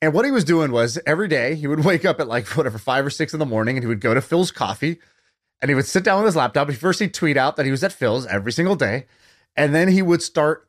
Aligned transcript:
And 0.00 0.14
what 0.14 0.24
he 0.24 0.30
was 0.30 0.44
doing 0.44 0.70
was 0.70 0.98
every 1.06 1.28
day 1.28 1.54
he 1.54 1.66
would 1.66 1.84
wake 1.84 2.04
up 2.04 2.20
at 2.20 2.28
like 2.28 2.46
whatever 2.48 2.78
five 2.78 3.04
or 3.04 3.10
six 3.10 3.32
in 3.32 3.38
the 3.38 3.46
morning 3.46 3.76
and 3.76 3.84
he 3.84 3.88
would 3.88 4.00
go 4.00 4.14
to 4.14 4.20
Phil's 4.20 4.50
coffee 4.50 4.98
and 5.60 5.68
he 5.68 5.74
would 5.74 5.86
sit 5.86 6.04
down 6.04 6.18
with 6.18 6.26
his 6.26 6.36
laptop. 6.36 6.70
First, 6.72 7.00
he'd 7.00 7.14
tweet 7.14 7.36
out 7.36 7.56
that 7.56 7.66
he 7.66 7.72
was 7.72 7.82
at 7.82 7.92
Phil's 7.92 8.26
every 8.26 8.52
single 8.52 8.76
day. 8.76 9.06
And 9.56 9.74
then 9.74 9.88
he 9.88 10.02
would 10.02 10.22
start 10.22 10.68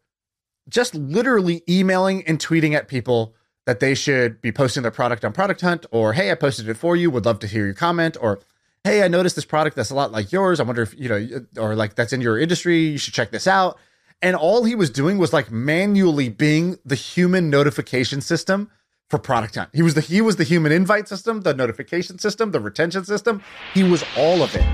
just 0.68 0.96
literally 0.96 1.64
emailing 1.70 2.26
and 2.26 2.40
tweeting 2.40 2.74
at 2.74 2.88
people 2.88 3.36
that 3.66 3.80
they 3.80 3.94
should 3.94 4.42
be 4.42 4.52
posting 4.52 4.82
their 4.82 4.92
product 4.92 5.24
on 5.24 5.32
Product 5.32 5.62
Hunt 5.62 5.86
or, 5.92 6.14
hey, 6.14 6.32
I 6.32 6.36
posted 6.36 6.68
it 6.68 6.74
for 6.76 6.96
you. 6.96 7.12
Would 7.12 7.26
love 7.26 7.40
to 7.40 7.48
hear 7.48 7.66
your 7.66 7.76
comment. 7.76 8.18
Or, 8.20 8.40
hey, 8.84 9.04
I 9.04 9.08
noticed 9.08 9.36
this 9.36 9.46
product 9.46 9.76
that's 9.76 9.92
a 9.92 9.96
lot 9.96 10.12
like 10.12 10.32
yours. 10.32 10.60
I 10.60 10.64
wonder 10.64 10.82
if, 10.82 10.98
you 10.98 11.08
know, 11.08 11.46
or 11.58 11.76
like 11.76 11.94
that's 11.94 12.14
in 12.14 12.22
your 12.22 12.40
industry. 12.40 12.80
You 12.80 12.98
should 12.98 13.14
check 13.14 13.30
this 13.30 13.46
out. 13.46 13.78
And 14.24 14.36
all 14.36 14.64
he 14.64 14.74
was 14.74 14.90
doing 14.90 15.20
was 15.20 15.34
like 15.34 15.52
manually 15.52 16.30
being 16.30 16.80
the 16.84 16.96
human 16.96 17.50
notification 17.52 18.22
system 18.22 18.72
for 19.10 19.18
product 19.18 19.56
hunt. 19.56 19.70
He 19.74 19.82
was 19.82 19.96
the 19.96 20.02
he 20.02 20.22
was 20.22 20.36
the 20.36 20.44
human 20.44 20.72
invite 20.72 21.08
system, 21.08 21.42
the 21.42 21.54
notification 21.54 22.20
system, 22.20 22.52
the 22.52 22.60
retention 22.60 23.06
system. 23.06 23.42
He 23.74 23.84
was 23.84 24.04
all 24.18 24.44
of 24.44 24.56
it. 24.56 24.66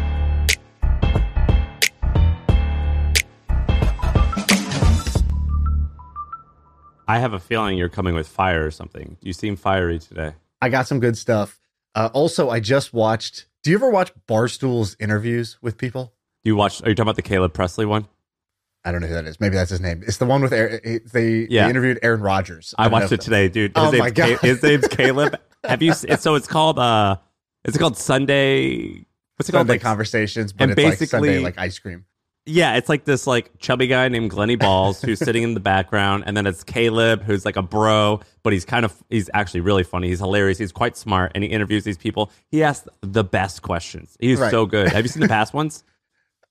I 7.07 7.19
have 7.19 7.33
a 7.33 7.39
feeling 7.39 7.77
you're 7.77 7.87
coming 7.87 8.15
with 8.15 8.27
fire 8.27 8.65
or 8.65 8.71
something. 8.71 9.17
You 9.21 9.31
seem 9.31 9.55
fiery 9.55 9.99
today. 9.99 10.33
I 10.59 10.69
got 10.69 10.87
some 10.87 10.99
good 10.99 11.15
stuff. 11.15 11.59
Uh, 11.93 12.09
also, 12.13 12.49
I 12.49 12.59
just 12.59 12.93
watched. 12.93 13.45
Do 13.63 13.69
you 13.69 13.77
ever 13.77 13.89
watch 13.89 14.11
Barstool's 14.27 14.95
interviews 14.99 15.57
with 15.61 15.77
people? 15.77 16.13
You 16.43 16.55
watch? 16.55 16.81
Are 16.81 16.89
you 16.89 16.95
talking 16.95 17.03
about 17.03 17.15
the 17.15 17.21
Caleb 17.21 17.53
Pressley 17.53 17.85
one? 17.85 18.07
I 18.85 18.91
don't 18.91 19.01
know 19.01 19.07
who 19.07 19.13
that 19.15 19.25
is. 19.25 19.39
Maybe 19.41 19.55
that's 19.55 19.71
his 19.71 19.81
name. 19.81 20.03
It's 20.05 20.17
the 20.17 20.25
one 20.25 20.41
with 20.41 20.53
Aaron, 20.53 20.79
they, 21.11 21.47
Yeah. 21.49 21.63
they 21.65 21.69
interviewed 21.71 21.99
Aaron 22.03 22.21
Rodgers. 22.21 22.73
I 22.77 22.87
watched 22.87 23.11
it 23.11 23.19
today, 23.21 23.49
dude. 23.49 23.75
His 23.75 23.83
Oh 23.87 23.89
name's 23.91 23.99
my 23.99 24.09
God. 24.11 24.39
Ca- 24.39 24.47
his 24.47 24.61
name's 24.63 24.87
Caleb. 24.87 25.39
Have 25.63 25.81
you? 25.81 25.93
So 25.93 26.35
it's 26.35 26.47
called. 26.47 26.77
uh 26.79 27.17
It's 27.63 27.77
called 27.77 27.97
Sundae. 27.97 29.03
What's 29.37 29.49
it 29.49 29.51
called? 29.51 29.61
Sundae 29.67 29.73
Like, 29.73 29.81
conversations, 29.81 30.53
but 30.53 30.69
and 30.69 30.71
it's 30.71 31.01
like 31.01 31.09
Sundae 31.09 31.27
basically- 31.29 31.43
like 31.43 31.57
ice 31.57 31.79
cream. 31.79 32.05
Yeah, 32.47 32.75
it's 32.75 32.87
like 32.89 33.05
this 33.05 33.25
like 33.25 33.57
chubby 33.57 33.87
guy 33.87 34.07
named 34.07 34.29
Glenny 34.29 34.55
Balls 34.55 35.01
who's 35.01 35.17
sitting 35.17 35.41
in 35.41 35.55
the 35.55 35.59
background, 35.59 36.25
and 36.27 36.37
then 36.37 36.45
it's 36.45 36.63
Caleb 36.63 37.23
who's 37.23 37.43
like 37.43 37.55
a 37.55 37.63
bro, 37.63 38.19
but 38.43 38.53
he's 38.53 38.65
kind 38.65 38.85
of 38.85 38.93
he's 39.09 39.31
actually 39.33 39.61
really 39.61 39.83
funny. 39.83 40.09
He's 40.09 40.19
hilarious. 40.19 40.59
He's 40.59 40.71
quite 40.71 40.95
smart, 40.95 41.31
and 41.33 41.43
he 41.43 41.49
interviews 41.49 41.85
these 41.85 41.97
people. 41.97 42.31
He 42.51 42.61
asks 42.61 42.87
the 43.01 43.23
best 43.23 43.63
questions. 43.63 44.15
He's 44.19 44.39
Right. 44.39 44.51
so 44.51 44.67
good. 44.67 44.89
Have 44.91 45.03
you 45.03 45.09
seen 45.09 45.23
the 45.23 45.27
past 45.39 45.55
ones? 45.55 45.83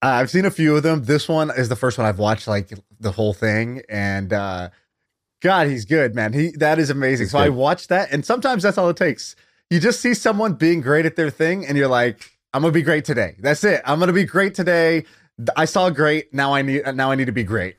Uh, 0.02 0.06
I've 0.08 0.30
seen 0.30 0.44
a 0.44 0.50
few 0.50 0.76
of 0.76 0.82
them. 0.82 1.04
This 1.04 1.28
one 1.28 1.50
is 1.50 1.68
the 1.68 1.76
first 1.76 1.98
one 1.98 2.06
I've 2.06 2.18
watched 2.18 2.46
like 2.46 2.72
the 3.00 3.12
whole 3.12 3.32
thing, 3.32 3.82
and 3.88 4.32
uh, 4.32 4.70
God, 5.40 5.68
he's 5.68 5.84
good, 5.84 6.14
man. 6.14 6.32
He 6.32 6.50
that 6.58 6.78
is 6.78 6.90
amazing. 6.90 7.24
He's 7.24 7.32
so 7.32 7.38
I 7.38 7.48
watched 7.48 7.88
that, 7.88 8.12
and 8.12 8.24
sometimes 8.24 8.62
that's 8.62 8.78
all 8.78 8.88
it 8.90 8.96
takes. 8.96 9.36
You 9.70 9.80
just 9.80 10.00
see 10.00 10.14
someone 10.14 10.54
being 10.54 10.80
great 10.80 11.06
at 11.06 11.16
their 11.16 11.30
thing, 11.30 11.66
and 11.66 11.76
you're 11.76 11.88
like, 11.88 12.30
"I'm 12.52 12.62
gonna 12.62 12.72
be 12.72 12.82
great 12.82 13.04
today." 13.04 13.36
That's 13.38 13.64
it. 13.64 13.80
I'm 13.84 13.98
gonna 13.98 14.12
be 14.12 14.24
great 14.24 14.54
today. 14.54 15.04
I 15.56 15.64
saw 15.64 15.90
great. 15.90 16.32
Now 16.32 16.54
I 16.54 16.62
need. 16.62 16.82
Now 16.94 17.10
I 17.10 17.14
need 17.14 17.26
to 17.26 17.32
be 17.32 17.44
great. 17.44 17.76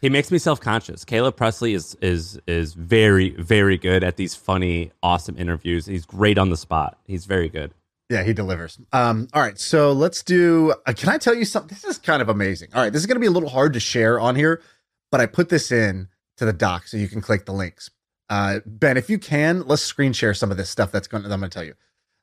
He 0.00 0.10
makes 0.10 0.30
me 0.30 0.38
self 0.38 0.60
conscious. 0.60 1.04
Caleb 1.04 1.36
Pressley 1.36 1.74
is 1.74 1.96
is 2.00 2.38
is 2.46 2.74
very 2.74 3.30
very 3.30 3.78
good 3.78 4.04
at 4.04 4.16
these 4.16 4.34
funny, 4.34 4.92
awesome 5.02 5.36
interviews. 5.38 5.86
He's 5.86 6.06
great 6.06 6.38
on 6.38 6.50
the 6.50 6.56
spot. 6.56 6.98
He's 7.06 7.26
very 7.26 7.48
good. 7.48 7.72
Yeah, 8.08 8.22
he 8.22 8.32
delivers. 8.32 8.78
Um, 8.92 9.28
all 9.32 9.42
right, 9.42 9.58
so 9.58 9.92
let's 9.92 10.22
do. 10.22 10.74
Uh, 10.86 10.92
can 10.92 11.08
I 11.08 11.18
tell 11.18 11.34
you 11.34 11.44
something? 11.44 11.74
This 11.74 11.84
is 11.84 11.98
kind 11.98 12.22
of 12.22 12.28
amazing. 12.28 12.68
All 12.72 12.82
right, 12.82 12.92
this 12.92 13.00
is 13.00 13.06
going 13.06 13.16
to 13.16 13.20
be 13.20 13.26
a 13.26 13.32
little 13.32 13.48
hard 13.48 13.72
to 13.72 13.80
share 13.80 14.20
on 14.20 14.36
here, 14.36 14.62
but 15.10 15.20
I 15.20 15.26
put 15.26 15.48
this 15.48 15.72
in 15.72 16.08
to 16.36 16.44
the 16.44 16.52
doc 16.52 16.86
so 16.86 16.96
you 16.96 17.08
can 17.08 17.20
click 17.20 17.46
the 17.46 17.52
links. 17.52 17.90
Uh, 18.28 18.60
ben, 18.64 18.96
if 18.96 19.10
you 19.10 19.18
can, 19.18 19.66
let's 19.66 19.82
screen 19.82 20.12
share 20.12 20.34
some 20.34 20.50
of 20.50 20.56
this 20.56 20.70
stuff 20.70 20.92
that's 20.92 21.08
going. 21.08 21.24
I'm 21.24 21.40
going 21.40 21.42
to 21.42 21.48
tell 21.48 21.64
you. 21.64 21.74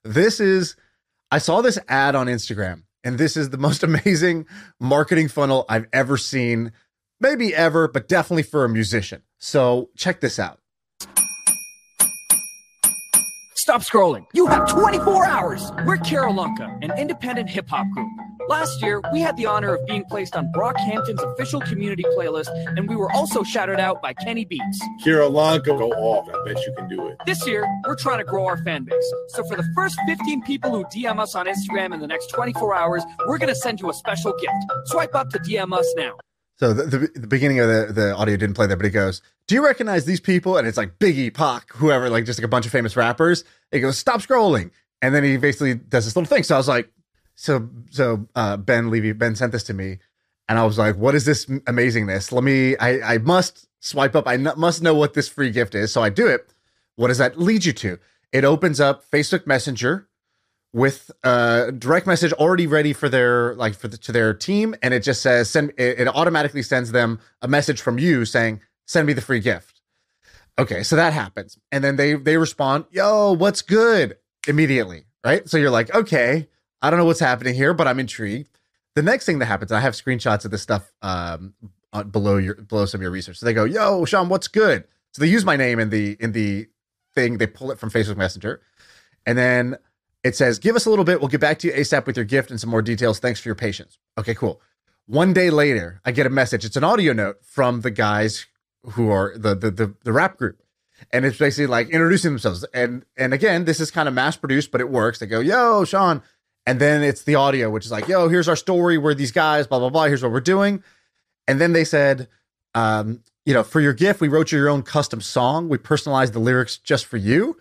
This 0.03 0.39
is. 0.39 0.75
I 1.31 1.39
saw 1.39 1.61
this 1.61 1.79
ad 1.89 2.15
on 2.15 2.27
Instagram, 2.27 2.83
and 3.03 3.17
this 3.17 3.35
is 3.35 3.49
the 3.49 3.57
most 3.57 3.83
amazing 3.83 4.45
marketing 4.79 5.27
funnel 5.27 5.65
I've 5.67 5.87
ever 5.91 6.15
seen. 6.17 6.71
Maybe 7.19 7.53
ever, 7.53 7.87
but 7.87 8.07
definitely 8.07 8.43
for 8.43 8.63
a 8.63 8.69
musician. 8.69 9.23
So 9.37 9.89
check 9.97 10.21
this 10.21 10.39
out. 10.39 10.59
Stop 13.63 13.81
scrolling. 13.81 14.25
You 14.33 14.45
have 14.47 14.67
24 14.67 15.25
hours. 15.25 15.71
We're 15.85 15.95
Carolunka, 15.95 16.83
an 16.83 16.91
independent 16.99 17.49
hip 17.49 17.69
hop 17.69 17.87
group. 17.91 18.11
Last 18.49 18.81
year, 18.81 19.01
we 19.13 19.21
had 19.21 19.37
the 19.37 19.45
honor 19.45 19.73
of 19.75 19.85
being 19.85 20.03
placed 20.03 20.35
on 20.35 20.51
Brockhampton's 20.51 21.23
official 21.23 21.61
community 21.61 22.03
playlist, 22.17 22.49
and 22.77 22.89
we 22.89 22.97
were 22.97 23.09
also 23.13 23.41
shouted 23.41 23.79
out 23.79 24.01
by 24.01 24.11
Kenny 24.15 24.43
Beats. 24.43 24.85
Kira 25.01 25.31
Lanka, 25.31 25.77
go 25.77 25.91
off. 25.91 26.27
I 26.27 26.43
bet 26.43 26.61
you 26.65 26.73
can 26.75 26.89
do 26.89 27.07
it. 27.07 27.15
This 27.25 27.47
year, 27.47 27.65
we're 27.87 27.95
trying 27.95 28.17
to 28.17 28.25
grow 28.25 28.45
our 28.47 28.57
fan 28.65 28.83
base. 28.83 29.13
So 29.29 29.45
for 29.45 29.55
the 29.55 29.65
first 29.73 29.97
15 30.07 30.41
people 30.41 30.71
who 30.71 30.83
DM 30.87 31.17
us 31.17 31.33
on 31.33 31.45
Instagram 31.45 31.93
in 31.93 32.01
the 32.01 32.07
next 32.07 32.31
24 32.31 32.75
hours, 32.75 33.05
we're 33.29 33.37
going 33.37 33.47
to 33.47 33.55
send 33.55 33.79
you 33.79 33.89
a 33.89 33.93
special 33.93 34.33
gift. 34.41 34.87
Swipe 34.87 35.15
up 35.15 35.29
to 35.29 35.39
DM 35.39 35.71
us 35.71 35.89
now. 35.95 36.17
So 36.55 36.73
the, 36.73 36.83
the, 36.83 37.19
the 37.19 37.27
beginning 37.27 37.59
of 37.59 37.67
the, 37.67 37.91
the 37.93 38.15
audio 38.15 38.37
didn't 38.37 38.55
play 38.55 38.67
there, 38.67 38.77
but 38.77 38.85
he 38.85 38.91
goes, 38.91 39.21
"Do 39.47 39.55
you 39.55 39.65
recognize 39.65 40.05
these 40.05 40.19
people?" 40.19 40.57
And 40.57 40.67
it's 40.67 40.77
like 40.77 40.99
Biggie, 40.99 41.33
Pac, 41.33 41.71
whoever, 41.73 42.09
like 42.09 42.25
just 42.25 42.39
like 42.39 42.45
a 42.45 42.49
bunch 42.49 42.65
of 42.65 42.71
famous 42.71 42.95
rappers. 42.95 43.43
He 43.71 43.79
goes, 43.79 43.97
"Stop 43.97 44.21
scrolling," 44.21 44.71
and 45.01 45.13
then 45.13 45.23
he 45.23 45.37
basically 45.37 45.75
does 45.75 46.05
this 46.05 46.15
little 46.15 46.27
thing. 46.27 46.43
So 46.43 46.55
I 46.55 46.57
was 46.59 46.67
like, 46.67 46.91
"So 47.35 47.69
so 47.89 48.27
uh, 48.35 48.57
Ben 48.57 48.89
Levy, 48.89 49.13
Ben 49.13 49.35
sent 49.35 49.51
this 49.51 49.63
to 49.63 49.73
me, 49.73 49.97
and 50.49 50.59
I 50.59 50.65
was 50.65 50.77
like, 50.77 50.95
what 50.97 51.15
is 51.15 51.25
this 51.25 51.45
amazingness? 51.45 52.31
Let 52.31 52.43
me, 52.43 52.77
I 52.77 53.15
I 53.15 53.17
must 53.17 53.67
swipe 53.79 54.15
up. 54.15 54.27
I 54.27 54.35
n- 54.35 54.53
must 54.57 54.81
know 54.81 54.93
what 54.93 55.13
this 55.13 55.27
free 55.27 55.51
gift 55.51 55.75
is. 55.75 55.91
So 55.91 56.01
I 56.01 56.09
do 56.09 56.27
it. 56.27 56.53
What 56.95 57.07
does 57.07 57.17
that 57.17 57.39
lead 57.39 57.65
you 57.65 57.73
to? 57.73 57.97
It 58.31 58.43
opens 58.43 58.79
up 58.79 59.09
Facebook 59.09 59.47
Messenger 59.47 60.07
with 60.73 61.11
a 61.23 61.71
direct 61.77 62.07
message 62.07 62.33
already 62.33 62.65
ready 62.65 62.93
for 62.93 63.07
their 63.07 63.53
like 63.55 63.75
for 63.75 63.87
the, 63.87 63.97
to 63.97 64.11
their 64.11 64.33
team 64.33 64.75
and 64.81 64.93
it 64.93 65.01
just 65.01 65.21
says 65.21 65.49
send 65.49 65.71
it, 65.77 65.99
it 65.99 66.07
automatically 66.07 66.63
sends 66.63 66.91
them 66.91 67.19
a 67.41 67.47
message 67.47 67.79
from 67.79 67.99
you 67.99 68.25
saying 68.25 68.59
send 68.87 69.05
me 69.05 69.13
the 69.13 69.21
free 69.21 69.39
gift. 69.39 69.81
Okay 70.57 70.81
so 70.83 70.95
that 70.95 71.13
happens. 71.13 71.57
And 71.71 71.83
then 71.83 71.95
they 71.95 72.15
they 72.15 72.37
respond 72.37 72.85
yo 72.91 73.33
what's 73.33 73.61
good? 73.61 74.17
immediately 74.45 75.05
right? 75.23 75.47
So 75.47 75.57
you're 75.57 75.69
like 75.71 75.93
okay 75.95 76.49
i 76.81 76.89
don't 76.89 76.99
know 76.99 77.05
what's 77.05 77.19
happening 77.19 77.53
here 77.53 77.73
but 77.73 77.87
i'm 77.87 77.99
intrigued. 77.99 78.49
The 78.95 79.03
next 79.03 79.25
thing 79.25 79.39
that 79.39 79.45
happens 79.45 79.71
i 79.71 79.79
have 79.79 79.93
screenshots 79.93 80.43
of 80.43 80.51
this 80.51 80.63
stuff 80.63 80.91
um 81.03 81.53
below 82.09 82.37
your 82.37 82.55
below 82.55 82.85
some 82.87 82.97
of 82.99 83.03
your 83.03 83.11
research. 83.11 83.37
So 83.37 83.45
they 83.45 83.53
go 83.53 83.63
yo 83.63 84.05
Shaan 84.05 84.27
what's 84.27 84.47
good? 84.47 84.85
So 85.11 85.21
they 85.21 85.29
use 85.29 85.45
my 85.45 85.55
name 85.55 85.79
in 85.79 85.91
the 85.91 86.17
in 86.19 86.31
the 86.31 86.67
thing. 87.13 87.37
They 87.37 87.45
pull 87.45 87.69
it 87.69 87.77
from 87.77 87.91
facebook 87.91 88.17
messenger. 88.17 88.61
And 89.25 89.37
then 89.37 89.77
it 90.23 90.35
says, 90.35 90.59
give 90.59 90.75
us 90.75 90.85
a 90.85 90.89
little 90.89 91.05
bit. 91.05 91.19
We'll 91.19 91.29
get 91.29 91.41
back 91.41 91.59
to 91.59 91.67
you 91.67 91.73
ASAP 91.73 92.05
with 92.05 92.15
your 92.15 92.25
gift 92.25 92.49
and 92.49 92.59
some 92.59 92.69
more 92.69 92.81
details. 92.81 93.19
Thanks 93.19 93.39
for 93.39 93.49
your 93.49 93.55
patience. 93.55 93.97
Okay, 94.17 94.33
cool. 94.33 94.61
One 95.05 95.33
day 95.33 95.49
later, 95.49 95.99
I 96.05 96.11
get 96.11 96.25
a 96.25 96.29
message. 96.29 96.63
It's 96.63 96.77
an 96.77 96.83
audio 96.83 97.11
note 97.11 97.37
from 97.43 97.81
the 97.81 97.91
guys 97.91 98.45
who 98.91 99.09
are 99.09 99.37
the 99.37 99.53
the 99.55 99.71
the, 99.71 99.93
the 100.03 100.13
rap 100.13 100.37
group. 100.37 100.59
And 101.11 101.25
it's 101.25 101.37
basically 101.37 101.67
like 101.67 101.89
introducing 101.89 102.31
themselves. 102.31 102.63
And 102.73 103.03
and 103.17 103.33
again, 103.33 103.65
this 103.65 103.81
is 103.81 103.91
kind 103.91 104.07
of 104.07 104.13
mass 104.13 104.37
produced, 104.37 104.71
but 104.71 104.79
it 104.79 104.89
works. 104.89 105.19
They 105.19 105.25
go, 105.25 105.41
yo, 105.41 105.83
Shaan. 105.83 106.21
And 106.65 106.79
then 106.79 107.03
it's 107.03 107.23
the 107.23 107.35
audio, 107.35 107.69
which 107.69 107.85
is 107.85 107.91
like, 107.91 108.07
yo, 108.07 108.29
here's 108.29 108.47
our 108.47 108.55
story. 108.55 108.97
We're 108.97 109.13
these 109.13 109.33
guys, 109.33 109.67
blah, 109.67 109.79
blah, 109.79 109.89
blah. 109.89 110.05
Here's 110.05 110.23
what 110.23 110.31
we're 110.31 110.39
doing. 110.39 110.81
And 111.45 111.59
then 111.59 111.73
they 111.73 111.83
said, 111.83 112.29
um, 112.73 113.21
you 113.45 113.53
know, 113.53 113.63
for 113.63 113.81
your 113.81 113.91
gift, 113.91 114.21
we 114.21 114.29
wrote 114.29 114.53
you 114.53 114.59
your 114.59 114.69
own 114.69 114.83
custom 114.83 115.19
song. 115.19 115.67
We 115.67 115.77
personalized 115.77 116.31
the 116.31 116.39
lyrics 116.39 116.77
just 116.77 117.05
for 117.05 117.17
you. 117.17 117.57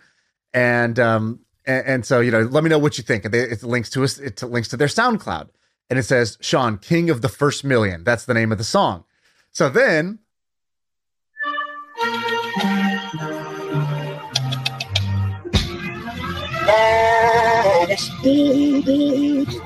And 0.53 0.97
um, 0.99 1.41
and, 1.65 1.85
and 1.85 2.05
so, 2.05 2.19
you 2.19 2.31
know, 2.31 2.41
let 2.41 2.63
me 2.63 2.69
know 2.69 2.79
what 2.79 2.97
you 2.97 3.03
think. 3.03 3.25
And 3.25 3.33
they, 3.33 3.41
it 3.41 3.63
links 3.63 3.89
to 3.91 4.03
us, 4.03 4.17
it 4.17 4.41
links 4.43 4.67
to 4.69 4.77
their 4.77 4.87
SoundCloud. 4.87 5.49
And 5.89 5.99
it 5.99 6.03
says, 6.03 6.37
Shaan, 6.37 6.81
King 6.81 7.09
of 7.09 7.21
the 7.21 7.29
First 7.29 7.63
Million. 7.63 8.03
That's 8.03 8.25
the 8.25 8.33
name 8.33 8.51
of 8.51 8.57
the 8.57 8.63
song. 8.63 9.03
So 9.51 9.69
then 9.69 10.19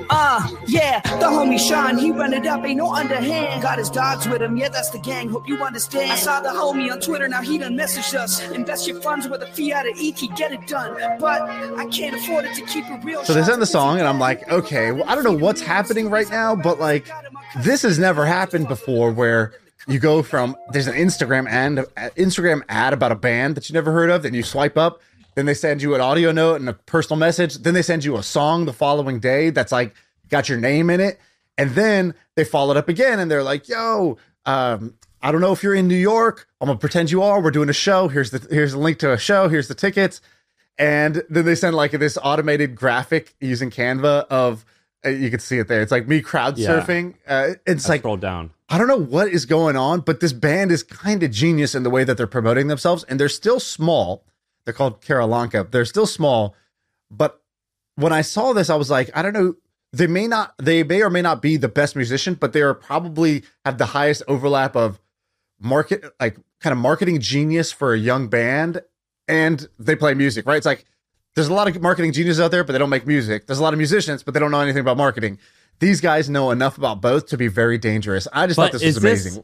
Uh, 0.09 0.47
yeah, 0.67 1.01
the 1.01 1.25
homie 1.25 1.59
Sean, 1.59 1.97
he 1.97 2.11
run 2.11 2.33
it 2.33 2.45
up, 2.45 2.63
ain't 2.65 2.77
no 2.77 2.93
underhand. 2.93 3.61
Got 3.61 3.79
his 3.79 3.89
dogs 3.89 4.27
with 4.27 4.41
him, 4.41 4.57
yeah, 4.57 4.69
that's 4.69 4.89
the 4.89 4.99
gang, 4.99 5.29
hope 5.29 5.47
you 5.47 5.61
understand. 5.63 6.11
I 6.11 6.15
saw 6.15 6.39
the 6.39 6.49
homie 6.49 6.91
on 6.91 6.99
Twitter, 6.99 7.27
now 7.27 7.41
he 7.41 7.57
done 7.57 7.75
messaged 7.75 8.13
us. 8.13 8.41
Invest 8.51 8.87
your 8.87 9.01
funds 9.01 9.27
with 9.27 9.41
a 9.41 9.73
out 9.73 9.87
of 9.87 9.97
ET, 9.99 10.21
get 10.35 10.51
it 10.51 10.65
done. 10.67 10.95
But 11.19 11.41
I 11.41 11.85
can't 11.87 12.15
afford 12.15 12.45
it 12.45 12.55
to 12.55 12.61
keep 12.65 12.85
it 12.89 13.03
real. 13.03 13.23
So 13.25 13.33
they 13.33 13.43
send 13.43 13.61
the 13.61 13.65
song, 13.65 13.99
and 13.99 14.07
I'm 14.07 14.19
like, 14.19 14.49
okay, 14.49 14.91
well, 14.91 15.03
I 15.07 15.15
don't 15.15 15.23
know 15.23 15.45
what's 15.45 15.61
happening 15.61 16.09
right 16.09 16.29
now, 16.29 16.55
but 16.55 16.79
like, 16.79 17.09
this 17.59 17.81
has 17.81 17.99
never 17.99 18.25
happened 18.25 18.67
before 18.67 19.11
where 19.11 19.53
you 19.87 19.99
go 19.99 20.21
from 20.21 20.55
there's 20.71 20.87
an 20.87 20.95
Instagram 20.95 21.47
and 21.49 21.79
Instagram 22.17 22.61
ad 22.67 22.93
about 22.93 23.11
a 23.11 23.15
band 23.15 23.55
that 23.55 23.69
you 23.69 23.73
never 23.73 23.91
heard 23.91 24.09
of, 24.09 24.23
then 24.23 24.33
you 24.33 24.43
swipe 24.43 24.77
up, 24.77 25.01
then 25.37 25.45
they 25.45 25.53
send 25.53 25.81
you 25.81 25.93
an 25.95 26.01
audio 26.01 26.31
note 26.31 26.55
and 26.59 26.67
a 26.67 26.73
personal 26.73 27.17
message, 27.19 27.55
then 27.59 27.73
they 27.75 27.81
send 27.83 28.03
you 28.03 28.17
a 28.17 28.23
song 28.23 28.65
the 28.65 28.73
following 28.73 29.19
day 29.19 29.51
that's 29.51 29.71
like 29.71 29.93
got 30.29 30.49
your 30.49 30.57
name 30.57 30.89
in 30.89 30.99
it, 30.99 31.19
and 31.57 31.71
then 31.71 32.13
they 32.35 32.43
followed 32.43 32.75
up 32.75 32.89
again 32.89 33.19
and 33.19 33.29
they're 33.29 33.43
like, 33.43 33.69
yo, 33.69 34.17
um, 34.45 34.95
I 35.21 35.31
don't 35.31 35.41
know 35.41 35.51
if 35.51 35.61
you're 35.63 35.75
in 35.75 35.87
New 35.87 35.95
York. 35.95 36.47
I'm 36.59 36.67
gonna 36.67 36.79
pretend 36.79 37.11
you 37.11 37.21
are. 37.23 37.41
We're 37.41 37.51
doing 37.51 37.69
a 37.69 37.73
show. 37.73 38.07
Here's 38.07 38.31
the 38.31 38.45
here's 38.49 38.73
a 38.73 38.79
link 38.79 38.99
to 38.99 39.13
a 39.13 39.17
show. 39.17 39.47
Here's 39.47 39.67
the 39.67 39.75
tickets. 39.75 40.21
And 40.79 41.23
then 41.29 41.45
they 41.45 41.55
send 41.55 41.75
like 41.75 41.91
this 41.91 42.17
automated 42.23 42.75
graphic 42.75 43.35
using 43.39 43.71
Canva 43.71 44.25
of 44.29 44.63
uh, 45.05 45.09
you 45.09 45.29
can 45.29 45.39
see 45.39 45.57
it 45.59 45.67
there. 45.67 45.81
It's 45.81 45.91
like 45.91 46.07
me 46.07 46.21
crowd 46.21 46.57
Yeah. 46.57 46.69
surfing. 46.69 47.15
Uh, 47.27 47.53
it's 47.65 47.87
I 47.87 47.93
like 47.93 48.01
scroll 48.01 48.17
down. 48.17 48.51
I 48.69 48.77
don't 48.77 48.87
know 48.87 48.99
what 48.99 49.29
is 49.29 49.45
going 49.45 49.75
on, 49.77 50.01
but 50.01 50.19
this 50.19 50.33
band 50.33 50.71
is 50.71 50.83
kind 50.83 51.23
of 51.23 51.31
genius 51.31 51.73
in 51.73 51.83
the 51.83 51.89
way 51.89 52.03
that 52.03 52.17
they're 52.17 52.27
promoting 52.27 52.67
themselves, 52.67 53.03
and 53.05 53.19
they're 53.19 53.29
still 53.29 53.59
small. 53.59 54.23
They're 54.67 54.73
called 54.73 54.99
Karalanka. 55.01 55.71
They're 55.71 55.85
still 55.85 56.05
small, 56.05 56.53
but 57.09 57.41
when 57.95 58.11
I 58.11 58.19
saw 58.21 58.51
this, 58.51 58.69
I 58.69 58.75
was 58.75 58.89
like, 58.89 59.09
I 59.15 59.21
don't 59.21 59.31
know. 59.31 59.55
They 59.93 60.07
may 60.07 60.27
not, 60.27 60.53
they 60.61 60.83
may 60.83 61.01
or 61.01 61.09
may 61.09 61.21
not 61.21 61.41
be 61.41 61.55
the 61.55 61.69
best 61.69 61.95
musician, 61.95 62.33
but 62.33 62.51
they 62.51 62.61
are 62.61 62.73
probably 62.73 63.43
have 63.63 63.77
the 63.77 63.85
highest 63.85 64.23
overlap 64.27 64.75
of 64.75 64.99
market, 65.61 66.03
like 66.19 66.35
kind 66.59 66.73
of 66.73 66.79
marketing 66.79 67.21
genius 67.21 67.71
for 67.71 67.93
a 67.93 67.97
young 67.97 68.27
band, 68.27 68.81
and 69.29 69.69
they 69.79 69.95
play 69.95 70.13
music, 70.13 70.45
right? 70.45 70.57
It's 70.57 70.65
like 70.65 70.83
there's 71.35 71.47
a 71.47 71.53
lot 71.53 71.69
of 71.73 71.81
marketing 71.81 72.11
geniuses 72.11 72.41
out 72.41 72.51
there, 72.51 72.65
but 72.65 72.73
they 72.73 72.79
don't 72.79 72.89
make 72.89 73.07
music. 73.07 73.47
There's 73.47 73.59
a 73.59 73.63
lot 73.63 73.71
of 73.73 73.77
musicians, 73.77 74.21
but 74.21 74.33
they 74.33 74.41
don't 74.41 74.51
know 74.51 74.59
anything 74.59 74.81
about 74.81 74.97
marketing. 74.97 75.39
These 75.79 76.01
guys 76.01 76.29
know 76.29 76.51
enough 76.51 76.77
about 76.77 76.99
both 76.99 77.27
to 77.27 77.37
be 77.37 77.47
very 77.47 77.77
dangerous. 77.77 78.27
I 78.33 78.47
just 78.47 78.57
But 78.57 78.73
thought 78.73 78.81
this 78.81 78.81
was 78.83 78.97
is 78.97 79.01
this- 79.01 79.25
amazing. 79.25 79.43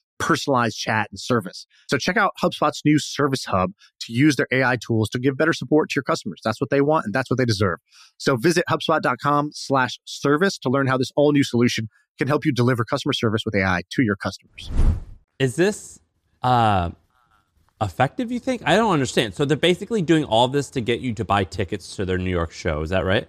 personalized 0.21 0.77
chat 0.77 1.07
and 1.11 1.19
service. 1.19 1.65
So 1.89 1.97
check 1.97 2.15
out 2.15 2.31
HubSpot's 2.41 2.81
new 2.85 2.99
Service 2.99 3.45
Hub 3.45 3.71
to 4.01 4.13
use 4.13 4.35
their 4.35 4.47
AI 4.51 4.77
tools 4.77 5.09
to 5.09 5.19
give 5.19 5.35
better 5.35 5.51
support 5.51 5.89
to 5.89 5.93
your 5.95 6.03
customers. 6.03 6.39
That's 6.43 6.61
what 6.61 6.69
they 6.69 6.79
want 6.79 7.05
and 7.05 7.13
that's 7.13 7.29
what 7.29 7.37
they 7.37 7.45
deserve. 7.45 7.79
So 8.17 8.37
visit 8.37 8.63
HubSpot.com 8.69 9.49
slash 9.53 9.99
service 10.05 10.57
to 10.59 10.69
learn 10.69 10.87
how 10.87 10.97
this 10.97 11.11
all 11.15 11.31
new 11.31 11.43
solution 11.43 11.89
can 12.17 12.27
help 12.27 12.45
you 12.45 12.53
deliver 12.53 12.85
customer 12.85 13.13
service 13.13 13.41
with 13.45 13.55
AI 13.55 13.81
to 13.89 14.03
your 14.03 14.15
customers. 14.15 14.69
Is 15.39 15.55
this 15.55 15.99
uh, 16.43 16.91
effective? 17.81 18.31
You 18.31 18.39
think? 18.39 18.61
I 18.65 18.75
don't 18.75 18.93
understand. 18.93 19.33
So 19.33 19.43
they're 19.43 19.57
basically 19.57 20.03
doing 20.03 20.23
all 20.23 20.47
this 20.47 20.69
to 20.71 20.81
get 20.81 20.99
you 20.99 21.13
to 21.15 21.25
buy 21.25 21.45
tickets 21.45 21.95
to 21.95 22.05
their 22.05 22.19
New 22.19 22.29
York 22.29 22.51
show. 22.51 22.81
Is 22.81 22.91
that 22.91 23.05
right? 23.05 23.27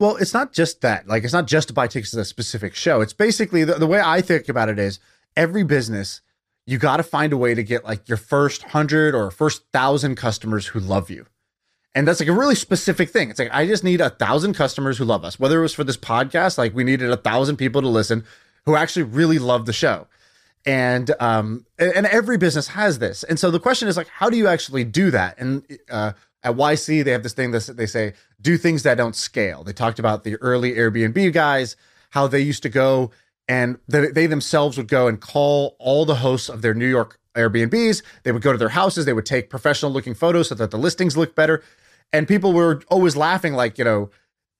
Well, 0.00 0.16
it's 0.16 0.32
not 0.32 0.52
just 0.52 0.80
that. 0.82 1.08
Like, 1.08 1.24
it's 1.24 1.32
not 1.32 1.46
just 1.46 1.68
to 1.68 1.74
buy 1.74 1.88
tickets 1.88 2.12
to 2.12 2.20
a 2.20 2.24
specific 2.24 2.74
show. 2.74 3.00
It's 3.00 3.12
basically 3.12 3.64
the, 3.64 3.74
the 3.74 3.86
way 3.86 4.00
I 4.00 4.20
think 4.20 4.48
about 4.48 4.68
it 4.68 4.78
is 4.78 5.00
every 5.36 5.64
business, 5.64 6.20
you 6.66 6.78
got 6.78 6.98
to 6.98 7.02
find 7.02 7.32
a 7.32 7.36
way 7.36 7.54
to 7.54 7.62
get 7.62 7.84
like 7.84 8.08
your 8.08 8.18
first 8.18 8.62
hundred 8.62 9.14
or 9.14 9.30
first 9.30 9.62
thousand 9.72 10.16
customers 10.16 10.66
who 10.68 10.80
love 10.80 11.08
you. 11.10 11.26
And 11.94 12.06
that's 12.06 12.20
like 12.20 12.28
a 12.28 12.32
really 12.32 12.54
specific 12.54 13.10
thing. 13.10 13.30
It's 13.30 13.38
like, 13.38 13.52
I 13.52 13.66
just 13.66 13.82
need 13.82 14.00
a 14.00 14.10
thousand 14.10 14.54
customers 14.54 14.98
who 14.98 15.04
love 15.04 15.24
us. 15.24 15.40
Whether 15.40 15.58
it 15.58 15.62
was 15.62 15.74
for 15.74 15.84
this 15.84 15.96
podcast, 15.96 16.58
like 16.58 16.74
we 16.74 16.84
needed 16.84 17.10
a 17.10 17.16
thousand 17.16 17.56
people 17.56 17.80
to 17.80 17.88
listen 17.88 18.24
who 18.66 18.76
actually 18.76 19.04
really 19.04 19.38
love 19.38 19.64
the 19.66 19.72
show. 19.72 20.06
And 20.66 21.10
um 21.20 21.64
and, 21.78 22.06
every 22.06 22.36
business 22.36 22.68
has 22.68 22.98
this. 22.98 23.22
And 23.24 23.38
so 23.38 23.50
the 23.50 23.60
question 23.60 23.88
is 23.88 23.96
like, 23.96 24.08
how 24.08 24.28
do 24.28 24.36
you 24.36 24.46
actually 24.46 24.84
do 24.84 25.10
that? 25.10 25.38
And 25.38 25.64
uh 25.90 26.12
at 26.42 26.54
YC, 26.54 27.02
they 27.02 27.12
have 27.12 27.22
this 27.22 27.32
thing 27.32 27.50
that 27.52 27.76
they 27.76 27.86
say, 27.86 28.12
do 28.40 28.58
things 28.58 28.82
that 28.82 28.96
don't 28.96 29.16
scale. 29.16 29.64
They 29.64 29.72
talked 29.72 29.98
about 29.98 30.24
the 30.24 30.36
early 30.36 30.74
Airbnb 30.74 31.32
guys, 31.32 31.76
how 32.10 32.26
they 32.26 32.40
used 32.40 32.62
to 32.64 32.68
go 32.68 33.10
and 33.48 33.78
they, 33.88 34.26
themselves 34.26 34.76
would 34.76 34.88
go 34.88 35.08
and 35.08 35.20
call 35.20 35.74
all 35.78 36.04
the 36.04 36.16
hosts 36.16 36.48
of 36.50 36.60
their 36.60 36.74
New 36.74 36.86
York 36.86 37.18
Airbnbs. 37.34 38.02
They 38.22 38.32
would 38.32 38.42
go 38.42 38.52
to 38.52 38.58
their 38.58 38.68
houses. 38.68 39.06
They 39.06 39.12
would 39.14 39.26
take 39.26 39.48
professional 39.48 39.90
looking 39.90 40.14
photos 40.14 40.48
so 40.48 40.54
that 40.56 40.70
the 40.70 40.78
listings 40.78 41.16
look 41.16 41.34
better. 41.34 41.62
And 42.12 42.28
people 42.28 42.52
were 42.52 42.82
always 42.88 43.16
laughing, 43.16 43.54
like, 43.54 43.78
you 43.78 43.84
know, 43.84 44.10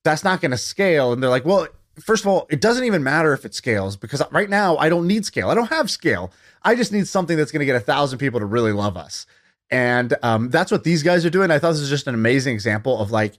that's 0.04 0.24
not 0.24 0.40
going 0.40 0.52
to 0.52 0.58
scale. 0.58 1.12
And 1.12 1.22
they're 1.22 1.30
like, 1.30 1.44
well, 1.44 1.68
first 2.00 2.24
of 2.24 2.28
all, 2.28 2.46
it 2.50 2.60
doesn't 2.60 2.84
even 2.84 3.02
matter 3.02 3.32
if 3.32 3.44
it 3.44 3.54
scales 3.54 3.96
because 3.96 4.22
right 4.30 4.48
now 4.48 4.76
I 4.78 4.88
don't 4.88 5.06
need 5.06 5.26
scale. 5.26 5.50
I 5.50 5.54
don't 5.54 5.68
have 5.68 5.90
scale. 5.90 6.32
I 6.62 6.74
just 6.74 6.92
need 6.92 7.06
something 7.06 7.36
that's 7.36 7.52
going 7.52 7.60
to 7.60 7.66
get 7.66 7.76
a 7.76 7.80
thousand 7.80 8.18
people 8.18 8.40
to 8.40 8.46
really 8.46 8.72
love 8.72 8.96
us. 8.96 9.26
And 9.70 10.14
um, 10.22 10.48
that's 10.48 10.72
what 10.72 10.84
these 10.84 11.02
guys 11.02 11.26
are 11.26 11.30
doing. 11.30 11.50
I 11.50 11.58
thought 11.58 11.72
this 11.72 11.80
was 11.80 11.90
just 11.90 12.06
an 12.06 12.14
amazing 12.14 12.54
example 12.54 12.98
of 13.00 13.10
like 13.10 13.36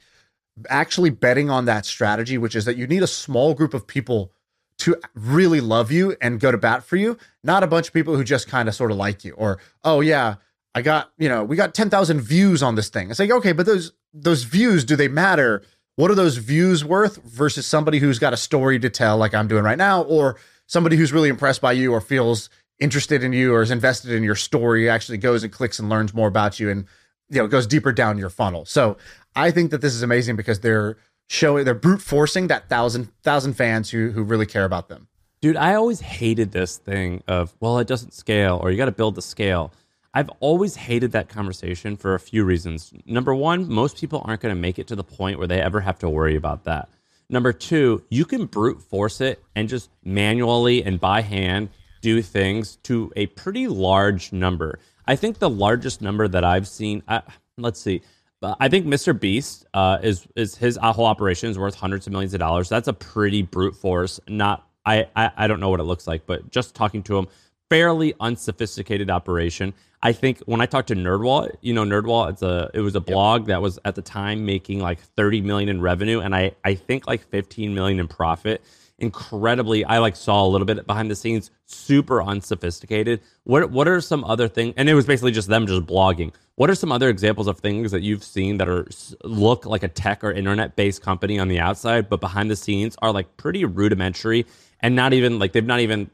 actually 0.70 1.10
betting 1.10 1.50
on 1.50 1.66
that 1.66 1.86
strategy, 1.86 2.38
which 2.38 2.56
is 2.56 2.66
that 2.66 2.78
you 2.78 2.86
need 2.86 3.02
a 3.02 3.08
small 3.08 3.54
group 3.54 3.74
of 3.74 3.88
people 3.88 4.32
to 4.80 4.96
really 5.14 5.62
love 5.62 5.92
you 5.92 6.16
and 6.22 6.40
go 6.40 6.52
to 6.52 6.58
bat 6.58 6.84
for 6.84 6.96
you, 6.96 7.18
not 7.44 7.64
a 7.64 7.68
bunch 7.68 7.88
of 7.88 7.94
people 7.94 8.16
who 8.16 8.24
just 8.24 8.48
kind 8.48 8.68
of 8.68 8.76
sort 8.76 8.92
of 8.92 8.98
like 8.98 9.24
you 9.24 9.34
or, 9.34 9.60
oh, 9.84 10.02
yeah, 10.02 10.36
I 10.74 10.82
got, 10.82 11.12
you 11.18 11.30
know, 11.30 11.44
we 11.44 11.56
got 11.56 11.74
10,000 11.74 12.22
views 12.22 12.64
on 12.64 12.76
this 12.76 12.90
thing. 12.90 13.10
It's 13.10 13.20
like, 13.20 13.32
okay, 13.32 13.52
but 13.52 13.66
those 13.66 13.92
those 14.14 14.44
views, 14.44 14.86
do 14.86 14.96
they 14.96 15.08
matter? 15.08 15.62
What 15.96 16.10
are 16.10 16.16
those 16.16 16.38
views 16.38 16.84
worth 16.84 17.18
versus 17.24 17.66
somebody 17.66 18.00
who's 18.00 18.20
got 18.20 18.34
a 18.34 18.38
story 18.38 18.80
to 18.80 18.90
tell 18.90 19.18
like 19.18 19.34
I'm 19.34 19.48
doing 19.48 19.64
right 19.64 19.78
now 19.78 20.04
or 20.04 20.38
somebody 20.66 20.96
who's 20.96 21.12
really 21.12 21.30
impressed 21.30 21.62
by 21.62 21.74
you 21.74 21.92
or 21.92 22.02
feels 22.02 22.50
interested 22.80 23.24
in 23.24 23.34
you 23.34 23.54
or 23.54 23.62
is 23.62 23.72
invested 23.72 24.12
in 24.12 24.24
your 24.24 24.36
story 24.36 24.90
actually 24.90 25.18
goes 25.18 25.44
and 25.44 25.52
clicks 25.52 25.80
and 25.80 25.90
learns 25.90 26.14
more 26.14 26.28
about 26.28 26.60
you 26.60 26.70
and 26.70 26.86
you 27.30 27.42
know 27.42 27.48
goes 27.48 27.68
deeper 27.68 27.92
down 27.92 28.18
your 28.18 28.30
funnel. 28.30 28.66
So 28.66 28.98
I 29.36 29.52
think 29.52 29.72
that 29.72 29.82
this 29.82 29.94
is 29.94 30.02
amazing 30.02 30.36
because 30.36 30.62
they're 30.62 30.98
showing 31.30 31.64
they're 31.64 31.76
brute 31.76 32.02
forcing 32.02 32.48
that 32.48 32.68
thousand 32.68 33.10
thousand 33.24 33.54
fans 33.54 33.92
who 33.92 34.12
who 34.12 34.24
really 34.24 34.46
care 34.46 34.66
about 34.66 34.90
them. 34.90 35.08
Dude, 35.42 35.56
I 35.56 35.76
always 35.76 36.02
hated 36.02 36.52
this 36.52 36.78
thing 36.78 37.24
of, 37.26 37.56
well, 37.62 37.80
it 37.80 37.88
doesn't 37.88 38.14
scale 38.14 38.60
or 38.62 38.72
you 38.72 38.78
got 38.78 38.86
to 38.86 38.92
build 38.92 39.16
the 39.16 39.22
scale. 39.22 39.72
I've 40.14 40.30
always 40.42 40.76
hated 40.76 41.14
that 41.14 41.30
conversation 41.30 41.96
for 41.96 42.14
a 42.14 42.20
few 42.20 42.44
reasons. 42.44 42.92
Number 43.06 43.34
one, 43.34 43.72
most 43.72 43.98
people 43.98 44.22
aren't 44.26 44.42
going 44.42 44.54
to 44.54 44.60
make 44.60 44.80
it 44.80 44.88
to 44.88 44.98
the 44.98 45.04
point 45.04 45.38
where 45.38 45.48
they 45.48 45.62
ever 45.62 45.80
have 45.80 46.00
to 46.00 46.10
worry 46.10 46.36
about 46.36 46.66
that. 46.66 46.90
Number 47.30 47.54
two, 47.54 48.04
you 48.10 48.26
can 48.26 48.48
brute 48.48 48.82
force 48.82 49.22
it 49.22 49.42
and 49.56 49.70
just 49.70 49.92
manually 50.04 50.84
and 50.84 51.00
by 51.00 51.22
hand 51.22 51.70
do 52.02 52.22
things 52.22 52.78
to 52.84 53.14
a 53.16 53.28
pretty 53.28 53.68
large 53.68 54.34
number. 54.34 54.80
I 55.08 55.16
think 55.16 55.38
the 55.38 55.50
largest 55.50 56.02
number 56.02 56.28
that 56.28 56.44
I've 56.44 56.68
seen, 56.68 57.02
I, 57.08 57.22
let's 57.58 57.80
see, 57.80 58.02
I 58.42 58.70
think 58.70 58.86
Mr. 58.86 59.20
Beast 59.20 59.66
uh, 59.74 60.00
is 60.02 60.28
is 60.36 60.56
his 60.56 60.78
whole 60.82 61.06
operation 61.06 61.50
is 61.50 61.60
worth 61.60 61.76
hundreds 61.76 62.08
of 62.08 62.14
millions 62.14 62.34
of 62.34 62.40
dollars. 62.40 62.70
That's 62.70 62.88
a 62.88 62.94
pretty 62.94 63.42
brute 63.42 63.76
force. 63.76 64.20
Not 64.28 64.66
I, 64.86 65.08
I 65.16 65.32
I 65.36 65.48
don't 65.48 65.60
know 65.60 65.70
what 65.70 65.80
it 65.80 65.84
looks 65.84 66.08
like, 66.08 66.26
but 66.26 66.50
just 66.50 66.74
talking 66.74 67.04
to 67.04 67.18
him, 67.18 67.28
fairly 67.70 68.14
unsophisticated 68.20 69.10
operation. 69.10 69.74
I 70.02 70.14
think 70.14 70.40
when 70.46 70.62
I 70.62 70.66
talked 70.66 70.88
to 70.88 70.96
Nerdwall, 70.96 71.54
you 71.62 71.74
know, 71.74 71.84
Nerdwall, 71.84 72.30
it's 72.30 72.42
a 72.42 72.72
it 72.74 72.80
was 72.80 72.96
a 72.96 73.02
blog 73.02 73.48
that 73.48 73.62
was 73.62 73.78
at 73.84 73.96
the 73.96 74.02
time 74.02 74.46
making 74.46 74.80
like 74.80 75.00
30 75.02 75.42
million 75.42 75.68
in 75.68 75.82
revenue 75.82 76.22
and 76.22 76.34
I 76.34 76.54
I 76.64 76.76
think 76.76 77.08
like 77.08 77.28
15 77.30 77.74
million 77.74 78.00
in 78.00 78.08
profit. 78.08 78.62
Incredibly, 79.02 79.86
I 79.86 80.00
like 80.00 80.16
saw 80.18 80.46
a 80.46 80.50
little 80.50 80.66
bit 80.66 80.86
behind 80.86 81.10
the 81.10 81.16
scenes, 81.16 81.52
super 81.66 82.22
unsophisticated. 82.22 83.22
What 83.44 83.70
what 83.72 83.88
are 83.88 84.00
some 84.00 84.24
other 84.24 84.48
things? 84.48 84.74
And 84.78 84.90
it 84.90 84.94
was 84.94 85.06
basically 85.06 85.32
just 85.32 85.50
them 85.50 85.68
just 85.68 85.86
blogging. 85.86 86.34
What 86.60 86.70
are 86.70 86.76
some 86.76 86.92
other 86.92 87.08
examples 87.08 87.48
of 87.48 87.60
things 87.60 87.92
that 87.92 88.02
you've 88.02 88.22
seen 88.22 88.58
that 88.58 88.68
are 88.68 88.86
look 89.24 89.66
like 89.66 89.82
a 89.82 89.88
tech 89.88 90.26
or 90.26 90.32
internet 90.34 90.76
based 90.76 91.02
company 91.02 91.40
on 91.40 91.48
the 91.48 91.58
outside, 91.58 92.10
but 92.10 92.20
behind 92.20 92.52
the 92.52 92.58
scenes 92.58 92.98
are 93.02 93.14
like 93.14 93.38
pretty 93.38 93.64
rudimentary 93.64 94.46
and 94.82 94.94
not 94.94 95.14
even 95.14 95.40
like 95.40 95.54
they've 95.54 95.66
not 95.66 95.80
even 95.80 96.12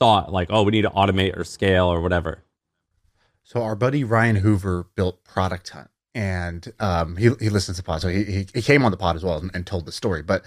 thought 0.00 0.32
like, 0.32 0.48
oh, 0.50 0.64
we 0.64 0.72
need 0.72 0.82
to 0.82 0.90
automate 0.90 1.36
or 1.36 1.44
scale 1.44 1.86
or 1.86 2.00
whatever. 2.00 2.42
So 3.44 3.62
our 3.62 3.76
buddy 3.76 4.02
Ryan 4.02 4.34
Hoover 4.34 4.88
built 4.96 5.22
Product 5.22 5.68
Hunt, 5.68 5.90
and 6.12 6.72
um, 6.80 7.16
he 7.16 7.30
he 7.38 7.48
listens 7.48 7.76
to 7.76 7.84
pod, 7.84 8.02
so 8.02 8.08
he, 8.08 8.48
he 8.52 8.62
came 8.62 8.84
on 8.84 8.90
the 8.90 8.96
pod 8.96 9.14
as 9.14 9.22
well 9.22 9.38
and, 9.38 9.52
and 9.54 9.64
told 9.64 9.86
the 9.86 9.92
story. 9.92 10.22
But 10.22 10.44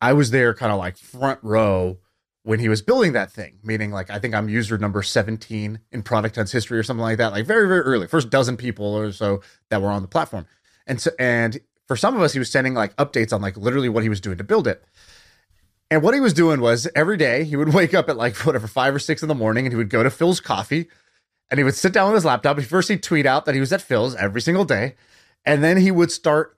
I 0.00 0.14
was 0.14 0.30
there, 0.30 0.54
kind 0.54 0.72
of 0.72 0.78
like 0.78 0.96
front 0.96 1.40
row 1.42 1.98
when 2.44 2.58
he 2.58 2.68
was 2.68 2.82
building 2.82 3.12
that 3.12 3.30
thing. 3.30 3.58
Meaning, 3.62 3.90
like 3.90 4.10
I 4.10 4.18
think 4.18 4.34
I'm 4.34 4.48
user 4.48 4.78
number 4.78 5.02
17 5.02 5.78
in 5.90 6.02
Product 6.02 6.36
Hunt's 6.36 6.52
history 6.52 6.78
or 6.78 6.82
something 6.82 7.02
like 7.02 7.18
that. 7.18 7.32
Like 7.32 7.46
very 7.46 7.66
very 7.68 7.80
early, 7.80 8.06
first 8.06 8.30
dozen 8.30 8.56
people 8.56 8.94
or 8.94 9.12
so 9.12 9.42
that 9.70 9.82
were 9.82 9.90
on 9.90 10.02
the 10.02 10.08
platform, 10.08 10.46
and 10.86 11.00
so 11.00 11.10
and 11.18 11.60
for 11.88 11.96
some 11.96 12.14
of 12.14 12.22
us, 12.22 12.32
he 12.32 12.38
was 12.38 12.50
sending 12.50 12.74
like 12.74 12.94
updates 12.96 13.32
on 13.32 13.42
like 13.42 13.56
literally 13.56 13.88
what 13.88 14.02
he 14.02 14.08
was 14.08 14.20
doing 14.20 14.38
to 14.38 14.44
build 14.44 14.66
it. 14.66 14.84
And 15.90 16.02
what 16.02 16.14
he 16.14 16.20
was 16.20 16.32
doing 16.32 16.60
was 16.62 16.88
every 16.94 17.18
day 17.18 17.44
he 17.44 17.56
would 17.56 17.74
wake 17.74 17.94
up 17.94 18.08
at 18.08 18.16
like 18.16 18.36
whatever 18.38 18.66
five 18.66 18.94
or 18.94 18.98
six 18.98 19.22
in 19.22 19.28
the 19.28 19.34
morning, 19.34 19.66
and 19.66 19.72
he 19.72 19.76
would 19.76 19.90
go 19.90 20.02
to 20.02 20.10
Phil's 20.10 20.40
Coffee 20.40 20.88
and 21.52 21.58
he 21.58 21.64
would 21.64 21.74
sit 21.74 21.92
down 21.92 22.06
with 22.06 22.14
his 22.14 22.24
laptop. 22.24 22.58
First, 22.62 22.88
he'd 22.88 23.02
tweet 23.02 23.26
out 23.26 23.44
that 23.44 23.54
he 23.54 23.60
was 23.60 23.74
at 23.74 23.82
Phil's 23.82 24.14
every 24.16 24.40
single 24.40 24.64
day. 24.64 24.94
And 25.44 25.62
then 25.62 25.76
he 25.76 25.90
would 25.90 26.10
start 26.10 26.56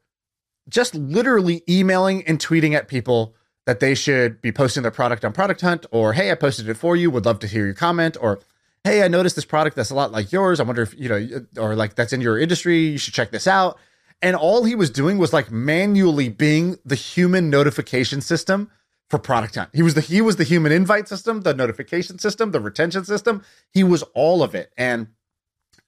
just 0.69 0.95
literally 0.95 1.65
emailing 1.69 2.25
and 2.29 2.39
tweeting 2.39 2.75
at 2.75 2.87
people 2.87 3.35
that 3.67 3.81
they 3.81 3.95
should 3.95 4.41
be 4.43 4.53
posting 4.53 4.83
their 4.83 4.93
product 4.93 5.25
on 5.25 5.33
Product 5.33 5.61
Hunt, 5.61 5.87
or 5.91 6.13
hey, 6.13 6.31
I 6.31 6.35
posted 6.35 6.69
it 6.69 6.77
for 6.77 6.97
you, 6.97 7.11
would 7.11 7.25
love 7.25 7.39
to 7.41 7.47
hear 7.47 7.65
your 7.65 7.75
comment, 7.75 8.17
or 8.21 8.41
hey, 8.85 9.03
I 9.03 9.09
noticed 9.09 9.37
this 9.37 9.47
product 9.47 9.77
that's 9.77 9.91
a 9.91 9.95
lot 9.95 10.13
like 10.13 10.31
yours. 10.31 10.61
I 10.61 10.65
wonder 10.65 10.83
if, 10.83 10.95
you 10.99 11.09
know, 11.09 11.47
or 11.59 11.75
like 11.75 11.95
that's 11.95 12.13
in 12.13 12.21
your 12.21 12.39
industry, 12.39 12.79
you 12.89 12.99
should 12.99 13.15
check 13.15 13.31
this 13.31 13.47
out. 13.47 13.79
And 14.21 14.37
all 14.37 14.65
he 14.65 14.75
was 14.75 14.91
doing 14.91 15.19
was 15.19 15.33
like 15.33 15.51
manually 15.51 16.29
being 16.29 16.77
the 16.85 16.95
human 16.95 17.51
notification 17.51 18.21
system 18.21 18.71
for 19.11 19.19
Product 19.19 19.55
Hunt. 19.55 19.71
He 19.73 19.83
was 19.83 19.95
the 19.95 20.01
he 20.01 20.21
was 20.21 20.37
the 20.37 20.45
human 20.45 20.73
invite 20.73 21.09
system, 21.09 21.43
the 21.43 21.55
notification 21.55 22.19
system, 22.19 22.51
the 22.51 22.61
retention 22.61 23.05
system. 23.05 23.43
He 23.73 23.83
was 23.83 24.03
all 24.15 24.43
of 24.43 24.55
it. 24.55 24.73
And 24.77 25.09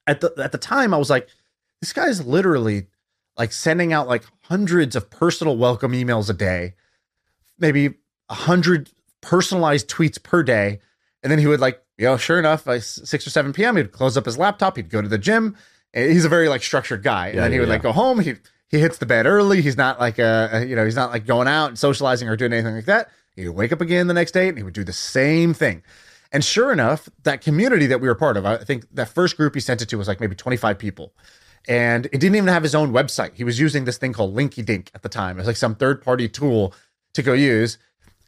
at 0.07 0.21
the 0.21 0.33
at 0.39 0.53
the 0.53 0.59
time, 0.59 0.93
I 0.93 0.97
was 0.97 1.11
like, 1.11 1.29
this 1.81 1.93
guy's 1.93 2.27
literally 2.27 2.89
like 3.39 3.53
sending 3.53 3.93
out 3.93 4.09
like 4.09 4.25
hundreds 4.43 4.97
of 4.97 5.11
personal 5.11 5.57
welcome 5.57 5.93
emails 5.93 6.31
a 6.31 6.35
day, 6.35 6.75
maybe 7.59 7.95
a 8.29 8.35
hundred 8.35 8.91
personalized 9.21 9.89
tweets 9.89 10.23
per 10.23 10.43
day. 10.43 10.81
And 11.23 11.31
then 11.31 11.39
he 11.39 11.47
would 11.47 11.61
like, 11.61 11.83
you 11.99 12.05
know, 12.07 12.17
sure 12.17 12.39
enough, 12.39 12.65
by 12.65 12.79
six 12.79 13.27
or 13.27 13.31
seven 13.31 13.53
p.m., 13.53 13.77
he'd 13.77 13.93
close 13.93 14.17
up 14.17 14.27
his 14.27 14.39
laptop, 14.39 14.77
he'd 14.77 14.91
go 14.91 15.03
to 15.03 15.09
the 15.09 15.19
gym. 15.19 15.57
Eh, 15.95 16.09
he's 16.09 16.25
a 16.25 16.29
very 16.29 16.49
like 16.49 16.63
structured 16.63 17.03
guy, 17.03 17.29
and 17.29 17.37
Yeah, 17.37 17.43
then 17.43 17.53
he 17.53 17.57
yeah, 17.57 17.61
would 17.61 17.69
like 17.69 17.83
go 17.83 17.93
home. 17.93 18.21
He 18.21 18.35
he 18.69 18.79
hits 18.79 18.99
the 18.99 19.07
bed 19.07 19.27
early. 19.27 19.63
He's 19.63 19.77
not 19.77 19.99
like 19.99 20.19
a, 20.19 20.51
a- 20.53 20.65
you 20.65 20.77
know 20.77 20.85
he's 20.85 20.97
not 20.97 21.11
like 21.11 21.27
going 21.27 21.49
out 21.49 21.69
and 21.69 21.79
socializing 21.79 22.29
or 22.29 22.37
doing 22.37 22.53
anything 22.53 22.75
like 22.75 22.85
that. 22.87 23.09
He 23.35 23.47
would 23.49 23.57
wake 23.57 23.73
up 23.73 23.81
again 23.81 24.07
the 24.07 24.15
next 24.15 24.33
day 24.33 24.49
and 24.49 24.57
he 24.57 24.63
would 24.65 24.75
do 24.75 24.85
the 24.85 24.93
same 24.93 25.55
thing. 25.55 25.83
And 26.33 26.45
sure 26.45 26.73
enough, 26.73 27.09
that 27.23 27.41
community 27.41 27.87
that 27.87 28.01
we 28.01 28.09
were 28.09 28.15
part 28.15 28.37
of, 28.37 28.45
I 28.45 28.57
think 28.59 28.87
that 28.95 29.09
first 29.09 29.37
group 29.37 29.55
he 29.55 29.61
sent 29.61 29.81
it 29.83 29.89
to 29.91 29.97
was 29.99 30.09
like 30.09 30.21
maybe 30.21 30.35
25 30.35 30.79
people. 30.79 31.13
And 31.69 32.07
it 32.07 32.19
didn't 32.19 32.37
even 32.37 32.49
have 32.49 32.63
his 32.63 32.75
own 32.75 32.93
website. 32.93 33.35
He 33.35 33.45
was 33.45 33.59
using 33.59 33.85
this 33.85 33.99
thing 33.99 34.13
called 34.13 34.35
Linkydink 34.37 34.89
at 34.95 35.03
the 35.03 35.09
time. 35.09 35.37
It 35.37 35.41
was 35.41 35.47
like 35.47 35.57
some 35.57 35.75
third 35.75 36.03
party 36.03 36.29
tool 36.29 36.75
to 37.17 37.23
go 37.23 37.33
use. 37.33 37.79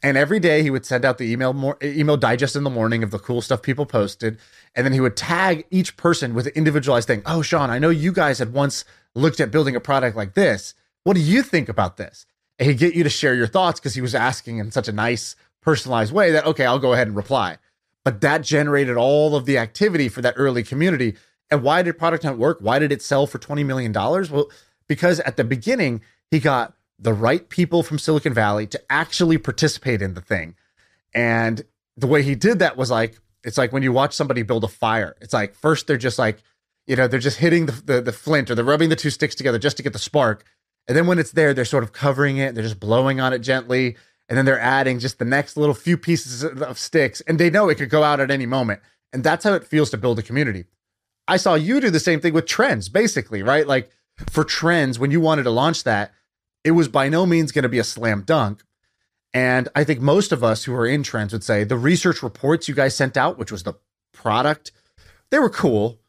And 0.01 0.17
every 0.17 0.39
day 0.39 0.63
he 0.63 0.69
would 0.69 0.85
send 0.85 1.03
out 1.03 1.17
the 1.17 1.29
email 1.31 1.53
more 1.53 1.77
email 1.83 2.15
digest 2.17 2.55
in 2.55 2.63
the 2.63 2.69
morning 2.69 3.03
of 3.03 3.11
the 3.11 3.19
cool 3.19 3.41
stuff 3.41 3.61
people 3.61 3.85
posted. 3.85 4.37
And 4.75 4.85
then 4.85 4.93
he 4.93 5.01
would 5.01 5.17
tag 5.17 5.65
each 5.71 5.97
person 5.97 6.33
with 6.33 6.47
an 6.47 6.53
individualized 6.55 7.07
thing. 7.07 7.21
Oh, 7.25 7.39
Shaan, 7.39 7.69
I 7.69 7.79
know 7.79 7.89
you 7.89 8.11
guys 8.11 8.39
had 8.39 8.53
once 8.53 8.85
looked 9.15 9.39
at 9.39 9.51
building 9.51 9.75
a 9.75 9.81
product 9.81 10.15
like 10.15 10.35
this. 10.35 10.73
What 11.03 11.15
do 11.15 11.21
you 11.21 11.41
think 11.41 11.69
about 11.69 11.97
this? 11.97 12.25
And 12.57 12.67
he'd 12.67 12.77
get 12.77 12.93
you 12.93 13.03
to 13.03 13.09
share 13.09 13.35
your 13.35 13.47
thoughts 13.47 13.79
because 13.79 13.95
he 13.95 14.01
was 14.01 14.15
asking 14.15 14.57
in 14.57 14.71
such 14.71 14.87
a 14.87 14.93
nice, 14.93 15.35
personalized 15.61 16.13
way 16.13 16.31
that, 16.31 16.45
okay, 16.45 16.65
I'll 16.65 16.79
go 16.79 16.93
ahead 16.93 17.07
and 17.07 17.15
reply. 17.15 17.57
But 18.05 18.21
that 18.21 18.41
generated 18.41 18.95
all 18.95 19.35
of 19.35 19.45
the 19.45 19.57
activity 19.57 20.07
for 20.07 20.21
that 20.21 20.35
early 20.37 20.63
community. 20.63 21.15
And 21.51 21.63
why 21.63 21.81
did 21.81 21.97
Product 21.97 22.23
Hunt 22.23 22.37
work? 22.37 22.59
Why 22.61 22.79
did 22.79 22.91
it 22.91 23.01
sell 23.01 23.27
for 23.27 23.39
$20 23.39 23.65
million? 23.65 23.91
Well, 23.91 24.49
because 24.87 25.19
at 25.21 25.37
the 25.37 25.43
beginning, 25.43 26.01
he 26.31 26.39
got 26.39 26.73
the 26.99 27.13
right 27.13 27.47
people 27.49 27.81
from 27.81 27.97
Silicon 27.97 28.33
Valley 28.33 28.67
to 28.67 28.81
actually 28.89 29.37
participate 29.37 30.01
in 30.01 30.13
the 30.13 30.21
thing. 30.21 30.55
And 31.13 31.63
the 31.95 32.07
way 32.07 32.23
he 32.23 32.35
did 32.35 32.59
that 32.59 32.77
was 32.77 32.91
like, 32.91 33.19
it's 33.43 33.57
like 33.57 33.71
when 33.71 33.83
you 33.83 33.91
watch 33.91 34.13
somebody 34.13 34.43
build 34.43 34.63
a 34.63 34.67
fire. 34.67 35.15
It's 35.21 35.33
like 35.33 35.55
first 35.55 35.87
they're 35.87 35.97
just 35.97 36.19
like, 36.19 36.43
you 36.87 36.95
know, 36.95 37.07
they're 37.07 37.19
just 37.19 37.37
hitting 37.37 37.67
the, 37.67 37.71
the, 37.71 38.01
the 38.01 38.11
flint 38.11 38.49
or 38.49 38.55
they're 38.55 38.65
rubbing 38.65 38.89
the 38.89 38.95
two 38.95 39.09
sticks 39.09 39.35
together 39.35 39.59
just 39.59 39.77
to 39.77 39.83
get 39.83 39.93
the 39.93 39.99
spark. 39.99 40.43
And 40.87 40.97
then 40.97 41.07
when 41.07 41.19
it's 41.19 41.31
there, 41.31 41.53
they're 41.53 41.65
sort 41.65 41.83
of 41.83 41.93
covering 41.93 42.37
it, 42.37 42.55
they're 42.55 42.63
just 42.63 42.79
blowing 42.79 43.19
on 43.19 43.31
it 43.31 43.39
gently. 43.39 43.95
And 44.27 44.37
then 44.37 44.45
they're 44.45 44.59
adding 44.59 44.99
just 44.99 45.19
the 45.19 45.25
next 45.25 45.57
little 45.57 45.73
few 45.73 45.97
pieces 45.97 46.43
of 46.43 46.61
of 46.61 46.77
sticks. 46.77 47.21
And 47.21 47.39
they 47.39 47.49
know 47.49 47.69
it 47.69 47.75
could 47.75 47.89
go 47.89 48.03
out 48.03 48.19
at 48.19 48.31
any 48.31 48.45
moment. 48.45 48.81
And 49.13 49.23
that's 49.23 49.43
how 49.43 49.53
it 49.53 49.63
feels 49.63 49.89
to 49.91 49.97
build 49.97 50.19
a 50.19 50.23
community. 50.23 50.65
I 51.27 51.37
saw 51.37 51.55
you 51.55 51.79
do 51.79 51.89
the 51.89 51.99
same 51.99 52.19
thing 52.19 52.33
with 52.33 52.45
trends, 52.45 52.89
basically, 52.89 53.43
right? 53.43 53.67
Like 53.67 53.91
for 54.29 54.43
trends, 54.43 54.99
when 54.99 55.11
you 55.11 55.21
wanted 55.21 55.43
to 55.43 55.51
launch 55.51 55.83
that, 55.83 56.11
it 56.63 56.71
was 56.71 56.87
by 56.87 57.09
no 57.09 57.25
means 57.25 57.51
going 57.51 57.63
to 57.63 57.69
be 57.69 57.79
a 57.79 57.83
slam 57.83 58.21
dunk. 58.21 58.63
And 59.33 59.69
I 59.75 59.83
think 59.83 60.01
most 60.01 60.31
of 60.31 60.43
us 60.43 60.63
who 60.63 60.73
are 60.73 60.87
in 60.87 61.03
trends 61.03 61.33
would 61.33 61.43
say 61.43 61.63
the 61.63 61.77
research 61.77 62.23
reports 62.23 62.67
you 62.67 62.75
guys 62.75 62.95
sent 62.95 63.15
out, 63.15 63.37
which 63.37 63.51
was 63.51 63.63
the 63.63 63.75
product, 64.11 64.71
they 65.29 65.39
were 65.39 65.49
cool. 65.49 65.99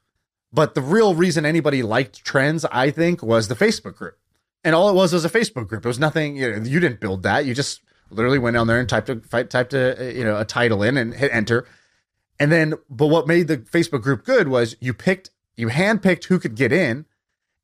But 0.52 0.74
the 0.74 0.80
real 0.80 1.14
reason 1.14 1.46
anybody 1.46 1.82
liked 1.82 2.24
trends, 2.24 2.64
I 2.64 2.90
think, 2.90 3.22
was 3.22 3.48
the 3.48 3.54
Facebook 3.54 3.96
group. 3.96 4.18
And 4.64 4.74
all 4.74 4.88
it 4.88 4.94
was 4.94 5.12
was 5.12 5.24
a 5.24 5.30
Facebook 5.30 5.68
group. 5.68 5.84
It 5.84 5.88
was 5.88 5.98
nothing, 5.98 6.36
you, 6.36 6.50
know, 6.50 6.62
you 6.62 6.80
didn't 6.80 7.00
build 7.00 7.22
that. 7.22 7.44
You 7.44 7.54
just 7.54 7.82
literally 8.10 8.38
went 8.38 8.54
down 8.54 8.66
there 8.66 8.80
and 8.80 8.88
typed 8.88 9.08
a 9.08 9.16
typed 9.44 9.72
a 9.72 10.12
you 10.14 10.24
know 10.24 10.36
a 10.36 10.44
title 10.44 10.82
in 10.82 10.96
and 10.96 11.14
hit 11.14 11.32
enter. 11.32 11.66
And 12.38 12.50
then, 12.50 12.74
but 12.88 13.08
what 13.08 13.26
made 13.26 13.48
the 13.48 13.58
Facebook 13.58 14.02
group 14.02 14.24
good 14.24 14.48
was 14.48 14.74
you 14.80 14.94
picked, 14.94 15.30
you 15.56 15.68
handpicked 15.68 16.24
who 16.24 16.38
could 16.38 16.54
get 16.54 16.72
in. 16.72 17.04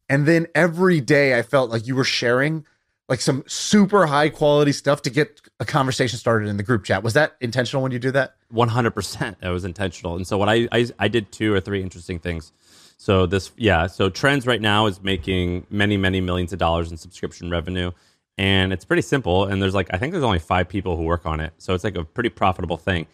And 0.08 0.26
then 0.26 0.46
every 0.54 1.00
day 1.00 1.36
I 1.36 1.42
felt 1.42 1.70
like 1.70 1.86
you 1.86 1.96
were 1.96 2.04
sharing 2.04 2.66
like 3.08 3.20
some 3.20 3.44
super 3.46 4.06
high 4.06 4.28
quality 4.28 4.72
stuff 4.72 5.02
to 5.02 5.10
get 5.10 5.40
a 5.60 5.64
conversation 5.64 6.18
started 6.18 6.48
in 6.48 6.56
the 6.56 6.62
group 6.62 6.84
chat. 6.84 7.02
Was 7.02 7.14
that 7.14 7.36
intentional 7.40 7.82
when 7.82 7.92
you 7.92 7.98
do 7.98 8.10
that? 8.12 8.36
One 8.50 8.68
hundred 8.68 8.92
percent. 8.92 9.40
That 9.40 9.50
was 9.50 9.64
intentional. 9.64 10.16
And 10.16 10.26
so 10.26 10.36
what 10.38 10.48
I, 10.48 10.68
I 10.72 10.86
I 10.98 11.08
did 11.08 11.30
two 11.30 11.52
or 11.54 11.60
three 11.60 11.82
interesting 11.82 12.18
things. 12.18 12.52
So 12.98 13.26
this 13.26 13.52
yeah. 13.56 13.86
So 13.86 14.10
Trends 14.10 14.46
right 14.46 14.60
now 14.60 14.86
is 14.86 15.02
making 15.02 15.66
many 15.70 15.96
many 15.96 16.20
millions 16.20 16.52
of 16.52 16.58
dollars 16.58 16.90
in 16.90 16.96
subscription 16.96 17.50
revenue, 17.50 17.92
and 18.38 18.72
it's 18.72 18.84
pretty 18.84 19.02
simple. 19.02 19.44
And 19.44 19.62
there's 19.62 19.74
like 19.74 19.88
I 19.92 19.98
think 19.98 20.12
there's 20.12 20.24
only 20.24 20.38
five 20.38 20.68
people 20.68 20.96
who 20.96 21.04
work 21.04 21.26
on 21.26 21.40
it, 21.40 21.52
so 21.58 21.74
it's 21.74 21.84
like 21.84 21.96
a 21.96 22.04
pretty 22.04 22.30
profitable 22.30 22.76
thing. 22.76 23.06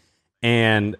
And 0.42 0.96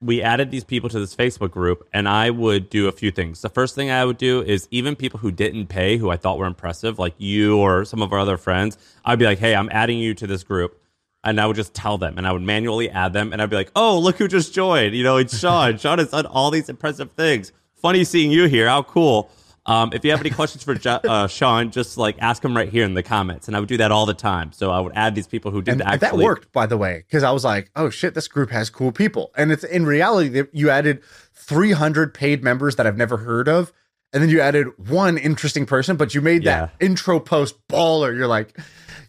we 0.00 0.22
added 0.22 0.50
these 0.50 0.64
people 0.64 0.88
to 0.90 0.98
this 0.98 1.16
Facebook 1.16 1.50
group, 1.50 1.88
and 1.92 2.08
I 2.08 2.30
would 2.30 2.68
do 2.68 2.86
a 2.86 2.92
few 2.92 3.10
things. 3.10 3.40
The 3.40 3.48
first 3.48 3.74
thing 3.74 3.90
I 3.90 4.04
would 4.04 4.18
do 4.18 4.42
is 4.42 4.68
even 4.70 4.94
people 4.94 5.20
who 5.20 5.30
didn't 5.30 5.68
pay, 5.68 5.96
who 5.96 6.10
I 6.10 6.16
thought 6.16 6.38
were 6.38 6.46
impressive, 6.46 6.98
like 6.98 7.14
you 7.18 7.56
or 7.56 7.84
some 7.84 8.02
of 8.02 8.12
our 8.12 8.18
other 8.18 8.36
friends, 8.36 8.76
I'd 9.04 9.18
be 9.18 9.24
like, 9.24 9.38
"Hey, 9.38 9.54
I'm 9.54 9.70
adding 9.72 9.98
you 9.98 10.14
to 10.14 10.26
this 10.26 10.44
group." 10.44 10.80
and 11.24 11.40
I 11.40 11.46
would 11.46 11.56
just 11.56 11.74
tell 11.74 11.98
them, 11.98 12.18
and 12.18 12.26
I 12.26 12.30
would 12.30 12.42
manually 12.42 12.88
add 12.88 13.12
them, 13.12 13.32
and 13.32 13.42
I'd 13.42 13.50
be 13.50 13.56
like, 13.56 13.72
"Oh, 13.74 13.98
look 13.98 14.16
who 14.16 14.28
just 14.28 14.54
joined! 14.54 14.94
You 14.94 15.02
know, 15.02 15.16
it's 15.16 15.34
Shaan. 15.34 15.74
Shaan 15.82 15.98
has 15.98 16.10
done 16.10 16.24
all 16.24 16.52
these 16.52 16.68
impressive 16.68 17.10
things. 17.12 17.52
Funny 17.74 18.04
seeing 18.04 18.30
you 18.30 18.44
here. 18.44 18.68
How 18.68 18.84
cool!" 18.84 19.30
Um, 19.66 19.90
if 19.92 20.04
you 20.04 20.12
have 20.12 20.20
any 20.20 20.30
questions 20.40 20.62
for 20.64 20.74
Jo- 20.74 21.00
uh, 21.04 21.26
Shaan, 21.26 21.70
just 21.70 21.98
like 21.98 22.16
ask 22.20 22.44
him 22.44 22.56
right 22.56 22.68
here 22.68 22.84
in 22.84 22.94
the 22.94 23.02
comments, 23.02 23.48
and 23.48 23.56
I 23.56 23.60
would 23.60 23.68
do 23.68 23.76
that 23.78 23.90
all 23.92 24.06
the 24.06 24.14
time. 24.14 24.52
So 24.52 24.70
I 24.70 24.80
would 24.80 24.92
add 24.94 25.14
these 25.14 25.26
people 25.26 25.50
who 25.50 25.60
did 25.60 25.72
And 25.72 25.82
actually. 25.82 25.98
that 26.18 26.24
worked, 26.24 26.52
by 26.52 26.66
the 26.66 26.76
way, 26.76 27.04
because 27.06 27.22
I 27.22 27.32
was 27.32 27.44
like, 27.44 27.70
oh 27.76 27.90
shit, 27.90 28.14
this 28.14 28.28
group 28.28 28.50
has 28.50 28.70
cool 28.70 28.92
people. 28.92 29.32
And 29.36 29.50
it's 29.50 29.64
in 29.64 29.84
reality 29.86 30.28
that 30.30 30.54
you 30.54 30.70
added 30.70 31.02
300 31.34 32.14
paid 32.14 32.42
members 32.42 32.76
that 32.76 32.86
I've 32.86 32.96
never 32.96 33.18
heard 33.18 33.48
of. 33.48 33.72
And 34.12 34.22
then 34.22 34.30
you 34.30 34.40
added 34.40 34.68
one 34.88 35.18
interesting 35.18 35.66
person, 35.66 35.96
but 35.96 36.14
you 36.14 36.20
made 36.20 36.44
that 36.44 36.72
intro 36.80 37.18
post 37.20 37.56
baller. 37.68 38.16
You're 38.16 38.28
like, 38.28 38.56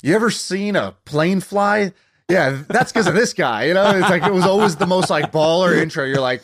you 0.01 0.15
ever 0.15 0.29
seen 0.31 0.75
a 0.75 0.93
plane 1.05 1.39
fly? 1.39 1.93
Yeah, 2.29 2.63
that's 2.67 2.91
because 2.91 3.07
of 3.07 3.13
this 3.13 3.33
guy. 3.33 3.65
You 3.65 3.73
know, 3.73 3.89
it's 3.97 4.09
like 4.09 4.23
it 4.23 4.33
was 4.33 4.43
always 4.43 4.75
the 4.75 4.87
most 4.87 5.09
like 5.09 5.31
baller 5.31 5.77
intro. 5.81 6.03
You're 6.03 6.19
like, 6.19 6.41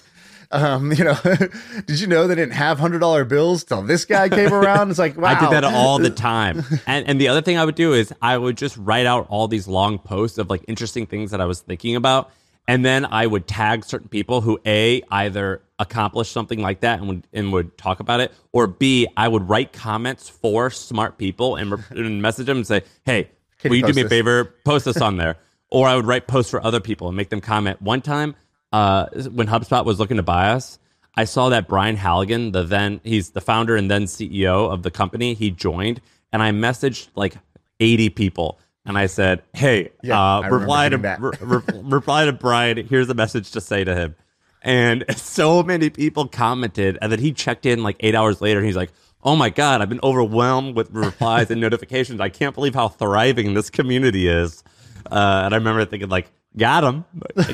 um, 0.53 0.91
you 0.97 1.03
know, 1.03 1.17
did 1.85 1.99
you 1.99 2.07
know 2.07 2.27
they 2.27 2.35
didn't 2.35 2.53
have 2.53 2.79
hundred 2.79 2.99
dollar 2.99 3.25
bills 3.25 3.63
till 3.63 3.81
this 3.81 4.05
guy 4.05 4.29
came 4.29 4.53
around? 4.53 4.89
It's 4.89 4.99
like, 4.99 5.17
wow. 5.17 5.29
I 5.35 5.39
did 5.39 5.49
that 5.51 5.63
all 5.63 5.99
the 5.99 6.09
time. 6.09 6.63
And 6.87 7.07
and 7.07 7.19
the 7.19 7.27
other 7.27 7.41
thing 7.41 7.57
I 7.57 7.65
would 7.65 7.75
do 7.75 7.93
is 7.93 8.13
I 8.21 8.37
would 8.37 8.57
just 8.57 8.77
write 8.77 9.05
out 9.05 9.27
all 9.29 9.47
these 9.47 9.67
long 9.67 9.97
posts 9.99 10.37
of 10.37 10.49
like 10.49 10.63
interesting 10.67 11.05
things 11.05 11.31
that 11.31 11.41
I 11.41 11.45
was 11.45 11.61
thinking 11.61 11.95
about. 11.95 12.31
And 12.65 12.85
then 12.85 13.05
I 13.05 13.27
would 13.27 13.45
tag 13.45 13.83
certain 13.83 14.07
people 14.07 14.39
who 14.39 14.57
A 14.65 15.01
either 15.11 15.61
accomplished 15.79 16.31
something 16.31 16.61
like 16.61 16.79
that 16.79 16.99
and 16.99 17.09
would 17.09 17.27
and 17.33 17.51
would 17.51 17.77
talk 17.77 17.99
about 17.99 18.21
it, 18.21 18.31
or 18.53 18.67
B, 18.67 19.05
I 19.17 19.27
would 19.27 19.49
write 19.49 19.73
comments 19.73 20.29
for 20.29 20.69
smart 20.69 21.17
people 21.17 21.57
and, 21.57 21.71
re- 21.73 21.83
and 21.89 22.21
message 22.21 22.45
them 22.45 22.57
and 22.57 22.67
say, 22.67 22.83
Hey, 23.05 23.29
Can 23.59 23.69
will 23.69 23.77
you 23.77 23.83
do 23.83 23.93
me 23.93 24.01
a 24.01 24.03
this?" 24.05 24.09
favor? 24.09 24.53
Post 24.63 24.85
this 24.85 25.01
on 25.01 25.17
there. 25.17 25.35
Or 25.71 25.87
I 25.87 25.95
would 25.95 26.05
write 26.05 26.27
posts 26.27 26.51
for 26.51 26.63
other 26.63 26.79
people 26.79 27.07
and 27.09 27.17
make 27.17 27.29
them 27.29 27.41
comment. 27.41 27.81
One 27.81 27.99
time, 27.99 28.35
uh, 28.73 29.05
when 29.31 29.47
HubSpot 29.47 29.85
was 29.85 29.99
looking 29.99 30.17
to 30.17 30.23
buy 30.23 30.49
us, 30.49 30.79
I 31.15 31.25
saw 31.25 31.49
that 31.49 31.67
Brian 31.67 31.95
Halligan, 31.95 32.51
the 32.51 32.63
then 32.63 32.99
he's 33.03 33.29
the 33.29 33.41
founder 33.41 33.75
and 33.75 33.89
then 33.89 34.05
CEO 34.05 34.71
of 34.71 34.81
the 34.83 34.89
company, 34.91 35.35
he 35.35 35.51
joined, 35.51 36.01
and 36.33 36.41
I 36.41 36.51
messaged 36.51 37.09
like 37.15 37.35
80 37.79 38.09
people, 38.09 38.59
and 38.85 38.97
I 38.97 39.05
said, 39.05 39.43
"Hey, 39.53 39.91
Yeah, 40.01 40.19
uh, 40.19 40.49
reply 40.49 40.89
to 40.89 40.97
re- 40.97 41.31
re- 41.39 41.61
reply 41.83 42.25
to 42.25 42.33
Brian. 42.33 42.85
Here's 42.87 43.09
a 43.09 43.13
message 43.13 43.51
to 43.51 43.61
say 43.61 43.83
to 43.83 43.95
him." 43.95 44.15
And 44.63 45.05
so 45.17 45.61
many 45.61 45.91
people 45.91 46.27
commented, 46.27 46.97
and 47.01 47.11
then 47.11 47.19
he 47.19 47.31
checked 47.31 47.65
in 47.67 47.83
like 47.83 47.97
eight 47.99 48.15
hours 48.15 48.41
later, 48.41 48.59
and 48.59 48.65
he's 48.65 48.75
like, 48.75 48.91
"Oh 49.23 49.35
my 49.35 49.51
god, 49.51 49.81
I've 49.81 49.89
been 49.89 49.99
overwhelmed 50.01 50.75
with 50.75 50.89
replies 50.91 51.51
and 51.51 51.61
notifications. 51.67 52.19
I 52.19 52.29
can't 52.29 52.55
believe 52.55 52.73
how 52.73 52.87
thriving 52.87 53.53
this 53.53 53.69
community 53.69 54.27
is." 54.27 54.63
Uh, 55.11 55.43
and 55.45 55.53
I 55.53 55.57
remember 55.57 55.85
thinking, 55.85 56.09
like, 56.09 56.31
got 56.57 56.83
him, 56.83 57.05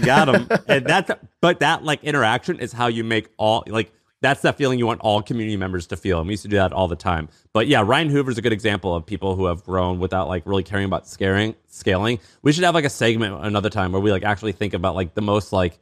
got 0.04 0.30
him. 0.30 0.48
and 0.68 0.86
that's, 0.86 1.12
but 1.42 1.60
that 1.60 1.84
like 1.84 2.04
interaction 2.04 2.60
is 2.60 2.72
how 2.74 2.88
you 2.88 3.04
make 3.04 3.30
all, 3.38 3.64
like, 3.68 3.92
that's 4.22 4.42
that 4.42 4.58
feeling 4.58 4.80
you 4.80 4.86
want 4.86 5.00
all 5.00 5.22
community 5.22 5.56
members 5.56 5.88
to 5.88 5.96
feel. 5.96 6.20
And 6.20 6.28
we 6.28 6.34
used 6.34 6.44
to 6.44 6.50
do 6.50 6.58
that 6.58 6.74
all 6.74 6.90
the 6.90 6.96
time. 6.96 7.30
But 7.54 7.68
yeah, 7.68 7.82
Ryan 7.86 8.10
Hoover's 8.10 8.38
a 8.38 8.42
good 8.42 8.52
example 8.52 8.94
of 8.94 9.06
people 9.06 9.36
who 9.36 9.46
have 9.46 9.64
grown 9.64 10.00
without 10.00 10.28
like 10.28 10.44
really 10.46 10.64
caring 10.64 10.86
about 10.86 11.08
scaring, 11.08 11.56
scaling. 11.68 12.20
We 12.42 12.52
should 12.52 12.66
have 12.66 12.76
like 12.76 12.84
a 12.84 12.90
segment 12.90 13.46
another 13.46 13.70
time 13.70 13.94
where 13.94 14.02
we 14.02 14.12
like 14.12 14.24
actually 14.24 14.52
think 14.52 14.74
about 14.74 14.96
like 14.96 15.14
the 15.14 15.22
most 15.22 15.54
like 15.54 15.80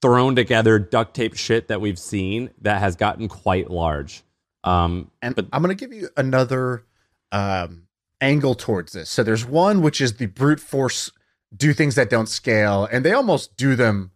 thrown 0.00 0.36
together 0.36 0.78
duct 0.78 1.14
tape 1.14 1.34
shit 1.34 1.66
that 1.66 1.80
we've 1.80 1.98
seen 1.98 2.50
that 2.60 2.78
has 2.78 2.94
gotten 2.94 3.26
quite 3.26 3.68
large. 3.68 4.22
Um, 4.62 5.10
And 5.20 5.34
but 5.34 5.46
I'm 5.52 5.60
going 5.60 5.76
to 5.76 5.86
give 5.86 5.92
you 5.92 6.10
another 6.16 6.84
um, 7.32 7.88
angle 8.20 8.54
towards 8.54 8.92
this. 8.92 9.10
So 9.10 9.24
there's 9.24 9.44
one 9.44 9.82
which 9.82 10.00
is 10.00 10.14
the 10.14 10.26
brute 10.26 10.60
force 10.60 11.10
do 11.56 11.72
things 11.72 11.94
that 11.94 12.10
don't 12.10 12.28
scale, 12.28 12.88
and 12.90 13.04
they 13.04 13.12
almost 13.12 13.56
do 13.56 13.74
them 13.76 14.12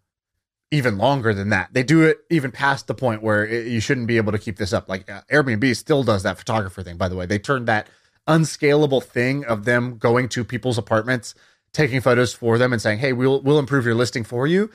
even 0.71 0.97
longer 0.97 1.35
than 1.35 1.51
that. 1.51 1.73
They 1.73 1.83
do 1.83 2.03
it 2.03 2.21
even 2.31 2.51
past 2.51 2.87
the 2.87 2.95
point 2.95 3.23
where 3.23 3.47
it, 3.47 3.67
you 3.67 3.79
shouldn't 3.79 4.07
be 4.07 4.17
able 4.17 4.33
to 4.33 4.39
keep 4.39 4.57
this 4.57 4.73
up. 4.73 4.89
Like 4.89 5.11
uh, 5.11 5.21
Airbnb 5.31 5.77
still 5.77 6.03
does 6.03 6.23
that 6.23 6.39
photographer 6.39 6.83
thing, 6.83 6.97
by 6.97 7.09
the 7.09 7.17
way. 7.17 7.27
They 7.27 7.39
turned 7.39 7.69
that 7.69 7.89
unscalable 8.27 9.01
thing 9.01 9.45
of 9.45 9.65
them 9.65 9.99
going 9.99 10.29
to 10.31 10.45
people's 10.45 10.79
apartments 10.79 11.35
taking 11.73 12.01
photos 12.01 12.33
for 12.33 12.59
them 12.59 12.73
and 12.73 12.81
saying, 12.81 12.99
"Hey, 12.99 13.12
we'll 13.12 13.41
we'll 13.43 13.59
improve 13.59 13.85
your 13.85 13.95
listing 13.95 14.25
for 14.25 14.47
you." 14.47 14.71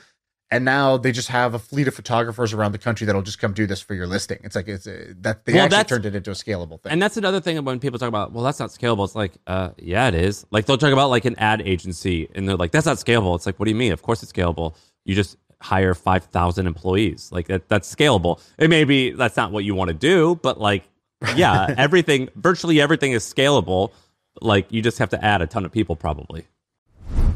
And 0.50 0.64
now 0.64 0.96
they 0.96 1.12
just 1.12 1.28
have 1.28 1.52
a 1.52 1.58
fleet 1.58 1.88
of 1.88 1.94
photographers 1.94 2.54
around 2.54 2.72
the 2.72 2.78
country 2.78 3.04
that'll 3.06 3.20
just 3.20 3.38
come 3.38 3.52
do 3.52 3.66
this 3.66 3.82
for 3.82 3.92
your 3.92 4.06
listing. 4.06 4.38
It's 4.42 4.56
like 4.56 4.66
it's 4.66 4.86
a, 4.86 5.12
that 5.20 5.44
they 5.44 5.52
Well, 5.52 5.64
actually 5.64 5.84
turned 5.84 6.06
it 6.06 6.14
into 6.14 6.30
a 6.30 6.34
scalable 6.34 6.80
thing. 6.80 6.92
And 6.92 7.02
that's 7.02 7.18
another 7.18 7.40
thing 7.40 7.62
when 7.64 7.78
people 7.78 7.98
talk 7.98 8.08
about, 8.08 8.32
well, 8.32 8.42
that's 8.44 8.58
not 8.58 8.70
scalable. 8.70 9.04
It's 9.04 9.14
like, 9.14 9.34
uh, 9.46 9.70
yeah, 9.76 10.08
it 10.08 10.14
is. 10.14 10.46
Like 10.50 10.64
they'll 10.64 10.78
talk 10.78 10.92
about 10.92 11.10
like 11.10 11.26
an 11.26 11.34
ad 11.38 11.60
agency, 11.60 12.30
and 12.34 12.48
they're 12.48 12.56
like, 12.56 12.70
that's 12.70 12.86
not 12.86 12.96
scalable. 12.96 13.36
It's 13.36 13.44
like, 13.44 13.58
what 13.58 13.66
do 13.66 13.70
you 13.70 13.76
mean? 13.76 13.92
Of 13.92 14.00
course 14.00 14.22
it's 14.22 14.32
scalable. 14.32 14.74
You 15.04 15.14
just 15.14 15.36
hire 15.60 15.94
five 15.94 16.24
thousand 16.24 16.66
employees. 16.66 17.28
Like 17.30 17.48
that, 17.48 17.68
that's 17.68 17.94
scalable. 17.94 18.40
It 18.56 18.70
may 18.70 18.84
be 18.84 19.10
that's 19.10 19.36
not 19.36 19.52
what 19.52 19.64
you 19.64 19.74
want 19.74 19.88
to 19.88 19.94
do, 19.94 20.40
but 20.42 20.58
like, 20.58 20.88
yeah, 21.36 21.74
everything, 21.76 22.30
virtually 22.36 22.80
everything 22.80 23.12
is 23.12 23.22
scalable. 23.22 23.92
Like 24.40 24.72
you 24.72 24.80
just 24.80 24.98
have 24.98 25.10
to 25.10 25.22
add 25.22 25.42
a 25.42 25.46
ton 25.46 25.66
of 25.66 25.72
people, 25.72 25.94
probably. 25.94 26.46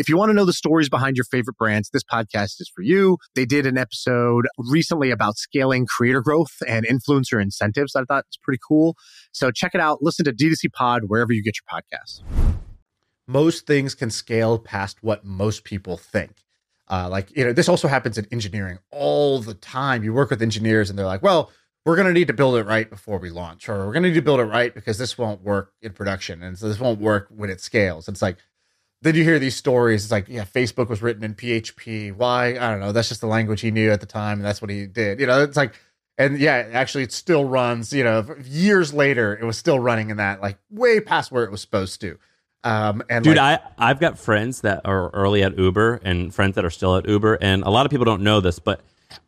If 0.00 0.08
you 0.08 0.16
want 0.16 0.30
to 0.30 0.32
know 0.32 0.46
the 0.46 0.54
stories 0.54 0.88
behind 0.88 1.18
your 1.18 1.26
favorite 1.26 1.58
brands, 1.58 1.90
this 1.90 2.02
podcast 2.02 2.58
is 2.58 2.72
for 2.74 2.80
you. 2.80 3.18
They 3.34 3.44
did 3.44 3.66
an 3.66 3.76
episode 3.76 4.48
recently 4.56 5.10
about 5.10 5.36
scaling 5.36 5.84
creator 5.84 6.22
growth 6.22 6.56
and 6.66 6.86
influencer 6.86 7.38
incentives. 7.38 7.94
I 7.94 8.04
thought 8.04 8.24
it's 8.26 8.38
pretty 8.38 8.60
cool. 8.66 8.96
So 9.32 9.50
check 9.50 9.74
it 9.74 9.80
out. 9.82 9.98
Listen 10.00 10.24
to 10.24 10.32
D2C 10.32 10.72
Pod 10.72 11.02
wherever 11.08 11.34
you 11.34 11.42
get 11.42 11.56
your 11.58 11.82
podcasts. 11.82 12.22
most 13.26 13.66
things 13.66 13.94
can 13.94 14.08
scale 14.08 14.58
past 14.58 15.02
what 15.02 15.22
most 15.22 15.64
people 15.64 15.98
think. 15.98 16.44
Uh, 16.88 17.06
like, 17.10 17.36
you 17.36 17.44
know, 17.44 17.52
this 17.52 17.68
also 17.68 17.86
happens 17.86 18.16
in 18.16 18.26
engineering 18.32 18.78
all 18.90 19.40
the 19.40 19.52
time. 19.52 20.02
You 20.02 20.14
work 20.14 20.30
with 20.30 20.40
engineers 20.40 20.88
and 20.88 20.98
they're 20.98 21.04
like, 21.04 21.22
well, 21.22 21.50
we're 21.84 21.96
going 21.96 22.08
to 22.08 22.14
need 22.14 22.28
to 22.28 22.32
build 22.32 22.56
it 22.56 22.64
right 22.64 22.88
before 22.88 23.18
we 23.18 23.28
launch, 23.28 23.68
or 23.68 23.84
we're 23.86 23.92
going 23.92 24.04
to 24.04 24.08
need 24.08 24.14
to 24.14 24.22
build 24.22 24.40
it 24.40 24.44
right 24.44 24.74
because 24.74 24.96
this 24.96 25.18
won't 25.18 25.42
work 25.42 25.74
in 25.82 25.92
production. 25.92 26.42
And 26.42 26.58
so 26.58 26.68
this 26.68 26.80
won't 26.80 27.00
work 27.00 27.28
when 27.28 27.50
it 27.50 27.60
scales. 27.60 28.08
It's 28.08 28.22
like, 28.22 28.38
then 29.02 29.14
you 29.14 29.24
hear 29.24 29.38
these 29.38 29.56
stories. 29.56 30.04
It's 30.04 30.12
like, 30.12 30.28
yeah, 30.28 30.44
Facebook 30.44 30.88
was 30.88 31.00
written 31.02 31.24
in 31.24 31.34
PHP. 31.34 32.14
Why? 32.14 32.50
I 32.50 32.70
don't 32.70 32.80
know. 32.80 32.92
That's 32.92 33.08
just 33.08 33.20
the 33.20 33.26
language 33.26 33.60
he 33.60 33.70
knew 33.70 33.90
at 33.90 34.00
the 34.00 34.06
time. 34.06 34.38
And 34.38 34.44
that's 34.44 34.60
what 34.60 34.70
he 34.70 34.86
did. 34.86 35.20
You 35.20 35.26
know, 35.26 35.42
it's 35.42 35.56
like, 35.56 35.74
and 36.18 36.38
yeah, 36.38 36.68
actually, 36.72 37.04
it 37.04 37.12
still 37.12 37.44
runs. 37.44 37.92
You 37.92 38.04
know, 38.04 38.26
years 38.44 38.92
later, 38.92 39.38
it 39.40 39.44
was 39.44 39.56
still 39.56 39.78
running 39.78 40.10
in 40.10 40.18
that, 40.18 40.42
like 40.42 40.58
way 40.70 41.00
past 41.00 41.32
where 41.32 41.44
it 41.44 41.50
was 41.50 41.62
supposed 41.62 42.00
to. 42.02 42.18
Um, 42.62 43.02
and 43.08 43.24
Dude, 43.24 43.38
like, 43.38 43.62
I 43.78 43.90
I've 43.90 44.00
got 44.00 44.18
friends 44.18 44.60
that 44.60 44.82
are 44.84 45.08
early 45.10 45.42
at 45.42 45.56
Uber 45.58 46.00
and 46.04 46.34
friends 46.34 46.56
that 46.56 46.64
are 46.64 46.70
still 46.70 46.96
at 46.96 47.08
Uber, 47.08 47.38
and 47.40 47.62
a 47.62 47.70
lot 47.70 47.86
of 47.86 47.90
people 47.90 48.04
don't 48.04 48.20
know 48.20 48.40
this, 48.40 48.58
but 48.58 48.82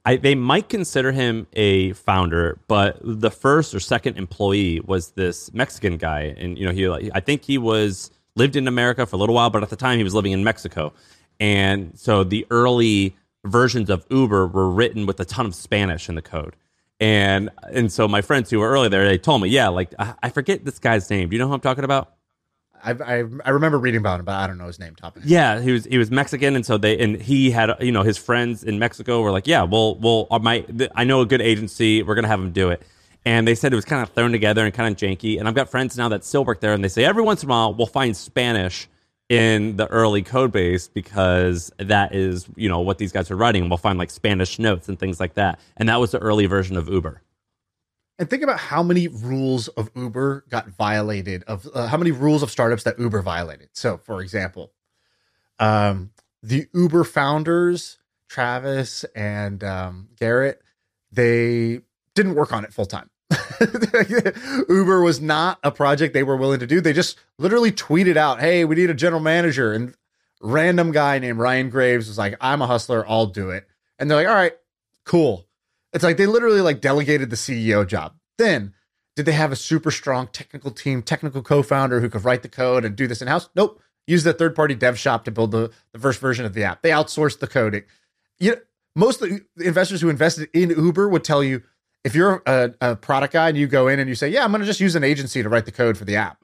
I, 0.04 0.16
they 0.16 0.34
might 0.34 0.68
consider 0.68 1.12
him 1.12 1.46
a 1.54 1.94
founder. 1.94 2.58
But 2.68 2.98
the 3.02 3.30
first 3.30 3.74
or 3.74 3.80
second 3.80 4.18
employee 4.18 4.80
was 4.80 5.12
this 5.12 5.52
Mexican 5.54 5.96
guy, 5.96 6.34
and 6.36 6.58
you 6.58 6.66
know 6.66 6.72
he 6.72 6.88
like 6.88 7.10
I 7.14 7.20
think 7.20 7.42
he 7.44 7.56
was 7.56 8.10
lived 8.36 8.56
in 8.56 8.66
America 8.68 9.06
for 9.06 9.16
a 9.16 9.18
little 9.18 9.34
while, 9.34 9.50
but 9.50 9.62
at 9.62 9.70
the 9.70 9.76
time 9.76 9.98
he 9.98 10.04
was 10.04 10.14
living 10.14 10.32
in 10.32 10.44
Mexico, 10.44 10.92
and 11.40 11.98
so 11.98 12.24
the 12.24 12.46
early 12.50 13.16
versions 13.44 13.90
of 13.90 14.06
Uber 14.10 14.46
were 14.46 14.70
written 14.70 15.06
with 15.06 15.18
a 15.20 15.24
ton 15.24 15.46
of 15.46 15.54
Spanish 15.54 16.08
in 16.08 16.14
the 16.14 16.22
code. 16.22 16.56
And 17.00 17.50
and 17.72 17.90
so 17.90 18.06
my 18.06 18.22
friends 18.22 18.48
who 18.50 18.60
were 18.60 18.70
early 18.70 18.88
there, 18.88 19.04
they 19.04 19.18
told 19.18 19.42
me, 19.42 19.48
yeah, 19.48 19.68
like 19.68 19.92
I, 19.98 20.14
I 20.22 20.30
forget 20.30 20.64
this 20.64 20.78
guy's 20.78 21.10
name. 21.10 21.28
Do 21.28 21.34
you 21.34 21.40
know 21.40 21.48
who 21.48 21.54
I'm 21.54 21.60
talking 21.60 21.84
about? 21.84 22.14
I, 22.84 22.92
I 22.92 23.24
I 23.44 23.50
remember 23.50 23.78
reading 23.78 23.98
about 23.98 24.20
him, 24.20 24.24
but 24.24 24.34
I 24.36 24.46
don't 24.46 24.58
know 24.58 24.66
his 24.66 24.78
name. 24.78 24.94
Top 24.94 25.16
of. 25.16 25.24
Yeah, 25.24 25.60
he 25.60 25.72
was 25.72 25.84
he 25.84 25.98
was 25.98 26.10
Mexican, 26.10 26.54
and 26.54 26.64
so 26.64 26.78
they 26.78 26.98
and 26.98 27.20
he 27.20 27.50
had 27.50 27.70
you 27.80 27.92
know 27.92 28.02
his 28.02 28.18
friends 28.18 28.62
in 28.62 28.78
Mexico 28.78 29.20
were 29.20 29.32
like, 29.32 29.46
yeah, 29.46 29.62
well, 29.62 29.96
well, 29.96 30.26
uh, 30.30 30.38
my 30.38 30.64
I 30.94 31.04
know 31.04 31.20
a 31.20 31.26
good 31.26 31.40
agency, 31.42 32.02
we're 32.02 32.14
gonna 32.14 32.28
have 32.28 32.40
him 32.40 32.52
do 32.52 32.70
it. 32.70 32.82
And 33.24 33.46
they 33.46 33.54
said 33.54 33.72
it 33.72 33.76
was 33.76 33.84
kind 33.84 34.02
of 34.02 34.10
thrown 34.10 34.32
together 34.32 34.64
and 34.64 34.74
kind 34.74 34.92
of 34.92 34.98
janky. 34.98 35.38
And 35.38 35.46
I've 35.46 35.54
got 35.54 35.68
friends 35.68 35.96
now 35.96 36.08
that 36.08 36.24
still 36.24 36.44
work 36.44 36.60
there, 36.60 36.72
and 36.72 36.82
they 36.82 36.88
say 36.88 37.04
every 37.04 37.22
once 37.22 37.42
in 37.42 37.48
a 37.48 37.50
while 37.50 37.74
we'll 37.74 37.86
find 37.86 38.16
Spanish 38.16 38.88
in 39.28 39.76
the 39.76 39.86
early 39.86 40.22
code 40.22 40.52
base 40.52 40.88
because 40.88 41.72
that 41.78 42.14
is 42.14 42.46
you 42.56 42.68
know 42.68 42.80
what 42.80 42.98
these 42.98 43.12
guys 43.12 43.30
are 43.30 43.36
writing. 43.36 43.68
We'll 43.68 43.78
find 43.78 43.98
like 43.98 44.10
Spanish 44.10 44.58
notes 44.58 44.88
and 44.88 44.98
things 44.98 45.20
like 45.20 45.34
that. 45.34 45.60
And 45.76 45.88
that 45.88 46.00
was 46.00 46.10
the 46.10 46.18
early 46.18 46.46
version 46.46 46.76
of 46.76 46.88
Uber. 46.88 47.22
And 48.18 48.28
think 48.28 48.42
about 48.42 48.58
how 48.58 48.82
many 48.82 49.08
rules 49.08 49.68
of 49.68 49.90
Uber 49.96 50.44
got 50.50 50.68
violated, 50.68 51.44
of 51.44 51.66
uh, 51.74 51.86
how 51.86 51.96
many 51.96 52.10
rules 52.10 52.42
of 52.42 52.50
startups 52.50 52.82
that 52.84 52.98
Uber 52.98 53.22
violated. 53.22 53.70
So, 53.72 53.96
for 53.96 54.20
example, 54.20 54.72
um, 55.58 56.10
the 56.42 56.66
Uber 56.74 57.04
founders, 57.04 57.98
Travis 58.28 59.04
and 59.16 59.64
um, 59.64 60.08
Garrett, 60.18 60.60
they 61.10 61.80
didn't 62.14 62.34
work 62.34 62.52
on 62.52 62.64
it 62.64 62.72
full 62.72 62.86
time. 62.86 63.08
Uber 64.68 65.02
was 65.02 65.20
not 65.20 65.58
a 65.62 65.70
project 65.70 66.14
they 66.14 66.22
were 66.22 66.36
willing 66.36 66.60
to 66.60 66.66
do. 66.66 66.80
They 66.80 66.92
just 66.92 67.18
literally 67.38 67.72
tweeted 67.72 68.16
out, 68.16 68.40
"Hey, 68.40 68.64
we 68.64 68.76
need 68.76 68.90
a 68.90 68.94
general 68.94 69.20
manager." 69.20 69.72
And 69.72 69.94
random 70.40 70.92
guy 70.92 71.18
named 71.18 71.38
Ryan 71.38 71.70
Graves 71.70 72.08
was 72.08 72.18
like, 72.18 72.36
"I'm 72.40 72.62
a 72.62 72.66
hustler, 72.66 73.08
I'll 73.08 73.26
do 73.26 73.50
it." 73.50 73.66
And 73.98 74.10
they're 74.10 74.18
like, 74.18 74.28
"All 74.28 74.34
right, 74.34 74.56
cool." 75.04 75.46
It's 75.92 76.04
like 76.04 76.16
they 76.16 76.26
literally 76.26 76.60
like 76.60 76.80
delegated 76.80 77.30
the 77.30 77.36
CEO 77.36 77.86
job. 77.86 78.14
Then 78.38 78.74
did 79.14 79.26
they 79.26 79.32
have 79.32 79.52
a 79.52 79.56
super 79.56 79.90
strong 79.90 80.26
technical 80.28 80.70
team, 80.70 81.02
technical 81.02 81.42
co-founder 81.42 82.00
who 82.00 82.08
could 82.08 82.24
write 82.24 82.42
the 82.42 82.48
code 82.48 82.84
and 82.84 82.96
do 82.96 83.06
this 83.06 83.20
in-house? 83.20 83.48
Nope. 83.54 83.80
Use 84.06 84.24
the 84.24 84.32
third-party 84.32 84.74
dev 84.74 84.98
shop 84.98 85.24
to 85.24 85.30
build 85.30 85.52
the, 85.52 85.70
the 85.92 85.98
first 85.98 86.18
version 86.18 86.44
of 86.44 86.54
the 86.54 86.64
app. 86.64 86.82
They 86.82 86.90
outsourced 86.90 87.38
the 87.38 87.46
coding. 87.46 87.84
You 88.40 88.52
know, 88.52 88.56
most 88.96 89.22
of 89.22 89.28
the 89.28 89.66
investors 89.66 90.00
who 90.00 90.08
invested 90.08 90.48
in 90.52 90.70
Uber 90.70 91.08
would 91.08 91.24
tell 91.24 91.44
you 91.44 91.62
if 92.04 92.14
you're 92.14 92.42
a, 92.46 92.72
a 92.80 92.96
product 92.96 93.32
guy 93.32 93.48
and 93.48 93.56
you 93.56 93.66
go 93.66 93.88
in 93.88 93.98
and 93.98 94.08
you 94.08 94.14
say, 94.14 94.28
"Yeah, 94.28 94.44
I'm 94.44 94.50
going 94.50 94.60
to 94.60 94.66
just 94.66 94.80
use 94.80 94.94
an 94.94 95.04
agency 95.04 95.42
to 95.42 95.48
write 95.48 95.64
the 95.66 95.72
code 95.72 95.96
for 95.96 96.04
the 96.04 96.16
app," 96.16 96.38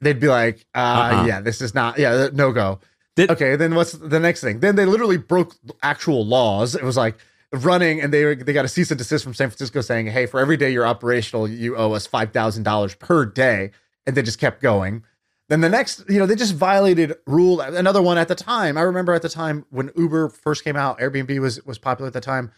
they'd 0.00 0.20
be 0.20 0.28
like, 0.28 0.66
uh, 0.74 0.78
Uh-uh. 0.78 1.26
"Yeah, 1.26 1.40
this 1.40 1.60
is 1.60 1.74
not. 1.74 1.98
Yeah, 1.98 2.28
no 2.32 2.52
go." 2.52 2.78
Did- 3.16 3.30
okay, 3.30 3.56
then 3.56 3.74
what's 3.74 3.92
the 3.92 4.20
next 4.20 4.40
thing? 4.40 4.60
Then 4.60 4.76
they 4.76 4.86
literally 4.86 5.18
broke 5.18 5.54
actual 5.82 6.24
laws. 6.24 6.74
It 6.74 6.82
was 6.82 6.96
like 6.96 7.16
running, 7.52 8.00
and 8.00 8.12
they 8.12 8.34
they 8.34 8.52
got 8.52 8.64
a 8.64 8.68
cease 8.68 8.90
and 8.90 8.98
desist 8.98 9.24
from 9.24 9.34
San 9.34 9.48
Francisco 9.50 9.80
saying, 9.80 10.06
"Hey, 10.06 10.26
for 10.26 10.40
every 10.40 10.56
day 10.56 10.70
you're 10.70 10.86
operational, 10.86 11.48
you 11.48 11.76
owe 11.76 11.92
us 11.92 12.06
five 12.06 12.32
thousand 12.32 12.62
dollars 12.62 12.94
per 12.94 13.24
day," 13.26 13.70
and 14.06 14.16
they 14.16 14.22
just 14.22 14.38
kept 14.38 14.62
going. 14.62 15.04
Then 15.48 15.60
the 15.60 15.68
next, 15.68 16.04
you 16.08 16.18
know, 16.18 16.24
they 16.24 16.36
just 16.36 16.54
violated 16.54 17.14
rule. 17.26 17.60
Another 17.60 18.00
one 18.00 18.16
at 18.16 18.28
the 18.28 18.34
time. 18.34 18.78
I 18.78 18.82
remember 18.82 19.12
at 19.12 19.20
the 19.20 19.28
time 19.28 19.66
when 19.68 19.90
Uber 19.96 20.30
first 20.30 20.64
came 20.64 20.76
out, 20.76 20.98
Airbnb 20.98 21.38
was 21.40 21.62
was 21.66 21.78
popular 21.78 22.06
at 22.06 22.14
the 22.14 22.20
time. 22.22 22.52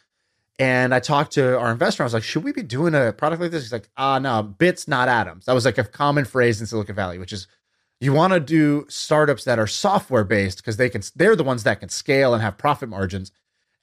And 0.58 0.94
I 0.94 1.00
talked 1.00 1.32
to 1.32 1.58
our 1.58 1.72
investor. 1.72 2.02
I 2.02 2.06
was 2.06 2.14
like, 2.14 2.22
should 2.22 2.44
we 2.44 2.52
be 2.52 2.62
doing 2.62 2.94
a 2.94 3.12
product 3.12 3.42
like 3.42 3.50
this? 3.50 3.64
He's 3.64 3.72
like, 3.72 3.88
ah, 3.96 4.18
no, 4.18 4.42
bits, 4.42 4.86
not 4.86 5.08
atoms. 5.08 5.46
That 5.46 5.52
was 5.52 5.64
like 5.64 5.78
a 5.78 5.84
common 5.84 6.24
phrase 6.24 6.60
in 6.60 6.66
Silicon 6.66 6.94
Valley, 6.94 7.18
which 7.18 7.32
is 7.32 7.48
you 8.00 8.12
want 8.12 8.32
to 8.34 8.40
do 8.40 8.86
startups 8.88 9.44
that 9.44 9.58
are 9.58 9.66
software 9.66 10.24
based 10.24 10.58
because 10.58 10.76
they 10.76 10.88
can 10.88 11.02
they're 11.16 11.36
the 11.36 11.44
ones 11.44 11.64
that 11.64 11.80
can 11.80 11.88
scale 11.88 12.34
and 12.34 12.42
have 12.42 12.56
profit 12.58 12.88
margins. 12.88 13.32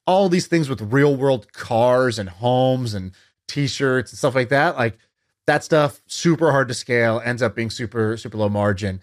All 0.06 0.28
these 0.28 0.46
things 0.46 0.68
with 0.68 0.80
real 0.80 1.14
world 1.14 1.52
cars 1.52 2.18
and 2.18 2.28
homes 2.28 2.94
and 2.94 3.12
t-shirts 3.48 4.12
and 4.12 4.18
stuff 4.18 4.34
like 4.34 4.48
that. 4.48 4.76
Like 4.76 4.98
that 5.46 5.64
stuff 5.64 6.00
super 6.06 6.52
hard 6.52 6.68
to 6.68 6.74
scale, 6.74 7.20
ends 7.24 7.42
up 7.42 7.54
being 7.54 7.70
super, 7.70 8.16
super 8.16 8.38
low 8.38 8.48
margin. 8.48 9.00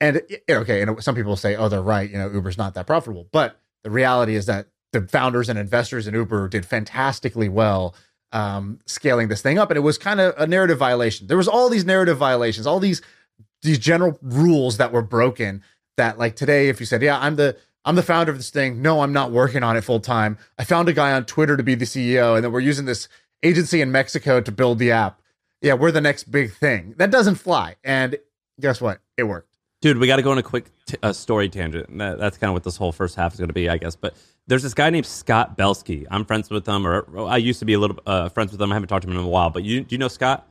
And 0.00 0.22
okay, 0.50 0.82
and 0.82 1.02
some 1.02 1.14
people 1.14 1.36
say, 1.36 1.54
oh, 1.56 1.68
they're 1.68 1.82
right, 1.82 2.10
you 2.10 2.18
know, 2.18 2.30
Uber's 2.30 2.58
not 2.58 2.74
that 2.74 2.86
profitable. 2.86 3.28
But 3.30 3.60
the 3.82 3.90
reality 3.90 4.34
is 4.34 4.46
that 4.46 4.68
the 4.92 5.02
founders 5.02 5.48
and 5.48 5.58
investors 5.58 6.06
in 6.06 6.14
Uber 6.14 6.48
did 6.48 6.64
fantastically 6.66 7.48
well 7.48 7.94
um, 8.32 8.78
scaling 8.86 9.28
this 9.28 9.42
thing 9.42 9.58
up, 9.58 9.70
and 9.70 9.76
it 9.76 9.80
was 9.80 9.98
kind 9.98 10.20
of 10.20 10.34
a 10.38 10.46
narrative 10.46 10.78
violation. 10.78 11.26
There 11.26 11.36
was 11.36 11.48
all 11.48 11.68
these 11.68 11.84
narrative 11.84 12.18
violations, 12.18 12.66
all 12.66 12.80
these 12.80 13.02
these 13.62 13.78
general 13.78 14.18
rules 14.22 14.78
that 14.78 14.92
were 14.92 15.02
broken. 15.02 15.62
That 15.96 16.18
like 16.18 16.36
today, 16.36 16.68
if 16.68 16.80
you 16.80 16.86
said, 16.86 17.02
"Yeah, 17.02 17.18
I'm 17.18 17.36
the 17.36 17.56
I'm 17.84 17.96
the 17.96 18.02
founder 18.02 18.32
of 18.32 18.38
this 18.38 18.50
thing," 18.50 18.80
no, 18.80 19.00
I'm 19.02 19.12
not 19.12 19.30
working 19.30 19.62
on 19.62 19.76
it 19.76 19.82
full 19.82 20.00
time. 20.00 20.38
I 20.58 20.64
found 20.64 20.88
a 20.88 20.92
guy 20.92 21.12
on 21.12 21.26
Twitter 21.26 21.56
to 21.56 21.62
be 21.62 21.74
the 21.74 21.84
CEO, 21.84 22.34
and 22.34 22.44
then 22.44 22.52
we're 22.52 22.60
using 22.60 22.86
this 22.86 23.08
agency 23.42 23.80
in 23.80 23.92
Mexico 23.92 24.40
to 24.40 24.52
build 24.52 24.78
the 24.78 24.92
app. 24.92 25.20
Yeah, 25.60 25.74
we're 25.74 25.92
the 25.92 26.00
next 26.00 26.24
big 26.30 26.52
thing. 26.52 26.94
That 26.96 27.10
doesn't 27.10 27.36
fly. 27.36 27.76
And 27.84 28.16
guess 28.60 28.80
what? 28.80 29.00
It 29.16 29.24
worked. 29.24 29.58
Dude, 29.80 29.98
we 29.98 30.06
got 30.06 30.16
to 30.16 30.22
go 30.22 30.30
on 30.30 30.38
a 30.38 30.42
quick 30.42 30.66
t- 30.86 30.96
uh, 31.02 31.12
story 31.12 31.48
tangent. 31.48 31.98
That, 31.98 32.18
that's 32.18 32.38
kind 32.38 32.48
of 32.48 32.54
what 32.54 32.64
this 32.64 32.76
whole 32.76 32.92
first 32.92 33.16
half 33.16 33.34
is 33.34 33.38
going 33.38 33.48
to 33.48 33.54
be, 33.54 33.68
I 33.68 33.78
guess. 33.78 33.96
But 33.96 34.14
there's 34.46 34.62
this 34.62 34.74
guy 34.74 34.90
named 34.90 35.06
Scott 35.06 35.56
Belsky. 35.56 36.06
I'm 36.10 36.24
friends 36.24 36.50
with 36.50 36.66
him, 36.66 36.86
or, 36.86 37.28
I 37.28 37.36
used 37.36 37.60
to 37.60 37.64
be 37.64 37.74
a 37.74 37.78
little 37.78 37.98
uh, 38.06 38.28
friends 38.28 38.52
with 38.52 38.60
him. 38.60 38.72
I 38.72 38.74
haven't 38.74 38.88
talked 38.88 39.02
to 39.02 39.10
him 39.10 39.16
in 39.16 39.24
a 39.24 39.28
while. 39.28 39.50
But 39.50 39.64
you, 39.64 39.82
do 39.82 39.94
you 39.94 39.98
know 39.98 40.08
Scott? 40.08 40.48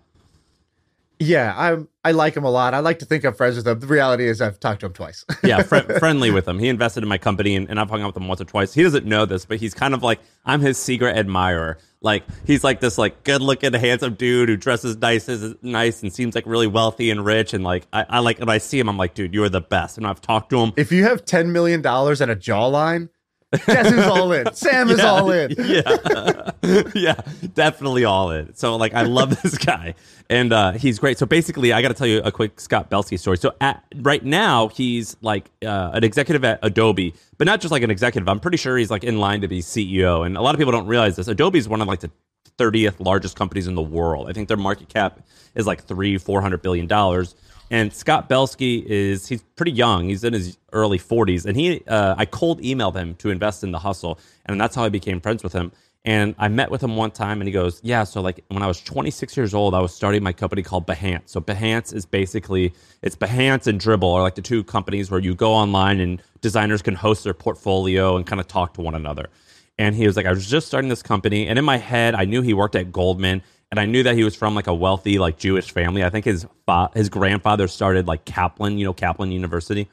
Yeah, 1.20 1.54
I'm. 1.56 1.88
I 2.04 2.14
like 2.14 2.36
him 2.36 2.46
a 2.46 2.50
lot. 2.50 2.74
I 2.74 2.80
like 2.80 2.98
to 3.00 3.06
think 3.06 3.24
I'm 3.24 3.36
friends 3.36 3.56
with 3.56 3.68
him. 3.68 3.80
The 3.80 3.86
reality 3.86 4.28
is, 4.28 4.42
I've 4.42 4.60
talked 4.60 4.80
to 4.80 4.88
him 4.88 4.94
twice. 4.94 5.24
yeah, 5.44 5.62
fr- 5.62 5.78
friendly 6.00 6.32
with 6.32 6.48
him. 6.48 6.58
He 6.58 6.68
invested 6.68 7.04
in 7.04 7.10
my 7.10 7.20
company, 7.20 7.56
and, 7.56 7.70
and 7.70 7.80
I've 7.80 7.92
hung 7.92 8.02
out 8.02 8.08
with 8.08 8.18
him 8.18 8.28
once 8.28 8.42
or 8.42 8.46
twice. 8.46 8.74
He 8.74 8.82
doesn't 8.82 9.06
know 9.06 9.26
this, 9.26 9.46
but 9.46 9.60
he's 9.60 9.76
kind 9.76 9.94
of 9.94 10.02
like 10.02 10.20
I'm 10.46 10.62
his 10.62 10.80
secret 10.80 11.16
admirer. 11.16 11.78
Like 12.02 12.24
he's 12.48 12.64
like 12.64 12.80
this 12.80 12.98
like 12.98 13.24
good 13.24 13.44
looking, 13.44 13.72
handsome 13.74 14.16
dude 14.16 14.50
who 14.50 14.58
dresses 14.58 14.98
nice, 14.98 15.30
is 15.30 15.54
nice, 15.62 16.02
and 16.02 16.12
seems 16.12 16.34
like 16.34 16.48
really 16.48 16.66
wealthy 16.66 17.12
and 17.12 17.24
rich. 17.24 17.54
And 17.54 17.64
like 17.64 17.86
I, 17.94 18.04
I 18.10 18.20
like 18.20 18.40
when 18.40 18.50
I 18.50 18.58
see 18.58 18.80
him, 18.80 18.90
I'm 18.90 18.98
like, 18.98 19.14
dude, 19.14 19.36
you're 19.36 19.50
the 19.50 19.62
best. 19.62 20.00
And 20.00 20.08
I've 20.08 20.22
talked 20.22 20.50
to 20.50 20.58
him. 20.58 20.74
If 20.76 20.92
you 20.92 21.04
have 21.04 21.24
ten 21.24 21.52
million 21.52 21.84
dollars 21.84 22.20
and 22.20 22.32
a 22.32 22.36
jawline, 22.36 23.10
Who's 23.52 24.06
all 24.06 24.32
in? 24.32 24.54
Sam 24.54 24.90
is 24.90 25.00
all 25.00 25.30
in. 25.32 25.56
Yeah. 25.60 26.52
yeah, 26.96 27.16
definitely 27.54 28.06
all 28.06 28.32
in. 28.32 28.54
So 28.56 28.76
like 28.76 28.94
I 28.94 29.04
love 29.04 29.42
this 29.42 29.58
guy. 29.58 29.96
And 30.30 30.54
uh, 30.54 30.72
he's 30.74 31.00
great. 31.00 31.18
So 31.18 31.26
basically, 31.26 31.74
I 31.74 31.82
got 31.82 31.90
to 31.90 31.94
tell 31.94 32.08
you 32.08 32.22
a 32.22 32.32
quick 32.32 32.60
Scott 32.60 32.90
Belsky 32.90 33.18
story. 33.18 33.38
So 33.38 33.54
at, 33.60 33.84
right 33.98 34.24
now, 34.24 34.70
he's 34.70 35.18
like 35.22 35.50
uh, 35.66 35.92
an 35.94 36.04
executive 36.04 36.44
at 36.46 36.60
Adobe, 36.62 37.14
but 37.38 37.46
not 37.46 37.60
just 37.62 37.72
like 37.72 37.84
an 37.84 37.92
executive. 37.92 38.30
I'm 38.30 38.40
pretty 38.40 38.58
sure 38.58 38.78
he's 38.78 38.92
like 38.92 39.04
in 39.04 39.18
line 39.20 39.42
to 39.42 39.48
be 39.48 39.62
CEO. 39.62 40.26
And 40.26 40.38
a 40.38 40.42
lot 40.42 40.56
of 40.56 40.60
people 40.60 40.72
don't 40.72 40.88
realize 40.88 41.16
this. 41.16 41.28
Adobe 41.28 41.60
is 41.60 41.68
one 41.68 41.82
of 41.82 41.88
like 41.88 42.00
the 42.00 42.12
30th 42.58 43.00
largest 43.00 43.36
companies 43.36 43.68
in 43.68 43.76
the 43.76 43.82
world. 43.82 44.30
I 44.30 44.34
think 44.34 44.48
their 44.48 44.58
market 44.58 44.88
cap 44.88 45.20
is 45.56 45.66
like 45.68 45.84
three, 45.84 46.18
four 46.18 46.42
hundred 46.42 46.62
billion 46.62 46.88
dollars. 46.88 47.36
And 47.72 47.94
Scott 47.94 48.28
Belsky 48.28 48.86
is 48.86 49.28
he's 49.28 49.44
pretty 49.56 49.72
young. 49.72 50.10
He's 50.10 50.26
in 50.26 50.34
his 50.34 50.58
early 50.74 51.00
40s, 51.00 51.46
and 51.46 51.56
he 51.56 51.82
uh, 51.88 52.16
I 52.18 52.26
cold 52.26 52.62
emailed 52.62 52.96
him 52.96 53.16
to 53.16 53.30
invest 53.30 53.64
in 53.64 53.72
the 53.72 53.80
hustle, 53.80 54.20
and 54.46 54.60
that's 54.60 54.76
how 54.76 54.84
I 54.84 54.90
became 54.90 55.22
friends 55.22 55.42
with 55.42 55.54
him. 55.54 55.72
And 56.04 56.36
I 56.38 56.50
met 56.50 56.70
with 56.70 56.84
him 56.84 56.98
one 56.98 57.12
time, 57.12 57.40
and 57.40 57.48
he 57.48 57.54
goes, 57.54 57.80
"Yeah, 57.82 58.04
so 58.04 58.20
like 58.22 58.44
when 58.50 58.62
I 58.62 58.68
was 58.68 58.82
26 58.82 59.38
years 59.38 59.54
old, 59.54 59.74
I 59.74 59.80
was 59.80 59.96
starting 59.96 60.22
my 60.22 60.34
company 60.34 60.64
called 60.64 60.86
Behance. 60.86 61.30
So 61.30 61.40
Behance 61.40 61.96
is 61.96 62.06
basically 62.06 62.74
it's 63.02 63.16
Behance 63.16 63.68
and 63.68 63.80
Dribbble 63.80 64.14
are 64.16 64.22
like 64.22 64.36
the 64.36 64.42
two 64.42 64.66
companies 64.66 65.10
where 65.10 65.22
you 65.22 65.34
go 65.34 65.54
online 65.54 66.02
and 66.02 66.22
designers 66.42 66.82
can 66.82 66.96
host 66.96 67.24
their 67.24 67.34
portfolio 67.34 68.18
and 68.18 68.28
kind 68.28 68.42
of 68.42 68.50
talk 68.50 68.74
to 68.74 68.82
one 68.82 68.96
another." 68.96 69.30
And 69.78 69.96
he 69.96 70.06
was 70.06 70.18
like, 70.18 70.26
"I 70.26 70.32
was 70.32 70.46
just 70.46 70.68
starting 70.68 70.90
this 70.90 71.04
company, 71.04 71.48
and 71.48 71.58
in 71.58 71.64
my 71.64 71.78
head, 71.78 72.16
I 72.16 72.26
knew 72.26 72.42
he 72.42 72.54
worked 72.54 72.76
at 72.76 72.92
Goldman." 72.92 73.44
And 73.72 73.80
I 73.80 73.86
knew 73.86 74.04
that 74.04 74.16
he 74.16 74.24
was 74.24 74.36
from 74.36 74.54
like 74.54 74.68
a 74.68 74.74
wealthy 74.74 75.18
like 75.18 75.38
Jewish 75.38 75.72
family. 75.72 76.04
I 76.04 76.10
think 76.10 76.26
his 76.26 76.46
fa- 76.66 76.92
his 76.94 77.10
grandfather 77.10 77.68
started 77.68 78.06
like 78.06 78.26
Kaplan, 78.26 78.78
you 78.78 78.86
know, 78.86 78.94
Kaplan 78.94 79.32
University. 79.32 79.90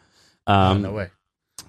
Um, 0.46 0.78
oh, 0.78 0.90
no 0.90 0.92
way. 0.92 1.10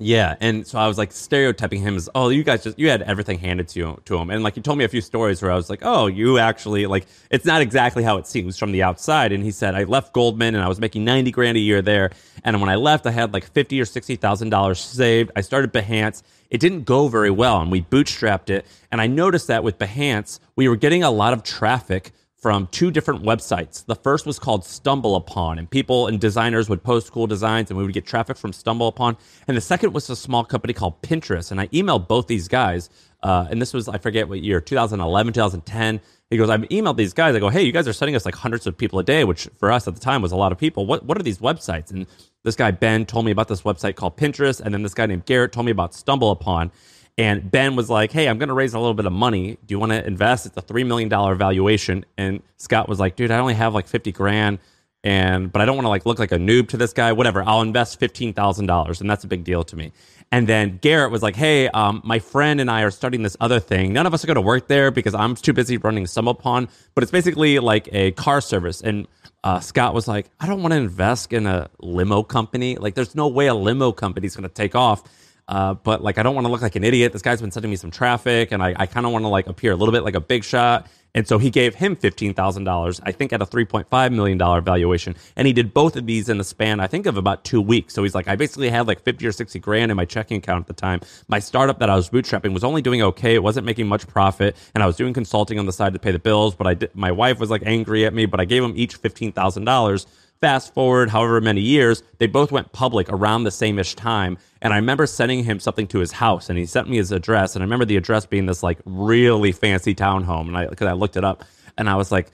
Yeah, 0.02 0.38
and 0.40 0.66
so 0.66 0.80
I 0.80 0.88
was 0.88 0.98
like 0.98 1.12
stereotyping 1.12 1.82
him 1.82 1.98
as, 1.98 2.10
oh, 2.16 2.30
you 2.30 2.42
guys 2.42 2.64
just 2.64 2.80
you 2.80 2.90
had 2.90 3.02
everything 3.02 3.38
handed 3.38 3.68
to 3.70 3.80
you 3.80 4.02
to 4.06 4.18
him, 4.18 4.30
and 4.30 4.44
like 4.44 4.56
he 4.56 4.62
told 4.62 4.78
me 4.78 4.86
a 4.86 4.88
few 4.88 5.02
stories 5.02 5.42
where 5.42 5.52
I 5.52 5.56
was 5.56 5.70
like, 5.70 5.82
oh, 5.82 6.08
you 6.08 6.38
actually 6.38 6.86
like 6.86 7.06
it's 7.30 7.46
not 7.46 7.62
exactly 7.62 8.02
how 8.02 8.16
it 8.16 8.26
seems 8.26 8.58
from 8.58 8.72
the 8.72 8.82
outside. 8.82 9.34
And 9.34 9.44
he 9.44 9.52
said 9.52 9.76
I 9.76 9.84
left 9.84 10.14
Goldman 10.14 10.56
and 10.56 10.64
I 10.64 10.70
was 10.70 10.80
making 10.80 11.04
ninety 11.04 11.32
grand 11.32 11.58
a 11.58 11.60
year 11.60 11.82
there, 11.82 12.12
and 12.46 12.62
when 12.62 12.70
I 12.70 12.76
left, 12.76 13.06
I 13.08 13.12
had 13.12 13.34
like 13.34 13.44
fifty 13.44 13.80
or 13.82 13.86
sixty 13.86 14.16
thousand 14.16 14.52
dollars 14.52 14.80
saved. 14.80 15.32
I 15.36 15.42
started 15.42 15.74
Behance. 15.74 16.24
It 16.50 16.62
didn't 16.62 16.86
go 16.86 17.10
very 17.10 17.30
well, 17.30 17.60
and 17.60 17.70
we 17.70 17.82
bootstrapped 17.82 18.50
it. 18.50 18.66
And 18.94 19.02
I 19.02 19.08
noticed 19.08 19.48
that 19.48 19.64
with 19.66 19.78
Behance, 19.78 20.40
we 20.56 20.70
were 20.70 20.78
getting 20.78 21.04
a 21.04 21.12
lot 21.12 21.34
of 21.34 21.44
traffic 21.44 22.12
from 22.40 22.68
two 22.68 22.90
different 22.90 23.22
websites. 23.24 23.86
The 23.86 23.96
first 23.96 24.26
was 24.26 24.40
called 24.40 24.62
StumbleUpon, 24.62 25.60
and 25.60 25.70
people 25.70 26.08
and 26.08 26.20
designers 26.20 26.70
would 26.70 26.84
post 26.84 27.12
cool 27.12 27.28
designs, 27.28 27.70
and 27.70 27.78
we 27.78 27.84
would 27.84 27.94
get 27.94 28.06
traffic 28.06 28.38
from 28.38 28.52
StumbleUpon. 28.52 29.18
And 29.48 29.58
the 29.58 29.62
second 29.62 29.94
was 29.94 30.10
a 30.10 30.16
small 30.16 30.46
company 30.46 30.74
called 30.74 31.02
Pinterest, 31.02 31.52
and 31.52 31.60
I 31.60 31.68
emailed 31.68 32.08
both 32.08 32.28
these 32.28 32.48
guys. 32.48 32.90
Uh, 33.22 33.48
and 33.50 33.62
this 33.62 33.74
was 33.74 33.90
I 33.90 33.98
forget 33.98 34.30
what 34.30 34.42
year, 34.42 34.62
2011, 34.62 35.34
2010. 35.34 36.00
He 36.30 36.38
goes, 36.38 36.50
I've 36.50 36.62
emailed 36.62 36.96
these 36.96 37.14
guys. 37.14 37.36
I 37.36 37.40
go, 37.40 37.50
hey, 37.50 37.64
you 37.64 37.74
guys 37.74 37.88
are 37.88 37.94
sending 37.94 38.16
us 38.16 38.24
like 38.24 38.36
hundreds 38.36 38.66
of 38.68 38.78
people 38.78 39.00
a 39.00 39.04
day, 39.04 39.26
which 39.26 39.50
for 39.58 39.72
us 39.72 39.88
at 39.88 39.96
the 39.96 40.00
time 40.00 40.22
was 40.22 40.32
a 40.32 40.38
lot 40.38 40.54
of 40.54 40.58
people. 40.58 40.86
What 40.86 41.04
what 41.06 41.20
are 41.20 41.24
these 41.24 41.40
websites? 41.40 41.92
And 41.92 42.08
this 42.44 42.56
guy 42.56 42.72
Ben 42.72 43.06
told 43.06 43.26
me 43.26 43.32
about 43.32 43.50
this 43.50 43.64
website 43.64 43.96
called 43.96 44.16
Pinterest, 44.16 44.62
and 44.62 44.74
then 44.74 44.84
this 44.84 44.94
guy 44.94 45.08
named 45.08 45.26
Garrett 45.26 45.52
told 45.52 45.66
me 45.66 45.72
about 45.72 45.92
StumbleUpon. 45.92 46.72
And 47.20 47.52
Ben 47.52 47.76
was 47.76 47.90
like, 47.90 48.14
"Hey, 48.14 48.30
I'm 48.30 48.38
going 48.38 48.48
to 48.48 48.54
raise 48.54 48.74
a 48.74 48.80
little 48.80 48.94
bit 48.94 49.06
of 49.06 49.12
money. 49.12 49.58
Do 49.66 49.74
you 49.74 49.78
want 49.78 49.92
to 49.92 50.08
invest? 50.08 50.46
It's 50.46 50.56
a 50.56 50.62
three 50.62 50.86
million 50.86 51.10
dollar 51.10 51.36
valuation." 51.36 52.06
And 52.18 52.42
Scott 52.56 52.88
was 52.88 52.98
like, 52.98 53.18
"Dude, 53.18 53.30
I 53.30 53.40
only 53.40 53.56
have 53.56 53.74
like 53.74 53.88
fifty 53.88 54.14
grand, 54.14 54.60
and 55.04 55.52
but 55.52 55.62
I 55.62 55.66
don't 55.66 55.76
want 55.76 55.84
to 55.84 55.90
like 55.90 56.06
look 56.06 56.18
like 56.18 56.32
a 56.32 56.38
noob 56.38 56.70
to 56.70 56.78
this 56.78 56.94
guy. 56.94 57.12
Whatever, 57.12 57.44
I'll 57.46 57.62
invest 57.62 58.00
fifteen 58.00 58.32
thousand 58.32 58.68
dollars, 58.68 59.02
and 59.02 59.10
that's 59.10 59.26
a 59.26 59.28
big 59.28 59.44
deal 59.44 59.66
to 59.66 59.76
me." 59.76 59.92
And 60.32 60.48
then 60.48 60.80
Garrett 60.82 61.12
was 61.12 61.22
like, 61.22 61.36
"Hey, 61.36 61.68
um, 61.68 62.02
my 62.06 62.20
friend 62.20 62.62
and 62.62 62.72
I 62.72 62.84
are 62.84 62.92
starting 62.92 63.22
this 63.22 63.36
other 63.42 63.60
thing. 63.60 63.92
None 63.92 64.06
of 64.06 64.14
us 64.14 64.24
are 64.24 64.28
going 64.28 64.36
to 64.36 64.42
work 64.42 64.70
there 64.70 64.90
because 64.90 65.14
I'm 65.14 65.36
too 65.36 65.52
busy 65.52 65.76
running 65.76 66.06
StumbleUpon, 66.06 66.70
but 66.96 67.04
it's 67.04 67.12
basically 67.12 67.60
like 67.60 67.90
a 67.92 68.12
car 68.12 68.40
service." 68.40 68.80
And 68.80 69.10
uh, 69.44 69.60
Scott 69.60 69.94
was 69.94 70.08
like, 70.08 70.30
"I 70.40 70.48
don't 70.48 70.62
want 70.62 70.72
to 70.72 70.78
invest 70.78 71.34
in 71.34 71.48
a 71.48 71.70
limo 71.82 72.24
company. 72.24 72.78
Like, 72.78 72.96
there's 72.96 73.14
no 73.14 73.28
way 73.28 73.48
a 73.48 73.56
limo 73.56 73.92
company 73.92 74.28
is 74.28 74.38
going 74.38 74.48
to 74.48 74.56
take 74.56 74.74
off." 74.74 75.04
Uh, 75.50 75.74
but 75.74 76.04
like, 76.04 76.20
I 76.20 76.24
don't 76.24 76.36
want 76.36 76.46
to 76.46 76.52
look 76.52 76.62
like 76.62 76.76
an 76.76 76.84
idiot. 76.84 77.12
This 77.12 77.24
guy's 77.24 77.42
been 77.42 77.50
sending 77.50 77.72
me 77.72 77.76
some 77.76 77.90
traffic, 77.90 78.52
and 78.52 78.62
I, 78.62 78.76
I 78.78 78.86
kind 78.86 79.06
of 79.08 79.12
want 79.12 79.24
to 79.24 79.30
like 79.30 79.48
appear 79.48 79.72
a 79.72 79.76
little 79.76 79.92
bit 79.92 80.04
like 80.04 80.14
a 80.14 80.22
big 80.22 80.44
shot. 80.44 80.88
And 81.16 81.28
so 81.28 81.40
he 81.40 81.50
gave 81.50 81.74
him 81.74 81.96
fifteen 81.96 82.36
thousand 82.36 82.66
dollars, 82.66 83.02
I 83.04 83.12
think, 83.12 83.34
at 83.34 83.42
a 83.42 83.46
three 83.48 83.66
point 83.66 83.90
five 83.90 84.12
million 84.12 84.38
dollar 84.38 84.62
valuation. 84.62 85.16
And 85.36 85.48
he 85.48 85.54
did 85.54 85.74
both 85.74 85.96
of 85.96 86.06
these 86.06 86.30
in 86.30 86.38
the 86.38 86.44
span, 86.44 86.80
I 86.80 86.86
think, 86.86 87.08
of 87.08 87.18
about 87.18 87.44
two 87.44 87.62
weeks. 87.62 87.96
So 87.96 88.04
he's 88.04 88.14
like, 88.14 88.28
I 88.28 88.36
basically 88.36 88.70
had 88.70 88.86
like 88.86 89.02
fifty 89.02 89.26
or 89.26 89.32
sixty 89.32 89.58
grand 89.58 89.90
in 89.90 89.98
my 89.98 90.06
checking 90.06 90.38
account 90.38 90.62
at 90.62 90.68
the 90.68 90.74
time. 90.74 91.02
My 91.28 91.40
startup 91.40 91.80
that 91.80 91.90
I 91.90 91.96
was 91.96 92.12
bootstrapping 92.12 92.54
was 92.54 92.64
only 92.64 92.84
doing 92.84 93.02
okay. 93.02 93.34
It 93.34 93.42
wasn't 93.42 93.66
making 93.66 93.88
much 93.88 94.06
profit, 94.06 94.56
and 94.76 94.84
I 94.84 94.86
was 94.86 94.98
doing 94.98 95.16
consulting 95.16 95.58
on 95.58 95.66
the 95.66 95.74
side 95.74 95.94
to 95.94 96.00
pay 96.00 96.12
the 96.12 96.20
bills. 96.20 96.54
But 96.54 96.68
I 96.68 96.76
did, 96.76 96.96
my 96.96 97.12
wife 97.12 97.40
was 97.40 97.50
like 97.50 97.64
angry 97.66 98.06
at 98.06 98.14
me, 98.14 98.28
but 98.28 98.40
I 98.40 98.46
gave 98.46 98.64
him 98.64 98.74
each 98.76 98.94
fifteen 98.98 99.32
thousand 99.32 99.66
dollars 99.66 100.06
Fast 100.42 100.74
forward 100.74 101.10
however 101.10 101.42
many 101.42 101.60
years, 101.60 102.02
they 102.18 102.28
both 102.28 102.52
went 102.52 102.72
public 102.72 103.10
around 103.10 103.44
the 103.44 103.52
same 103.52 103.78
ish 103.78 103.96
time. 103.96 104.38
And 104.62 104.72
I 104.74 104.78
remember 104.78 105.06
sending 105.06 105.44
him 105.44 105.60
something 105.60 105.88
to 105.88 106.00
his 106.00 106.14
house 106.14 106.50
and 106.50 106.58
he 106.58 106.66
sent 106.66 106.90
me 106.90 106.98
his 106.98 107.12
address. 107.12 107.56
And 107.56 107.64
I 107.64 107.66
remember 107.66 107.86
the 107.86 107.98
address 107.98 108.26
being 108.26 108.46
this 108.46 108.64
like 108.64 108.80
really 108.86 109.52
fancy 109.52 109.94
townhome. 109.94 110.48
And 110.48 110.58
I, 110.58 110.68
cause 110.68 110.88
I 110.88 110.94
looked 110.94 111.18
it 111.18 111.26
up 111.26 111.44
and 111.78 111.90
I 111.90 111.96
was 111.96 112.12
like 112.12 112.32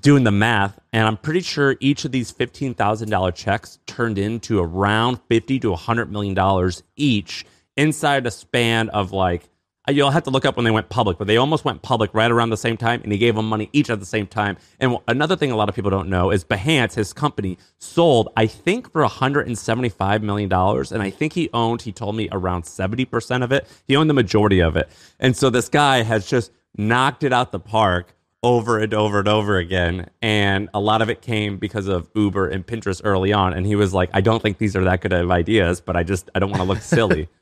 doing 0.00 0.24
the 0.24 0.30
math. 0.30 0.78
And 0.92 1.06
I'm 1.06 1.18
pretty 1.18 1.40
sure 1.40 1.76
each 1.80 2.06
of 2.06 2.12
these 2.12 2.32
$15,000 2.32 3.34
checks 3.34 3.78
turned 3.86 4.18
into 4.18 4.58
around 4.60 5.20
50 5.28 5.60
to 5.60 5.72
$100 5.74 6.08
million 6.08 6.72
each 6.96 7.44
inside 7.76 8.26
a 8.26 8.30
span 8.30 8.88
of 8.88 9.12
like 9.12 9.48
you'll 9.90 10.10
have 10.10 10.24
to 10.24 10.30
look 10.30 10.44
up 10.44 10.56
when 10.56 10.64
they 10.64 10.70
went 10.70 10.88
public, 10.88 11.18
but 11.18 11.26
they 11.26 11.36
almost 11.36 11.64
went 11.64 11.82
public 11.82 12.12
right 12.14 12.30
around 12.30 12.50
the 12.50 12.56
same 12.56 12.76
time, 12.76 13.00
and 13.02 13.12
he 13.12 13.18
gave 13.18 13.34
them 13.34 13.48
money 13.48 13.68
each 13.72 13.90
at 13.90 14.00
the 14.00 14.06
same 14.06 14.26
time. 14.26 14.56
And 14.80 14.96
another 15.08 15.36
thing 15.36 15.50
a 15.50 15.56
lot 15.56 15.68
of 15.68 15.74
people 15.74 15.90
don't 15.90 16.08
know 16.08 16.30
is 16.30 16.44
Behance, 16.44 16.94
his 16.94 17.12
company, 17.12 17.58
sold 17.78 18.28
I 18.36 18.46
think 18.46 18.92
for 18.92 19.02
175 19.02 20.22
million 20.22 20.48
dollars, 20.48 20.92
and 20.92 21.02
I 21.02 21.10
think 21.10 21.32
he 21.32 21.50
owned. 21.52 21.82
He 21.82 21.92
told 21.92 22.16
me 22.16 22.28
around 22.32 22.64
70 22.64 23.04
percent 23.06 23.44
of 23.44 23.52
it. 23.52 23.66
He 23.86 23.96
owned 23.96 24.10
the 24.10 24.14
majority 24.14 24.60
of 24.60 24.76
it, 24.76 24.88
and 25.20 25.36
so 25.36 25.50
this 25.50 25.68
guy 25.68 26.02
has 26.02 26.28
just 26.28 26.52
knocked 26.76 27.24
it 27.24 27.32
out 27.32 27.52
the 27.52 27.60
park 27.60 28.14
over 28.42 28.78
and 28.78 28.94
over 28.94 29.18
and 29.18 29.28
over 29.28 29.58
again. 29.58 30.08
And 30.22 30.68
a 30.72 30.80
lot 30.80 31.02
of 31.02 31.10
it 31.10 31.22
came 31.22 31.58
because 31.58 31.88
of 31.88 32.08
Uber 32.14 32.48
and 32.48 32.66
Pinterest 32.66 33.00
early 33.04 33.32
on. 33.32 33.52
And 33.52 33.66
he 33.66 33.74
was 33.74 33.92
like, 33.92 34.10
I 34.12 34.20
don't 34.20 34.40
think 34.40 34.58
these 34.58 34.76
are 34.76 34.84
that 34.84 35.00
good 35.00 35.12
of 35.12 35.30
ideas, 35.30 35.80
but 35.80 35.96
I 35.96 36.02
just 36.02 36.30
I 36.34 36.38
don't 36.38 36.50
want 36.50 36.62
to 36.62 36.68
look 36.68 36.80
silly. 36.80 37.28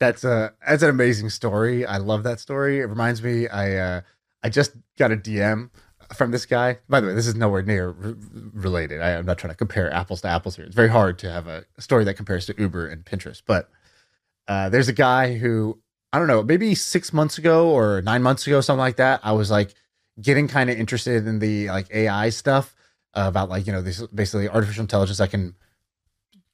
That's 0.00 0.24
a 0.24 0.52
that's 0.66 0.82
an 0.82 0.90
amazing 0.90 1.30
story. 1.30 1.84
I 1.84 1.98
love 1.98 2.22
that 2.22 2.40
story. 2.40 2.78
It 2.80 2.84
reminds 2.84 3.22
me, 3.22 3.48
I 3.48 3.74
uh, 3.76 4.00
I 4.42 4.48
just 4.48 4.72
got 4.96 5.10
a 5.10 5.16
DM 5.16 5.70
from 6.14 6.30
this 6.30 6.46
guy. 6.46 6.78
By 6.88 7.00
the 7.00 7.08
way, 7.08 7.14
this 7.14 7.26
is 7.26 7.34
nowhere 7.34 7.62
near 7.62 7.90
related. 7.90 9.00
I, 9.00 9.10
am 9.10 9.26
not 9.26 9.38
trying 9.38 9.52
to 9.52 9.56
compare 9.56 9.92
apples 9.92 10.20
to 10.22 10.28
apples 10.28 10.56
here. 10.56 10.64
It's 10.64 10.74
very 10.74 10.88
hard 10.88 11.18
to 11.20 11.30
have 11.30 11.46
a 11.46 11.64
story 11.78 12.04
that 12.04 12.14
compares 12.14 12.46
to 12.46 12.54
Uber 12.58 12.86
and 12.86 13.04
Pinterest. 13.04 13.42
But 13.44 13.68
uh, 14.46 14.68
there's 14.68 14.88
a 14.88 14.92
guy 14.92 15.36
who 15.36 15.78
I 16.12 16.18
don't 16.18 16.28
know, 16.28 16.42
maybe 16.42 16.74
six 16.74 17.12
months 17.12 17.36
ago 17.36 17.68
or 17.68 18.00
nine 18.00 18.22
months 18.22 18.46
ago, 18.46 18.60
something 18.60 18.80
like 18.80 18.96
that. 18.96 19.20
I 19.22 19.32
was 19.32 19.50
like 19.50 19.74
getting 20.20 20.48
kind 20.48 20.70
of 20.70 20.78
interested 20.78 21.26
in 21.26 21.38
the 21.38 21.68
like 21.68 21.88
AI 21.92 22.30
stuff 22.30 22.74
uh, 23.14 23.24
about 23.26 23.48
like 23.50 23.66
you 23.66 23.72
know 23.72 23.82
this 23.82 24.06
basically 24.06 24.48
artificial 24.48 24.82
intelligence 24.82 25.18
that 25.18 25.30
can 25.30 25.54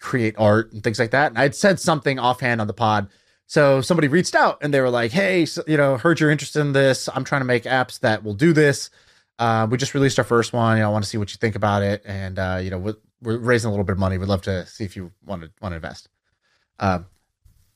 create 0.00 0.34
art 0.38 0.72
and 0.72 0.82
things 0.82 0.98
like 0.98 1.12
that. 1.12 1.30
And 1.30 1.38
I'd 1.38 1.54
said 1.54 1.78
something 1.78 2.18
offhand 2.18 2.60
on 2.60 2.66
the 2.66 2.74
pod 2.74 3.08
so 3.46 3.80
somebody 3.80 4.08
reached 4.08 4.34
out 4.34 4.58
and 4.62 4.72
they 4.72 4.80
were 4.80 4.90
like, 4.90 5.12
"Hey, 5.12 5.46
so, 5.46 5.62
you 5.66 5.76
know, 5.76 5.96
heard 5.96 6.20
you're 6.20 6.30
interested 6.30 6.60
in 6.60 6.72
this. 6.72 7.08
I'm 7.14 7.24
trying 7.24 7.42
to 7.42 7.46
make 7.46 7.64
apps 7.64 8.00
that 8.00 8.24
will 8.24 8.34
do 8.34 8.52
this. 8.52 8.90
Uh, 9.38 9.66
we 9.70 9.76
just 9.76 9.94
released 9.94 10.18
our 10.18 10.24
first 10.24 10.52
one. 10.52 10.76
You 10.76 10.82
know, 10.82 10.88
I 10.88 10.92
want 10.92 11.04
to 11.04 11.10
see 11.10 11.18
what 11.18 11.32
you 11.32 11.38
think 11.38 11.56
about 11.56 11.82
it. 11.82 12.02
And 12.04 12.38
uh, 12.38 12.60
you 12.62 12.70
know, 12.70 12.78
we're, 12.78 12.96
we're, 13.22 13.38
raising 13.38 13.68
a 13.68 13.70
little 13.70 13.84
bit 13.84 13.92
of 13.92 13.98
money. 13.98 14.18
We'd 14.18 14.28
love 14.28 14.42
to 14.42 14.66
see 14.66 14.84
if 14.84 14.96
you 14.96 15.12
want 15.24 15.42
to 15.42 15.50
want 15.60 15.72
to 15.72 15.76
invest." 15.76 16.08
Um, 16.80 17.06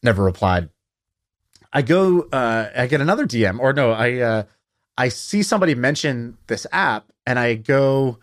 never 0.03 0.25
replied. 0.25 0.71
I 1.73 1.83
go. 1.83 2.23
Uh, 2.23 2.71
I 2.75 2.87
get 2.87 3.01
another 3.01 3.27
DM, 3.27 3.61
or 3.61 3.73
no, 3.73 3.93
I 3.93 4.15
uh, 4.19 4.43
I 4.97 5.09
see 5.09 5.43
somebody 5.43 5.75
mention 5.75 6.39
this 6.47 6.67
app, 6.73 7.13
and 7.27 7.39
I 7.39 7.55
go. 7.55 8.19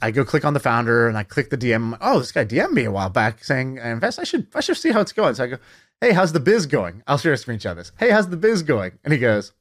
I 0.00 0.12
go 0.12 0.24
click 0.24 0.44
on 0.44 0.54
the 0.54 0.60
founder 0.60 1.08
and 1.08 1.18
I 1.18 1.24
click 1.24 1.50
the 1.50 1.58
DM. 1.58 1.96
Oh, 2.00 2.20
this 2.20 2.30
guy 2.30 2.44
DM'd 2.44 2.72
me 2.72 2.84
a 2.84 2.92
while 2.92 3.08
back 3.08 3.42
saying 3.42 3.80
I 3.80 3.90
invest. 3.90 4.20
I 4.20 4.24
should 4.24 4.46
I 4.54 4.60
should 4.60 4.76
see 4.76 4.92
how 4.92 5.00
it's 5.00 5.12
going. 5.12 5.34
So 5.34 5.44
I 5.44 5.46
go, 5.48 5.56
hey, 6.00 6.12
how's 6.12 6.32
the 6.32 6.40
biz 6.40 6.66
going? 6.66 7.02
I'll 7.06 7.18
share 7.18 7.32
a 7.32 7.36
screenshot 7.36 7.72
of 7.72 7.76
this. 7.78 7.92
Hey, 7.98 8.10
how's 8.10 8.28
the 8.28 8.36
biz 8.36 8.62
going? 8.62 8.98
And 9.04 9.12
he 9.12 9.18
goes, 9.18 9.52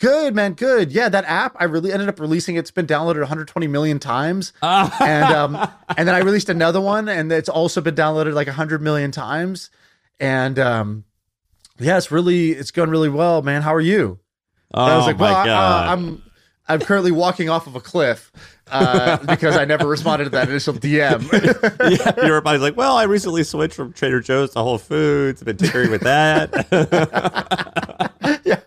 Good, 0.00 0.34
man. 0.34 0.52
Good. 0.52 0.92
Yeah, 0.92 1.08
that 1.08 1.24
app, 1.24 1.56
I 1.58 1.64
really 1.64 1.92
ended 1.92 2.08
up 2.08 2.20
releasing 2.20 2.54
it. 2.54 2.60
It's 2.60 2.70
been 2.70 2.86
downloaded 2.86 3.18
120 3.18 3.66
million 3.66 3.98
times. 3.98 4.52
Uh, 4.62 4.88
and 5.00 5.34
um, 5.34 5.56
and 5.96 6.06
then 6.06 6.14
I 6.14 6.18
released 6.18 6.48
another 6.48 6.80
one, 6.80 7.08
and 7.08 7.32
it's 7.32 7.48
also 7.48 7.80
been 7.80 7.96
downloaded 7.96 8.32
like 8.34 8.46
100 8.46 8.80
million 8.80 9.10
times. 9.10 9.70
And 10.20 10.58
um, 10.58 11.04
yeah, 11.80 11.96
it's 11.96 12.12
really 12.12 12.50
it's 12.52 12.70
going 12.70 12.90
really 12.90 13.08
well, 13.08 13.42
man. 13.42 13.62
How 13.62 13.74
are 13.74 13.80
you? 13.80 14.20
oh 14.72 14.84
And 14.84 14.92
I 14.92 14.96
was 14.96 15.06
like, 15.06 15.18
my 15.18 15.32
well, 15.32 15.36
I, 15.36 15.46
god! 15.46 16.22
Uh, 16.68 16.72
I'm 16.72 16.80
I'm 16.80 16.86
currently 16.86 17.12
walking 17.12 17.48
off 17.48 17.66
of 17.66 17.74
a 17.74 17.80
cliff 17.80 18.30
uh, 18.70 19.16
because 19.26 19.56
I 19.56 19.64
never 19.64 19.86
responded 19.86 20.24
to 20.24 20.30
that 20.30 20.48
initial 20.48 20.74
DM. 20.74 21.22
yeah, 22.18 22.26
your 22.26 22.36
replies 22.36 22.60
like, 22.60 22.76
well, 22.76 22.96
I 22.96 23.04
recently 23.04 23.44
switched 23.44 23.74
from 23.74 23.92
Trader 23.92 24.20
Joe's 24.20 24.50
to 24.50 24.60
Whole 24.60 24.78
Foods. 24.78 25.40
I've 25.42 25.46
been 25.46 25.56
tinkering 25.56 25.90
with 25.90 26.02
that. 26.02 26.66
yeah. 28.44 28.60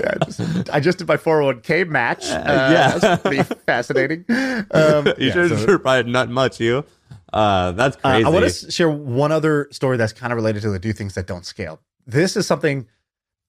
yeah 0.00 0.14
just, 0.24 0.70
I 0.70 0.80
just 0.80 0.98
did 0.98 1.08
my 1.08 1.16
401k 1.16 1.88
match. 1.88 2.24
Uh, 2.30 2.42
yeah. 2.72 2.98
That's 2.98 3.22
pretty 3.22 3.42
fascinating. 3.66 4.24
Um, 4.28 5.06
you 5.06 5.14
yeah, 5.18 5.32
should 5.32 5.48
so- 5.50 5.56
have 5.72 5.82
probably 5.82 6.10
not 6.10 6.28
much 6.28 6.60
you. 6.60 6.84
Uh, 7.32 7.72
that's 7.72 7.96
Uh, 8.04 8.10
crazy. 8.10 8.24
I 8.24 8.28
want 8.28 8.44
to 8.50 8.70
share 8.70 8.90
one 8.90 9.32
other 9.32 9.68
story 9.70 9.96
that's 9.96 10.12
kind 10.12 10.32
of 10.32 10.36
related 10.36 10.62
to 10.62 10.70
the 10.70 10.78
do 10.78 10.92
things 10.92 11.14
that 11.14 11.26
don't 11.26 11.46
scale. 11.46 11.80
This 12.06 12.36
is 12.36 12.46
something 12.46 12.86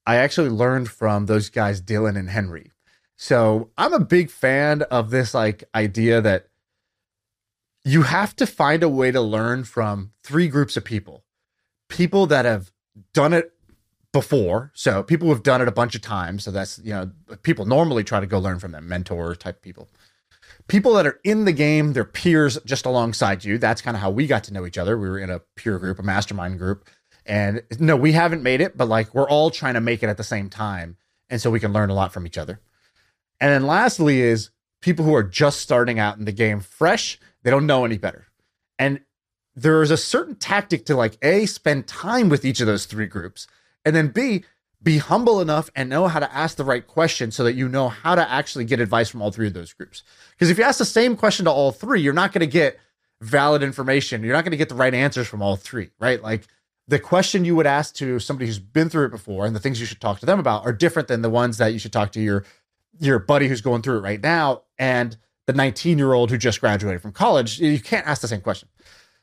I 0.05 0.17
actually 0.17 0.49
learned 0.49 0.89
from 0.89 1.25
those 1.25 1.49
guys, 1.49 1.81
Dylan 1.81 2.17
and 2.17 2.29
Henry. 2.29 2.71
So 3.15 3.69
I'm 3.77 3.93
a 3.93 3.99
big 3.99 4.29
fan 4.29 4.81
of 4.83 5.09
this 5.09 5.33
like 5.33 5.63
idea 5.75 6.21
that 6.21 6.47
you 7.85 8.03
have 8.03 8.35
to 8.37 8.45
find 8.45 8.83
a 8.83 8.89
way 8.89 9.11
to 9.11 9.21
learn 9.21 9.63
from 9.63 10.11
three 10.23 10.47
groups 10.47 10.77
of 10.77 10.83
people 10.83 11.23
people 11.89 12.25
that 12.25 12.45
have 12.45 12.71
done 13.13 13.33
it 13.33 13.51
before. 14.11 14.71
So 14.73 15.03
people 15.03 15.27
who 15.27 15.33
have 15.33 15.43
done 15.43 15.61
it 15.61 15.67
a 15.67 15.71
bunch 15.71 15.93
of 15.93 16.01
times. 16.01 16.43
So 16.43 16.49
that's, 16.49 16.79
you 16.79 16.91
know, 16.91 17.11
people 17.43 17.65
normally 17.65 18.03
try 18.03 18.19
to 18.19 18.25
go 18.25 18.39
learn 18.39 18.57
from 18.57 18.71
them, 18.71 18.87
mentor 18.87 19.35
type 19.35 19.61
people 19.61 19.89
people 20.67 20.93
that 20.93 21.07
are 21.07 21.19
in 21.23 21.45
the 21.45 21.51
game, 21.51 21.93
they're 21.93 22.05
peers 22.05 22.57
just 22.65 22.85
alongside 22.85 23.43
you. 23.43 23.57
That's 23.57 23.81
kind 23.81 23.95
of 23.95 24.01
how 24.01 24.11
we 24.11 24.27
got 24.27 24.43
to 24.45 24.53
know 24.53 24.65
each 24.65 24.77
other. 24.77 24.97
We 24.97 25.09
were 25.09 25.19
in 25.19 25.29
a 25.29 25.39
peer 25.55 25.79
group, 25.79 25.99
a 25.99 26.03
mastermind 26.03 26.59
group. 26.59 26.87
And 27.25 27.63
no, 27.79 27.95
we 27.95 28.11
haven't 28.11 28.43
made 28.43 28.61
it, 28.61 28.77
but 28.77 28.87
like 28.87 29.13
we're 29.13 29.29
all 29.29 29.49
trying 29.49 29.75
to 29.75 29.81
make 29.81 30.03
it 30.03 30.07
at 30.07 30.17
the 30.17 30.23
same 30.23 30.49
time. 30.49 30.97
And 31.29 31.41
so 31.41 31.49
we 31.49 31.59
can 31.59 31.73
learn 31.73 31.89
a 31.89 31.93
lot 31.93 32.13
from 32.13 32.25
each 32.25 32.37
other. 32.37 32.59
And 33.39 33.51
then 33.51 33.67
lastly 33.67 34.21
is 34.21 34.51
people 34.81 35.05
who 35.05 35.15
are 35.15 35.23
just 35.23 35.59
starting 35.59 35.99
out 35.99 36.17
in 36.17 36.25
the 36.25 36.31
game 36.31 36.59
fresh, 36.59 37.19
they 37.43 37.49
don't 37.49 37.67
know 37.67 37.85
any 37.85 37.97
better. 37.97 38.27
And 38.79 39.01
there 39.55 39.81
is 39.81 39.91
a 39.91 39.97
certain 39.97 40.35
tactic 40.35 40.85
to 40.85 40.95
like 40.95 41.17
A, 41.21 41.45
spend 41.45 41.87
time 41.87 42.29
with 42.29 42.45
each 42.45 42.59
of 42.59 42.67
those 42.67 42.85
three 42.85 43.05
groups, 43.05 43.47
and 43.85 43.95
then 43.95 44.07
B, 44.09 44.43
be 44.81 44.97
humble 44.97 45.39
enough 45.39 45.69
and 45.75 45.89
know 45.89 46.07
how 46.07 46.19
to 46.19 46.33
ask 46.33 46.57
the 46.57 46.65
right 46.65 46.85
question 46.85 47.31
so 47.31 47.43
that 47.45 47.53
you 47.53 47.69
know 47.69 47.87
how 47.87 48.15
to 48.15 48.29
actually 48.29 48.65
get 48.65 48.81
advice 48.81 49.09
from 49.09 49.21
all 49.21 49.31
three 49.31 49.47
of 49.47 49.53
those 49.53 49.71
groups. 49.71 50.03
Because 50.31 50.49
if 50.49 50.57
you 50.57 50.63
ask 50.63 50.77
the 50.77 50.85
same 50.85 51.15
question 51.15 51.45
to 51.45 51.51
all 51.51 51.71
three, 51.71 52.01
you're 52.01 52.11
not 52.11 52.33
going 52.33 52.41
to 52.41 52.47
get 52.47 52.77
valid 53.21 53.63
information. 53.63 54.23
You're 54.23 54.33
not 54.33 54.43
going 54.43 54.51
to 54.51 54.57
get 54.57 54.67
the 54.67 54.75
right 54.75 54.93
answers 54.93 55.27
from 55.27 55.41
all 55.41 55.55
three, 55.55 55.91
right? 55.99 56.21
Like 56.21 56.47
the 56.87 56.99
question 56.99 57.45
you 57.45 57.55
would 57.55 57.65
ask 57.65 57.95
to 57.95 58.19
somebody 58.19 58.47
who's 58.47 58.59
been 58.59 58.89
through 58.89 59.05
it 59.05 59.11
before 59.11 59.45
and 59.45 59.55
the 59.55 59.59
things 59.59 59.79
you 59.79 59.85
should 59.85 60.01
talk 60.01 60.19
to 60.19 60.25
them 60.25 60.39
about 60.39 60.65
are 60.65 60.73
different 60.73 61.07
than 61.07 61.21
the 61.21 61.29
ones 61.29 61.57
that 61.57 61.71
you 61.71 61.79
should 61.79 61.93
talk 61.93 62.11
to 62.11 62.21
your 62.21 62.43
your 62.99 63.19
buddy 63.19 63.47
who's 63.47 63.61
going 63.61 63.81
through 63.81 63.97
it 63.97 64.01
right 64.01 64.21
now 64.21 64.63
and 64.77 65.17
the 65.45 65.53
19 65.53 65.97
year 65.97 66.13
old 66.13 66.31
who 66.31 66.37
just 66.37 66.61
graduated 66.61 67.01
from 67.01 67.11
college. 67.11 67.59
You 67.59 67.79
can't 67.79 68.07
ask 68.07 68.21
the 68.21 68.27
same 68.27 68.41
question. 68.41 68.69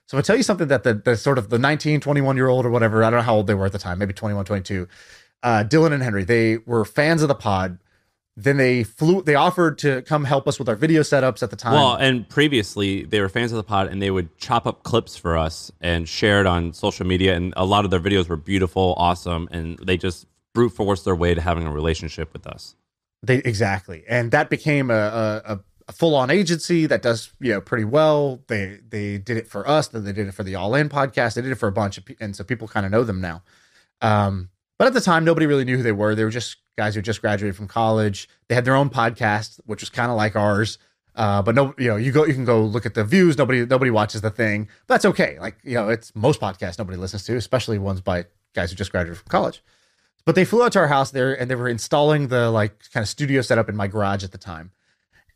So 0.06 0.16
I'll 0.16 0.22
tell 0.22 0.36
you 0.36 0.42
something 0.42 0.68
that 0.68 0.82
the, 0.82 0.94
the 0.94 1.16
sort 1.16 1.38
of 1.38 1.50
the 1.50 1.58
19, 1.58 2.00
21 2.00 2.36
year 2.36 2.48
old 2.48 2.66
or 2.66 2.70
whatever, 2.70 3.04
I 3.04 3.10
don't 3.10 3.20
know 3.20 3.22
how 3.22 3.36
old 3.36 3.46
they 3.46 3.54
were 3.54 3.66
at 3.66 3.72
the 3.72 3.78
time, 3.78 3.98
maybe 3.98 4.12
21, 4.12 4.44
22, 4.44 4.88
uh, 5.42 5.64
Dylan 5.66 5.92
and 5.92 6.02
Henry, 6.02 6.24
they 6.24 6.58
were 6.58 6.84
fans 6.84 7.22
of 7.22 7.28
the 7.28 7.34
pod. 7.34 7.78
Then 8.36 8.56
they 8.56 8.84
flew, 8.84 9.22
they 9.22 9.34
offered 9.34 9.78
to 9.78 10.02
come 10.02 10.24
help 10.24 10.48
us 10.48 10.58
with 10.58 10.68
our 10.68 10.74
video 10.74 11.02
setups 11.02 11.42
at 11.42 11.50
the 11.50 11.56
time. 11.56 11.74
Well, 11.74 11.94
and 11.94 12.28
previously 12.28 13.04
they 13.04 13.20
were 13.20 13.28
fans 13.28 13.52
of 13.52 13.56
the 13.56 13.64
pod, 13.64 13.88
and 13.88 14.00
they 14.00 14.10
would 14.10 14.36
chop 14.38 14.66
up 14.66 14.82
clips 14.82 15.16
for 15.16 15.36
us 15.36 15.70
and 15.80 16.08
share 16.08 16.40
it 16.40 16.46
on 16.46 16.72
social 16.72 17.06
media. 17.06 17.36
And 17.36 17.52
a 17.56 17.64
lot 17.64 17.84
of 17.84 17.90
their 17.90 18.00
videos 18.00 18.28
were 18.28 18.36
beautiful, 18.36 18.94
awesome, 18.96 19.48
and 19.50 19.78
they 19.78 19.96
just 19.96 20.26
brute 20.54 20.70
forced 20.70 21.04
their 21.04 21.14
way 21.14 21.34
to 21.34 21.40
having 21.40 21.66
a 21.66 21.72
relationship 21.72 22.32
with 22.32 22.46
us. 22.46 22.76
They 23.22 23.36
exactly, 23.36 24.04
and 24.08 24.30
that 24.30 24.48
became 24.50 24.90
a, 24.90 24.94
a, 24.94 25.60
a- 25.88 25.92
full 25.92 26.14
on 26.14 26.30
agency 26.30 26.86
that 26.86 27.02
does 27.02 27.32
you 27.40 27.52
know 27.52 27.60
pretty 27.60 27.84
well. 27.84 28.40
They 28.48 28.78
they 28.88 29.18
did 29.18 29.36
it 29.36 29.46
for 29.48 29.68
us, 29.68 29.88
then 29.88 30.04
they 30.04 30.12
did 30.12 30.26
it 30.28 30.32
for 30.32 30.42
the 30.42 30.54
All 30.54 30.74
In 30.74 30.88
podcast. 30.88 31.34
They 31.34 31.42
did 31.42 31.50
it 31.50 31.56
for 31.56 31.68
a 31.68 31.72
bunch 31.72 31.98
of, 31.98 32.04
and 32.20 32.34
so 32.34 32.44
people 32.44 32.68
kind 32.68 32.86
of 32.86 32.92
know 32.92 33.04
them 33.04 33.20
now. 33.20 33.42
Um, 34.00 34.48
but 34.78 34.86
at 34.86 34.94
the 34.94 35.00
time, 35.00 35.24
nobody 35.24 35.46
really 35.46 35.64
knew 35.64 35.76
who 35.76 35.82
they 35.82 35.92
were. 35.92 36.14
They 36.14 36.24
were 36.24 36.30
just 36.30 36.56
guys 36.78 36.94
who 36.94 37.02
just 37.02 37.20
graduated 37.20 37.56
from 37.56 37.68
college. 37.68 38.28
They 38.48 38.54
had 38.54 38.64
their 38.64 38.74
own 38.74 38.88
podcast, 38.88 39.60
which 39.66 39.82
was 39.82 39.90
kind 39.90 40.10
of 40.10 40.16
like 40.16 40.36
ours. 40.36 40.78
Uh, 41.14 41.42
but 41.42 41.54
no, 41.54 41.74
you 41.76 41.88
know, 41.88 41.96
you 41.96 42.12
go, 42.12 42.24
you 42.24 42.32
can 42.32 42.46
go 42.46 42.62
look 42.62 42.86
at 42.86 42.94
the 42.94 43.04
views. 43.04 43.36
Nobody, 43.36 43.66
nobody 43.66 43.90
watches 43.90 44.22
the 44.22 44.30
thing. 44.30 44.68
But 44.86 44.94
that's 44.94 45.04
okay. 45.04 45.38
Like, 45.38 45.58
you 45.62 45.74
know, 45.74 45.90
it's 45.90 46.14
most 46.14 46.40
podcasts 46.40 46.78
nobody 46.78 46.96
listens 46.96 47.24
to, 47.24 47.36
especially 47.36 47.78
ones 47.78 48.00
by 48.00 48.24
guys 48.54 48.70
who 48.70 48.76
just 48.76 48.90
graduated 48.90 49.18
from 49.18 49.28
college. 49.28 49.62
But 50.24 50.34
they 50.34 50.44
flew 50.44 50.62
out 50.62 50.72
to 50.72 50.78
our 50.78 50.88
house 50.88 51.10
there 51.10 51.38
and 51.38 51.50
they 51.50 51.54
were 51.54 51.68
installing 51.68 52.28
the 52.28 52.50
like 52.50 52.90
kind 52.92 53.02
of 53.02 53.08
studio 53.08 53.40
setup 53.40 53.68
in 53.68 53.76
my 53.76 53.86
garage 53.86 54.22
at 54.24 54.32
the 54.32 54.38
time. 54.38 54.70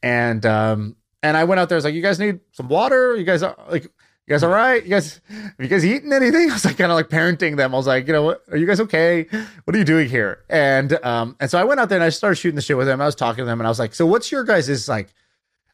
And 0.02 0.44
um 0.44 0.96
and 1.22 1.36
I 1.36 1.44
went 1.44 1.58
out 1.58 1.68
there, 1.68 1.76
I 1.76 1.78
was 1.78 1.84
like, 1.84 1.94
You 1.94 2.02
guys 2.02 2.18
need 2.18 2.40
some 2.52 2.68
water? 2.68 3.16
You 3.16 3.24
guys 3.24 3.42
are 3.42 3.56
like 3.70 3.84
you 3.84 4.32
guys 4.32 4.42
all 4.42 4.50
right? 4.50 4.82
You 4.82 4.90
guys 4.90 5.20
have 5.28 5.54
you 5.58 5.68
guys 5.68 5.84
eaten 5.84 6.12
anything? 6.12 6.50
I 6.50 6.54
was 6.54 6.64
like 6.64 6.78
kind 6.78 6.90
of 6.90 6.96
like 6.96 7.08
parenting 7.08 7.56
them. 7.56 7.74
I 7.74 7.76
was 7.76 7.86
like, 7.86 8.06
you 8.06 8.12
know 8.12 8.22
what, 8.22 8.42
are 8.50 8.56
you 8.56 8.66
guys 8.66 8.80
okay? 8.80 9.24
What 9.64 9.74
are 9.74 9.78
you 9.78 9.84
doing 9.84 10.08
here? 10.08 10.44
And 10.48 10.92
um 11.04 11.36
and 11.40 11.50
so 11.50 11.58
I 11.58 11.64
went 11.64 11.80
out 11.80 11.88
there 11.88 11.98
and 11.98 12.04
I 12.04 12.10
started 12.10 12.36
shooting 12.36 12.56
the 12.56 12.62
shit 12.62 12.76
with 12.76 12.86
them. 12.86 13.00
I 13.00 13.06
was 13.06 13.14
talking 13.14 13.42
to 13.42 13.46
them 13.46 13.60
and 13.60 13.66
I 13.66 13.70
was 13.70 13.78
like, 13.78 13.94
so 13.94 14.06
what's 14.06 14.30
your 14.30 14.44
guys' 14.44 14.68
is 14.68 14.88
like 14.88 15.12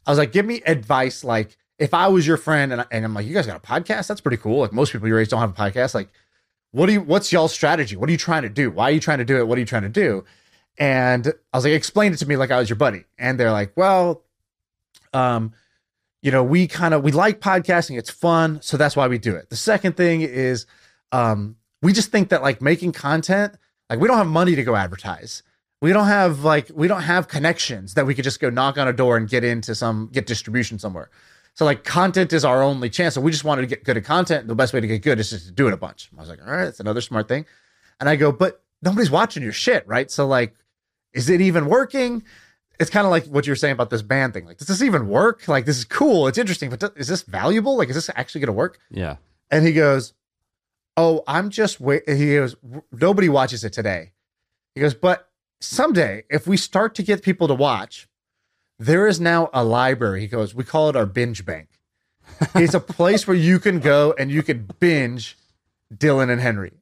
I 0.06 0.10
was 0.10 0.18
like, 0.18 0.32
give 0.32 0.46
me 0.46 0.62
advice 0.66 1.24
like 1.24 1.56
if 1.78 1.94
I 1.94 2.08
was 2.08 2.26
your 2.26 2.36
friend 2.36 2.72
and, 2.72 2.82
I, 2.82 2.86
and 2.92 3.04
I'm 3.04 3.14
like, 3.14 3.26
you 3.26 3.34
guys 3.34 3.46
got 3.46 3.56
a 3.56 3.60
podcast? 3.60 4.06
That's 4.06 4.20
pretty 4.20 4.36
cool. 4.36 4.60
Like 4.60 4.72
most 4.72 4.92
people 4.92 5.08
your 5.08 5.18
age 5.18 5.30
don't 5.30 5.40
have 5.40 5.50
a 5.50 5.54
podcast. 5.54 5.94
Like, 5.94 6.10
what 6.72 6.86
do 6.86 6.92
you 6.92 7.00
what's 7.00 7.32
y'all's 7.32 7.52
strategy? 7.52 7.96
What 7.96 8.08
are 8.08 8.12
you 8.12 8.18
trying 8.18 8.42
to 8.42 8.48
do? 8.48 8.70
Why 8.70 8.84
are 8.84 8.92
you 8.92 9.00
trying 9.00 9.18
to 9.18 9.24
do 9.24 9.38
it? 9.38 9.46
What 9.46 9.56
are 9.56 9.60
you 9.60 9.66
trying 9.66 9.82
to 9.82 9.88
do? 9.88 10.24
And 10.78 11.32
I 11.52 11.56
was 11.56 11.64
like, 11.64 11.74
explain 11.74 12.12
it 12.12 12.16
to 12.18 12.26
me 12.26 12.36
like 12.36 12.50
I 12.50 12.58
was 12.58 12.68
your 12.68 12.76
buddy. 12.76 13.04
And 13.18 13.38
they're 13.38 13.52
like, 13.52 13.72
well, 13.76 14.22
um, 15.12 15.52
you 16.22 16.30
know, 16.30 16.44
we 16.44 16.66
kind 16.66 16.94
of 16.94 17.02
we 17.02 17.12
like 17.12 17.40
podcasting, 17.40 17.98
it's 17.98 18.10
fun, 18.10 18.60
so 18.62 18.76
that's 18.76 18.96
why 18.96 19.08
we 19.08 19.18
do 19.18 19.34
it. 19.34 19.50
The 19.50 19.56
second 19.56 19.96
thing 19.96 20.22
is 20.22 20.66
um 21.12 21.56
we 21.82 21.92
just 21.92 22.12
think 22.12 22.28
that 22.28 22.42
like 22.42 22.60
making 22.60 22.92
content, 22.92 23.54
like 23.88 23.98
we 24.00 24.06
don't 24.06 24.18
have 24.18 24.26
money 24.26 24.54
to 24.54 24.62
go 24.62 24.76
advertise. 24.76 25.42
We 25.82 25.92
don't 25.92 26.06
have 26.06 26.44
like 26.44 26.70
we 26.74 26.88
don't 26.88 27.02
have 27.02 27.26
connections 27.26 27.94
that 27.94 28.06
we 28.06 28.14
could 28.14 28.24
just 28.24 28.38
go 28.38 28.50
knock 28.50 28.78
on 28.78 28.86
a 28.86 28.92
door 28.92 29.16
and 29.16 29.28
get 29.28 29.44
into 29.44 29.74
some 29.74 30.10
get 30.12 30.26
distribution 30.26 30.78
somewhere. 30.78 31.10
So 31.54 31.64
like 31.64 31.84
content 31.84 32.32
is 32.32 32.44
our 32.44 32.62
only 32.62 32.88
chance. 32.88 33.14
So 33.14 33.20
we 33.20 33.30
just 33.30 33.44
wanted 33.44 33.62
to 33.62 33.66
get 33.66 33.84
good 33.84 33.96
at 33.96 34.04
content. 34.04 34.48
The 34.48 34.54
best 34.54 34.72
way 34.72 34.80
to 34.80 34.86
get 34.86 35.02
good 35.02 35.18
is 35.20 35.30
just 35.30 35.46
to 35.46 35.52
do 35.52 35.66
it 35.66 35.74
a 35.74 35.76
bunch. 35.76 36.10
I 36.16 36.20
was 36.20 36.28
like, 36.28 36.40
all 36.44 36.52
right, 36.52 36.64
that's 36.64 36.80
another 36.80 37.00
smart 37.00 37.28
thing. 37.28 37.44
And 37.98 38.08
I 38.08 38.16
go, 38.16 38.32
but 38.32 38.62
nobody's 38.82 39.10
watching 39.10 39.42
your 39.42 39.52
shit, 39.52 39.86
right? 39.86 40.10
So 40.10 40.26
like, 40.26 40.54
is 41.12 41.28
it 41.28 41.40
even 41.40 41.66
working? 41.66 42.22
It's 42.78 42.90
kind 42.90 43.04
of 43.04 43.10
like 43.10 43.26
what 43.26 43.46
you're 43.46 43.56
saying 43.56 43.72
about 43.72 43.90
this 43.90 44.00
band 44.00 44.32
thing. 44.32 44.46
Like, 44.46 44.56
does 44.56 44.68
this 44.68 44.80
even 44.80 45.08
work? 45.08 45.46
Like, 45.48 45.66
this 45.66 45.76
is 45.76 45.84
cool. 45.84 46.28
It's 46.28 46.38
interesting, 46.38 46.70
but 46.70 46.92
is 46.96 47.08
this 47.08 47.22
valuable? 47.22 47.76
Like, 47.76 47.90
is 47.90 47.94
this 47.94 48.08
actually 48.16 48.40
going 48.40 48.46
to 48.46 48.52
work? 48.52 48.78
Yeah. 48.90 49.16
And 49.50 49.66
he 49.66 49.72
goes, 49.74 50.14
"Oh, 50.96 51.22
I'm 51.26 51.50
just 51.50 51.78
wait." 51.80 52.08
He 52.08 52.36
goes, 52.36 52.56
"Nobody 52.92 53.28
watches 53.28 53.64
it 53.64 53.72
today." 53.72 54.12
He 54.74 54.80
goes, 54.80 54.94
"But 54.94 55.28
someday, 55.60 56.24
if 56.30 56.46
we 56.46 56.56
start 56.56 56.94
to 56.94 57.02
get 57.02 57.22
people 57.22 57.48
to 57.48 57.54
watch, 57.54 58.08
there 58.80 59.06
is 59.06 59.20
now 59.20 59.50
a 59.52 59.62
library." 59.62 60.20
He 60.20 60.26
goes, 60.26 60.54
"We 60.54 60.64
call 60.64 60.88
it 60.88 60.96
our 60.96 61.06
binge 61.06 61.44
bank. 61.44 61.68
It's 62.54 62.74
a 62.74 62.80
place 62.80 63.26
where 63.26 63.36
you 63.36 63.60
can 63.60 63.78
go 63.78 64.14
and 64.18 64.30
you 64.30 64.42
can 64.42 64.68
binge 64.80 65.36
Dylan 65.94 66.30
and 66.30 66.40
Henry." 66.40 66.72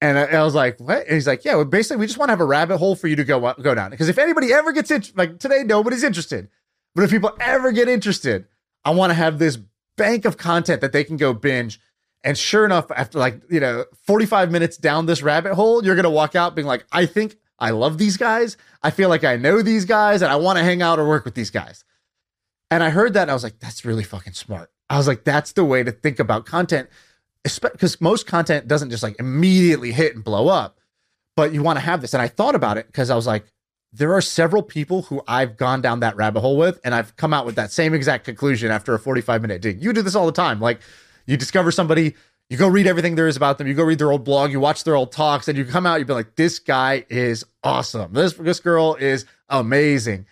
And 0.00 0.18
I, 0.18 0.24
I 0.24 0.42
was 0.44 0.54
like, 0.54 0.78
"What?" 0.78 1.06
And 1.06 1.14
he's 1.14 1.26
like, 1.26 1.44
"Yeah, 1.44 1.56
well, 1.56 1.64
basically, 1.64 1.98
we 1.98 2.06
just 2.06 2.18
want 2.18 2.28
to 2.28 2.32
have 2.32 2.40
a 2.40 2.44
rabbit 2.44 2.78
hole 2.78 2.94
for 2.94 3.08
you 3.08 3.16
to 3.16 3.24
go 3.24 3.52
go 3.60 3.74
down. 3.74 3.90
Because 3.90 4.08
if 4.08 4.18
anybody 4.18 4.52
ever 4.52 4.72
gets 4.72 4.90
it, 4.90 5.16
like 5.16 5.38
today, 5.38 5.64
nobody's 5.64 6.04
interested. 6.04 6.48
But 6.94 7.04
if 7.04 7.10
people 7.10 7.36
ever 7.40 7.72
get 7.72 7.88
interested, 7.88 8.46
I 8.84 8.90
want 8.90 9.10
to 9.10 9.14
have 9.14 9.38
this 9.38 9.58
bank 9.96 10.24
of 10.24 10.36
content 10.36 10.80
that 10.82 10.92
they 10.92 11.04
can 11.04 11.16
go 11.16 11.32
binge." 11.32 11.80
And 12.24 12.38
sure 12.38 12.64
enough, 12.64 12.90
after 12.92 13.18
like, 13.18 13.42
you 13.50 13.58
know, 13.58 13.84
45 14.06 14.50
minutes 14.50 14.76
down 14.76 15.06
this 15.06 15.22
rabbit 15.22 15.54
hole, 15.54 15.84
you're 15.84 15.96
going 15.96 16.04
to 16.04 16.10
walk 16.10 16.36
out 16.36 16.54
being 16.54 16.68
like, 16.68 16.84
I 16.92 17.06
think 17.06 17.36
I 17.58 17.70
love 17.70 17.98
these 17.98 18.16
guys. 18.16 18.56
I 18.82 18.90
feel 18.90 19.08
like 19.08 19.24
I 19.24 19.36
know 19.36 19.62
these 19.62 19.84
guys 19.84 20.22
and 20.22 20.32
I 20.32 20.36
want 20.36 20.58
to 20.58 20.64
hang 20.64 20.82
out 20.82 20.98
or 20.98 21.06
work 21.06 21.24
with 21.24 21.34
these 21.34 21.50
guys. 21.50 21.84
And 22.70 22.82
I 22.82 22.90
heard 22.90 23.14
that 23.14 23.22
and 23.22 23.30
I 23.30 23.34
was 23.34 23.44
like, 23.44 23.60
that's 23.60 23.84
really 23.84 24.04
fucking 24.04 24.32
smart. 24.32 24.70
I 24.90 24.96
was 24.96 25.06
like, 25.06 25.24
that's 25.24 25.52
the 25.52 25.64
way 25.64 25.82
to 25.82 25.92
think 25.92 26.18
about 26.18 26.44
content, 26.46 26.88
because 27.42 28.00
most 28.00 28.26
content 28.26 28.68
doesn't 28.68 28.90
just 28.90 29.02
like 29.02 29.18
immediately 29.18 29.92
hit 29.92 30.14
and 30.14 30.24
blow 30.24 30.48
up, 30.48 30.78
but 31.36 31.52
you 31.52 31.62
want 31.62 31.76
to 31.78 31.84
have 31.84 32.00
this. 32.00 32.14
And 32.14 32.22
I 32.22 32.28
thought 32.28 32.54
about 32.54 32.78
it 32.78 32.86
because 32.86 33.10
I 33.10 33.14
was 33.14 33.26
like, 33.26 33.46
there 33.92 34.14
are 34.14 34.22
several 34.22 34.62
people 34.62 35.02
who 35.02 35.22
I've 35.28 35.56
gone 35.58 35.82
down 35.82 36.00
that 36.00 36.16
rabbit 36.16 36.40
hole 36.40 36.56
with, 36.56 36.80
and 36.82 36.94
I've 36.94 37.14
come 37.16 37.34
out 37.34 37.44
with 37.44 37.56
that 37.56 37.70
same 37.70 37.92
exact 37.92 38.24
conclusion 38.24 38.70
after 38.70 38.94
a 38.94 38.98
45 38.98 39.42
minute 39.42 39.60
dig. 39.60 39.82
You 39.82 39.92
do 39.92 40.00
this 40.00 40.14
all 40.14 40.24
the 40.26 40.32
time. 40.32 40.60
Like, 40.60 40.80
you 41.26 41.36
discover 41.36 41.70
somebody, 41.70 42.14
you 42.50 42.56
go 42.56 42.68
read 42.68 42.86
everything 42.86 43.14
there 43.14 43.28
is 43.28 43.36
about 43.36 43.58
them. 43.58 43.66
You 43.66 43.74
go 43.74 43.82
read 43.82 43.98
their 43.98 44.12
old 44.12 44.24
blog, 44.24 44.52
you 44.52 44.60
watch 44.60 44.84
their 44.84 44.94
old 44.94 45.12
talks, 45.12 45.48
and 45.48 45.56
you 45.56 45.64
come 45.64 45.86
out, 45.86 45.98
you'd 45.98 46.06
be 46.06 46.12
like, 46.12 46.36
this 46.36 46.58
guy 46.58 47.04
is 47.08 47.44
awesome. 47.64 48.12
This 48.12 48.34
this 48.34 48.60
girl 48.60 48.94
is 48.94 49.24
amazing. 49.48 50.26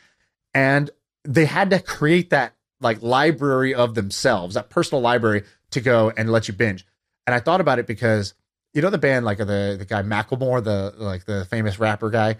And 0.53 0.91
they 1.25 1.47
had 1.47 1.71
to 1.71 1.81
create 1.81 2.31
that 2.31 2.55
like 2.81 3.03
library 3.03 3.75
of 3.75 3.95
themselves, 3.95 4.55
that 4.55 4.71
personal 4.71 5.01
library 5.01 5.45
to 5.71 5.81
go 5.81 6.13
and 6.17 6.31
let 6.31 6.49
you 6.49 6.55
binge. 6.55 6.87
And 7.27 7.35
I 7.35 7.41
thought 7.41 7.61
about 7.61 7.79
it 7.79 7.87
because 7.87 8.35
you 8.75 8.83
know 8.83 8.91
the 8.91 8.99
band 8.99 9.25
like 9.25 9.39
the 9.39 9.77
the 9.79 9.87
guy 9.89 10.03
Macklemore, 10.03 10.63
the 10.63 10.95
like 10.99 11.25
the 11.25 11.45
famous 11.47 11.79
rapper 11.79 12.11
guy. 12.11 12.37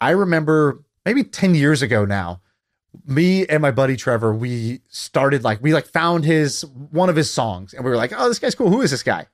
I 0.00 0.10
remember 0.10 0.84
maybe 1.04 1.24
10 1.24 1.54
years 1.54 1.82
ago 1.82 2.04
now, 2.04 2.40
me 3.06 3.46
and 3.46 3.60
my 3.62 3.70
buddy 3.70 3.96
Trevor, 3.96 4.34
we 4.34 4.80
started 4.88 5.44
like 5.44 5.62
we 5.62 5.72
like 5.74 5.86
found 5.86 6.24
his 6.24 6.64
one 6.64 7.08
of 7.08 7.16
his 7.16 7.30
songs 7.30 7.74
and 7.74 7.84
we 7.84 7.90
were 7.90 7.96
like, 7.96 8.12
"Oh, 8.16 8.28
this 8.28 8.38
guy's 8.38 8.54
cool. 8.54 8.70
Who 8.70 8.80
is 8.80 8.90
this 8.90 9.02
guy?" 9.02 9.26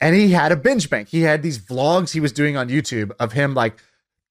And 0.00 0.14
he 0.14 0.30
had 0.32 0.52
a 0.52 0.56
binge 0.56 0.90
bank. 0.90 1.08
He 1.08 1.22
had 1.22 1.42
these 1.42 1.58
vlogs 1.58 2.12
he 2.12 2.20
was 2.20 2.32
doing 2.32 2.56
on 2.56 2.68
YouTube 2.68 3.12
of 3.18 3.32
him 3.32 3.54
like 3.54 3.76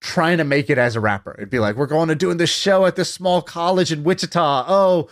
trying 0.02 0.38
to 0.38 0.44
make 0.44 0.70
it 0.70 0.78
as 0.78 0.96
a 0.96 1.00
rapper. 1.00 1.34
It'd 1.38 1.50
be 1.50 1.60
like, 1.60 1.76
"We're 1.76 1.86
going 1.88 2.08
to 2.10 2.16
doing 2.16 2.38
this 2.38 2.50
show 2.52 2.86
at 2.86 2.96
this 2.96 3.12
small 3.14 3.42
college 3.42 3.92
in 3.92 4.04
Wichita. 4.04 4.66
Oh, 4.68 5.10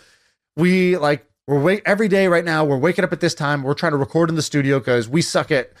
we 0.56 0.96
like 0.96 1.26
we're 1.46 1.60
wait 1.60 1.82
every 1.84 2.08
day 2.08 2.28
right 2.28 2.44
now. 2.44 2.64
We're 2.64 2.78
waking 2.78 3.04
up 3.04 3.12
at 3.12 3.20
this 3.20 3.34
time. 3.34 3.62
We're 3.62 3.74
trying 3.74 3.92
to 3.92 3.98
record 3.98 4.30
in 4.30 4.36
the 4.36 4.42
studio 4.42 4.78
because 4.78 5.08
we 5.08 5.20
suck 5.20 5.50
at 5.50 5.72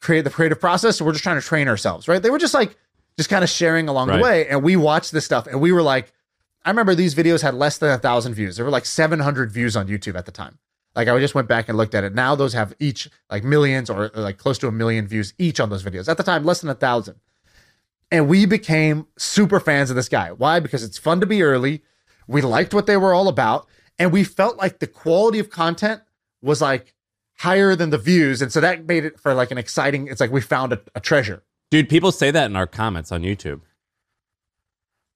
create 0.00 0.22
the 0.22 0.30
creative 0.30 0.60
process. 0.60 0.96
So 0.98 1.04
we're 1.04 1.12
just 1.12 1.24
trying 1.24 1.40
to 1.40 1.46
train 1.46 1.66
ourselves, 1.66 2.06
right? 2.06 2.22
They 2.22 2.30
were 2.30 2.38
just 2.38 2.54
like 2.54 2.76
just 3.16 3.28
kind 3.30 3.42
of 3.42 3.50
sharing 3.50 3.88
along 3.88 4.08
Right. 4.08 4.16
the 4.18 4.22
way. 4.22 4.46
And 4.48 4.62
we 4.62 4.76
watched 4.76 5.10
this 5.10 5.24
stuff 5.24 5.48
and 5.48 5.60
we 5.60 5.72
were 5.72 5.82
like, 5.82 6.12
I 6.68 6.70
remember 6.70 6.94
these 6.94 7.14
videos 7.14 7.40
had 7.40 7.54
less 7.54 7.78
than 7.78 7.88
a 7.88 7.96
thousand 7.96 8.34
views. 8.34 8.56
There 8.56 8.64
were 8.66 8.70
like 8.70 8.84
700 8.84 9.50
views 9.50 9.74
on 9.74 9.88
YouTube 9.88 10.16
at 10.16 10.26
the 10.26 10.30
time. 10.30 10.58
Like 10.94 11.08
I 11.08 11.18
just 11.18 11.34
went 11.34 11.48
back 11.48 11.66
and 11.70 11.78
looked 11.78 11.94
at 11.94 12.04
it. 12.04 12.14
Now 12.14 12.34
those 12.34 12.52
have 12.52 12.74
each 12.78 13.08
like 13.30 13.42
millions 13.42 13.88
or, 13.88 14.10
like 14.12 14.36
close 14.36 14.58
to 14.58 14.68
a 14.68 14.70
million 14.70 15.08
views 15.08 15.32
each 15.38 15.60
on 15.60 15.70
those 15.70 15.82
videos. 15.82 16.10
At 16.10 16.18
the 16.18 16.22
time, 16.22 16.44
less 16.44 16.60
than 16.60 16.68
a 16.68 16.74
thousand. 16.74 17.20
And 18.10 18.28
we 18.28 18.44
became 18.44 19.06
super 19.16 19.60
fans 19.60 19.88
of 19.88 19.96
this 19.96 20.10
guy. 20.10 20.30
Why? 20.32 20.60
Because 20.60 20.84
it's 20.84 20.98
fun 20.98 21.20
to 21.20 21.26
be 21.26 21.42
early. 21.42 21.84
We 22.26 22.42
liked 22.42 22.74
what 22.74 22.84
they 22.84 22.98
were 22.98 23.14
all 23.14 23.28
about. 23.28 23.66
And 23.98 24.12
we 24.12 24.22
felt 24.22 24.58
like 24.58 24.78
the 24.78 24.86
quality 24.86 25.38
of 25.38 25.48
content 25.48 26.02
was 26.42 26.60
like 26.60 26.94
higher 27.38 27.76
than 27.76 27.88
the 27.88 27.96
views. 27.96 28.42
And 28.42 28.52
so 28.52 28.60
that 28.60 28.86
made 28.86 29.06
it 29.06 29.18
for 29.18 29.32
like 29.32 29.50
an 29.50 29.56
exciting, 29.56 30.06
it's 30.06 30.20
like 30.20 30.30
we 30.30 30.42
found 30.42 30.74
a, 30.74 30.82
a 30.94 31.00
treasure. 31.00 31.42
Dude, 31.70 31.88
people 31.88 32.12
say 32.12 32.30
that 32.30 32.44
in 32.44 32.56
our 32.56 32.66
comments 32.66 33.10
on 33.10 33.22
YouTube. 33.22 33.62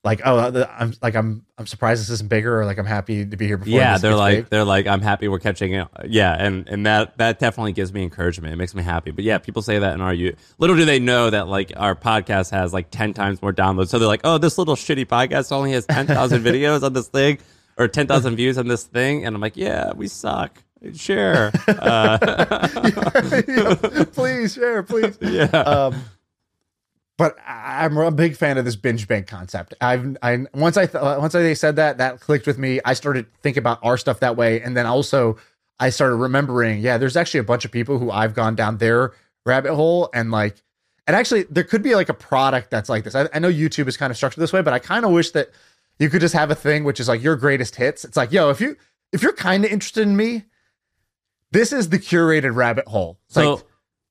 Like, 0.05 0.21
oh, 0.25 0.67
I'm 0.77 0.95
like, 1.01 1.15
I'm, 1.15 1.45
I'm 1.57 1.67
surprised 1.69 2.01
this 2.03 2.11
isn't 2.11 2.29
bigger 2.29 2.61
or 2.61 2.67
like 2.67 2.77
I'm 2.79 2.87
happy 2.87 3.25
to 3.25 3.37
be 3.37 3.47
here 3.47 3.57
before. 3.57 3.73
yeah, 3.79 3.99
they're 3.99 4.17
like 4.17 4.37
big. 4.39 4.49
they're 4.51 4.65
like 4.65 4.89
I'm 4.89 5.01
happy 5.01 5.29
we're 5.29 5.39
catching 5.39 5.75
it. 5.75 5.87
Yeah, 6.09 6.35
and 6.37 6.69
and 6.69 6.85
that 6.87 7.17
that 7.19 7.39
definitely 7.39 7.73
gives 7.73 7.93
me 7.93 8.03
encouragement. 8.03 8.53
It 8.53 8.57
makes 8.57 8.75
me 8.75 8.83
happy. 8.83 9.13
But 9.13 9.23
yeah, 9.23 9.39
people 9.39 9.63
say 9.63 9.79
that 9.79 9.95
in 9.95 10.01
our 10.01 10.13
you. 10.13 10.35
Little 10.59 10.75
do 10.75 10.85
they 10.85 10.99
know 10.99 11.31
that 11.31 11.47
like 11.47 11.73
our 11.77 11.95
podcast 11.95 12.51
has 12.51 12.73
like 12.73 12.89
ten 12.91 13.15
times 13.15 13.41
more 13.43 13.53
downloads. 13.53 13.89
So 13.91 14.01
they're 14.01 14.09
like, 14.09 14.23
oh, 14.25 14.39
this 14.39 14.59
little 14.59 14.75
shitty 14.75 15.07
podcast 15.07 15.53
only 15.53 15.71
has 15.73 15.87
ten 15.87 16.09
thousand 16.09 16.43
videos 16.45 16.83
on 16.83 16.95
this 16.95 17.07
thing 17.07 17.39
or 17.79 17.87
ten 17.87 18.09
thousand 18.09 18.35
views 18.35 18.59
on 18.59 18.67
this 18.67 18.83
thing, 18.83 19.25
and 19.25 19.37
I'm 19.37 19.41
like, 19.41 19.57
yeah, 19.57 19.93
we 19.93 20.09
suck. 20.09 20.61
Share. 20.95 21.53
Uh, 21.69 22.19
Yeah, 23.47 23.75
please 24.13 24.55
share, 24.55 24.83
please. 24.83 25.17
yeah. 25.21 25.45
Um, 25.45 25.95
but 27.19 27.37
I'm 27.47 27.97
a 27.97 28.11
big 28.11 28.37
fan 28.37 28.59
of 28.59 28.65
this 28.65 28.77
binge 28.77 29.07
bank 29.07 29.27
concept. 29.27 29.75
I've 29.81 30.17
I 30.23 30.45
once 30.55 30.77
I 30.77 30.87
th- 30.87 31.03
once 31.03 31.33
they 31.35 31.55
said 31.55 31.77
that 31.77 31.99
that 31.99 32.21
clicked 32.21 32.47
with 32.47 32.59
me. 32.59 32.81
I 32.85 32.95
started 32.95 33.27
thinking 33.43 33.61
about 33.61 33.79
our 33.83 33.97
stuff 33.97 34.21
that 34.21 34.37
way, 34.37 34.61
and 34.61 34.77
then 34.77 34.87
also 34.87 35.37
I 35.79 35.91
started 35.91 36.17
remembering. 36.17 36.81
Yeah, 36.81 36.99
there's 36.99 37.17
actually 37.17 37.41
a 37.41 37.45
bunch 37.45 37.65
of 37.65 37.71
people 37.71 37.99
who 37.99 38.11
I've 38.11 38.35
gone 38.35 38.55
down 38.55 38.79
their 38.79 39.13
rabbit 39.45 39.75
hole, 39.75 40.09
and 40.15 40.31
like, 40.31 40.57
and 41.07 41.15
actually 41.17 41.45
there 41.45 41.65
could 41.65 41.83
be 41.83 41.95
like 41.95 42.09
a 42.09 42.15
product 42.15 42.71
that's 42.71 42.89
like 42.89 43.05
this. 43.05 43.15
I, 43.15 43.29
I 43.35 43.39
know 43.39 43.51
YouTube 43.51 43.89
is 43.89 43.97
kind 43.97 44.11
of 44.11 44.17
structured 44.17 44.43
this 44.43 44.53
way, 44.53 44.63
but 44.63 44.73
I 44.73 44.79
kind 44.79 45.05
of 45.05 45.11
wish 45.13 45.33
that 45.33 45.51
you 45.99 46.09
could 46.09 46.21
just 46.21 46.35
have 46.35 46.51
a 46.51 46.55
thing 46.55 46.85
which 46.85 46.99
is 46.99 47.09
like 47.09 47.23
your 47.23 47.37
greatest 47.37 47.77
hits. 47.77 48.05
It's 48.05 48.17
like, 48.17 48.33
yo, 48.33 48.51
if 48.51 48.61
you 48.61 48.77
if 49.13 49.23
you're 49.23 49.35
kind 49.35 49.65
of 49.65 49.71
interested 49.71 50.03
in 50.09 50.17
me, 50.17 50.45
this 51.51 51.73
is 51.73 51.91
the 51.91 51.99
curated 51.99 52.57
rabbit 52.57 52.89
hole. 52.89 53.19
It's 53.27 53.35
So, 53.35 53.55
like 53.55 53.65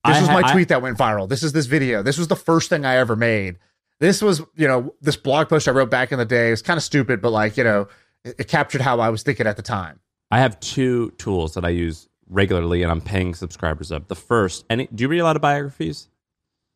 this 0.05 0.17
I 0.17 0.21
was 0.21 0.29
my 0.29 0.41
I- 0.47 0.51
tweet 0.51 0.67
that 0.69 0.81
went 0.81 0.97
viral. 0.97 1.27
This 1.29 1.43
is 1.43 1.53
this 1.53 1.65
video. 1.65 2.01
This 2.03 2.17
was 2.17 2.27
the 2.27 2.35
first 2.35 2.69
thing 2.69 2.85
I 2.85 2.97
ever 2.97 3.15
made. 3.15 3.57
This 3.99 4.21
was, 4.21 4.41
you 4.55 4.67
know, 4.67 4.95
this 5.01 5.15
blog 5.15 5.47
post 5.49 5.67
I 5.67 5.71
wrote 5.71 5.91
back 5.91 6.11
in 6.11 6.17
the 6.17 6.25
day. 6.25 6.47
It 6.47 6.51
was 6.51 6.61
kind 6.63 6.77
of 6.77 6.83
stupid, 6.83 7.21
but 7.21 7.29
like, 7.31 7.55
you 7.55 7.63
know, 7.63 7.87
it, 8.25 8.35
it 8.39 8.47
captured 8.47 8.81
how 8.81 8.99
I 8.99 9.09
was 9.09 9.21
thinking 9.21 9.45
at 9.45 9.57
the 9.57 9.61
time. 9.61 9.99
I 10.31 10.39
have 10.39 10.59
two 10.59 11.11
tools 11.17 11.53
that 11.53 11.63
I 11.65 11.69
use 11.69 12.07
regularly, 12.27 12.81
and 12.81 12.91
I'm 12.91 13.01
paying 13.01 13.35
subscribers 13.35 13.91
of. 13.91 14.07
The 14.07 14.15
first, 14.15 14.65
any 14.69 14.87
do 14.87 15.03
you 15.03 15.07
read 15.07 15.19
a 15.19 15.23
lot 15.23 15.35
of 15.35 15.41
biographies? 15.41 16.07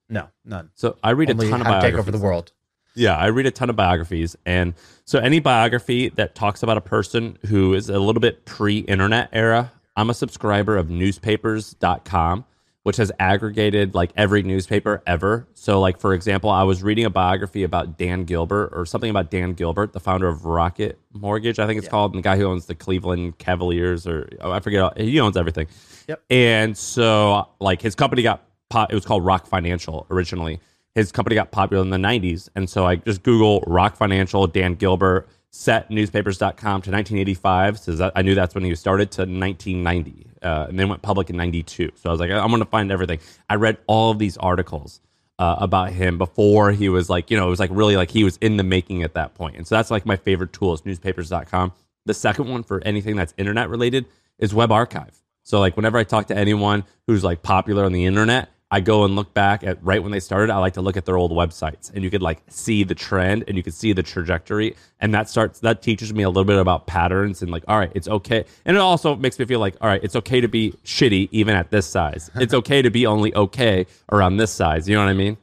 No, 0.08 0.28
none. 0.44 0.70
So 0.76 0.98
I 1.04 1.12
read 1.12 1.32
Only 1.32 1.48
a 1.48 1.50
ton 1.50 1.62
of 1.62 1.66
biographies. 1.66 1.92
take 1.94 2.00
over 2.00 2.12
the 2.12 2.20
world. 2.20 2.52
Yeah, 2.94 3.18
I 3.18 3.28
read 3.28 3.46
a 3.48 3.52
ton 3.52 3.70
of 3.72 3.76
biographies. 3.76 4.36
And 4.46 4.76
so 5.06 5.18
any 5.20 5.40
biography 5.40 6.10
that 6.10 6.36
talks 6.36 6.62
about 6.64 6.78
a 6.78 6.82
person 6.82 7.38
who 7.48 7.74
is 7.74 7.90
a 7.90 7.98
little 8.00 8.22
bit 8.22 8.46
pre 8.46 8.80
internet 8.80 9.30
era, 9.34 9.72
I'm 9.96 10.10
a 10.10 10.14
subscriber 10.14 10.78
of 10.78 10.90
newspapers.com, 10.90 12.46
which 12.86 12.98
has 12.98 13.12
aggregated 13.20 13.96
like 13.96 14.12
every 14.16 14.44
newspaper 14.44 15.02
ever. 15.08 15.48
So, 15.56 15.80
like, 15.80 16.00
for 16.00 16.14
example, 16.14 16.52
I 16.52 16.62
was 16.62 16.84
reading 16.84 17.04
a 17.04 17.10
biography 17.10 17.64
about 17.64 17.98
Dan 17.98 18.26
Gilbert 18.26 18.70
or 18.74 18.86
something 18.86 19.10
about 19.10 19.32
Dan 19.32 19.54
Gilbert, 19.54 19.92
the 19.92 20.00
founder 20.00 20.28
of 20.28 20.46
Rocket 20.46 21.00
Mortgage, 21.12 21.58
I 21.58 21.66
think 21.66 21.80
it's 21.80 21.88
called, 21.88 22.14
and 22.14 22.20
the 22.20 22.24
guy 22.24 22.38
who 22.38 22.46
owns 22.46 22.68
the 22.68 22.76
Cleveland 22.76 23.40
Cavaliers, 23.40 24.06
or 24.06 24.30
oh, 24.40 24.52
I 24.52 24.60
forget, 24.60 25.00
he 25.00 25.20
owns 25.20 25.36
everything. 25.36 25.66
Yep. 26.08 26.26
And 26.30 26.78
so, 26.78 27.50
like, 27.60 27.82
his 27.82 27.96
company 27.96 28.22
got 28.22 28.44
pop, 28.70 28.92
it 28.92 28.96
was 28.96 29.04
called 29.04 29.26
Rock 29.26 29.48
Financial 29.48 30.06
originally. 30.12 30.60
His 30.94 31.12
company 31.12 31.36
got 31.36 31.50
popular 31.50 31.82
in 31.82 31.90
the 31.90 31.98
90s. 31.98 32.50
And 32.56 32.70
so 32.70 32.86
I 32.86 32.98
just 32.98 33.24
Google 33.24 33.62
Rock 33.66 33.96
Financial, 33.96 34.46
Dan 34.46 34.76
Gilbert, 34.76 35.28
set 35.50 35.90
newspapers.com 35.90 36.84
to 36.84 36.92
1985. 36.92 37.80
So 37.80 37.94
that, 37.94 38.14
I 38.16 38.22
knew 38.22 38.36
that's 38.36 38.54
when 38.54 38.64
he 38.64 38.76
started 38.76 39.10
to 39.14 39.22
1990. 39.22 40.28
Uh, 40.46 40.68
and 40.70 40.80
then 40.80 40.88
went 40.88 41.02
public 41.02 41.30
in 41.32 41.38
92. 41.38 41.92
So 41.96 42.10
I 42.10 42.12
was 42.12 42.20
like, 42.20 42.30
I'm 42.30 42.50
going 42.50 42.60
to 42.60 42.70
find 42.70 42.92
everything. 42.92 43.20
I 43.50 43.56
read 43.56 43.80
all 43.88 44.12
of 44.12 44.20
these 44.20 44.38
articles 44.38 45.02
uh, 45.40 45.56
about 45.60 45.90
him 45.92 46.18
before 46.18 46.72
he 46.72 46.88
was 46.88 47.10
like, 47.10 47.32
you 47.32 47.38
know, 47.38 47.48
it 47.48 47.50
was 47.50 47.60
like 47.60 47.72
really 47.74 47.98
like 47.98 48.12
he 48.12 48.24
was 48.24 48.38
in 48.38 48.58
the 48.58 48.64
making 48.64 49.04
at 49.04 49.16
that 49.16 49.34
point. 49.34 49.56
And 49.58 49.66
so 49.66 49.76
that's 49.76 49.90
like 49.90 50.06
my 50.06 50.16
favorite 50.16 50.54
tool 50.54 50.74
is 50.74 50.86
newspapers.com. 50.86 51.74
The 52.06 52.14
second 52.14 52.50
one 52.50 52.64
for 52.64 52.82
anything 52.86 53.16
that's 53.16 53.34
internet 53.38 53.70
related 53.70 54.06
is 54.38 54.54
Web 54.54 54.72
Archive. 54.72 55.20
So 55.44 55.60
like 55.60 55.76
whenever 55.76 55.98
I 55.98 56.04
talk 56.04 56.28
to 56.28 56.38
anyone 56.38 56.84
who's 57.08 57.24
like 57.24 57.42
popular 57.42 57.84
on 57.84 57.92
the 57.92 58.06
internet, 58.06 58.50
I 58.72 58.80
go 58.80 59.06
and 59.06 59.16
look 59.16 59.34
back 59.34 59.64
at 59.64 59.82
right 59.84 60.02
when 60.02 60.12
they 60.12 60.20
started. 60.20 60.52
I 60.52 60.58
like 60.58 60.74
to 60.74 60.82
look 60.82 60.98
at 60.98 61.06
their 61.06 61.18
old 61.18 61.32
websites, 61.32 61.94
and 61.94 62.04
you 62.04 62.10
could 62.10 62.22
like 62.22 62.42
see 62.48 62.84
the 62.84 62.96
trend, 62.96 63.44
and 63.48 63.56
you 63.56 63.64
could 63.64 63.74
see 63.74 63.94
the 63.94 64.04
trajectory, 64.04 64.76
and 65.00 65.14
that 65.14 65.30
starts 65.30 65.60
that 65.60 65.82
teaches 65.82 66.14
me 66.14 66.24
a 66.24 66.30
little 66.30 66.46
bit 66.46 66.58
about 66.58 66.88
patterns 66.88 67.42
and 67.42 67.52
like, 67.52 67.64
all 67.68 67.78
right, 67.78 67.92
it's 67.94 68.08
okay, 68.08 68.44
and 68.66 68.76
it 68.76 68.80
also 68.80 69.16
makes 69.16 69.38
me 69.38 69.46
feel 69.46 69.60
like, 69.60 69.76
all 69.82 69.88
right, 69.88 70.04
it's 70.04 70.16
okay 70.16 70.42
to 70.42 70.48
be 70.48 70.74
shitty 70.84 71.30
even 71.32 71.56
at 71.56 71.70
this 71.72 71.86
size. 71.86 72.30
It's 72.46 72.54
okay 72.54 72.84
to 72.84 72.92
be 72.92 73.08
only 73.08 73.34
okay 73.34 73.88
around 74.12 74.38
this 74.38 74.52
size. 74.52 74.88
You 74.88 74.96
know 74.96 75.04
what 75.04 75.10
I 75.10 75.14
mean? 75.14 75.38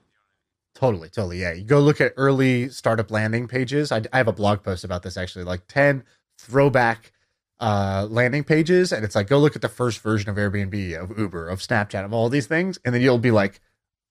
Totally, 0.75 1.09
totally. 1.09 1.41
Yeah. 1.41 1.53
You 1.53 1.65
go 1.65 1.81
look 1.81 2.01
at 2.01 2.13
early 2.17 2.69
startup 2.69 3.11
landing 3.11 3.49
pages. 3.49 3.93
I, 3.93 4.03
I 4.13 4.19
have 4.19 4.29
a 4.29 4.33
blog 4.33 4.63
post 4.63 4.85
about 4.85 5.03
this 5.03 5.17
actually, 5.17 5.45
like 5.45 5.67
10 5.69 6.05
throwback 6.39 7.13
uh, 7.63 8.07
landing 8.11 8.45
pages. 8.45 8.93
And 8.93 9.05
it's 9.05 9.15
like, 9.15 9.29
go 9.29 9.39
look 9.39 9.55
at 9.57 9.63
the 9.63 9.69
first 9.69 10.01
version 10.01 10.29
of 10.29 10.37
Airbnb, 10.37 11.01
of 11.01 11.17
Uber, 11.19 11.49
of 11.49 11.61
Snapchat, 11.61 12.05
of 12.05 12.13
all 12.13 12.29
these 12.29 12.47
things. 12.47 12.79
And 12.85 12.95
then 12.95 13.01
you'll 13.01 13.19
be 13.19 13.31
like, 13.31 13.61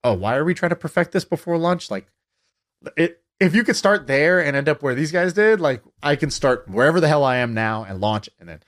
oh, 0.03 0.13
why 0.13 0.35
are 0.35 0.45
we 0.45 0.53
trying 0.53 0.69
to 0.71 0.75
perfect 0.75 1.11
this 1.11 1.25
before 1.25 1.57
launch? 1.57 1.91
Like, 1.91 2.07
it, 2.97 3.21
if 3.39 3.53
you 3.53 3.63
could 3.63 3.75
start 3.75 4.07
there 4.07 4.39
and 4.43 4.55
end 4.55 4.69
up 4.69 4.81
where 4.81 4.95
these 4.95 5.11
guys 5.11 5.33
did, 5.33 5.59
like, 5.59 5.83
I 6.01 6.15
can 6.15 6.31
start 6.31 6.67
wherever 6.69 6.99
the 6.99 7.07
hell 7.07 7.23
I 7.23 7.37
am 7.37 7.53
now 7.53 7.83
and 7.83 7.99
launch 7.99 8.29
and 8.39 8.47
then 8.49 8.59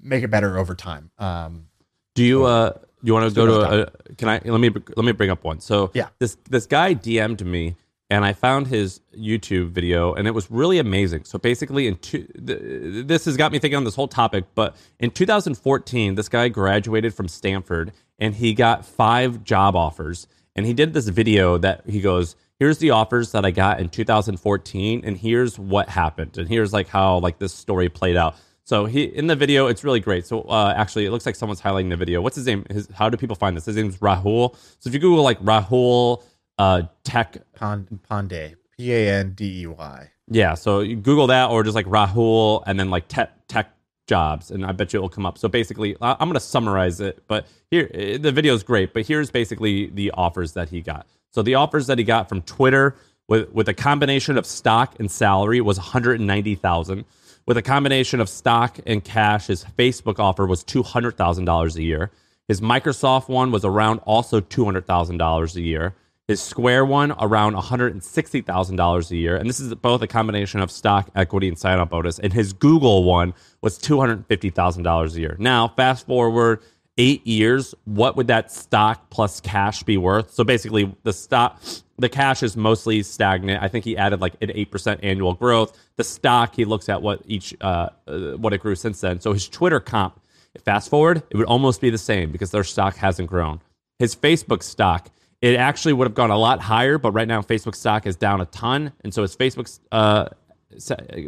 make 0.00 0.24
it 0.24 0.28
better 0.28 0.58
over 0.58 0.74
time. 0.74 1.10
Um, 1.18 1.66
Do 2.14 2.24
you 2.24 2.44
uh 2.44 2.72
you 3.04 3.12
want 3.12 3.28
to 3.28 3.34
go 3.34 3.46
to 3.46 3.82
a, 3.82 4.14
can 4.14 4.28
I 4.28 4.40
let 4.44 4.60
me 4.60 4.70
let 4.96 5.04
me 5.04 5.12
bring 5.12 5.30
up 5.30 5.44
one. 5.44 5.60
So 5.60 5.90
Yeah. 5.92 6.08
this 6.20 6.36
this 6.48 6.66
guy 6.66 6.94
DM'd 6.94 7.44
me 7.44 7.76
and 8.12 8.26
I 8.26 8.34
found 8.34 8.66
his 8.66 9.00
YouTube 9.16 9.70
video 9.70 10.12
and 10.12 10.28
it 10.28 10.32
was 10.32 10.50
really 10.50 10.78
amazing. 10.78 11.24
So 11.24 11.38
basically 11.38 11.86
in 11.86 11.96
two, 11.96 12.24
th- 12.46 13.06
this 13.06 13.24
has 13.24 13.38
got 13.38 13.52
me 13.52 13.58
thinking 13.58 13.78
on 13.78 13.84
this 13.84 13.94
whole 13.94 14.06
topic, 14.06 14.44
but 14.54 14.76
in 15.00 15.10
2014 15.10 16.14
this 16.14 16.28
guy 16.28 16.48
graduated 16.50 17.14
from 17.14 17.26
Stanford 17.26 17.90
and 18.18 18.34
he 18.34 18.52
got 18.52 18.84
five 18.84 19.42
job 19.44 19.74
offers 19.74 20.26
and 20.54 20.66
he 20.66 20.74
did 20.74 20.92
this 20.92 21.08
video 21.08 21.56
that 21.56 21.88
he 21.88 22.02
goes 22.02 22.36
here's 22.58 22.76
the 22.78 22.90
offers 22.90 23.32
that 23.32 23.46
I 23.46 23.50
got 23.50 23.80
in 23.80 23.88
2014 23.88 25.00
and 25.06 25.16
here's 25.16 25.58
what 25.58 25.88
happened 25.88 26.36
and 26.36 26.46
here's 26.46 26.70
like 26.70 26.88
how 26.88 27.16
like 27.16 27.38
this 27.38 27.54
story 27.54 27.88
played 27.88 28.18
out. 28.18 28.36
So 28.64 28.84
he 28.84 29.04
in 29.04 29.26
the 29.26 29.36
video, 29.36 29.68
it's 29.68 29.84
really 29.84 30.00
great. 30.00 30.26
So 30.26 30.42
uh, 30.42 30.72
actually, 30.76 31.06
it 31.06 31.10
looks 31.10 31.26
like 31.26 31.34
someone's 31.34 31.60
highlighting 31.60 31.88
the 31.90 31.96
video. 31.96 32.20
What's 32.20 32.36
his 32.36 32.46
name? 32.46 32.64
His, 32.70 32.88
how 32.94 33.08
do 33.08 33.16
people 33.16 33.34
find 33.34 33.56
this? 33.56 33.64
His 33.64 33.74
name's 33.74 33.98
Rahul. 33.98 34.54
So 34.78 34.88
if 34.88 34.94
you 34.94 35.00
Google 35.00 35.24
like 35.24 35.40
Rahul 35.40 36.22
uh, 36.58 36.82
Tech, 37.04 37.36
Pond, 37.54 38.00
Pandey, 38.10 38.54
P 38.76 38.92
A 38.92 39.12
N 39.20 39.32
D 39.32 39.62
E 39.62 39.66
Y. 39.66 40.10
yeah. 40.28 40.54
So 40.54 40.80
you 40.80 40.96
Google 40.96 41.26
that 41.28 41.50
or 41.50 41.62
just 41.62 41.74
like 41.74 41.86
Rahul 41.86 42.62
and 42.66 42.78
then 42.78 42.90
like 42.90 43.08
Tech 43.08 43.30
Tech 43.48 43.70
jobs, 44.06 44.50
and 44.50 44.66
I 44.66 44.72
bet 44.72 44.92
you 44.92 44.98
it'll 44.98 45.08
come 45.08 45.26
up. 45.26 45.38
So 45.38 45.48
basically, 45.48 45.96
I'm 46.00 46.18
going 46.28 46.34
to 46.34 46.40
summarize 46.40 47.00
it, 47.00 47.22
but 47.28 47.46
here 47.70 47.90
eh, 47.94 48.18
the 48.18 48.32
video 48.32 48.54
is 48.54 48.62
great. 48.62 48.92
But 48.92 49.06
here's 49.06 49.30
basically 49.30 49.86
the 49.86 50.10
offers 50.12 50.52
that 50.52 50.68
he 50.68 50.80
got. 50.80 51.06
So 51.30 51.42
the 51.42 51.54
offers 51.54 51.86
that 51.86 51.98
he 51.98 52.04
got 52.04 52.28
from 52.28 52.42
Twitter 52.42 52.96
with 53.28 53.50
with 53.52 53.68
a 53.68 53.74
combination 53.74 54.36
of 54.36 54.46
stock 54.46 54.98
and 54.98 55.10
salary 55.10 55.60
was 55.60 55.78
190,000. 55.78 57.04
With 57.46 57.56
a 57.56 57.62
combination 57.62 58.20
of 58.20 58.28
stock 58.28 58.78
and 58.86 59.02
cash, 59.02 59.48
his 59.48 59.64
Facebook 59.76 60.20
offer 60.20 60.46
was 60.46 60.62
$200,000 60.62 61.76
a 61.76 61.82
year. 61.82 62.12
His 62.46 62.60
Microsoft 62.60 63.28
one 63.28 63.50
was 63.50 63.64
around 63.64 63.98
also 64.00 64.40
$200,000 64.40 65.56
a 65.56 65.60
year. 65.60 65.94
His 66.28 66.40
Square 66.40 66.86
one 66.86 67.12
around 67.18 67.54
$160,000 67.54 69.10
a 69.10 69.16
year. 69.16 69.36
And 69.36 69.48
this 69.48 69.58
is 69.58 69.74
both 69.74 70.02
a 70.02 70.06
combination 70.06 70.60
of 70.60 70.70
stock, 70.70 71.10
equity, 71.16 71.48
and 71.48 71.58
sign 71.58 71.78
up 71.78 71.90
bonus. 71.90 72.18
And 72.18 72.32
his 72.32 72.52
Google 72.52 73.04
one 73.04 73.34
was 73.60 73.78
$250,000 73.78 75.14
a 75.14 75.20
year. 75.20 75.36
Now, 75.38 75.68
fast 75.68 76.06
forward 76.06 76.60
eight 76.98 77.26
years, 77.26 77.74
what 77.84 78.16
would 78.16 78.26
that 78.28 78.52
stock 78.52 79.10
plus 79.10 79.40
cash 79.40 79.82
be 79.82 79.96
worth? 79.96 80.32
So 80.32 80.44
basically, 80.44 80.94
the 81.02 81.12
stock, 81.12 81.60
the 81.98 82.08
cash 82.08 82.42
is 82.42 82.56
mostly 82.56 83.02
stagnant. 83.02 83.62
I 83.62 83.68
think 83.68 83.84
he 83.84 83.96
added 83.96 84.20
like 84.20 84.34
an 84.40 84.52
eight 84.54 84.70
percent 84.70 85.00
annual 85.02 85.34
growth. 85.34 85.76
The 85.96 86.04
stock, 86.04 86.54
he 86.54 86.64
looks 86.64 86.88
at 86.88 87.02
what 87.02 87.22
each 87.26 87.54
uh, 87.60 87.88
uh, 88.06 88.32
what 88.32 88.52
it 88.52 88.60
grew 88.60 88.74
since 88.74 89.00
then. 89.00 89.20
So 89.20 89.32
his 89.32 89.48
Twitter 89.48 89.80
comp, 89.80 90.20
fast 90.64 90.88
forward, 90.90 91.22
it 91.30 91.36
would 91.36 91.46
almost 91.46 91.80
be 91.80 91.90
the 91.90 91.98
same 91.98 92.30
because 92.30 92.50
their 92.50 92.64
stock 92.64 92.96
hasn't 92.96 93.28
grown. 93.28 93.60
His 93.98 94.14
Facebook 94.14 94.62
stock, 94.62 95.10
it 95.42 95.56
actually 95.56 95.92
would 95.92 96.06
have 96.06 96.14
gone 96.14 96.30
a 96.30 96.38
lot 96.38 96.60
higher, 96.60 96.96
but 96.98 97.12
right 97.12 97.28
now 97.28 97.42
Facebook 97.42 97.74
stock 97.74 98.06
is 98.06 98.16
down 98.16 98.40
a 98.40 98.46
ton, 98.46 98.92
and 99.02 99.12
so 99.12 99.22
his 99.22 99.36
Facebook 99.36 99.78
uh, 99.90 100.28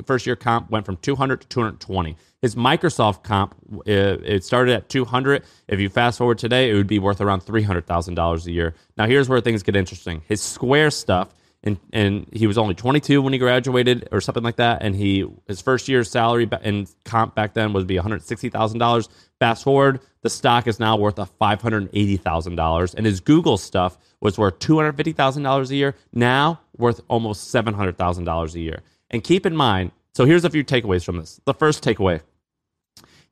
first 0.06 0.24
year 0.24 0.36
comp 0.36 0.70
went 0.70 0.86
from 0.86 0.96
200 0.98 1.40
to 1.42 1.48
220. 1.48 2.16
His 2.40 2.54
Microsoft 2.54 3.24
comp, 3.24 3.54
uh, 3.72 3.82
it 3.86 4.44
started 4.44 4.74
at 4.74 4.88
200. 4.88 5.42
If 5.68 5.80
you 5.80 5.88
fast 5.88 6.18
forward 6.18 6.38
today, 6.38 6.70
it 6.70 6.74
would 6.74 6.86
be 6.86 6.98
worth 6.98 7.20
around 7.20 7.42
$300,000 7.42 8.46
a 8.46 8.52
year. 8.52 8.74
Now, 8.96 9.06
here's 9.06 9.28
where 9.28 9.40
things 9.40 9.62
get 9.62 9.76
interesting. 9.76 10.22
His 10.28 10.40
Square 10.40 10.92
stuff, 10.92 11.34
and, 11.64 11.78
and 11.92 12.26
he 12.32 12.46
was 12.46 12.58
only 12.58 12.74
22 12.74 13.20
when 13.22 13.32
he 13.32 13.38
graduated 13.38 14.08
or 14.12 14.20
something 14.20 14.44
like 14.44 14.56
that. 14.56 14.82
And 14.82 14.94
he 14.94 15.26
his 15.48 15.60
first 15.60 15.88
year's 15.88 16.10
salary 16.10 16.48
and 16.62 16.88
comp 17.04 17.34
back 17.34 17.54
then 17.54 17.72
would 17.72 17.86
be 17.86 17.96
$160,000. 17.96 19.08
Fast 19.40 19.64
forward, 19.64 20.00
the 20.22 20.30
stock 20.30 20.68
is 20.68 20.78
now 20.78 20.96
worth 20.96 21.18
a 21.18 21.28
$580,000. 21.40 22.94
And 22.94 23.06
his 23.06 23.20
Google 23.20 23.56
stuff 23.56 23.98
was 24.20 24.38
worth 24.38 24.58
$250,000 24.60 25.70
a 25.70 25.74
year, 25.74 25.94
now 26.12 26.60
worth 26.76 27.00
almost 27.08 27.52
$700,000 27.52 28.54
a 28.54 28.60
year. 28.60 28.80
And 29.10 29.24
keep 29.24 29.46
in 29.46 29.56
mind, 29.56 29.92
so 30.14 30.24
here's 30.26 30.44
a 30.44 30.50
few 30.50 30.64
takeaways 30.64 31.04
from 31.04 31.16
this. 31.16 31.40
The 31.44 31.54
first 31.54 31.82
takeaway 31.82 32.20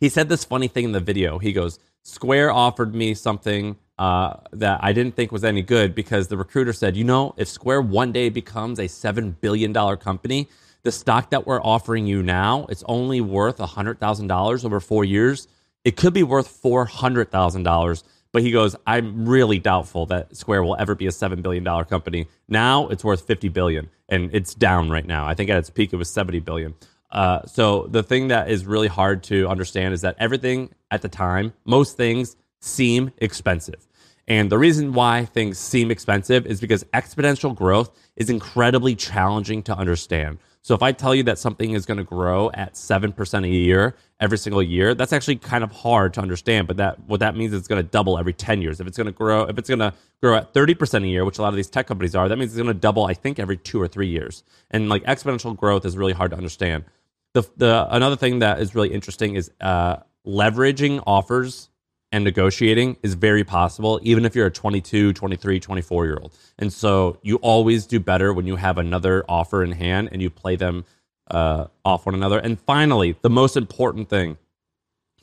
he 0.02 0.08
said 0.08 0.28
this 0.28 0.42
funny 0.42 0.66
thing 0.66 0.86
in 0.86 0.90
the 0.90 0.98
video. 0.98 1.38
He 1.38 1.52
goes, 1.52 1.78
Square 2.02 2.50
offered 2.50 2.92
me 2.92 3.14
something 3.14 3.76
uh, 4.02 4.36
that 4.50 4.80
I 4.82 4.92
didn't 4.92 5.14
think 5.14 5.30
was 5.30 5.44
any 5.44 5.62
good 5.62 5.94
because 5.94 6.26
the 6.26 6.36
recruiter 6.36 6.72
said, 6.72 6.96
you 6.96 7.04
know, 7.04 7.34
if 7.36 7.46
Square 7.46 7.82
one 7.82 8.10
day 8.10 8.30
becomes 8.30 8.80
a 8.80 8.86
$7 8.86 9.36
billion 9.40 9.72
company, 9.98 10.48
the 10.82 10.90
stock 10.90 11.30
that 11.30 11.46
we're 11.46 11.62
offering 11.62 12.04
you 12.08 12.20
now, 12.20 12.66
it's 12.68 12.82
only 12.88 13.20
worth 13.20 13.58
$100,000 13.58 14.64
over 14.64 14.80
four 14.80 15.04
years. 15.04 15.46
It 15.84 15.96
could 15.96 16.12
be 16.12 16.24
worth 16.24 16.48
$400,000. 16.64 18.02
But 18.32 18.42
he 18.42 18.50
goes, 18.50 18.74
I'm 18.88 19.28
really 19.28 19.60
doubtful 19.60 20.06
that 20.06 20.36
Square 20.36 20.64
will 20.64 20.74
ever 20.80 20.96
be 20.96 21.06
a 21.06 21.10
$7 21.10 21.40
billion 21.40 21.64
company. 21.84 22.26
Now 22.48 22.88
it's 22.88 23.04
worth 23.04 23.24
50 23.24 23.50
billion 23.50 23.88
and 24.08 24.34
it's 24.34 24.52
down 24.52 24.90
right 24.90 25.06
now. 25.06 25.28
I 25.28 25.34
think 25.34 25.48
at 25.48 25.58
its 25.58 25.70
peak 25.70 25.92
it 25.92 25.96
was 25.96 26.10
$70 26.10 26.44
billion. 26.44 26.74
Uh, 27.12 27.46
so 27.46 27.86
the 27.86 28.02
thing 28.02 28.28
that 28.28 28.50
is 28.50 28.66
really 28.66 28.88
hard 28.88 29.22
to 29.24 29.46
understand 29.46 29.94
is 29.94 30.00
that 30.00 30.16
everything 30.18 30.70
at 30.90 31.02
the 31.02 31.08
time, 31.08 31.52
most 31.64 31.96
things 31.96 32.36
seem 32.58 33.12
expensive. 33.18 33.86
And 34.28 34.50
the 34.50 34.58
reason 34.58 34.92
why 34.92 35.24
things 35.24 35.58
seem 35.58 35.90
expensive 35.90 36.46
is 36.46 36.60
because 36.60 36.84
exponential 36.94 37.54
growth 37.54 37.90
is 38.16 38.30
incredibly 38.30 38.94
challenging 38.94 39.62
to 39.64 39.76
understand. 39.76 40.38
So 40.64 40.74
if 40.74 40.82
I 40.82 40.92
tell 40.92 41.12
you 41.12 41.24
that 41.24 41.40
something 41.40 41.72
is 41.72 41.86
going 41.86 41.98
to 41.98 42.04
grow 42.04 42.48
at 42.54 42.74
7% 42.74 43.44
a 43.44 43.48
year 43.48 43.96
every 44.20 44.38
single 44.38 44.62
year, 44.62 44.94
that's 44.94 45.12
actually 45.12 45.36
kind 45.36 45.64
of 45.64 45.72
hard 45.72 46.14
to 46.14 46.20
understand, 46.20 46.68
but 46.68 46.76
that 46.76 47.00
what 47.08 47.18
that 47.18 47.36
means 47.36 47.52
is 47.52 47.58
it's 47.58 47.68
going 47.68 47.82
to 47.82 47.88
double 47.88 48.16
every 48.16 48.32
10 48.32 48.62
years. 48.62 48.78
If 48.78 48.86
it's 48.86 48.96
going 48.96 49.06
to 49.06 49.12
grow 49.12 49.42
if 49.42 49.58
it's 49.58 49.68
going 49.68 49.80
to 49.80 49.92
grow 50.22 50.36
at 50.36 50.54
30% 50.54 51.02
a 51.02 51.08
year, 51.08 51.24
which 51.24 51.38
a 51.38 51.42
lot 51.42 51.48
of 51.48 51.56
these 51.56 51.68
tech 51.68 51.88
companies 51.88 52.14
are, 52.14 52.28
that 52.28 52.38
means 52.38 52.52
it's 52.52 52.62
going 52.62 52.72
to 52.72 52.80
double 52.80 53.06
I 53.06 53.14
think 53.14 53.40
every 53.40 53.56
2 53.56 53.82
or 53.82 53.88
3 53.88 54.06
years. 54.06 54.44
And 54.70 54.88
like 54.88 55.02
exponential 55.02 55.56
growth 55.56 55.84
is 55.84 55.96
really 55.96 56.12
hard 56.12 56.30
to 56.30 56.36
understand. 56.36 56.84
The 57.32 57.42
the 57.56 57.88
another 57.90 58.16
thing 58.16 58.38
that 58.38 58.60
is 58.60 58.76
really 58.76 58.92
interesting 58.92 59.34
is 59.34 59.50
uh, 59.60 59.96
leveraging 60.24 61.02
offers 61.08 61.70
and 62.12 62.22
negotiating 62.22 62.96
is 63.02 63.14
very 63.14 63.42
possible 63.42 63.98
even 64.02 64.24
if 64.24 64.36
you're 64.36 64.46
a 64.46 64.50
22 64.50 65.12
23 65.14 65.58
24 65.58 66.04
year 66.06 66.18
old 66.20 66.36
and 66.58 66.72
so 66.72 67.18
you 67.22 67.36
always 67.36 67.86
do 67.86 67.98
better 67.98 68.32
when 68.32 68.46
you 68.46 68.56
have 68.56 68.78
another 68.78 69.24
offer 69.28 69.64
in 69.64 69.72
hand 69.72 70.10
and 70.12 70.22
you 70.22 70.30
play 70.30 70.54
them 70.54 70.84
uh, 71.32 71.66
off 71.84 72.06
one 72.06 72.14
another. 72.14 72.38
And 72.38 72.60
finally 72.60 73.16
the 73.22 73.30
most 73.30 73.56
important 73.56 74.08
thing 74.08 74.38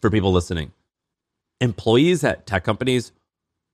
for 0.01 0.09
people 0.09 0.31
listening 0.31 0.71
employees 1.61 2.23
at 2.23 2.45
tech 2.45 2.63
companies 2.63 3.11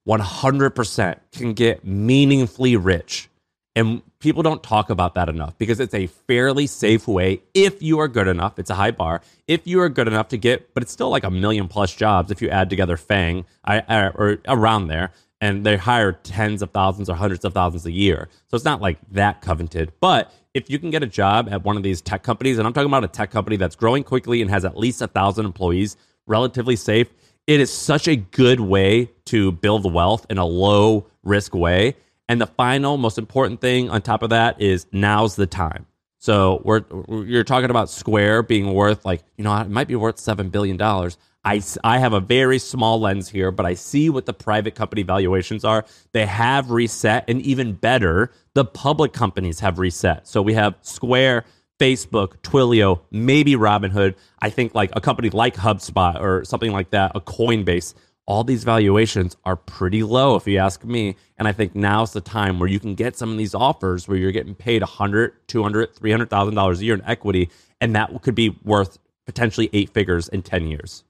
100% 0.07 1.19
can 1.31 1.53
get 1.53 1.83
meaningfully 1.83 2.75
rich. 2.75 3.29
And 3.75 4.01
people 4.25 4.41
don't 4.41 4.63
talk 4.63 4.89
about 4.89 5.13
that 5.13 5.29
enough 5.29 5.55
because 5.59 5.79
it's 5.79 5.93
a 5.93 6.07
fairly 6.07 6.65
safe 6.65 7.07
way 7.07 7.39
if 7.53 7.79
you 7.79 7.99
are 7.99 8.07
good 8.07 8.27
enough. 8.27 8.57
It's 8.57 8.71
a 8.71 8.73
high 8.73 8.89
bar. 8.89 9.21
If 9.47 9.67
you 9.67 9.79
are 9.81 9.87
good 9.87 10.07
enough 10.07 10.29
to 10.29 10.37
get, 10.37 10.73
but 10.73 10.81
it's 10.81 10.91
still 10.91 11.09
like 11.09 11.23
a 11.23 11.29
million 11.29 11.67
plus 11.67 11.93
jobs 11.93 12.31
if 12.31 12.41
you 12.41 12.49
add 12.49 12.67
together 12.67 12.97
FAANG 12.97 13.45
I, 13.65 13.83
I- 13.87 14.07
or 14.07 14.39
around 14.47 14.87
there. 14.87 15.11
And 15.41 15.63
they 15.63 15.77
hire 15.77 16.11
tens 16.11 16.63
of 16.63 16.71
thousands 16.71 17.07
or 17.07 17.15
hundreds 17.15 17.45
of 17.45 17.53
thousands 17.53 17.85
a 17.85 17.91
year. 17.91 18.29
So 18.47 18.55
it's 18.55 18.65
not 18.65 18.81
like 18.81 18.97
that 19.11 19.41
coveted. 19.41 19.91
But 19.99 20.33
if 20.55 20.71
you 20.71 20.79
can 20.79 20.89
get 20.89 21.03
a 21.03 21.07
job 21.07 21.47
at 21.51 21.63
one 21.63 21.77
of 21.77 21.83
these 21.83 22.01
tech 22.01 22.23
companies, 22.23 22.57
and 22.57 22.65
I'm 22.65 22.73
talking 22.73 22.87
about 22.87 23.03
a 23.03 23.07
tech 23.07 23.29
company 23.29 23.57
that's 23.57 23.75
growing 23.75 24.03
quickly 24.03 24.41
and 24.41 24.49
has 24.49 24.65
at 24.65 24.75
least 24.75 25.03
a 25.03 25.07
thousand 25.07 25.45
employees, 25.45 25.97
relatively 26.25 26.75
safe, 26.75 27.09
it 27.45 27.59
is 27.59 27.71
such 27.71 28.07
a 28.07 28.15
good 28.15 28.59
way 28.59 29.11
to 29.25 29.51
build 29.51 29.93
wealth 29.93 30.25
in 30.31 30.39
a 30.39 30.45
low 30.45 31.05
risk 31.23 31.53
way. 31.53 31.95
And 32.27 32.41
the 32.41 32.47
final, 32.47 32.97
most 32.97 33.17
important 33.17 33.61
thing 33.61 33.89
on 33.89 34.01
top 34.01 34.23
of 34.23 34.31
that 34.31 34.61
is 34.61 34.87
now's 34.91 35.35
the 35.35 35.45
time. 35.45 35.85
So 36.17 36.61
we're 36.63 36.83
you're 37.23 37.43
talking 37.43 37.69
about 37.69 37.89
Square 37.89 38.43
being 38.43 38.73
worth 38.73 39.05
like 39.05 39.21
you 39.37 39.43
know 39.43 39.55
it 39.57 39.69
might 39.69 39.87
be 39.87 39.95
worth 39.95 40.17
seven 40.17 40.49
billion 40.49 40.75
dollars. 40.75 41.17
I, 41.45 41.61
I 41.83 41.99
have 41.99 42.13
a 42.13 42.19
very 42.19 42.57
small 42.57 42.99
lens 42.99 43.29
here, 43.29 43.51
but 43.51 43.67
I 43.67 43.75
see 43.75 44.09
what 44.09 44.25
the 44.25 44.33
private 44.33 44.73
company 44.73 45.03
valuations 45.03 45.63
are. 45.63 45.85
They 46.11 46.25
have 46.25 46.71
reset, 46.71 47.23
and 47.27 47.39
even 47.43 47.73
better, 47.73 48.31
the 48.55 48.65
public 48.65 49.13
companies 49.13 49.59
have 49.59 49.77
reset. 49.77 50.27
So 50.27 50.41
we 50.41 50.55
have 50.55 50.73
Square, 50.81 51.45
Facebook, 51.79 52.37
Twilio, 52.41 53.01
maybe 53.11 53.53
Robinhood. 53.53 54.15
I 54.39 54.49
think 54.49 54.73
like 54.73 54.89
a 54.95 55.01
company 55.01 55.29
like 55.29 55.55
HubSpot 55.55 56.19
or 56.19 56.43
something 56.45 56.71
like 56.71 56.89
that, 56.89 57.11
a 57.13 57.21
Coinbase. 57.21 57.93
All 58.27 58.43
these 58.43 58.63
valuations 58.63 59.37
are 59.45 59.55
pretty 59.55 60.03
low, 60.03 60.35
if 60.35 60.47
you 60.47 60.57
ask 60.57 60.83
me. 60.83 61.15
And 61.37 61.47
I 61.47 61.51
think 61.51 61.75
now's 61.75 62.13
the 62.13 62.21
time 62.21 62.59
where 62.59 62.67
you 62.69 62.79
can 62.79 62.95
get 62.95 63.17
some 63.17 63.31
of 63.31 63.37
these 63.37 63.53
offers 63.53 64.07
where 64.07 64.17
you're 64.17 64.31
getting 64.31 64.55
paid 64.55 64.81
$100, 64.81 65.31
$200, 65.47 65.99
$300,000 65.99 66.79
a 66.79 66.83
year 66.85 66.95
in 66.95 67.03
equity, 67.05 67.49
and 67.79 67.95
that 67.95 68.21
could 68.21 68.35
be 68.35 68.57
worth 68.63 68.97
potentially 69.25 69.69
eight 69.73 69.91
figures 69.91 70.27
in 70.27 70.41
10 70.41 70.67
years. 70.67 71.03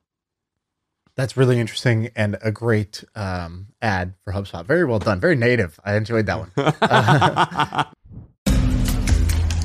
That's 1.15 1.37
really 1.37 1.59
interesting 1.59 2.09
and 2.15 2.37
a 2.41 2.51
great 2.51 3.05
um, 3.15 3.67
ad 3.81 4.15
for 4.25 4.33
HubSpot. 4.33 4.65
Very 4.65 4.83
well 4.83 4.99
done. 4.99 5.21
Very 5.21 5.37
native. 5.37 5.79
I 5.85 5.95
enjoyed 5.95 6.25
that 6.25 6.39
one. 6.39 7.85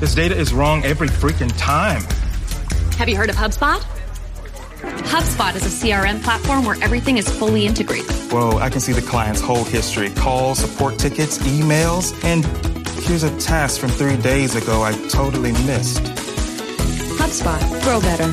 This 0.01 0.15
data 0.15 0.35
is 0.35 0.51
wrong 0.51 0.83
every 0.83 1.09
freaking 1.09 1.53
time. 1.59 2.01
Have 2.97 3.07
you 3.07 3.15
heard 3.15 3.29
of 3.29 3.35
HubSpot? 3.35 3.85
HubSpot 4.81 5.55
is 5.55 5.63
a 5.63 5.87
CRM 5.87 6.23
platform 6.23 6.65
where 6.65 6.75
everything 6.81 7.17
is 7.17 7.29
fully 7.29 7.67
integrated. 7.67 8.09
Whoa, 8.31 8.57
I 8.57 8.69
can 8.69 8.79
see 8.79 8.93
the 8.93 9.01
client's 9.01 9.39
whole 9.39 9.63
history 9.63 10.09
calls, 10.09 10.57
support 10.57 10.97
tickets, 10.97 11.37
emails, 11.39 12.11
and 12.23 12.43
here's 13.03 13.21
a 13.21 13.39
task 13.39 13.79
from 13.79 13.91
three 13.91 14.17
days 14.17 14.55
ago 14.55 14.81
I 14.81 14.93
totally 15.09 15.51
missed. 15.51 16.01
HubSpot, 17.19 17.83
grow 17.83 18.01
better. 18.01 18.31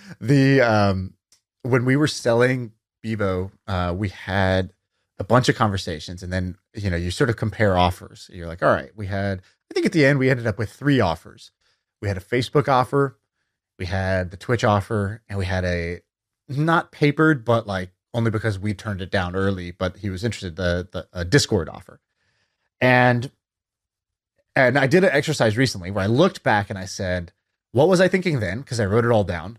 the 0.20 0.60
um, 0.60 1.14
when 1.62 1.84
we 1.84 1.94
were 1.94 2.08
selling 2.08 2.72
Bebo, 3.04 3.52
uh, 3.68 3.94
we 3.96 4.08
had 4.08 4.72
a 5.20 5.24
bunch 5.24 5.48
of 5.48 5.54
conversations, 5.54 6.24
and 6.24 6.32
then 6.32 6.56
you 6.74 6.90
know 6.90 6.96
you 6.96 7.12
sort 7.12 7.30
of 7.30 7.36
compare 7.36 7.78
offers. 7.78 8.28
You're 8.32 8.48
like, 8.48 8.62
all 8.62 8.72
right, 8.72 8.90
we 8.96 9.06
had. 9.06 9.42
I 9.70 9.74
think 9.74 9.86
at 9.86 9.92
the 9.92 10.04
end 10.04 10.18
we 10.18 10.30
ended 10.30 10.48
up 10.48 10.58
with 10.58 10.72
three 10.72 10.98
offers. 10.98 11.52
We 12.02 12.08
had 12.08 12.16
a 12.16 12.20
Facebook 12.20 12.68
offer, 12.68 13.18
we 13.78 13.86
had 13.86 14.30
the 14.30 14.36
Twitch 14.36 14.64
offer, 14.64 15.22
and 15.28 15.38
we 15.38 15.46
had 15.46 15.64
a 15.64 16.00
not 16.48 16.92
papered, 16.92 17.44
but 17.44 17.66
like 17.66 17.90
only 18.14 18.30
because 18.30 18.58
we 18.58 18.74
turned 18.74 19.02
it 19.02 19.10
down 19.10 19.36
early. 19.36 19.70
But 19.70 19.98
he 19.98 20.10
was 20.10 20.24
interested 20.24 20.56
the 20.56 20.88
the 20.90 21.08
a 21.12 21.24
Discord 21.24 21.68
offer, 21.68 22.00
and 22.80 23.30
and 24.56 24.78
I 24.78 24.86
did 24.86 25.04
an 25.04 25.10
exercise 25.12 25.56
recently 25.56 25.90
where 25.90 26.04
I 26.04 26.08
looked 26.08 26.42
back 26.42 26.70
and 26.70 26.78
I 26.78 26.86
said, 26.86 27.32
what 27.72 27.88
was 27.88 28.00
I 28.00 28.08
thinking 28.08 28.40
then? 28.40 28.60
Because 28.60 28.80
I 28.80 28.86
wrote 28.86 29.04
it 29.04 29.10
all 29.10 29.22
down. 29.22 29.58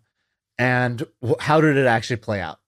And 0.58 1.06
wh- 1.24 1.40
how 1.40 1.62
did 1.62 1.78
it 1.78 1.86
actually 1.86 2.16
play 2.16 2.42
out? 2.42 2.60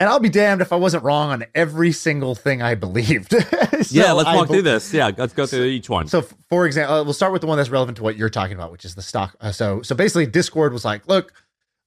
And 0.00 0.08
I'll 0.08 0.20
be 0.20 0.28
damned 0.28 0.60
if 0.60 0.72
I 0.72 0.76
wasn't 0.76 1.02
wrong 1.02 1.30
on 1.30 1.44
every 1.54 1.90
single 1.90 2.34
thing 2.34 2.62
I 2.62 2.74
believed. 2.74 3.34
So 3.78 3.94
yeah, 3.94 4.10
let's 4.10 4.26
walk 4.26 4.48
be- 4.48 4.54
through 4.54 4.62
this. 4.62 4.92
Yeah, 4.92 5.12
let's 5.16 5.32
go 5.32 5.46
through 5.46 5.64
each 5.66 5.88
one. 5.88 6.08
So, 6.08 6.22
for 6.50 6.66
example, 6.66 6.96
uh, 6.96 7.04
we'll 7.04 7.12
start 7.12 7.32
with 7.32 7.42
the 7.42 7.46
one 7.46 7.58
that's 7.58 7.70
relevant 7.70 7.96
to 7.98 8.02
what 8.02 8.16
you're 8.16 8.28
talking 8.28 8.56
about, 8.56 8.72
which 8.72 8.84
is 8.84 8.96
the 8.96 9.02
stock. 9.02 9.36
Uh, 9.40 9.52
so, 9.52 9.82
so 9.82 9.94
basically, 9.94 10.26
Discord 10.26 10.72
was 10.72 10.84
like, 10.84 11.06
"Look, 11.06 11.32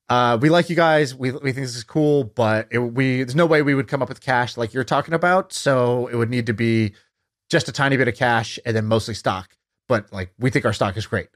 uh, 0.07 0.37
we 0.41 0.49
like 0.49 0.69
you 0.69 0.75
guys. 0.75 1.13
We 1.13 1.31
we 1.31 1.51
think 1.51 1.67
this 1.67 1.75
is 1.75 1.83
cool, 1.83 2.23
but 2.23 2.69
it, 2.71 2.79
we 2.79 3.17
there's 3.17 3.35
no 3.35 3.45
way 3.45 3.61
we 3.61 3.75
would 3.75 3.89
come 3.89 4.01
up 4.01 4.07
with 4.07 4.21
cash 4.21 4.55
like 4.55 4.73
you're 4.73 4.85
talking 4.85 5.13
about. 5.13 5.51
So 5.51 6.07
it 6.07 6.15
would 6.15 6.29
need 6.29 6.45
to 6.45 6.53
be 6.53 6.93
just 7.49 7.67
a 7.67 7.71
tiny 7.73 7.97
bit 7.97 8.07
of 8.07 8.15
cash 8.15 8.57
and 8.65 8.73
then 8.75 8.85
mostly 8.85 9.13
stock. 9.13 9.57
But 9.89 10.11
like, 10.13 10.31
we 10.39 10.49
think 10.49 10.63
our 10.65 10.73
stock 10.73 10.95
is 10.95 11.05
great. 11.05 11.27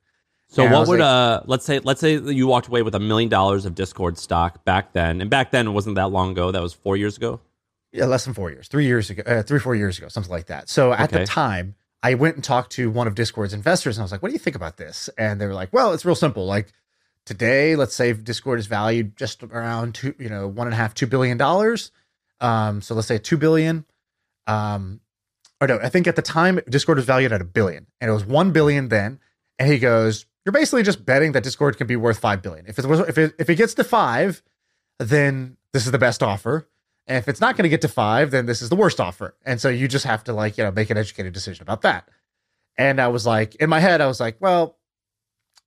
So 0.55 0.63
And 0.63 0.71
what 0.71 0.87
would 0.87 0.99
like- 1.01 1.05
uh 1.05 1.41
let's 1.47 1.65
say 1.65 1.79
let's 1.79 1.99
say 1.99 2.15
that 2.15 2.33
you 2.33 2.47
walked 2.47 2.67
away 2.67 2.81
with 2.81 2.95
a 2.95 2.99
million 2.99 3.29
dollars 3.29 3.65
of 3.65 3.75
Discord 3.75 4.17
stock 4.17 4.63
back 4.63 4.93
then, 4.93 5.19
and 5.19 5.29
back 5.29 5.51
then 5.51 5.67
it 5.67 5.71
wasn't 5.71 5.95
that 5.95 6.11
long 6.11 6.31
ago. 6.31 6.49
That 6.51 6.61
was 6.61 6.71
four 6.73 6.95
years 6.95 7.17
ago. 7.17 7.41
Yeah, 7.91 8.05
less 8.05 8.23
than 8.23 8.33
four 8.33 8.49
years, 8.51 8.69
three 8.69 8.85
years 8.85 9.09
ago, 9.09 9.21
uh, 9.25 9.43
three 9.43 9.59
four 9.59 9.75
years 9.75 9.97
ago, 9.97 10.07
something 10.07 10.31
like 10.31 10.45
that. 10.45 10.69
So 10.69 10.93
at 10.93 11.09
Okay. 11.11 11.19
the 11.19 11.25
time, 11.25 11.75
I 12.03 12.13
went 12.13 12.35
and 12.35 12.43
talked 12.43 12.71
to 12.73 12.89
one 12.89 13.05
of 13.05 13.15
Discord's 13.15 13.53
investors, 13.53 13.97
and 13.97 14.01
I 14.01 14.05
was 14.05 14.13
like, 14.13 14.21
"What 14.23 14.29
do 14.29 14.33
you 14.33 14.39
think 14.39 14.55
about 14.55 14.77
this?" 14.77 15.09
And 15.17 15.41
they 15.41 15.45
were 15.45 15.53
like, 15.53 15.73
"Well, 15.73 15.91
it's 15.91 16.05
real 16.05 16.15
simple. 16.15 16.45
Like 16.45 16.71
today, 17.25 17.75
let's 17.75 17.93
say 17.93 18.13
Discord 18.13 18.57
is 18.59 18.67
valued 18.67 19.17
just 19.17 19.43
around 19.43 19.95
two, 19.95 20.15
you 20.17 20.29
know, 20.29 20.47
one 20.47 20.67
and 20.67 20.73
a 20.73 20.77
half, 20.77 20.93
two 20.93 21.07
billion 21.07 21.37
dollars. 21.37 21.91
Um, 22.39 22.81
so 22.81 22.95
let's 22.95 23.07
say 23.09 23.17
two 23.17 23.35
billion. 23.37 23.83
Um, 24.47 25.01
or 25.59 25.67
no, 25.67 25.79
I 25.83 25.89
think 25.89 26.07
at 26.07 26.15
the 26.15 26.21
time 26.21 26.61
Discord 26.69 26.97
was 26.97 27.05
valued 27.05 27.33
at 27.33 27.41
a 27.41 27.45
billion, 27.45 27.87
and 27.99 28.09
it 28.09 28.13
was 28.13 28.23
one 28.25 28.51
billion 28.51 28.87
then. 28.87 29.19
And 29.59 29.69
he 29.71 29.79
goes, 29.79 30.25
"You're 30.45 30.53
basically 30.53 30.83
just 30.83 31.05
betting 31.05 31.33
that 31.33 31.43
Discord 31.43 31.77
can 31.77 31.87
be 31.87 31.95
worth 31.95 32.19
five 32.19 32.41
billion. 32.41 32.65
If 32.67 32.79
it 32.79 32.85
was, 32.85 32.99
if 33.01 33.17
it 33.17 33.35
if 33.39 33.49
it 33.49 33.55
gets 33.55 33.73
to 33.75 33.83
five, 33.83 34.41
then 34.99 35.57
this 35.73 35.85
is 35.85 35.91
the 35.91 35.99
best 35.99 36.23
offer." 36.23 36.67
And 37.07 37.17
if 37.17 37.27
it's 37.27 37.41
not 37.41 37.55
going 37.55 37.63
to 37.63 37.69
get 37.69 37.81
to 37.81 37.87
five, 37.87 38.31
then 38.31 38.45
this 38.45 38.61
is 38.61 38.69
the 38.69 38.75
worst 38.75 38.99
offer. 38.99 39.35
And 39.45 39.61
so 39.61 39.69
you 39.69 39.87
just 39.87 40.05
have 40.05 40.23
to 40.25 40.33
like, 40.33 40.57
you 40.57 40.63
know, 40.63 40.71
make 40.71 40.89
an 40.89 40.97
educated 40.97 41.33
decision 41.33 41.61
about 41.61 41.81
that. 41.83 42.09
And 42.77 42.99
I 42.99 43.07
was 43.09 43.25
like, 43.25 43.55
in 43.55 43.69
my 43.69 43.79
head, 43.79 44.01
I 44.01 44.07
was 44.07 44.19
like, 44.19 44.37
well, 44.39 44.77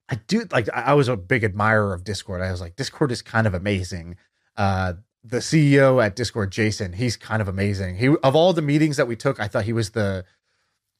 I 0.09 0.15
do 0.27 0.45
like, 0.51 0.67
I 0.69 0.93
was 0.93 1.07
a 1.07 1.15
big 1.15 1.43
admirer 1.43 1.93
of 1.93 2.03
Discord. 2.03 2.41
I 2.41 2.51
was 2.51 2.61
like, 2.61 2.75
Discord 2.75 3.11
is 3.11 3.21
kind 3.21 3.47
of 3.47 3.53
amazing. 3.53 4.17
Uh, 4.57 4.93
the 5.23 5.37
CEO 5.37 6.03
at 6.03 6.15
Discord, 6.15 6.51
Jason, 6.51 6.93
he's 6.93 7.15
kind 7.15 7.41
of 7.41 7.47
amazing. 7.47 7.95
He, 7.97 8.07
of 8.07 8.35
all 8.35 8.51
the 8.53 8.61
meetings 8.61 8.97
that 8.97 9.07
we 9.07 9.15
took, 9.15 9.39
I 9.39 9.47
thought 9.47 9.63
he 9.63 9.73
was 9.73 9.91
the, 9.91 10.25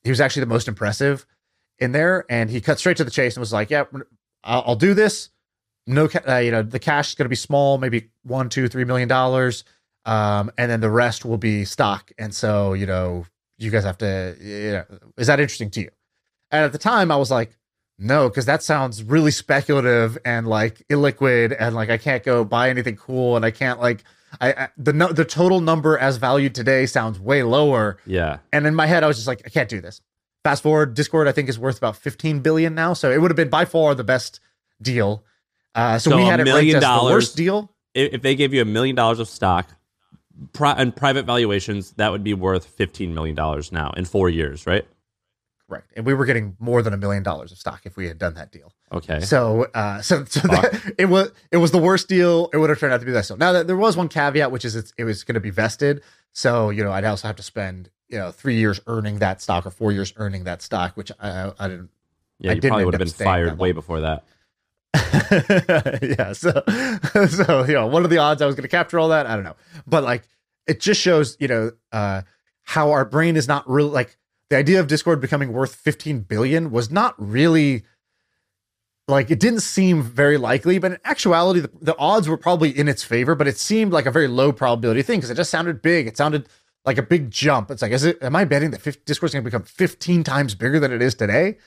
he 0.03 0.09
was 0.09 0.21
actually 0.21 0.41
the 0.41 0.47
most 0.47 0.67
impressive 0.67 1.25
in 1.80 1.91
there. 1.91 2.25
And 2.30 2.49
he 2.49 2.61
cut 2.61 2.80
straight 2.80 2.97
to 2.97 3.03
the 3.03 3.11
chase 3.11 3.36
and 3.36 3.41
was 3.41 3.53
like, 3.53 3.69
yeah, 3.69 3.86
I'll, 4.43 4.63
I'll 4.67 4.75
do 4.75 4.93
this. 4.93 5.30
No, 5.88 6.07
ca- 6.07 6.21
uh, 6.27 6.38
you 6.38 6.51
know, 6.51 6.61
the 6.61 6.80
cash 6.80 7.09
is 7.09 7.15
going 7.15 7.25
to 7.25 7.30
be 7.30 7.36
small, 7.36 7.77
maybe 7.77 8.09
one, 8.23 8.49
two, 8.49 8.67
three 8.67 8.84
million 8.86 9.07
dollars 9.07 9.63
um, 10.05 10.51
and 10.57 10.71
then 10.71 10.82
the 10.82 10.89
rest 10.89 11.25
will 11.25 11.38
be 11.38 11.65
stock. 11.65 12.11
And 12.17 12.34
so, 12.34 12.73
you 12.73 12.86
know, 12.86 13.25
you 13.57 13.69
guys 13.69 13.84
have 13.84 13.97
to, 13.99 14.36
you 14.39 14.71
know, 14.71 14.86
is 15.17 15.27
that 15.27 15.39
interesting 15.39 15.69
to 15.71 15.82
you? 15.82 15.89
And 16.51 16.65
at 16.65 16.71
the 16.71 16.77
time, 16.77 17.11
I 17.11 17.17
was 17.17 17.30
like, 17.30 17.55
no, 17.99 18.30
because 18.30 18.45
that 18.45 18.63
sounds 18.63 19.03
really 19.03 19.32
speculative 19.32 20.17
and 20.23 20.47
like 20.47 20.82
illiquid, 20.88 21.55
and 21.59 21.75
like 21.75 21.89
I 21.89 21.97
can't 21.97 22.23
go 22.23 22.45
buy 22.45 22.69
anything 22.69 22.95
cool, 22.95 23.36
and 23.36 23.43
I 23.43 23.51
can't 23.51 23.80
like, 23.80 24.03
I, 24.39 24.53
I 24.53 24.69
the 24.77 24.93
no, 24.93 25.11
the 25.11 25.25
total 25.25 25.59
number 25.59 25.97
as 25.97 26.15
valued 26.15 26.55
today 26.55 26.86
sounds 26.86 27.19
way 27.19 27.43
lower. 27.43 27.97
Yeah. 28.05 28.38
And 28.53 28.65
in 28.65 28.73
my 28.73 28.88
head, 28.88 29.03
I 29.03 29.07
was 29.07 29.17
just 29.17 29.27
like, 29.27 29.41
I 29.45 29.49
can't 29.49 29.67
do 29.67 29.82
this. 29.82 30.01
Fast 30.50 30.64
forward, 30.64 30.95
Discord 30.95 31.28
I 31.28 31.32
think 31.32 31.47
is 31.47 31.60
worth 31.60 31.78
about 31.78 31.95
15 31.95 32.39
billion 32.39 32.74
now, 32.74 32.93
so 32.93 33.12
it 33.12 33.22
would 33.22 33.30
have 33.30 33.36
been 33.36 33.50
by 33.52 33.66
far 33.66 33.93
the 33.93 34.04
best 34.04 34.39
deal. 34.82 35.24
Uh, 35.76 36.00
so, 36.00 36.10
So 36.10 36.18
we 36.18 36.24
a 36.24 36.26
had 36.26 36.39
it 36.39 36.43
ranked 36.45 36.56
million 36.56 36.74
the 36.78 36.80
dollars- 36.82 37.14
worst 37.14 37.36
deal. 37.38 37.72
If, 37.93 38.24
they 38.24 38.34
gave 38.34 38.52
you 38.52 38.64
a 38.64 38.66
million 38.66 38.95
dollars 38.95 39.20
of 39.20 39.28
stock, 39.28 39.68
pri- 40.54 40.74
and 40.76 40.95
private 40.95 41.28
valuations, 41.28 41.91
that 41.97 42.12
would 42.12 42.24
be 42.24 42.34
worth 42.34 42.66
fifteen 42.66 43.14
million 43.14 43.36
dollars 43.36 43.72
now 43.72 43.91
in 43.95 44.06
four 44.06 44.28
years, 44.28 44.66
right? 44.66 44.88
Correct. 45.68 45.91
And 45.95 46.04
we 46.04 46.16
were 46.16 46.26
getting 46.26 46.58
more 46.60 46.82
than 46.82 46.93
a 46.93 46.97
million 46.97 47.22
dollars 47.22 47.52
of 47.52 47.60
stock 47.60 47.82
if 47.84 47.95
we 47.95 48.08
had 48.08 48.18
done 48.18 48.34
that 48.34 48.52
deal. 48.52 48.74
Okay. 48.91 49.20
So, 49.20 49.68
uh, 49.76 50.02
so, 50.02 50.26
so 50.26 50.39
that, 50.47 50.93
it 50.97 51.06
was 51.06 51.32
it 51.52 51.58
was 51.58 51.70
the 51.70 51.78
worst 51.78 52.08
deal. 52.08 52.50
It 52.54 52.58
would 52.58 52.72
have 52.72 52.80
turned 52.80 52.91
out 52.93 53.02
to 53.02 53.06
be 53.06 53.12
that. 53.12 53.26
So 53.26 53.36
now 53.36 53.52
that 53.52 53.68
there 53.68 53.78
was 53.78 53.95
one 53.95 54.08
caveat, 54.08 54.52
which 54.52 54.66
is 54.66 54.76
it's, 54.76 54.93
it 54.97 55.04
was 55.04 55.24
going 55.24 55.36
to 55.36 55.39
be 55.39 55.52
vested. 55.52 56.02
So 56.34 56.72
you 56.72 56.84
know, 56.84 56.91
I'd 56.91 57.06
also 57.06 57.28
have 57.28 57.36
to 57.36 57.43
spend 57.43 57.91
you 58.10 58.18
know 58.18 58.32
three 58.32 58.55
years 58.55 58.82
earning 58.88 59.20
that 59.20 59.41
stock 59.41 59.66
or 59.66 59.72
four 59.72 59.91
years 59.91 60.14
earning 60.18 60.43
that 60.43 60.62
stock, 60.62 60.97
which 60.97 61.12
I, 61.20 61.51
I 61.60 61.68
didn't. 61.68 61.89
yeah, 62.39 62.51
I 62.51 62.53
you 62.55 62.62
didn't 62.62 62.72
probably 62.72 62.86
would 62.86 62.93
have 62.95 62.99
been 62.99 63.26
fired 63.26 63.57
way 63.57 63.72
before 63.72 64.01
that. 64.01 64.26
yeah. 66.01 66.34
So, 66.34 66.64
so 67.28 67.64
you 67.66 67.74
know, 67.74 67.88
what 67.88 68.03
are 68.03 68.07
the 68.07 68.18
odds 68.18 68.41
I 68.41 68.45
was 68.45 68.55
going 68.55 68.64
to 68.64 68.70
capture 68.70 68.99
all 68.99 69.10
that? 69.10 69.28
I 69.28 69.36
don't 69.36 69.43
know, 69.43 69.55
but 69.86 70.03
like 70.03 70.28
it 70.68 70.80
just 70.80 70.99
shows 70.99 71.38
you 71.39 71.47
know 71.47 71.72
uh, 71.91 72.24
how 72.64 72.91
our 72.91 73.05
brain 73.05 73.36
is 73.36 73.47
not 73.47 73.70
really 73.70 73.89
like 73.89 74.18
the 74.49 74.57
idea 74.57 74.80
of 74.80 74.88
Discord 74.88 75.22
becoming 75.22 75.53
worth 75.53 75.76
15 75.76 76.22
billion 76.22 76.72
was 76.72 76.89
not 76.89 77.14
really 77.18 77.84
like 79.07 79.32
it 79.32 79.39
didn't 79.39 79.62
seem 79.62 80.01
very 80.03 80.38
likely, 80.38 80.80
but 80.80 80.93
in 80.93 80.97
actuality, 81.03 81.60
the, 81.62 81.72
the 81.82 81.97
odds 81.97 82.28
were 82.28 82.38
probably 82.38 82.70
in 82.70 82.88
its 82.88 83.03
favor, 83.03 83.36
but 83.36 83.47
it 83.47 83.57
seemed 83.57 83.91
like 83.91 84.05
a 84.05 84.12
very 84.12 84.28
low 84.28 84.51
probability 84.51 85.01
thing 85.01 85.20
because 85.20 85.30
it 85.30 85.36
just 85.36 85.49
sounded 85.51 85.82
big. 85.82 86.07
It 86.07 86.18
sounded 86.18 86.47
like 86.86 86.97
a 86.97 87.03
big 87.03 87.32
jump. 87.32 87.71
It's 87.71 87.82
like, 87.82 87.91
is 87.91 88.03
it? 88.03 88.21
Am 88.21 88.36
I 88.36 88.45
betting 88.45 88.71
that 88.71 88.82
50, 88.82 89.01
Discord's 89.05 89.34
going 89.34 89.43
to 89.43 89.49
become 89.49 89.63
15 89.63 90.23
times 90.23 90.55
bigger 90.55 90.80
than 90.80 90.91
it 90.91 91.01
is 91.01 91.15
today? 91.15 91.57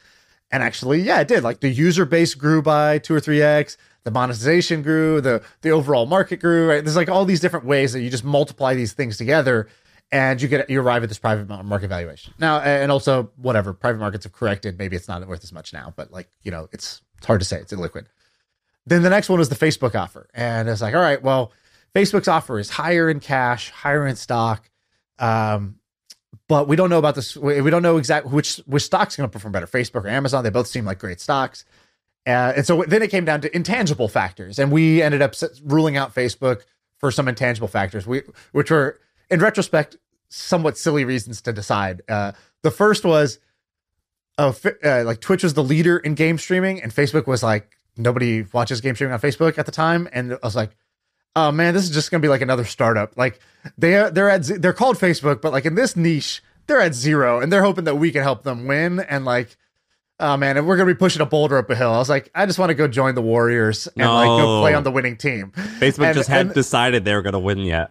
And 0.51 0.63
actually, 0.63 1.01
yeah, 1.01 1.21
it 1.21 1.29
did. 1.29 1.43
Like 1.43 1.61
the 1.61 1.71
user 1.71 2.05
base 2.05 2.35
grew 2.35 2.61
by 2.61 2.99
two 2.99 3.15
or 3.15 3.21
three 3.21 3.41
x. 3.43 3.77
The 4.05 4.11
monetization 4.11 4.83
grew. 4.83 5.21
The 5.21 5.43
the 5.63 5.71
overall 5.71 6.07
market 6.07 6.41
grew. 6.41 6.69
Right? 6.69 6.85
There's 6.85 6.97
like 6.97 7.09
all 7.09 7.25
these 7.25 7.41
different 7.41 7.65
ways 7.65 7.93
that 7.93 8.01
you 8.03 8.11
just 8.11 8.25
multiply 8.25 8.75
these 8.75 8.93
things 8.93 9.17
together, 9.17 9.69
and 10.11 10.43
you 10.43 10.49
get 10.49 10.69
you 10.69 10.81
arrive 10.81 11.03
at 11.03 11.09
this 11.09 11.19
private 11.19 11.49
market 11.65 11.89
valuation. 11.89 12.35
Now, 12.39 12.61
and 12.61 12.93
also 12.93 13.31
whatever 13.37 13.73
private 13.73 13.99
markets 13.99 14.25
have 14.25 14.33
corrected. 14.33 14.79
Maybe 14.79 14.95
it's 14.97 15.09
not 15.09 15.27
worth 15.27 15.43
as 15.43 15.53
much 15.53 15.73
now, 15.73 15.95
but 15.97 16.13
like 16.13 16.29
you 16.43 16.51
know, 16.51 16.69
it's 16.73 17.01
it's 17.17 17.27
hard 17.27 17.41
to 17.41 17.47
say. 17.47 17.59
It's 17.59 17.73
illiquid. 17.73 18.07
Then 18.85 19.03
the 19.03 19.11
next 19.11 19.29
one 19.29 19.39
was 19.39 19.49
the 19.49 19.55
Facebook 19.55 19.95
offer, 19.95 20.29
and 20.35 20.69
it's 20.69 20.83
like, 20.83 20.95
all 20.95 21.01
right, 21.01 21.23
well, 21.23 21.53
Facebook's 21.95 22.29
offer 22.29 22.59
is 22.59 22.71
higher 22.71 23.09
in 23.09 23.21
cash, 23.21 23.71
higher 23.71 24.07
in 24.07 24.17
stock. 24.17 24.69
Um, 25.23 25.79
but 26.49 26.69
we 26.69 26.77
don't 26.77 26.91
know 26.91 26.99
about 26.99 27.15
this. 27.15 27.37
We 27.37 27.71
don't 27.71 27.83
know 27.83 27.97
exactly 27.97 28.31
which 28.33 28.57
which 28.67 28.83
stock's 28.83 29.17
going 29.17 29.29
to 29.29 29.33
perform 29.33 29.53
better, 29.53 29.67
Facebook 29.67 30.05
or 30.05 30.09
Amazon. 30.09 30.45
They 30.45 30.51
both 30.51 30.67
seem 30.67 30.85
like 30.85 30.99
great 30.99 31.21
stocks. 31.21 31.65
Uh, 32.27 32.53
and 32.57 32.67
so 32.67 32.85
then 32.87 33.03
it 33.03 33.11
came 33.11 33.25
down 33.25 33.41
to 33.41 33.55
intangible 33.57 34.09
factors, 34.09 34.59
and 34.59 34.71
we 34.71 35.03
ended 35.03 35.23
up 35.23 35.35
ruling 35.65 35.97
out 35.97 36.15
Facebook 36.15 36.63
for 36.99 37.11
some 37.11 37.27
intangible 37.27 37.67
factors, 37.67 38.07
we, 38.07 38.23
which 38.53 38.71
were, 38.71 39.01
in 39.29 39.41
retrospect, 39.41 39.97
somewhat 40.29 40.79
silly 40.79 41.05
reasons 41.05 41.41
to 41.43 41.53
decide. 41.53 42.01
Uh, 42.09 42.31
the 42.63 42.71
first 42.71 43.05
was, 43.05 43.41
fi- 44.39 44.71
uh, 44.85 45.03
like 45.05 45.21
Twitch 45.21 45.43
was 45.43 45.55
the 45.55 45.65
leader 45.65 45.99
in 45.99 46.15
game 46.15 46.39
streaming, 46.39 46.81
and 46.81 46.95
Facebook 46.95 47.27
was 47.27 47.43
like 47.43 47.77
nobody 47.97 48.43
watches 48.53 48.81
game 48.81 48.95
streaming 48.95 49.15
on 49.15 49.21
Facebook 49.21 49.59
at 49.59 49.67
the 49.67 49.73
time, 49.73 50.09
and 50.13 50.35
I 50.35 50.39
was 50.45 50.55
like, 50.55 50.77
oh 51.37 51.53
man, 51.53 51.75
this 51.75 51.85
is 51.85 51.91
just 51.91 52.11
gonna 52.11 52.21
be 52.23 52.29
like 52.29 52.43
another 52.43 52.65
startup. 52.65 53.17
Like 53.17 53.41
they 53.79 53.97
are, 53.97 54.11
they're 54.11 54.31
at 54.31 54.45
they're 54.45 54.73
called 54.73 54.97
Facebook, 54.99 55.41
but 55.41 55.53
like 55.53 55.65
in 55.65 55.75
this 55.75 55.97
niche, 55.97 56.43
they're 56.67 56.81
at 56.81 56.95
zero, 56.95 57.41
and 57.41 57.53
they're 57.53 57.63
hoping 57.63 57.85
that 57.85 57.97
we 57.97 58.11
can 58.13 58.23
help 58.23 58.43
them 58.43 58.67
win. 58.67 59.01
And 59.01 59.25
like, 59.25 59.57
oh 60.21 60.37
man, 60.37 60.57
and 60.57 60.67
we're 60.67 60.77
gonna 60.77 60.91
be 60.93 60.99
pushing 60.99 61.23
a 61.23 61.27
boulder 61.27 61.59
up 61.59 61.71
a 61.71 61.75
hill. 61.75 61.91
I 61.93 61.99
was 61.99 62.09
like, 62.09 62.31
I 62.35 62.47
just 62.47 62.59
want 62.59 62.71
to 62.71 62.75
go 62.75 62.87
join 62.89 63.15
the 63.15 63.23
Warriors 63.23 63.87
and 63.97 64.09
like 64.09 64.27
go 64.27 64.61
play 64.61 64.75
on 64.75 64.83
the 64.85 64.91
winning 64.91 65.17
team. 65.17 65.53
Facebook 65.79 66.07
And- 66.07 66.15
just 66.17 66.29
hadn't 66.29 66.49
and- 66.49 66.55
decided 66.55 67.05
they 67.05 67.15
were 67.15 67.23
going 67.23 67.33
to 67.35 67.39
win 67.39 67.59
yet. 67.59 67.91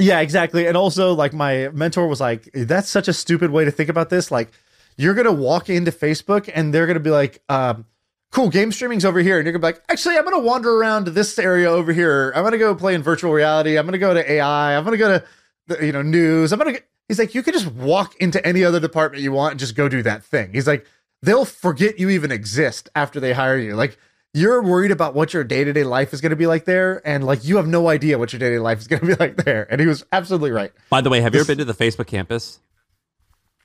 Yeah, 0.00 0.20
exactly. 0.20 0.68
And 0.68 0.76
also, 0.76 1.12
like, 1.12 1.32
my 1.32 1.70
mentor 1.70 2.06
was 2.06 2.20
like, 2.20 2.48
that's 2.54 2.88
such 2.88 3.08
a 3.08 3.12
stupid 3.12 3.50
way 3.50 3.64
to 3.64 3.72
think 3.72 3.88
about 3.88 4.10
this. 4.10 4.30
Like, 4.30 4.52
you're 4.96 5.14
going 5.14 5.24
to 5.26 5.32
walk 5.32 5.68
into 5.68 5.90
Facebook 5.90 6.48
and 6.54 6.72
they're 6.72 6.86
going 6.86 6.94
to 6.94 7.00
be 7.00 7.10
like, 7.10 7.42
um, 7.48 7.84
cool, 8.30 8.48
game 8.50 8.72
streaming's 8.72 9.04
over 9.04 9.20
here. 9.20 9.38
And 9.38 9.46
you're 9.46 9.52
going 9.52 9.60
to 9.62 9.78
be 9.78 9.80
like, 9.80 9.90
actually, 9.90 10.16
I'm 10.16 10.24
going 10.24 10.36
to 10.36 10.46
wander 10.46 10.70
around 10.76 11.08
this 11.08 11.38
area 11.38 11.70
over 11.70 11.92
here. 11.92 12.32
I'm 12.34 12.42
going 12.42 12.52
to 12.52 12.58
go 12.58 12.74
play 12.74 12.94
in 12.94 13.02
virtual 13.02 13.32
reality. 13.32 13.78
I'm 13.78 13.86
going 13.86 13.92
to 13.92 13.98
go 13.98 14.14
to 14.14 14.32
AI. 14.32 14.76
I'm 14.76 14.84
going 14.84 14.92
to 14.92 14.98
go 14.98 15.18
to, 15.18 15.24
the, 15.66 15.86
you 15.86 15.92
know, 15.92 16.02
news. 16.02 16.52
I'm 16.52 16.58
going 16.58 16.74
to, 16.76 16.82
he's 17.08 17.18
like, 17.18 17.34
you 17.34 17.42
could 17.42 17.54
just 17.54 17.70
walk 17.72 18.16
into 18.16 18.44
any 18.46 18.64
other 18.64 18.80
department 18.80 19.22
you 19.22 19.32
want 19.32 19.52
and 19.52 19.60
just 19.60 19.74
go 19.74 19.88
do 19.88 20.02
that 20.02 20.24
thing. 20.24 20.52
He's 20.52 20.66
like, 20.66 20.86
they'll 21.22 21.44
forget 21.44 21.98
you 21.98 22.10
even 22.10 22.30
exist 22.30 22.88
after 22.94 23.20
they 23.20 23.32
hire 23.32 23.58
you. 23.58 23.74
Like, 23.74 23.98
you're 24.34 24.62
worried 24.62 24.90
about 24.90 25.14
what 25.14 25.32
your 25.32 25.42
day 25.42 25.64
to 25.64 25.72
day 25.72 25.84
life 25.84 26.12
is 26.12 26.20
going 26.20 26.30
to 26.30 26.36
be 26.36 26.46
like 26.46 26.64
there. 26.64 27.06
And 27.06 27.24
like, 27.24 27.44
you 27.44 27.56
have 27.56 27.66
no 27.66 27.88
idea 27.88 28.18
what 28.18 28.32
your 28.32 28.38
day 28.38 28.50
to 28.50 28.56
day 28.56 28.58
life 28.60 28.78
is 28.78 28.86
going 28.86 29.00
to 29.00 29.06
be 29.06 29.14
like 29.18 29.36
there. 29.36 29.66
And 29.70 29.80
he 29.80 29.86
was 29.86 30.04
absolutely 30.12 30.50
right. 30.50 30.70
By 30.90 31.00
the 31.00 31.10
way, 31.10 31.20
have 31.20 31.34
you 31.34 31.40
ever 31.40 31.46
been 31.46 31.58
to 31.58 31.64
the 31.64 31.74
Facebook 31.74 32.06
campus? 32.06 32.60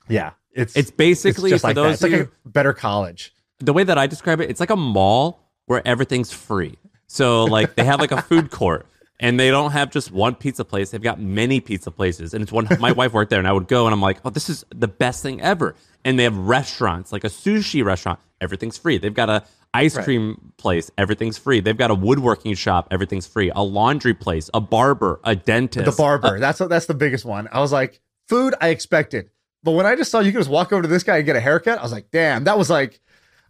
Yeah. 0.08 0.32
It's, 0.52 0.76
It's 0.76 0.90
basically 0.90 1.50
just 1.50 1.62
for 1.62 1.68
like 1.68 1.74
that. 1.76 1.82
those 1.82 1.94
It's 1.94 2.02
like 2.02 2.12
of 2.12 2.30
a 2.46 2.48
better 2.48 2.72
college. 2.72 3.34
The 3.64 3.72
way 3.72 3.84
that 3.84 3.98
I 3.98 4.06
describe 4.06 4.40
it, 4.40 4.50
it's 4.50 4.60
like 4.60 4.70
a 4.70 4.76
mall 4.76 5.40
where 5.66 5.86
everything's 5.86 6.32
free. 6.32 6.76
So 7.06 7.44
like 7.44 7.74
they 7.74 7.84
have 7.84 8.00
like 8.00 8.12
a 8.12 8.22
food 8.22 8.50
court 8.50 8.86
and 9.20 9.38
they 9.38 9.50
don't 9.50 9.70
have 9.72 9.90
just 9.90 10.10
one 10.10 10.34
pizza 10.34 10.64
place. 10.64 10.90
They've 10.90 11.02
got 11.02 11.20
many 11.20 11.60
pizza 11.60 11.90
places. 11.90 12.34
And 12.34 12.42
it's 12.42 12.50
one 12.52 12.66
my 12.80 12.92
wife 12.92 13.12
worked 13.12 13.30
there 13.30 13.38
and 13.38 13.48
I 13.48 13.52
would 13.52 13.68
go 13.68 13.86
and 13.86 13.92
I'm 13.94 14.00
like, 14.02 14.18
"Oh, 14.24 14.30
this 14.30 14.48
is 14.50 14.64
the 14.74 14.88
best 14.88 15.22
thing 15.22 15.40
ever." 15.40 15.74
And 16.04 16.18
they 16.18 16.24
have 16.24 16.36
restaurants, 16.36 17.12
like 17.12 17.24
a 17.24 17.28
sushi 17.28 17.84
restaurant. 17.84 18.18
Everything's 18.40 18.76
free. 18.76 18.98
They've 18.98 19.14
got 19.14 19.30
a 19.30 19.44
ice 19.72 19.96
Right. 19.96 20.04
cream 20.04 20.52
place, 20.56 20.90
everything's 20.98 21.36
free. 21.38 21.60
They've 21.60 21.76
got 21.76 21.90
a 21.90 21.94
woodworking 21.94 22.54
shop, 22.54 22.88
everything's 22.90 23.26
free. 23.26 23.50
A 23.54 23.62
laundry 23.62 24.14
place, 24.14 24.48
a 24.54 24.60
barber, 24.60 25.18
a 25.24 25.34
dentist. 25.34 25.84
the 25.86 25.92
barber. 25.92 26.38
that's 26.38 26.58
that's 26.58 26.86
the 26.86 26.94
biggest 26.94 27.24
one. 27.24 27.48
I 27.52 27.60
was 27.60 27.72
like, 27.72 28.00
food 28.28 28.54
I 28.60 28.68
expected, 28.68 29.30
but 29.62 29.72
when 29.72 29.84
I 29.86 29.96
just 29.96 30.10
saw 30.10 30.20
you 30.20 30.30
could 30.32 30.38
just 30.38 30.50
walk 30.50 30.72
over 30.72 30.82
to 30.82 30.88
this 30.88 31.02
guy 31.02 31.16
and 31.18 31.26
get 31.26 31.36
a 31.36 31.40
haircut, 31.40 31.78
I 31.78 31.82
was 31.82 31.92
like, 31.92 32.10
damn, 32.12 32.44
that 32.44 32.56
was 32.58 32.70
like 32.70 33.00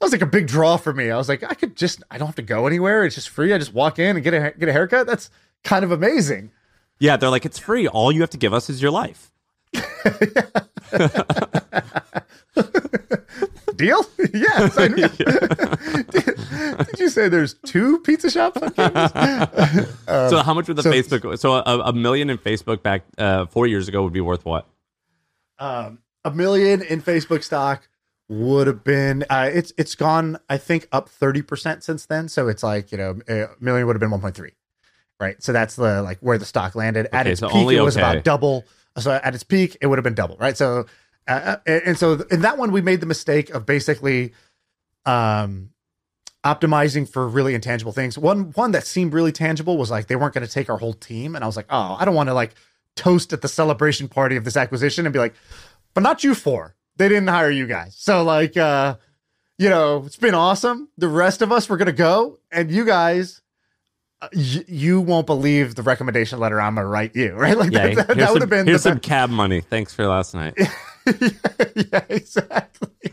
that 0.01 0.07
was 0.07 0.13
like 0.13 0.23
a 0.23 0.27
big 0.27 0.47
draw 0.47 0.77
for 0.77 0.93
me. 0.93 1.11
I 1.11 1.17
was 1.17 1.29
like, 1.29 1.43
I 1.43 1.55
could 1.55 1.77
just 1.77 2.03
I 2.11 2.19
don't 2.19 2.27
have 2.27 2.37
to 2.37 2.43
go 2.43 2.67
anywhere. 2.67 3.05
It's 3.05 3.15
just 3.15 3.29
free. 3.29 3.53
I 3.53 3.59
just 3.59 3.73
walk 3.75 3.99
in 3.99 4.17
and 4.17 4.25
get 4.25 4.35
a 4.35 4.53
get 4.59 4.69
a 4.69 4.73
haircut. 4.73 5.07
That's 5.07 5.31
kind 5.63 5.85
of 5.85 5.93
amazing. 5.93 6.51
Yeah, 6.99 7.17
they're 7.17 7.31
like, 7.31 7.45
it's 7.47 7.59
free. 7.59 7.89
All 7.89 8.13
you 8.13 8.21
have 8.21 8.31
to 8.31 8.39
give 8.39 8.53
us 8.55 8.71
is 8.71 8.81
your 8.81 8.91
life. 8.91 9.31
Deal? 13.77 14.05
yes. 14.33 14.79
I 14.79 14.89
knew. 14.89 15.09
did, 15.09 16.25
did 16.87 16.99
you 17.01 17.09
say 17.09 17.29
there's 17.29 17.55
two 17.67 17.99
pizza 18.01 18.31
shops 18.31 18.63
on 18.63 18.71
campus? 18.71 19.13
so 20.31 20.39
how 20.43 20.55
much 20.55 20.69
would 20.69 20.77
the 20.77 20.83
so- 20.85 20.93
Facebook? 20.93 21.39
So 21.39 21.55
a, 21.55 21.81
a 21.87 21.93
million 21.93 22.31
in 22.31 22.39
Facebook 22.39 22.83
back 22.83 23.03
uh, 23.19 23.47
four 23.47 23.67
years 23.67 23.89
ago 23.89 24.05
would 24.05 24.13
be 24.13 24.21
worth 24.21 24.45
what? 24.45 24.69
um, 25.59 25.99
a 26.25 26.31
million 26.31 26.83
in 26.83 27.03
Facebook 27.03 27.43
stock 27.45 27.89
would 28.29 28.67
have 28.67 28.83
been 28.85 29.25
uh, 29.29 29.51
it's 29.53 29.73
it's 29.77 29.95
gone 29.95 30.39
I 30.49 30.57
think 30.57 30.89
up 30.93 31.09
30% 31.11 31.83
since 31.83 32.07
then. 32.07 32.29
So 32.29 32.49
it's 32.49 32.63
like 32.63 32.91
you 32.93 32.99
know 32.99 33.21
a 33.29 33.49
million 33.61 33.87
would 33.87 33.97
have 33.97 34.01
been 34.01 34.19
1.3 34.19 34.51
right? 35.21 35.41
So 35.43 35.53
that's 35.53 35.77
the 35.77 36.03
like 36.03 36.19
where 36.21 36.39
the 36.39 36.45
stock 36.45 36.75
landed. 36.75 37.07
At 37.13 37.27
Okay, 37.27 37.33
its 37.33 37.41
so 37.41 37.49
peak 37.49 37.71
it 37.71 37.83
was 37.83 37.97
okay. 37.97 38.05
about 38.05 38.25
double. 38.25 38.65
So 38.99 39.13
at 39.13 39.35
its 39.35 39.45
peak 39.45 39.77
it 39.81 39.87
would 39.87 39.99
have 39.99 40.05
been 40.05 40.15
double 40.15 40.37
right? 40.39 40.57
So 40.57 40.87
uh, 41.29 41.57
and 41.67 41.83
and 41.85 41.99
so 41.99 42.25
in 42.31 42.41
that 42.43 42.59
one 42.59 42.73
we 42.73 42.81
made 42.83 43.01
the 43.01 43.07
mistake 43.07 43.51
of 43.51 43.67
basically 43.67 44.33
um 45.07 45.71
optimizing 46.45 47.09
for 47.09 47.27
really 47.29 47.55
intangible 47.55 47.93
things. 47.93 48.17
One 48.19 48.53
one 48.53 48.73
that 48.73 48.87
seemed 48.87 49.13
really 49.13 49.33
tangible 49.33 49.77
was 49.77 49.91
like 49.91 50.07
they 50.07 50.17
weren't 50.17 50.35
going 50.35 50.47
to 50.47 50.53
take 50.53 50.69
our 50.71 50.79
whole 50.79 50.95
team. 50.95 51.35
And 51.35 51.45
I 51.45 51.47
was 51.47 51.57
like 51.57 51.67
oh 51.71 51.97
I 51.99 52.05
don't 52.05 52.15
want 52.15 52.29
to 52.29 52.35
like 52.35 52.55
toast 52.97 53.33
at 53.33 53.43
the 53.43 53.49
celebration 53.49 54.09
party 54.09 54.37
of 54.37 54.45
this 54.45 54.57
acquisition 54.57 55.05
and 55.07 55.13
be 55.13 55.19
like 55.19 55.35
but 55.95 56.03
not 56.03 56.25
you 56.25 56.35
four. 56.35 56.75
They 56.97 57.09
didn't 57.09 57.29
hire 57.29 57.51
you 57.51 57.67
guys. 57.67 57.97
So 57.99 58.23
like 58.23 58.57
uh 58.57 58.97
you 59.59 59.71
know, 59.71 60.03
it's 60.05 60.17
been 60.17 60.35
awesome. 60.35 60.89
The 60.99 61.09
rest 61.09 61.41
of 61.41 61.53
us 61.53 61.69
were 61.69 61.77
going 61.77 61.87
to 61.87 61.93
go 61.93 62.39
and 62.51 62.71
you 62.71 62.85
guys 62.85 63.41
uh, 64.21 64.29
y- 64.35 64.65
you 64.67 65.01
won't 65.01 65.27
believe 65.27 65.75
the 65.77 65.83
recommendation 65.83 66.41
letter 66.41 66.61
I'm 66.61 66.75
going 66.75 66.85
to 66.85 66.89
write 66.89 67.15
you, 67.15 67.33
right? 67.35 67.57
Like 67.57 67.71
Yeah, 67.73 67.95
that, 67.95 68.09
that, 68.09 68.17
that 68.17 68.33
would 68.33 68.43
have 68.43 68.51
been 68.51 68.67
here's 68.67 68.83
some 68.83 68.99
cab 68.99 69.31
money. 69.31 69.61
Thanks 69.61 69.95
for 69.95 70.07
last 70.07 70.35
night. 70.35 70.55
yeah, 71.07 72.05
exactly. 72.09 73.13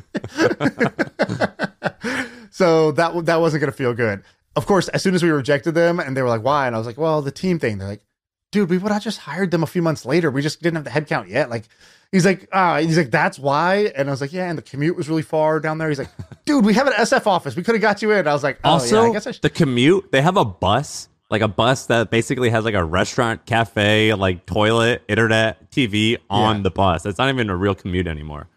so 2.49 2.91
that 2.93 3.25
that 3.25 3.39
wasn't 3.39 3.61
going 3.61 3.71
to 3.71 3.77
feel 3.77 3.93
good. 3.93 4.23
Of 4.55 4.65
course, 4.65 4.87
as 4.89 5.01
soon 5.01 5.15
as 5.15 5.23
we 5.23 5.29
rejected 5.29 5.75
them 5.75 5.99
and 5.99 6.15
they 6.15 6.21
were 6.21 6.27
like, 6.29 6.43
"Why?" 6.43 6.67
and 6.67 6.75
I 6.75 6.77
was 6.77 6.87
like, 6.87 6.97
"Well, 6.97 7.21
the 7.21 7.31
team 7.31 7.59
thing." 7.59 7.77
They're 7.77 7.87
like, 7.87 8.03
"Dude, 8.51 8.69
we 8.69 8.77
would 8.77 8.91
have 8.91 9.03
just 9.03 9.19
hired 9.19 9.51
them 9.51 9.63
a 9.63 9.67
few 9.67 9.81
months 9.81 10.05
later. 10.05 10.29
We 10.31 10.41
just 10.41 10.61
didn't 10.61 10.75
have 10.75 10.83
the 10.85 10.89
headcount 11.15 11.29
yet." 11.29 11.49
Like, 11.49 11.65
he's 12.11 12.25
like, 12.25 12.47
"Ah," 12.53 12.79
he's 12.79 12.97
like, 12.97 13.11
"That's 13.11 13.39
why." 13.39 13.91
And 13.95 14.07
I 14.09 14.11
was 14.11 14.21
like, 14.21 14.33
"Yeah." 14.33 14.49
And 14.49 14.57
the 14.57 14.61
commute 14.61 14.95
was 14.95 15.07
really 15.09 15.21
far 15.21 15.59
down 15.59 15.77
there. 15.77 15.89
He's 15.89 15.99
like, 15.99 16.09
"Dude, 16.45 16.65
we 16.65 16.73
have 16.73 16.87
an 16.87 16.93
SF 16.93 17.27
office. 17.27 17.55
We 17.55 17.63
could 17.63 17.75
have 17.75 17.81
got 17.81 18.01
you 18.01 18.11
in." 18.11 18.27
I 18.27 18.33
was 18.33 18.43
like, 18.43 18.59
"Oh, 18.63 18.71
also, 18.71 19.03
yeah, 19.03 19.09
I 19.09 19.13
guess 19.13 19.27
I 19.27 19.31
should." 19.31 19.41
the 19.41 19.49
commute. 19.49 20.11
They 20.11 20.21
have 20.21 20.37
a 20.37 20.45
bus, 20.45 21.09
like 21.29 21.41
a 21.41 21.47
bus 21.47 21.85
that 21.87 22.09
basically 22.09 22.49
has 22.49 22.65
like 22.65 22.73
a 22.75 22.83
restaurant, 22.83 23.45
cafe, 23.45 24.13
like 24.13 24.45
toilet, 24.45 25.03
internet, 25.07 25.71
TV 25.71 26.17
on 26.29 26.57
Yeah. 26.57 26.63
the 26.63 26.71
bus. 26.71 27.05
It's 27.05 27.17
not 27.17 27.29
even 27.29 27.49
a 27.49 27.55
real 27.55 27.75
commute 27.75 28.07
anymore. 28.07 28.47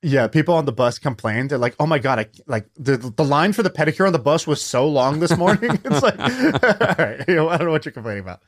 Yeah, 0.00 0.28
people 0.28 0.54
on 0.54 0.64
the 0.64 0.70
bus 0.72 1.00
complained. 1.00 1.50
They're 1.50 1.58
like, 1.58 1.74
"Oh 1.80 1.86
my 1.86 1.98
god, 1.98 2.20
I 2.20 2.26
like 2.46 2.66
the 2.76 2.96
the 2.96 3.24
line 3.24 3.52
for 3.52 3.64
the 3.64 3.70
pedicure 3.70 4.06
on 4.06 4.12
the 4.12 4.18
bus 4.20 4.46
was 4.46 4.62
so 4.62 4.86
long 4.88 5.18
this 5.18 5.36
morning." 5.36 5.72
it's 5.84 6.02
like, 6.02 6.18
all 6.20 6.94
right, 7.04 7.24
you 7.26 7.34
know, 7.34 7.48
I 7.48 7.56
don't 7.56 7.66
know 7.66 7.72
what 7.72 7.84
you're 7.84 7.90
complaining 7.92 8.22
about. 8.22 8.40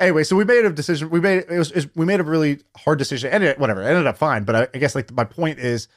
Anyway, 0.00 0.24
so 0.24 0.36
we 0.36 0.44
made 0.44 0.64
a 0.64 0.70
decision. 0.70 1.10
We 1.10 1.20
made 1.20 1.44
it 1.48 1.58
was, 1.58 1.70
it 1.70 1.76
was 1.76 1.96
we 1.96 2.04
made 2.04 2.20
a 2.20 2.24
really 2.24 2.60
hard 2.76 2.98
decision, 2.98 3.30
and 3.32 3.44
it, 3.44 3.58
whatever 3.58 3.82
it 3.82 3.86
ended 3.86 4.06
up 4.06 4.18
fine. 4.18 4.44
But 4.44 4.56
I, 4.56 4.68
I 4.74 4.78
guess 4.78 4.94
like 4.94 5.12
my 5.12 5.24
point 5.24 5.58
is, 5.58 5.88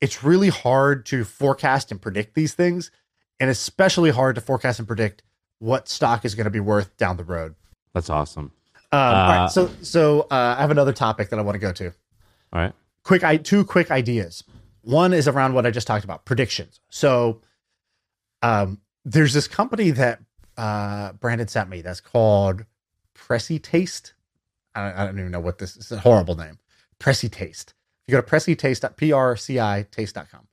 it's 0.00 0.22
really 0.24 0.48
hard 0.48 1.06
to 1.06 1.24
forecast 1.24 1.90
and 1.90 2.00
predict 2.00 2.34
these 2.34 2.54
things, 2.54 2.90
and 3.38 3.50
especially 3.50 4.10
hard 4.10 4.36
to 4.36 4.40
forecast 4.40 4.78
and 4.78 4.88
predict 4.88 5.22
what 5.58 5.88
stock 5.88 6.24
is 6.24 6.34
going 6.34 6.44
to 6.44 6.50
be 6.50 6.60
worth 6.60 6.96
down 6.96 7.16
the 7.16 7.24
road. 7.24 7.54
That's 7.92 8.08
awesome. 8.08 8.52
Um, 8.92 8.98
Uh, 9.00 9.12
right, 9.28 9.50
so 9.50 9.70
so 9.82 10.22
uh, 10.30 10.54
I 10.56 10.60
have 10.60 10.70
another 10.70 10.92
topic 10.92 11.28
that 11.30 11.38
I 11.38 11.42
want 11.42 11.54
to 11.54 11.58
go 11.60 11.72
to 11.72 11.86
All 12.52 12.60
right. 12.60 12.72
quick 13.04 13.22
i 13.22 13.36
two 13.36 13.64
quick 13.64 13.90
ideas 13.90 14.42
one 14.82 15.12
is 15.12 15.28
around 15.28 15.54
what 15.54 15.64
i 15.64 15.70
just 15.70 15.86
talked 15.86 16.04
about 16.04 16.24
predictions 16.24 16.80
so 16.88 17.40
um 18.42 18.80
there's 19.04 19.32
this 19.32 19.46
company 19.46 19.90
that 19.90 20.20
uh 20.56 21.12
brandon 21.12 21.46
sent 21.46 21.68
me 21.68 21.82
that's 21.82 22.00
called 22.00 22.64
PreciTaste. 23.28 24.12
I 24.74 24.88
don't, 24.88 24.98
I 24.98 25.06
don't 25.06 25.18
even 25.18 25.32
know 25.32 25.40
what 25.40 25.58
this 25.58 25.76
is 25.76 25.92
a 25.92 25.98
horrible 25.98 26.36
name. 26.36 26.58
PreciTaste. 26.98 27.68
If 27.70 27.74
you 28.08 28.12
go 28.12 28.20
to 28.20 28.26
PreciTaste 28.26 28.94
prci 28.96 29.90
taste.com 29.90 30.48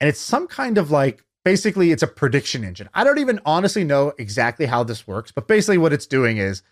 and 0.00 0.08
it's 0.08 0.20
some 0.20 0.46
kind 0.46 0.78
of 0.78 0.90
like 0.90 1.24
basically 1.44 1.92
it's 1.92 2.02
a 2.02 2.06
prediction 2.06 2.64
engine. 2.64 2.88
I 2.94 3.04
don't 3.04 3.18
even 3.18 3.40
honestly 3.44 3.84
know 3.84 4.12
exactly 4.18 4.66
how 4.66 4.84
this 4.84 5.06
works 5.06 5.32
but 5.32 5.48
basically 5.48 5.78
what 5.78 5.92
it's 5.92 6.06
doing 6.06 6.38
is 6.38 6.62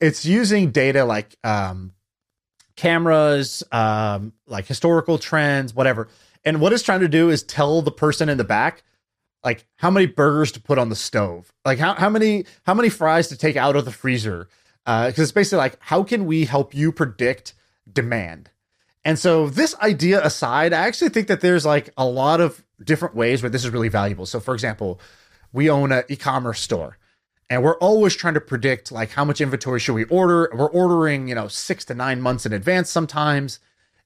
it's 0.00 0.24
using 0.24 0.70
data 0.70 1.04
like 1.04 1.36
um 1.44 1.92
cameras, 2.78 3.64
um, 3.72 4.32
like 4.46 4.64
historical 4.66 5.18
trends, 5.18 5.74
whatever. 5.74 6.08
And 6.44 6.60
what 6.60 6.72
it's 6.72 6.84
trying 6.84 7.00
to 7.00 7.08
do 7.08 7.28
is 7.28 7.42
tell 7.42 7.82
the 7.82 7.90
person 7.90 8.28
in 8.28 8.38
the 8.38 8.44
back, 8.44 8.84
like 9.44 9.66
how 9.76 9.90
many 9.90 10.06
burgers 10.06 10.52
to 10.52 10.60
put 10.60 10.78
on 10.78 10.88
the 10.88 10.94
stove, 10.96 11.52
like 11.64 11.78
how, 11.78 11.94
how 11.94 12.08
many 12.08 12.46
how 12.64 12.74
many 12.74 12.88
fries 12.88 13.28
to 13.28 13.36
take 13.36 13.56
out 13.56 13.74
of 13.76 13.84
the 13.84 13.90
freezer. 13.90 14.48
Uh, 14.86 15.08
because 15.08 15.24
it's 15.24 15.32
basically 15.32 15.58
like 15.58 15.76
how 15.80 16.02
can 16.02 16.26
we 16.26 16.44
help 16.46 16.74
you 16.74 16.92
predict 16.92 17.54
demand. 17.92 18.50
And 19.04 19.18
so 19.18 19.48
this 19.48 19.74
idea 19.76 20.24
aside, 20.24 20.72
I 20.72 20.86
actually 20.86 21.10
think 21.10 21.28
that 21.28 21.40
there's 21.40 21.64
like 21.64 21.90
a 21.96 22.06
lot 22.06 22.40
of 22.40 22.64
different 22.82 23.14
ways 23.14 23.42
where 23.42 23.50
this 23.50 23.64
is 23.64 23.70
really 23.70 23.88
valuable. 23.88 24.26
So 24.26 24.40
for 24.40 24.54
example, 24.54 25.00
we 25.52 25.70
own 25.70 25.92
an 25.92 26.04
e-commerce 26.08 26.60
store 26.60 26.98
and 27.50 27.62
we're 27.62 27.78
always 27.78 28.14
trying 28.14 28.34
to 28.34 28.40
predict 28.40 28.92
like 28.92 29.10
how 29.10 29.24
much 29.24 29.40
inventory 29.40 29.80
should 29.80 29.94
we 29.94 30.04
order 30.04 30.50
we're 30.54 30.70
ordering 30.70 31.28
you 31.28 31.34
know 31.34 31.48
six 31.48 31.84
to 31.84 31.94
nine 31.94 32.20
months 32.20 32.46
in 32.46 32.52
advance 32.52 32.90
sometimes 32.90 33.58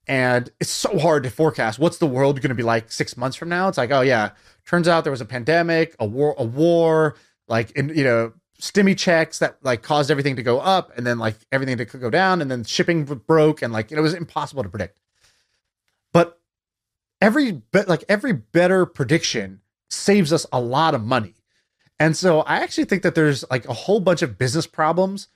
and 0.06 0.50
it's 0.60 0.70
so 0.70 0.98
hard 0.98 1.22
to 1.22 1.30
forecast 1.30 1.78
what's 1.78 1.98
the 1.98 2.06
world 2.06 2.40
going 2.40 2.50
to 2.50 2.54
be 2.54 2.62
like 2.62 2.90
six 2.90 3.16
months 3.16 3.36
from 3.36 3.48
now 3.48 3.68
it's 3.68 3.78
like 3.78 3.90
oh 3.90 4.00
yeah 4.00 4.30
turns 4.66 4.88
out 4.88 5.04
there 5.04 5.10
was 5.10 5.20
a 5.20 5.26
pandemic 5.26 5.94
a 5.98 6.06
war 6.06 6.34
a 6.38 6.44
war 6.44 7.16
like 7.48 7.70
in 7.72 7.88
you 7.90 8.04
know 8.04 8.32
stimmy 8.62 8.96
checks 8.96 9.40
that 9.40 9.56
like 9.62 9.82
caused 9.82 10.08
everything 10.08 10.36
to 10.36 10.42
go 10.42 10.60
up 10.60 10.96
and 10.96 11.04
then 11.04 11.18
like 11.18 11.34
everything 11.50 11.76
to 11.76 11.84
go 11.84 12.10
down 12.10 12.40
and 12.40 12.48
then 12.48 12.62
shipping 12.62 13.04
broke 13.04 13.60
and 13.60 13.72
like 13.72 13.90
it 13.90 14.00
was 14.00 14.14
impossible 14.14 14.62
to 14.62 14.68
predict 14.68 15.00
but 16.12 16.38
every 17.20 17.50
bet 17.50 17.88
like 17.88 18.04
every 18.08 18.32
better 18.32 18.86
prediction 18.86 19.60
saves 19.90 20.32
us 20.32 20.46
a 20.52 20.60
lot 20.60 20.94
of 20.94 21.02
money 21.02 21.34
and 22.02 22.16
so 22.16 22.40
I 22.40 22.56
actually 22.56 22.86
think 22.86 23.02
that 23.04 23.14
there's 23.14 23.44
like 23.50 23.68
a 23.68 23.72
whole 23.72 24.00
bunch 24.00 24.22
of 24.22 24.36
business 24.38 24.66
problems 24.66 25.28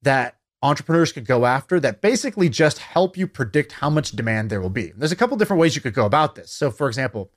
that 0.00 0.36
entrepreneurs 0.62 1.12
could 1.12 1.26
go 1.26 1.44
after 1.44 1.78
that 1.80 2.00
basically 2.00 2.48
just 2.48 2.78
help 2.78 3.18
you 3.18 3.26
predict 3.26 3.72
how 3.72 3.90
much 3.90 4.12
demand 4.12 4.48
there 4.48 4.62
will 4.62 4.70
be. 4.70 4.92
There's 4.96 5.12
a 5.12 5.16
couple 5.16 5.36
different 5.36 5.60
ways 5.60 5.76
you 5.76 5.82
could 5.82 5.92
go 5.92 6.06
about 6.06 6.34
this. 6.34 6.50
So 6.50 6.70
for 6.70 6.88
example, 6.88 7.30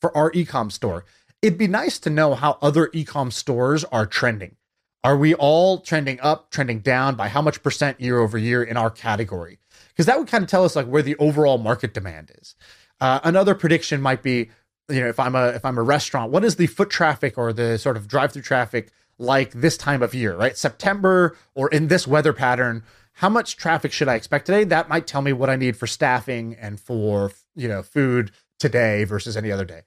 for 0.00 0.16
our 0.16 0.30
ecom 0.30 0.72
store, 0.72 1.04
it'd 1.42 1.58
be 1.58 1.68
nice 1.68 1.98
to 1.98 2.08
know 2.08 2.34
how 2.34 2.56
other 2.62 2.86
ecom 2.88 3.30
stores 3.30 3.84
are 3.84 4.06
trending. 4.06 4.56
Are 5.02 5.16
we 5.16 5.34
all 5.34 5.78
trending 5.78 6.20
up, 6.20 6.50
trending 6.50 6.80
down 6.80 7.14
by 7.14 7.28
how 7.28 7.40
much 7.40 7.62
percent 7.62 8.00
year 8.00 8.18
over 8.18 8.36
year 8.36 8.62
in 8.62 8.76
our 8.76 8.90
category? 8.90 9.58
Because 9.88 10.06
that 10.06 10.18
would 10.18 10.28
kind 10.28 10.44
of 10.44 10.50
tell 10.50 10.64
us 10.64 10.76
like 10.76 10.86
where 10.86 11.02
the 11.02 11.16
overall 11.16 11.58
market 11.58 11.94
demand 11.94 12.32
is. 12.38 12.54
Uh, 13.00 13.20
another 13.24 13.54
prediction 13.54 14.00
might 14.00 14.22
be 14.22 14.50
you 14.90 15.00
know 15.00 15.08
if 15.08 15.18
i'm 15.18 15.34
a 15.34 15.48
if 15.48 15.64
i'm 15.64 15.78
a 15.78 15.82
restaurant 15.82 16.30
what 16.30 16.44
is 16.44 16.56
the 16.56 16.66
foot 16.66 16.90
traffic 16.90 17.38
or 17.38 17.52
the 17.52 17.78
sort 17.78 17.96
of 17.96 18.08
drive 18.08 18.32
through 18.32 18.42
traffic 18.42 18.90
like 19.18 19.52
this 19.52 19.76
time 19.76 20.02
of 20.02 20.14
year 20.14 20.36
right 20.36 20.56
september 20.56 21.36
or 21.54 21.68
in 21.70 21.88
this 21.88 22.06
weather 22.06 22.32
pattern 22.32 22.82
how 23.14 23.28
much 23.28 23.56
traffic 23.56 23.92
should 23.92 24.08
i 24.08 24.14
expect 24.14 24.46
today 24.46 24.64
that 24.64 24.88
might 24.88 25.06
tell 25.06 25.22
me 25.22 25.32
what 25.32 25.48
i 25.48 25.56
need 25.56 25.76
for 25.76 25.86
staffing 25.86 26.54
and 26.60 26.80
for 26.80 27.32
you 27.54 27.68
know 27.68 27.82
food 27.82 28.30
today 28.58 29.04
versus 29.04 29.36
any 29.36 29.50
other 29.50 29.64
day 29.64 29.82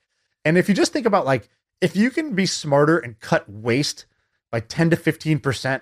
and 0.46 0.58
if 0.58 0.68
you 0.70 0.76
just 0.76 0.94
think 0.94 1.06
about 1.06 1.26
like 1.26 1.50
if 1.82 1.96
you 1.96 2.10
can 2.10 2.34
be 2.34 2.46
smarter 2.46 2.98
and 2.98 3.20
cut 3.20 3.48
waste 3.50 4.06
by 4.54 4.60
10 4.60 4.92
to 4.92 4.96
15% 4.96 5.82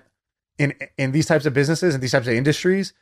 in 0.58 0.74
in 0.96 1.12
these 1.12 1.26
types 1.26 1.46
of 1.46 1.52
businesses 1.52 1.94
and 1.94 2.02
these 2.02 2.12
types 2.12 2.26
of 2.26 2.32
industries 2.32 2.92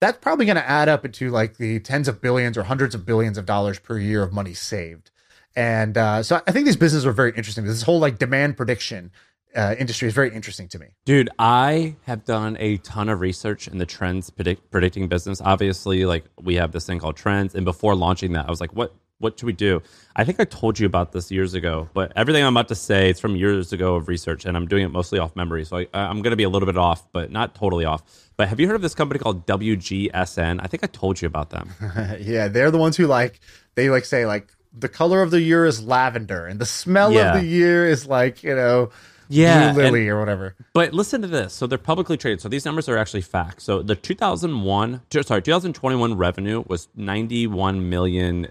that's 0.00 0.18
probably 0.18 0.46
going 0.46 0.56
to 0.56 0.68
add 0.68 0.88
up 0.88 1.04
into 1.04 1.30
like 1.30 1.56
the 1.56 1.80
tens 1.80 2.06
of 2.06 2.20
billions 2.20 2.56
or 2.56 2.62
hundreds 2.62 2.94
of 2.94 3.04
billions 3.04 3.36
of 3.36 3.44
dollars 3.44 3.78
per 3.78 3.98
year 3.98 4.22
of 4.22 4.32
money 4.32 4.54
saved 4.54 5.10
and 5.56 5.96
uh, 5.96 6.22
so 6.22 6.40
I 6.46 6.52
think 6.52 6.66
these 6.66 6.76
businesses 6.76 7.06
are 7.06 7.12
very 7.12 7.32
interesting. 7.34 7.64
This 7.64 7.82
whole 7.82 7.98
like 7.98 8.18
demand 8.18 8.58
prediction 8.58 9.10
uh, 9.56 9.74
industry 9.78 10.06
is 10.06 10.12
very 10.12 10.32
interesting 10.34 10.68
to 10.68 10.78
me. 10.78 10.88
Dude, 11.06 11.30
I 11.38 11.96
have 12.02 12.26
done 12.26 12.58
a 12.60 12.76
ton 12.78 13.08
of 13.08 13.20
research 13.20 13.66
in 13.66 13.78
the 13.78 13.86
trends 13.86 14.28
predict, 14.28 14.70
predicting 14.70 15.08
business. 15.08 15.40
Obviously, 15.40 16.04
like 16.04 16.24
we 16.38 16.56
have 16.56 16.72
this 16.72 16.84
thing 16.84 16.98
called 16.98 17.16
trends, 17.16 17.54
and 17.54 17.64
before 17.64 17.94
launching 17.94 18.32
that, 18.32 18.46
I 18.46 18.50
was 18.50 18.60
like, 18.60 18.74
"What 18.74 18.94
what 19.18 19.38
should 19.38 19.46
we 19.46 19.52
do? 19.52 19.82
I 20.14 20.24
think 20.24 20.38
I 20.40 20.44
told 20.44 20.78
you 20.78 20.86
about 20.86 21.12
this 21.12 21.30
years 21.30 21.54
ago, 21.54 21.88
but 21.94 22.12
everything 22.16 22.44
I'm 22.44 22.54
about 22.54 22.68
to 22.68 22.74
say 22.74 23.10
is 23.10 23.18
from 23.20 23.34
years 23.36 23.72
ago 23.72 23.94
of 23.96 24.08
research, 24.08 24.44
and 24.44 24.56
I'm 24.56 24.66
doing 24.66 24.84
it 24.84 24.88
mostly 24.90 25.18
off 25.18 25.34
memory. 25.34 25.64
So 25.64 25.78
I, 25.78 25.86
I'm 25.94 26.20
going 26.22 26.32
to 26.32 26.36
be 26.36 26.42
a 26.42 26.48
little 26.50 26.66
bit 26.66 26.76
off, 26.76 27.10
but 27.12 27.30
not 27.30 27.54
totally 27.54 27.84
off. 27.86 28.02
But 28.36 28.48
have 28.48 28.60
you 28.60 28.66
heard 28.66 28.76
of 28.76 28.82
this 28.82 28.94
company 28.94 29.18
called 29.18 29.46
WGSN? 29.46 30.60
I 30.62 30.66
think 30.66 30.84
I 30.84 30.86
told 30.88 31.20
you 31.22 31.26
about 31.26 31.50
them. 31.50 31.70
yeah, 32.20 32.48
they're 32.48 32.70
the 32.70 32.78
ones 32.78 32.96
who 32.96 33.06
like 33.06 33.40
they 33.74 33.88
like 33.90 34.04
say 34.04 34.26
like 34.26 34.52
the 34.78 34.88
color 34.88 35.22
of 35.22 35.30
the 35.30 35.40
year 35.40 35.64
is 35.64 35.82
lavender, 35.82 36.46
and 36.46 36.60
the 36.60 36.66
smell 36.66 37.12
Yeah. 37.12 37.34
of 37.34 37.40
the 37.40 37.46
year 37.46 37.86
is 37.88 38.06
like 38.06 38.42
you 38.42 38.54
know 38.54 38.90
Yeah, 39.28 39.72
blue 39.72 39.82
lily 39.84 40.00
and- 40.02 40.10
or 40.10 40.20
whatever. 40.20 40.54
But 40.74 40.92
listen 40.92 41.22
to 41.22 41.28
this. 41.28 41.54
So 41.54 41.66
they're 41.66 41.78
publicly 41.78 42.18
traded. 42.18 42.42
So 42.42 42.50
these 42.50 42.66
numbers 42.66 42.86
are 42.90 42.98
actually 42.98 43.22
facts. 43.22 43.64
So 43.64 43.80
the 43.82 43.96
2001, 43.96 45.00
sorry, 45.22 45.40
2021 45.42 46.16
revenue 46.18 46.62
was 46.66 46.88
91 46.94 47.88
million 47.88 48.48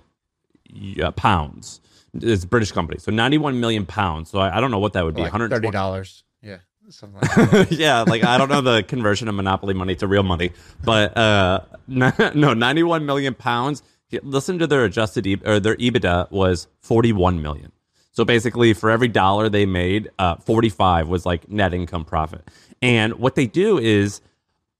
uh, 1.01 1.11
pounds. 1.11 1.81
It's 2.13 2.43
a 2.43 2.47
British 2.47 2.71
company. 2.71 2.99
So 2.99 3.11
91 3.11 3.59
million 3.59 3.85
pounds. 3.85 4.29
So 4.29 4.39
I, 4.39 4.57
I 4.57 4.61
don't 4.61 4.71
know 4.71 4.79
what 4.79 4.93
that 4.93 5.03
would 5.03 5.15
be. 5.15 5.21
Like 5.21 5.33
120 5.33 5.61
thirty 5.67 5.71
dollars. 5.73 6.23
Yeah, 6.41 6.57
something 6.89 7.19
like 7.21 7.67
yeah, 7.71 8.03
like 8.03 8.23
I 8.23 8.37
don't 8.37 8.49
know 8.49 8.61
the 8.61 8.83
conversion 8.87 9.27
of 9.27 9.35
monopoly 9.35 9.73
money 9.73 9.95
to 9.95 10.07
real 10.07 10.23
money, 10.23 10.51
but 10.83 11.15
uh, 11.17 11.61
no, 11.87 12.53
91 12.53 13.05
million 13.05 13.33
pounds. 13.33 13.83
Listen 14.21 14.59
to 14.59 14.67
their 14.67 14.85
adjusted 14.85 15.27
e- 15.27 15.41
or 15.43 15.59
their 15.59 15.75
EBITDA 15.75 16.31
was 16.31 16.67
41 16.81 17.41
million. 17.41 17.71
So 18.11 18.23
basically, 18.23 18.73
for 18.73 18.89
every 18.89 19.09
dollar 19.09 19.49
they 19.49 19.65
made, 19.65 20.09
uh, 20.19 20.35
45 20.37 21.09
was 21.09 21.25
like 21.25 21.49
net 21.49 21.73
income 21.73 22.05
profit. 22.05 22.47
And 22.81 23.15
what 23.15 23.35
they 23.35 23.45
do 23.47 23.77
is 23.77 24.21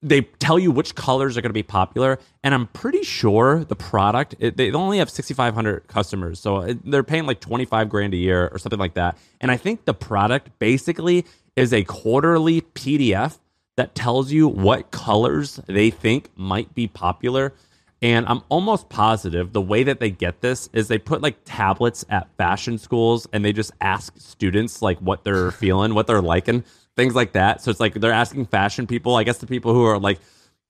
they 0.06 0.22
tell 0.22 0.60
you 0.60 0.70
which 0.72 0.93
colors 0.93 1.36
are 1.36 1.41
going 1.41 1.49
to 1.49 1.53
be 1.53 1.64
popular 1.64 2.20
and 2.43 2.53
i'm 2.53 2.68
pretty 2.68 3.03
sure 3.03 3.66
the 3.66 3.76
product 3.76 4.36
it, 4.39 4.56
they 4.56 4.72
only 4.72 4.99
have 4.99 5.10
6500 5.10 5.88
customers 5.88 6.39
so 6.39 6.62
it, 6.62 6.91
they're 6.91 7.03
paying 7.03 7.26
like 7.26 7.41
25 7.41 7.89
grand 7.89 8.14
a 8.14 8.18
year 8.18 8.47
or 8.49 8.60
something 8.60 8.80
like 8.80 8.93
that. 8.93 9.18
And 9.41 9.51
i 9.51 9.58
think 9.58 9.86
the 9.86 9.93
product 9.93 10.58
basically 10.60 11.26
is 11.56 11.74
a 11.74 11.84
quarterly 11.84 12.62
pdf 12.62 13.39
that 13.78 13.95
tells 13.95 14.32
you 14.32 14.47
what 14.47 14.91
colors 14.91 15.60
they 15.66 15.89
think 15.89 16.30
might 16.38 16.74
be 16.76 16.88
popular. 16.88 17.53
And 18.01 18.28
i'm 18.28 18.41
almost 18.49 18.89
positive 18.89 19.53
the 19.53 19.62
way 19.62 19.84
that 19.84 19.99
they 19.99 20.12
get 20.12 20.41
this 20.41 20.70
is 20.74 20.88
they 20.88 20.99
put 20.99 21.22
like 21.22 21.38
tablets 21.45 22.06
at 22.10 22.30
fashion 22.38 22.78
schools 22.78 23.28
and 23.34 23.43
they 23.43 23.53
just 23.53 23.72
ask 23.82 24.14
students 24.20 24.84
like 24.84 24.99
what 24.99 25.24
they're 25.24 25.49
feeling 25.51 25.95
what 25.95 26.06
they're 26.06 26.22
liking 26.22 26.64
things 26.96 27.16
like 27.16 27.34
that. 27.34 27.62
So 27.62 27.72
it's 27.72 27.80
like 27.80 27.93
they're 27.96 28.12
asking 28.12 28.46
fashion 28.48 28.88
people. 28.88 29.16
I 29.16 29.24
guess 29.24 29.38
the 29.39 29.48
people 29.48 29.74
who 29.74 29.84
are 29.84 30.00
like, 30.00 30.20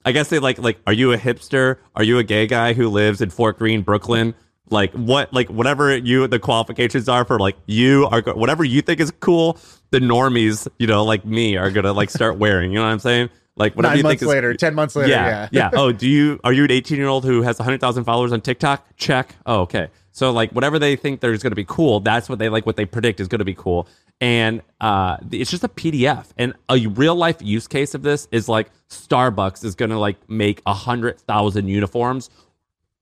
I 0.04 0.12
guess 0.12 0.30
they 0.30 0.40
like 0.40 0.58
like, 0.60 0.80
are 0.88 0.94
you 0.94 1.14
a 1.14 1.18
hipster? 1.18 1.78
Are 1.96 2.04
you 2.04 2.18
a 2.18 2.24
gay 2.24 2.48
guy 2.48 2.74
who 2.74 2.90
lives 2.90 3.22
in 3.22 3.30
Fort 3.30 3.58
Greene, 3.58 3.82
Brooklyn? 3.82 4.36
Like 4.70 4.92
what? 4.94 5.32
Like 5.34 5.50
whatever 5.50 5.96
you 5.96 6.28
the 6.28 6.40
qualifications 6.40 7.08
are 7.08 7.26
for 7.26 7.40
like 7.40 7.56
you 7.68 8.08
are 8.12 8.22
whatever 8.22 8.64
you 8.64 8.82
think 8.82 9.00
is 9.00 9.12
cool. 9.20 9.58
The 9.92 10.00
normies, 10.00 10.68
you 10.80 10.88
know, 10.88 11.04
like 11.04 11.24
me, 11.26 11.56
are 11.58 11.70
gonna 11.70 11.94
like 11.94 12.10
start 12.10 12.38
wearing. 12.40 12.72
You 12.72 12.80
know 12.80 12.86
what 12.86 12.92
I'm 12.92 13.00
saying? 13.00 13.30
Like 13.58 13.76
whatever 13.76 13.92
Nine 13.94 13.98
you 14.00 14.04
months 14.04 14.20
think 14.20 14.22
is 14.24 14.28
later, 14.36 14.54
ten 14.56 14.74
months 14.76 14.96
later. 14.96 15.10
yeah, 15.10 15.48
Yeah, 15.52 15.70
yeah. 15.72 15.80
Oh, 15.80 15.92
do 15.92 16.10
you 16.10 16.40
are 16.44 16.52
you 16.52 16.64
an 16.66 16.72
18 16.72 16.98
year 16.98 17.08
old 17.08 17.24
who 17.24 17.42
has 17.44 17.58
100,000 17.58 18.04
followers 18.04 18.34
on 18.34 18.42
TikTok? 18.42 18.86
Check. 18.98 19.36
Oh, 19.46 19.62
okay. 19.62 19.88
So 20.16 20.32
like 20.32 20.52
whatever 20.54 20.80
they 20.80 20.96
think 20.96 21.20
there's 21.20 21.44
going 21.44 21.52
to 21.52 21.58
be 21.58 21.66
cool, 21.66 22.00
that's 22.00 22.30
what 22.30 22.40
they 22.40 22.48
like. 22.48 22.66
What 22.66 22.78
they 22.78 22.86
predict 22.86 23.20
is 23.20 23.28
going 23.28 23.40
to 23.40 23.46
be 23.46 23.54
cool, 23.54 23.86
and 24.22 24.62
uh, 24.80 25.18
it's 25.30 25.52
just 25.52 25.66
a 25.66 25.68
PDF. 25.68 26.28
And 26.38 26.54
a 26.70 26.88
real 26.88 27.16
life 27.16 27.42
use 27.42 27.68
case 27.68 27.94
of 27.94 28.02
this 28.02 28.30
is 28.32 28.48
like 28.48 28.72
Starbucks 28.90 29.66
is 29.66 29.76
going 29.76 29.92
to 29.92 30.00
like 30.00 30.30
make 30.30 30.62
a 30.66 30.74
hundred 30.74 31.20
thousand 31.20 31.68
uniforms. 31.68 32.30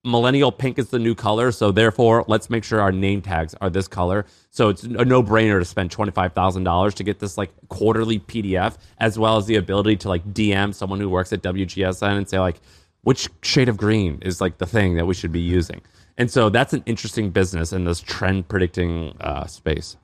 Millennial 0.04 0.52
pink 0.52 0.80
is 0.80 0.90
the 0.90 0.98
new 0.98 1.14
color, 1.14 1.52
so 1.52 1.72
therefore 1.72 2.26
let's 2.28 2.50
make 2.50 2.64
sure 2.64 2.82
our 2.82 2.92
name 2.92 3.22
tags 3.22 3.54
are 3.62 3.70
this 3.70 3.88
color. 3.88 4.26
So 4.50 4.70
it's 4.70 4.82
a 4.82 5.06
no 5.06 5.22
brainer 5.22 5.60
to 5.60 5.66
spend 5.66 5.92
twenty 5.92 6.12
five 6.12 6.34
thousand 6.34 6.64
dollars 6.64 6.96
to 6.96 7.04
get 7.04 7.20
this 7.20 7.38
like 7.38 7.52
quarterly 7.70 8.22
PDF, 8.22 8.78
as 8.98 9.20
well 9.20 9.38
as 9.38 9.46
the 9.46 9.58
ability 9.58 9.98
to 9.98 10.10
like 10.10 10.34
DM 10.34 10.74
someone 10.74 11.00
who 11.00 11.10
works 11.10 11.32
at 11.32 11.44
WGSN 11.44 12.18
and 12.18 12.28
say 12.28 12.40
like, 12.40 12.60
which 13.04 13.30
shade 13.44 13.70
of 13.70 13.78
green 13.78 14.18
is 14.24 14.42
like 14.42 14.58
the 14.58 14.66
thing 14.66 14.96
that 14.96 15.06
we 15.06 15.14
should 15.14 15.32
be 15.32 15.42
using. 15.42 15.80
And 16.18 16.30
so 16.30 16.50
that's 16.50 16.74
an 16.74 16.84
interesting 16.86 17.32
business 17.32 17.74
in 17.74 17.86
this 17.86 18.00
trend 18.00 18.48
predicting 18.48 19.16
uh, 19.20 19.48
space. 19.48 19.98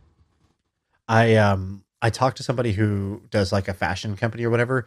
I 1.08 1.36
um 1.36 1.84
I 2.02 2.10
talked 2.10 2.38
to 2.38 2.44
somebody 2.44 2.74
who 2.74 3.22
does 3.30 3.52
like 3.52 3.68
a 3.68 3.74
fashion 3.74 4.16
company 4.16 4.44
or 4.44 4.50
whatever, 4.50 4.86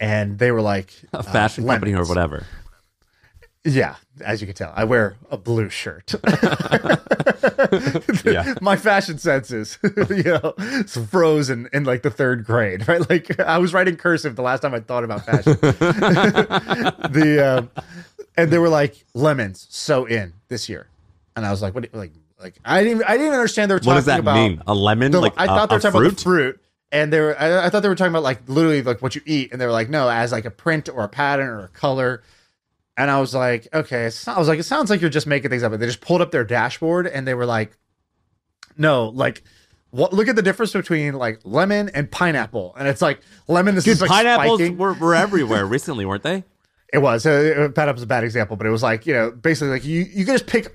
and 0.00 0.38
they 0.38 0.50
were 0.50 0.62
like 0.62 0.92
A 1.12 1.18
uh, 1.18 1.22
fashion 1.22 1.66
company 1.66 1.94
or 1.94 2.04
whatever. 2.04 2.44
Yeah, 3.64 3.96
as 4.24 4.40
you 4.40 4.46
can 4.46 4.56
tell, 4.56 4.72
I 4.74 4.84
wear 4.84 5.16
a 5.30 5.36
blue 5.36 5.68
shirt. 5.68 6.14
Yeah. 8.24 8.54
My 8.60 8.76
fashion 8.76 9.18
senses, 9.18 9.78
you 9.82 10.22
know, 10.22 10.54
it's 10.58 10.96
frozen 10.96 11.68
in 11.72 11.84
like 11.84 12.02
the 12.02 12.10
third 12.10 12.44
grade, 12.44 12.86
right? 12.88 13.08
Like 13.08 13.38
I 13.40 13.58
was 13.58 13.72
writing 13.72 13.96
cursive 13.96 14.36
the 14.36 14.42
last 14.42 14.60
time 14.60 14.74
I 14.74 14.80
thought 14.80 15.04
about 15.04 15.24
fashion. 15.24 15.56
the 15.60 17.58
um, 17.58 17.70
and 18.38 18.50
they 18.50 18.58
were 18.58 18.68
like 18.70 19.04
lemons 19.14 19.66
so 19.70 20.06
in 20.06 20.32
this 20.48 20.68
year, 20.68 20.86
and 21.36 21.44
I 21.44 21.50
was 21.50 21.60
like, 21.60 21.74
what? 21.74 21.84
you- 21.84 21.90
Like, 21.92 22.12
like 22.40 22.54
I 22.64 22.78
didn't, 22.82 22.98
even, 22.98 23.04
I 23.06 23.12
didn't 23.12 23.26
even 23.26 23.34
understand 23.34 23.70
they 23.70 23.74
were 23.74 23.78
talking 23.80 23.90
What 23.90 23.94
does 23.96 24.04
that 24.06 24.20
about. 24.20 24.34
mean? 24.36 24.62
A 24.66 24.74
lemon? 24.74 25.12
like 25.12 25.34
I 25.36 25.44
a- 25.44 25.46
thought 25.48 25.68
they 25.68 25.74
were 25.74 25.78
a 25.78 25.82
talking 25.82 26.00
fruit? 26.00 26.06
about 26.12 26.20
fruit, 26.22 26.60
and 26.92 27.12
they 27.12 27.20
were. 27.20 27.38
I, 27.38 27.66
I 27.66 27.70
thought 27.70 27.80
they 27.82 27.88
were 27.88 27.94
talking 27.96 28.12
about 28.12 28.22
like 28.22 28.48
literally 28.48 28.82
like 28.82 29.02
what 29.02 29.14
you 29.14 29.20
eat, 29.26 29.50
and 29.52 29.60
they 29.60 29.66
were 29.66 29.72
like, 29.72 29.90
no, 29.90 30.08
as 30.08 30.32
like 30.32 30.44
a 30.46 30.50
print 30.50 30.88
or 30.88 31.04
a 31.04 31.08
pattern 31.08 31.48
or 31.48 31.64
a 31.64 31.68
color. 31.68 32.22
And 32.96 33.10
I 33.12 33.20
was 33.20 33.34
like, 33.34 33.68
okay, 33.74 34.10
not- 34.26 34.36
I 34.36 34.38
was 34.38 34.48
like, 34.48 34.58
it 34.58 34.64
sounds 34.64 34.88
like 34.90 35.00
you're 35.00 35.10
just 35.10 35.26
making 35.26 35.50
things 35.50 35.62
up. 35.62 35.70
But 35.72 35.80
they 35.80 35.86
just 35.86 36.00
pulled 36.00 36.20
up 36.20 36.30
their 36.32 36.44
dashboard 36.44 37.06
and 37.06 37.26
they 37.28 37.34
were 37.34 37.46
like, 37.46 37.76
no, 38.76 39.08
like. 39.08 39.42
What, 39.90 40.12
look 40.12 40.28
at 40.28 40.36
the 40.36 40.42
difference 40.42 40.74
between 40.74 41.14
like 41.14 41.40
lemon 41.44 41.88
and 41.94 42.10
pineapple, 42.10 42.74
and 42.78 42.86
it's 42.86 43.00
like 43.00 43.20
lemon 43.46 43.74
is 43.78 43.84
Dude, 43.84 43.92
just 43.96 44.02
like 44.02 44.10
pineapples 44.10 44.60
were, 44.72 44.92
were 44.92 45.14
everywhere 45.24 45.64
recently, 45.64 46.04
weren't 46.04 46.22
they? 46.22 46.44
It 46.92 46.98
was. 46.98 47.26
Uh, 47.26 47.68
pineapple's 47.74 48.02
a 48.02 48.06
bad 48.06 48.24
example, 48.24 48.56
but 48.56 48.66
it 48.66 48.70
was 48.70 48.82
like 48.82 49.06
you 49.06 49.14
know, 49.14 49.30
basically 49.30 49.68
like 49.70 49.84
you 49.84 50.00
you 50.02 50.24
can 50.24 50.34
just 50.34 50.46
pick. 50.46 50.74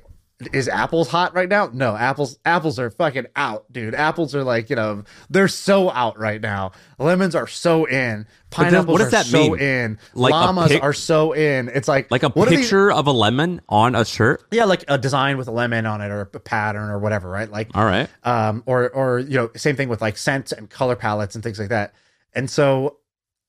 Is 0.51 0.67
apples 0.67 1.07
hot 1.07 1.33
right 1.35 1.47
now? 1.47 1.69
No, 1.71 1.95
apples 1.95 2.37
apples 2.43 2.77
are 2.77 2.89
fucking 2.89 3.27
out, 3.35 3.71
dude. 3.71 3.95
Apples 3.95 4.35
are 4.35 4.43
like 4.43 4.69
you 4.69 4.75
know 4.75 5.03
they're 5.29 5.47
so 5.47 5.89
out 5.89 6.19
right 6.19 6.41
now. 6.41 6.73
Lemons 6.99 7.33
are 7.33 7.47
so 7.47 7.85
in. 7.85 8.27
Pineapples 8.49 8.87
what 8.87 8.97
does 8.97 9.07
are 9.07 9.11
that 9.11 9.25
so 9.25 9.51
mean? 9.51 9.59
in. 9.59 9.99
Like 10.13 10.31
Llamas 10.33 10.69
pic- 10.69 10.83
are 10.83 10.91
so 10.91 11.31
in. 11.31 11.69
It's 11.69 11.87
like 11.87 12.11
Like 12.11 12.23
a 12.23 12.29
picture 12.29 12.91
of 12.91 13.07
a 13.07 13.11
lemon 13.11 13.61
on 13.69 13.95
a 13.95 14.03
shirt. 14.03 14.43
yeah, 14.51 14.65
like 14.65 14.83
a 14.89 14.97
design 14.97 15.37
with 15.37 15.47
a 15.47 15.51
lemon 15.51 15.85
on 15.85 16.01
it 16.01 16.09
or 16.11 16.21
a 16.21 16.25
pattern 16.25 16.89
or 16.89 16.99
whatever, 16.99 17.29
right? 17.29 17.49
Like 17.49 17.69
All 17.73 17.85
right. 17.85 18.09
um, 18.23 18.63
or 18.65 18.89
or 18.89 19.19
you 19.19 19.37
know, 19.37 19.49
same 19.55 19.77
thing 19.77 19.87
with 19.87 20.01
like 20.01 20.17
scents 20.17 20.51
and 20.51 20.69
color 20.69 20.97
palettes 20.97 21.35
and 21.35 21.43
things 21.43 21.57
like 21.59 21.69
that. 21.69 21.93
And 22.33 22.49
so, 22.49 22.97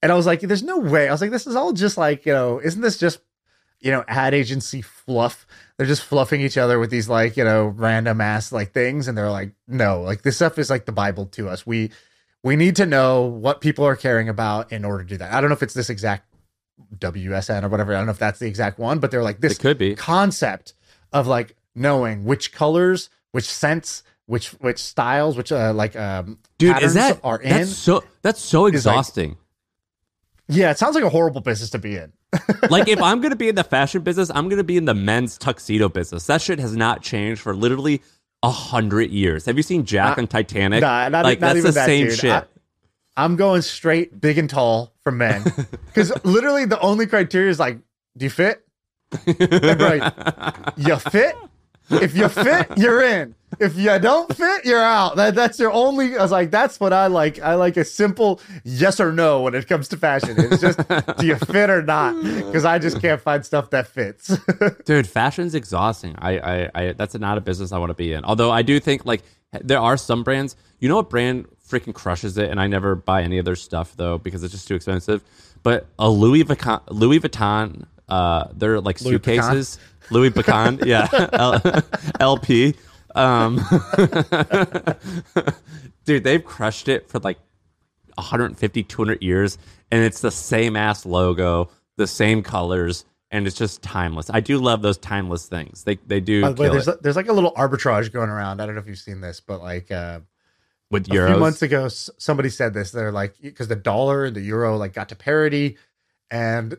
and 0.04 0.12
I 0.12 0.14
was 0.14 0.26
like, 0.26 0.40
there's 0.40 0.62
no 0.62 0.78
way. 0.78 1.08
I 1.08 1.10
was 1.12 1.20
like, 1.20 1.32
this 1.32 1.46
is 1.48 1.56
all 1.56 1.72
just 1.72 1.96
like 1.98 2.24
you 2.26 2.32
know, 2.32 2.60
isn't 2.60 2.80
this 2.80 2.96
just 2.98 3.18
you 3.80 3.90
know, 3.90 4.04
ad 4.06 4.32
agency 4.34 4.80
fluff? 4.82 5.46
They're 5.76 5.86
just 5.86 6.02
fluffing 6.04 6.40
each 6.40 6.56
other 6.56 6.78
with 6.78 6.90
these 6.90 7.08
like 7.08 7.36
you 7.36 7.44
know 7.44 7.66
random 7.66 8.20
ass 8.20 8.52
like 8.52 8.72
things, 8.72 9.08
and 9.08 9.18
they're 9.18 9.30
like, 9.30 9.50
no, 9.66 10.00
like 10.02 10.22
this 10.22 10.36
stuff 10.36 10.58
is 10.58 10.70
like 10.70 10.86
the 10.86 10.92
Bible 10.92 11.26
to 11.26 11.48
us. 11.48 11.66
We 11.66 11.90
we 12.44 12.54
need 12.56 12.76
to 12.76 12.86
know 12.86 13.22
what 13.22 13.60
people 13.60 13.84
are 13.84 13.96
caring 13.96 14.28
about 14.28 14.70
in 14.70 14.84
order 14.84 15.02
to 15.02 15.08
do 15.08 15.16
that. 15.16 15.32
I 15.32 15.40
don't 15.40 15.50
know 15.50 15.56
if 15.56 15.62
it's 15.62 15.74
this 15.74 15.90
exact 15.90 16.28
WSN 16.98 17.62
or 17.64 17.68
whatever. 17.68 17.94
I 17.94 17.98
don't 17.98 18.06
know 18.06 18.12
if 18.12 18.18
that's 18.18 18.38
the 18.38 18.46
exact 18.46 18.78
one, 18.78 18.98
but 18.98 19.10
they're 19.10 19.22
like 19.22 19.40
this 19.40 19.52
It 19.54 19.60
could 19.60 19.78
be. 19.78 19.94
concept 19.94 20.74
of 21.12 21.26
like 21.26 21.56
knowing 21.74 22.24
which 22.24 22.52
colors, 22.52 23.10
which 23.32 23.44
scents, 23.46 24.02
which 24.26 24.48
which 24.60 24.78
styles, 24.78 25.36
which 25.36 25.52
uh 25.52 25.72
like 25.74 25.96
um 25.96 26.38
Dude, 26.58 26.80
is 26.82 26.94
that 26.94 27.20
are 27.24 27.40
in. 27.40 27.50
that's 27.50 27.70
so 27.76 28.04
that's 28.22 28.40
so 28.40 28.66
Is 28.66 28.70
like- 28.72 28.74
exhausting. 28.74 29.36
Yeah, 30.48 30.70
it 30.70 30.78
sounds 30.78 30.94
like 30.94 31.04
a 31.04 31.08
horrible 31.08 31.40
business 31.40 31.70
to 31.70 31.78
be 31.78 31.96
in. 31.96 32.12
like 32.70 32.88
if 32.88 33.00
I'm 33.00 33.20
gonna 33.20 33.36
be 33.36 33.48
in 33.48 33.54
the 33.54 33.64
fashion 33.64 34.02
business, 34.02 34.30
I'm 34.34 34.48
gonna 34.48 34.64
be 34.64 34.76
in 34.76 34.84
the 34.84 34.94
men's 34.94 35.38
tuxedo 35.38 35.88
business. 35.88 36.26
That 36.26 36.42
shit 36.42 36.58
has 36.58 36.74
not 36.76 37.02
changed 37.02 37.40
for 37.40 37.54
literally 37.54 38.02
a 38.42 38.50
hundred 38.50 39.10
years. 39.10 39.46
Have 39.46 39.56
you 39.56 39.62
seen 39.62 39.84
Jack 39.84 40.18
Uh, 40.18 40.22
and 40.22 40.30
Titanic? 40.30 40.80
Nah, 40.82 41.08
not, 41.08 41.24
like 41.24 41.40
not 41.40 41.48
that's 41.48 41.58
even 41.58 41.68
the 41.70 41.72
that, 41.74 41.86
same 41.86 42.06
dude. 42.08 42.18
shit. 42.18 42.32
I, 42.32 42.44
I'm 43.16 43.36
going 43.36 43.62
straight 43.62 44.20
big 44.20 44.38
and 44.38 44.50
tall 44.50 44.92
for 45.02 45.12
men 45.12 45.44
because 45.86 46.12
literally 46.24 46.64
the 46.64 46.80
only 46.80 47.06
criteria 47.06 47.48
is 47.50 47.60
like, 47.60 47.78
do 48.16 48.24
you 48.26 48.30
fit? 48.30 48.60
Right, 49.26 50.12
you 50.76 50.96
fit. 50.96 51.36
If 51.90 52.16
you 52.16 52.28
fit, 52.28 52.66
you're 52.76 53.02
in. 53.02 53.34
If 53.60 53.76
you 53.76 53.98
don't 53.98 54.34
fit, 54.34 54.64
you're 54.64 54.82
out. 54.82 55.16
That, 55.16 55.34
that's 55.34 55.58
your 55.58 55.72
only. 55.72 56.16
I 56.16 56.22
was 56.22 56.32
like, 56.32 56.50
that's 56.50 56.80
what 56.80 56.92
I 56.92 57.06
like. 57.06 57.40
I 57.40 57.54
like 57.54 57.76
a 57.76 57.84
simple 57.84 58.40
yes 58.64 59.00
or 59.00 59.12
no 59.12 59.42
when 59.42 59.54
it 59.54 59.68
comes 59.68 59.88
to 59.88 59.96
fashion. 59.96 60.34
It's 60.38 60.60
just, 60.60 60.78
do 61.18 61.26
you 61.26 61.36
fit 61.36 61.70
or 61.70 61.82
not? 61.82 62.14
Because 62.54 62.64
I 62.64 62.78
just 62.78 63.00
can't 63.00 63.20
find 63.20 63.44
stuff 63.44 63.70
that 63.70 63.86
fits. 63.86 64.36
Dude, 64.84 65.08
fashion's 65.08 65.54
exhausting. 65.54 66.14
I, 66.18 66.38
I, 66.38 66.70
I, 66.74 66.92
that's 66.92 67.14
not 67.14 67.36
a 67.36 67.40
business 67.40 67.72
I 67.72 67.78
want 67.78 67.90
to 67.90 67.94
be 67.94 68.12
in. 68.12 68.24
Although 68.24 68.50
I 68.50 68.62
do 68.62 68.78
think 68.78 69.04
like 69.04 69.22
there 69.52 69.80
are 69.80 69.96
some 69.96 70.22
brands. 70.22 70.56
You 70.78 70.88
know 70.88 70.96
what 70.96 71.10
brand 71.10 71.46
freaking 71.68 71.94
crushes 71.94 72.38
it, 72.38 72.50
and 72.50 72.60
I 72.60 72.66
never 72.66 72.94
buy 72.94 73.22
any 73.22 73.38
of 73.38 73.44
their 73.44 73.56
stuff 73.56 73.96
though 73.96 74.18
because 74.18 74.42
it's 74.44 74.52
just 74.52 74.68
too 74.68 74.74
expensive. 74.74 75.22
But 75.62 75.86
a 75.98 76.08
Louis 76.08 76.44
Vuitton, 76.44 76.82
Louis 76.90 77.20
Vuitton, 77.20 77.86
uh, 78.08 78.48
they're 78.52 78.80
like 78.80 79.00
Louis 79.00 79.12
suitcases. 79.14 79.78
Louis 80.10 80.30
Pecan, 80.30 80.80
yeah, 80.84 81.08
L- 81.32 81.82
LP. 82.20 82.74
Um, 83.14 83.56
dude, 86.04 86.24
they've 86.24 86.44
crushed 86.44 86.88
it 86.88 87.08
for 87.08 87.20
like 87.20 87.38
150, 88.16 88.82
200 88.82 89.22
years, 89.22 89.58
and 89.90 90.02
it's 90.02 90.20
the 90.20 90.30
same 90.30 90.76
ass 90.76 91.06
logo, 91.06 91.70
the 91.96 92.06
same 92.06 92.42
colors, 92.42 93.04
and 93.30 93.46
it's 93.46 93.56
just 93.56 93.82
timeless. 93.82 94.30
I 94.30 94.40
do 94.40 94.58
love 94.58 94.82
those 94.82 94.98
timeless 94.98 95.46
things. 95.46 95.84
They 95.84 95.96
they 96.06 96.20
do. 96.20 96.42
By 96.42 96.52
the 96.52 96.62
way, 96.62 96.68
there's 96.68 96.88
it. 96.88 97.02
there's 97.02 97.16
like 97.16 97.28
a 97.28 97.32
little 97.32 97.52
arbitrage 97.52 98.12
going 98.12 98.30
around. 98.30 98.60
I 98.60 98.66
don't 98.66 98.74
know 98.74 98.80
if 98.80 98.86
you've 98.86 98.98
seen 98.98 99.20
this, 99.20 99.40
but 99.40 99.60
like 99.60 99.90
uh, 99.90 100.20
with 100.90 101.06
a 101.08 101.10
few 101.10 101.20
euros. 101.20 101.38
months 101.38 101.62
ago, 101.62 101.88
somebody 101.88 102.48
said 102.48 102.74
this. 102.74 102.90
They're 102.90 103.12
like 103.12 103.34
because 103.40 103.68
the 103.68 103.76
dollar 103.76 104.24
and 104.24 104.36
the 104.36 104.40
euro 104.40 104.76
like 104.76 104.92
got 104.92 105.08
to 105.10 105.16
parity, 105.16 105.78
and 106.30 106.76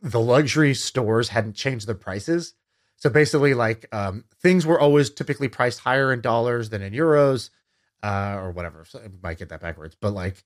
the 0.00 0.20
luxury 0.20 0.74
stores 0.74 1.28
hadn't 1.28 1.54
changed 1.54 1.86
their 1.86 1.94
prices. 1.94 2.54
So 2.98 3.10
basically, 3.10 3.54
like 3.54 3.86
um, 3.92 4.24
things 4.42 4.66
were 4.66 4.78
always 4.78 5.10
typically 5.10 5.48
priced 5.48 5.80
higher 5.80 6.12
in 6.12 6.20
dollars 6.20 6.70
than 6.70 6.82
in 6.82 6.92
euros, 6.92 7.50
uh, 8.02 8.36
or 8.40 8.50
whatever. 8.50 8.84
So 8.84 9.00
I 9.00 9.08
might 9.22 9.38
get 9.38 9.48
that 9.48 9.60
backwards, 9.60 9.96
but 10.00 10.12
like 10.12 10.44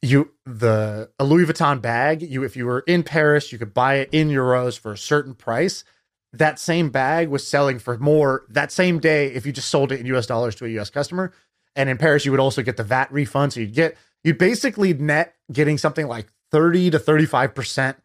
you 0.00 0.32
the 0.44 1.10
a 1.18 1.24
Louis 1.24 1.46
Vuitton 1.46 1.80
bag, 1.80 2.22
you 2.22 2.42
if 2.42 2.56
you 2.56 2.66
were 2.66 2.80
in 2.80 3.02
Paris, 3.02 3.52
you 3.52 3.58
could 3.58 3.74
buy 3.74 3.96
it 3.96 4.08
in 4.12 4.28
euros 4.28 4.78
for 4.78 4.92
a 4.92 4.98
certain 4.98 5.34
price. 5.34 5.84
That 6.32 6.58
same 6.58 6.90
bag 6.90 7.28
was 7.28 7.46
selling 7.46 7.78
for 7.78 7.98
more 7.98 8.44
that 8.48 8.72
same 8.72 8.98
day 8.98 9.28
if 9.28 9.46
you 9.46 9.52
just 9.52 9.68
sold 9.68 9.92
it 9.92 10.00
in 10.00 10.06
US 10.06 10.26
dollars 10.26 10.54
to 10.56 10.64
a 10.64 10.80
US 10.80 10.90
customer. 10.90 11.32
And 11.76 11.88
in 11.88 11.98
Paris, 11.98 12.24
you 12.24 12.30
would 12.32 12.40
also 12.40 12.62
get 12.62 12.76
the 12.76 12.84
VAT 12.84 13.12
refund. 13.12 13.52
So 13.52 13.60
you'd 13.60 13.74
get 13.74 13.96
you'd 14.24 14.38
basically 14.38 14.92
net 14.92 15.34
getting 15.52 15.78
something 15.78 16.06
like 16.06 16.32
30 16.50 16.90
to 16.90 16.98
35% 16.98 17.96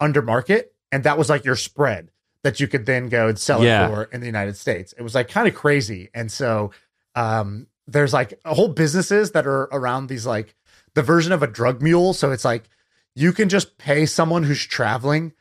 under 0.00 0.22
market. 0.22 0.74
And 0.92 1.04
that 1.04 1.18
was 1.18 1.28
like 1.28 1.44
your 1.44 1.56
spread 1.56 2.10
that 2.46 2.60
you 2.60 2.68
could 2.68 2.86
then 2.86 3.08
go 3.08 3.26
and 3.26 3.36
sell 3.36 3.64
Yeah. 3.64 3.86
it 3.86 3.88
for 3.90 4.04
in 4.04 4.20
the 4.20 4.26
United 4.26 4.56
States. 4.56 4.94
It 4.96 5.02
was 5.02 5.16
like 5.16 5.28
kind 5.28 5.48
of 5.48 5.54
crazy. 5.56 6.10
And 6.14 6.30
so 6.30 6.70
um 7.16 7.66
there's 7.88 8.12
like 8.12 8.38
a 8.44 8.54
whole 8.54 8.68
businesses 8.68 9.32
that 9.32 9.48
are 9.48 9.64
around 9.72 10.06
these 10.06 10.26
like 10.26 10.54
the 10.94 11.02
version 11.02 11.32
of 11.32 11.42
a 11.42 11.48
drug 11.48 11.82
mule. 11.82 12.12
So 12.14 12.30
it's 12.30 12.44
like 12.44 12.68
you 13.16 13.32
can 13.32 13.48
just 13.48 13.78
pay 13.78 14.06
someone 14.06 14.44
who's 14.44 14.64
traveling 14.64 15.32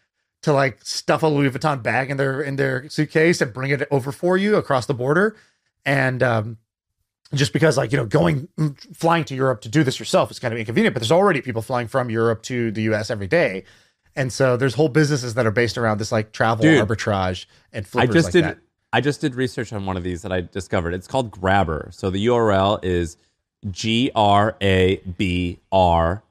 to 0.41 0.51
like 0.51 0.79
stuff 0.83 1.21
a 1.21 1.27
Louis 1.27 1.51
Vuitton 1.51 1.83
bag 1.83 2.09
in 2.09 2.17
their 2.17 2.41
in 2.41 2.55
their 2.55 2.89
suitcase 2.89 3.39
and 3.39 3.53
bring 3.53 3.69
it 3.69 3.87
over 3.91 4.11
for 4.11 4.35
you 4.35 4.55
across 4.55 4.87
the 4.87 4.93
border. 4.95 5.35
And 5.85 6.23
um 6.23 6.57
just 7.35 7.53
because 7.53 7.77
like 7.77 7.91
you 7.91 7.99
know 7.99 8.05
going 8.07 8.47
flying 8.95 9.25
to 9.25 9.35
Europe 9.35 9.61
to 9.61 9.69
do 9.69 9.83
this 9.83 9.99
yourself 9.99 10.31
is 10.31 10.39
kind 10.39 10.53
of 10.55 10.59
inconvenient, 10.59 10.95
but 10.95 11.01
there's 11.01 11.11
already 11.11 11.41
people 11.41 11.61
flying 11.61 11.87
from 11.87 12.09
Europe 12.09 12.41
to 12.43 12.71
the 12.71 12.81
US 12.93 13.11
every 13.11 13.27
day. 13.27 13.63
And 14.15 14.31
so 14.31 14.55
there's 14.55 14.75
whole 14.75 14.89
businesses 14.89 15.33
that 15.33 15.45
are 15.45 15.51
based 15.51 15.77
around 15.77 15.97
this 15.99 16.11
like 16.11 16.31
travel 16.31 16.63
Dude, 16.63 16.87
arbitrage 16.87 17.45
and 17.73 17.85
I 17.95 18.05
just 18.07 18.27
like 18.27 18.33
did. 18.33 18.43
that. 18.45 18.57
I 18.93 19.01
just 19.01 19.19
did 19.19 19.35
research 19.35 19.73
on 19.73 19.85
one 19.85 19.97
of 19.97 20.03
these 20.03 20.21
that 20.21 20.31
I 20.31 20.41
discovered. 20.41 20.93
It's 20.93 21.07
called 21.07 21.31
Grabr. 21.31 21.93
So 21.93 22.09
the 22.09 22.27
URL 22.27 22.83
is 22.83 23.17
G 23.69 24.11
R 24.15 24.55
A 24.61 24.97
B 25.17 25.59
R 25.71 26.23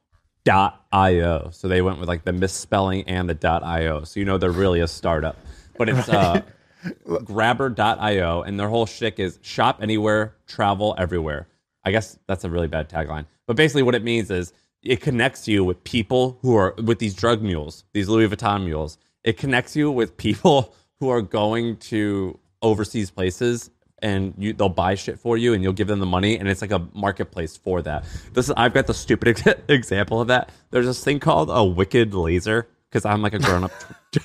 dot 0.44 0.84
io. 0.92 1.50
So 1.52 1.68
they 1.68 1.82
went 1.82 1.98
with 1.98 2.08
like 2.08 2.24
the 2.24 2.32
misspelling 2.32 3.02
and 3.06 3.28
the 3.28 3.34
dot 3.34 3.62
io. 3.62 4.04
So 4.04 4.18
you 4.20 4.24
know 4.24 4.38
they're 4.38 4.50
really 4.50 4.80
a 4.80 4.88
startup. 4.88 5.36
But 5.76 5.88
it's 5.88 6.08
uh, 6.08 6.42
Grabr.io, 7.06 8.42
and 8.42 8.60
their 8.60 8.68
whole 8.68 8.86
shtick 8.86 9.18
is 9.18 9.38
shop 9.42 9.80
anywhere, 9.82 10.36
travel 10.46 10.94
everywhere. 10.96 11.48
I 11.84 11.90
guess 11.90 12.18
that's 12.26 12.44
a 12.44 12.50
really 12.50 12.68
bad 12.68 12.88
tagline. 12.88 13.26
But 13.46 13.56
basically, 13.56 13.82
what 13.82 13.94
it 13.94 14.02
means 14.02 14.30
is 14.30 14.52
it 14.84 15.00
connects 15.00 15.48
you 15.48 15.64
with 15.64 15.82
people 15.84 16.38
who 16.42 16.56
are 16.56 16.74
with 16.82 16.98
these 16.98 17.14
drug 17.14 17.42
mules, 17.42 17.84
these 17.92 18.08
Louis 18.08 18.28
Vuitton 18.28 18.64
mules. 18.64 18.98
It 19.24 19.38
connects 19.38 19.74
you 19.74 19.90
with 19.90 20.16
people 20.16 20.74
who 21.00 21.08
are 21.08 21.22
going 21.22 21.76
to 21.78 22.38
overseas 22.62 23.10
places 23.10 23.70
and 24.00 24.34
you 24.38 24.52
they'll 24.52 24.68
buy 24.68 24.94
shit 24.94 25.18
for 25.18 25.36
you 25.36 25.54
and 25.54 25.62
you'll 25.62 25.72
give 25.72 25.88
them 25.88 26.00
the 26.00 26.06
money 26.06 26.38
and 26.38 26.48
it's 26.48 26.60
like 26.60 26.70
a 26.70 26.86
marketplace 26.92 27.56
for 27.56 27.82
that. 27.82 28.04
This 28.32 28.46
is 28.46 28.54
I've 28.56 28.74
got 28.74 28.86
the 28.86 28.94
stupid 28.94 29.28
ex- 29.28 29.60
example 29.68 30.20
of 30.20 30.28
that. 30.28 30.50
There's 30.70 30.86
this 30.86 31.02
thing 31.02 31.20
called 31.20 31.48
a 31.50 31.64
wicked 31.64 32.14
laser 32.14 32.68
because 32.94 33.04
I'm 33.04 33.22
like 33.22 33.34
a 33.34 33.40
grown 33.40 33.64
up. 33.64 33.72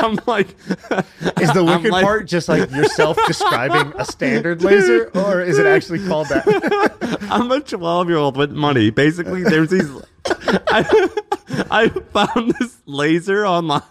I'm 0.00 0.18
like, 0.26 0.48
Is 1.38 1.52
the 1.52 1.62
wicked 1.64 1.92
like- 1.92 2.02
part 2.04 2.26
just 2.26 2.48
like 2.48 2.68
yourself 2.72 3.16
describing 3.28 3.92
a 3.96 4.04
standard 4.04 4.64
laser, 4.64 5.08
or 5.14 5.40
is 5.40 5.56
it 5.56 5.66
actually 5.66 6.04
called 6.08 6.26
that? 6.30 7.28
I'm 7.30 7.50
a 7.52 7.60
12 7.60 8.08
year 8.08 8.18
old 8.18 8.36
with 8.36 8.50
money. 8.50 8.90
Basically, 8.90 9.44
there's 9.44 9.70
these. 9.70 9.88
I, 10.26 11.08
I 11.70 11.88
found 11.88 12.54
this 12.58 12.78
laser 12.86 13.46
online, 13.46 13.82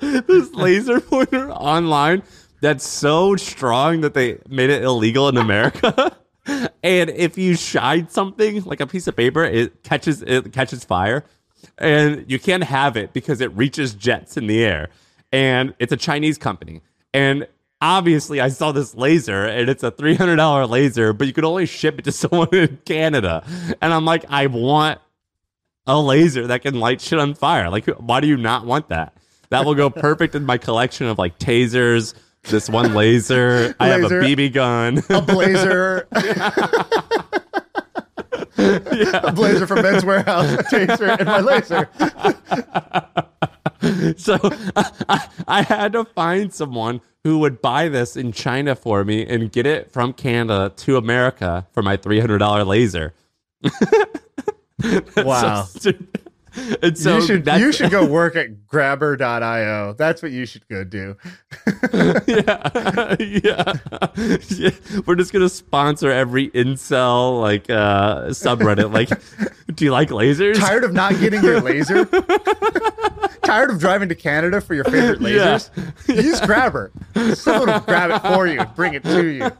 this 0.00 0.52
laser 0.52 1.00
pointer 1.00 1.52
online 1.52 2.24
that's 2.60 2.86
so 2.86 3.36
strong 3.36 4.00
that 4.00 4.14
they 4.14 4.38
made 4.48 4.70
it 4.70 4.82
illegal 4.82 5.28
in 5.28 5.36
America. 5.36 6.16
and 6.82 7.10
if 7.10 7.38
you 7.38 7.54
shine 7.54 8.08
something 8.08 8.64
like 8.64 8.80
a 8.80 8.86
piece 8.88 9.06
of 9.06 9.14
paper, 9.16 9.44
it 9.44 9.84
catches 9.84 10.22
it 10.22 10.52
catches 10.52 10.82
fire, 10.84 11.24
and 11.78 12.24
you 12.30 12.38
can't 12.38 12.64
have 12.64 12.96
it 12.96 13.12
because 13.12 13.40
it 13.40 13.54
reaches 13.56 13.94
jets 13.94 14.36
in 14.36 14.46
the 14.46 14.62
air. 14.62 14.88
And 15.32 15.74
it's 15.78 15.92
a 15.92 15.96
Chinese 15.96 16.38
company, 16.38 16.80
and 17.14 17.46
obviously 17.80 18.40
I 18.40 18.48
saw 18.48 18.72
this 18.72 18.94
laser 18.94 19.44
and 19.44 19.68
it's 19.68 19.82
a 19.82 19.90
$300 19.90 20.68
laser, 20.68 21.12
but 21.12 21.26
you 21.26 21.32
could 21.32 21.44
only 21.44 21.66
ship 21.66 21.98
it 21.98 22.02
to 22.02 22.12
someone 22.12 22.48
in 22.52 22.78
Canada. 22.84 23.44
And 23.80 23.92
I'm 23.92 24.04
like, 24.04 24.24
I 24.28 24.46
want 24.46 25.00
a 25.86 26.00
laser 26.00 26.46
that 26.48 26.62
can 26.62 26.78
light 26.78 27.00
shit 27.00 27.18
on 27.18 27.34
fire. 27.34 27.70
Like, 27.70 27.86
why 27.86 28.20
do 28.20 28.28
you 28.28 28.36
not 28.36 28.66
want 28.66 28.88
that? 28.88 29.16
That 29.48 29.64
will 29.64 29.74
go 29.74 29.90
perfect 29.90 30.34
in 30.34 30.44
my 30.44 30.58
collection 30.58 31.06
of 31.06 31.18
like 31.18 31.38
tasers, 31.38 32.14
this 32.44 32.68
one 32.70 32.94
laser. 32.94 33.74
I 33.80 33.88
have 33.88 34.04
a 34.04 34.08
BB 34.08 34.52
gun. 34.52 35.02
A 35.10 35.20
blazer, 35.20 36.06
a 38.58 39.32
blazer 39.32 39.66
from 39.66 39.82
Men's 39.82 40.02
Wearhouse, 40.04 40.58
a 40.58 40.62
taser, 40.64 41.16
and 41.18 41.26
my 41.26 41.40
laser. 41.40 41.88
so 44.18 44.38
I, 44.76 45.28
I 45.48 45.62
had 45.62 45.92
to 45.92 46.04
find 46.04 46.52
someone 46.52 47.00
who 47.24 47.38
would 47.38 47.60
buy 47.60 47.88
this 47.88 48.16
in 48.16 48.32
China 48.32 48.74
for 48.74 49.04
me 49.04 49.26
and 49.26 49.52
get 49.52 49.66
it 49.66 49.90
from 49.92 50.12
Canada 50.12 50.72
to 50.76 50.96
America 50.96 51.66
for 51.72 51.82
my 51.82 51.96
$300 51.96 52.66
laser. 52.66 53.14
Wow. 55.16 55.64
So 55.64 55.78
stupid. 55.78 56.29
And 56.82 56.96
so 56.98 57.16
you 57.16 57.22
should 57.26 57.46
you 57.46 57.72
should 57.72 57.90
go 57.90 58.04
work 58.10 58.36
at 58.36 58.66
Grabr.io. 58.66 59.94
That's 59.94 60.22
what 60.22 60.32
you 60.32 60.46
should 60.46 60.66
go 60.68 60.84
do. 60.84 61.16
yeah, 62.26 63.16
yeah, 63.18 63.72
yeah. 64.48 64.70
We're 65.06 65.14
just 65.16 65.32
gonna 65.32 65.48
sponsor 65.48 66.10
every 66.10 66.48
incel 66.50 67.40
like 67.40 67.68
uh 67.70 68.26
subreddit. 68.28 68.92
Like, 68.92 69.10
do 69.76 69.84
you 69.84 69.92
like 69.92 70.10
lasers? 70.10 70.58
Tired 70.58 70.84
of 70.84 70.92
not 70.92 71.18
getting 71.20 71.42
your 71.42 71.60
laser? 71.60 72.04
Tired 73.42 73.70
of 73.70 73.78
driving 73.78 74.08
to 74.08 74.14
Canada 74.14 74.60
for 74.60 74.74
your 74.74 74.84
favorite 74.84 75.20
Yeah. 75.20 75.56
lasers? 75.56 76.22
Use 76.22 76.40
Grabr. 76.40 76.90
Someone 77.36 77.68
will 77.70 77.80
grab 77.80 78.10
it 78.10 78.20
for 78.34 78.46
you 78.46 78.60
and 78.60 78.74
bring 78.74 78.94
it 78.94 79.04
to 79.04 79.26
you. 79.26 79.50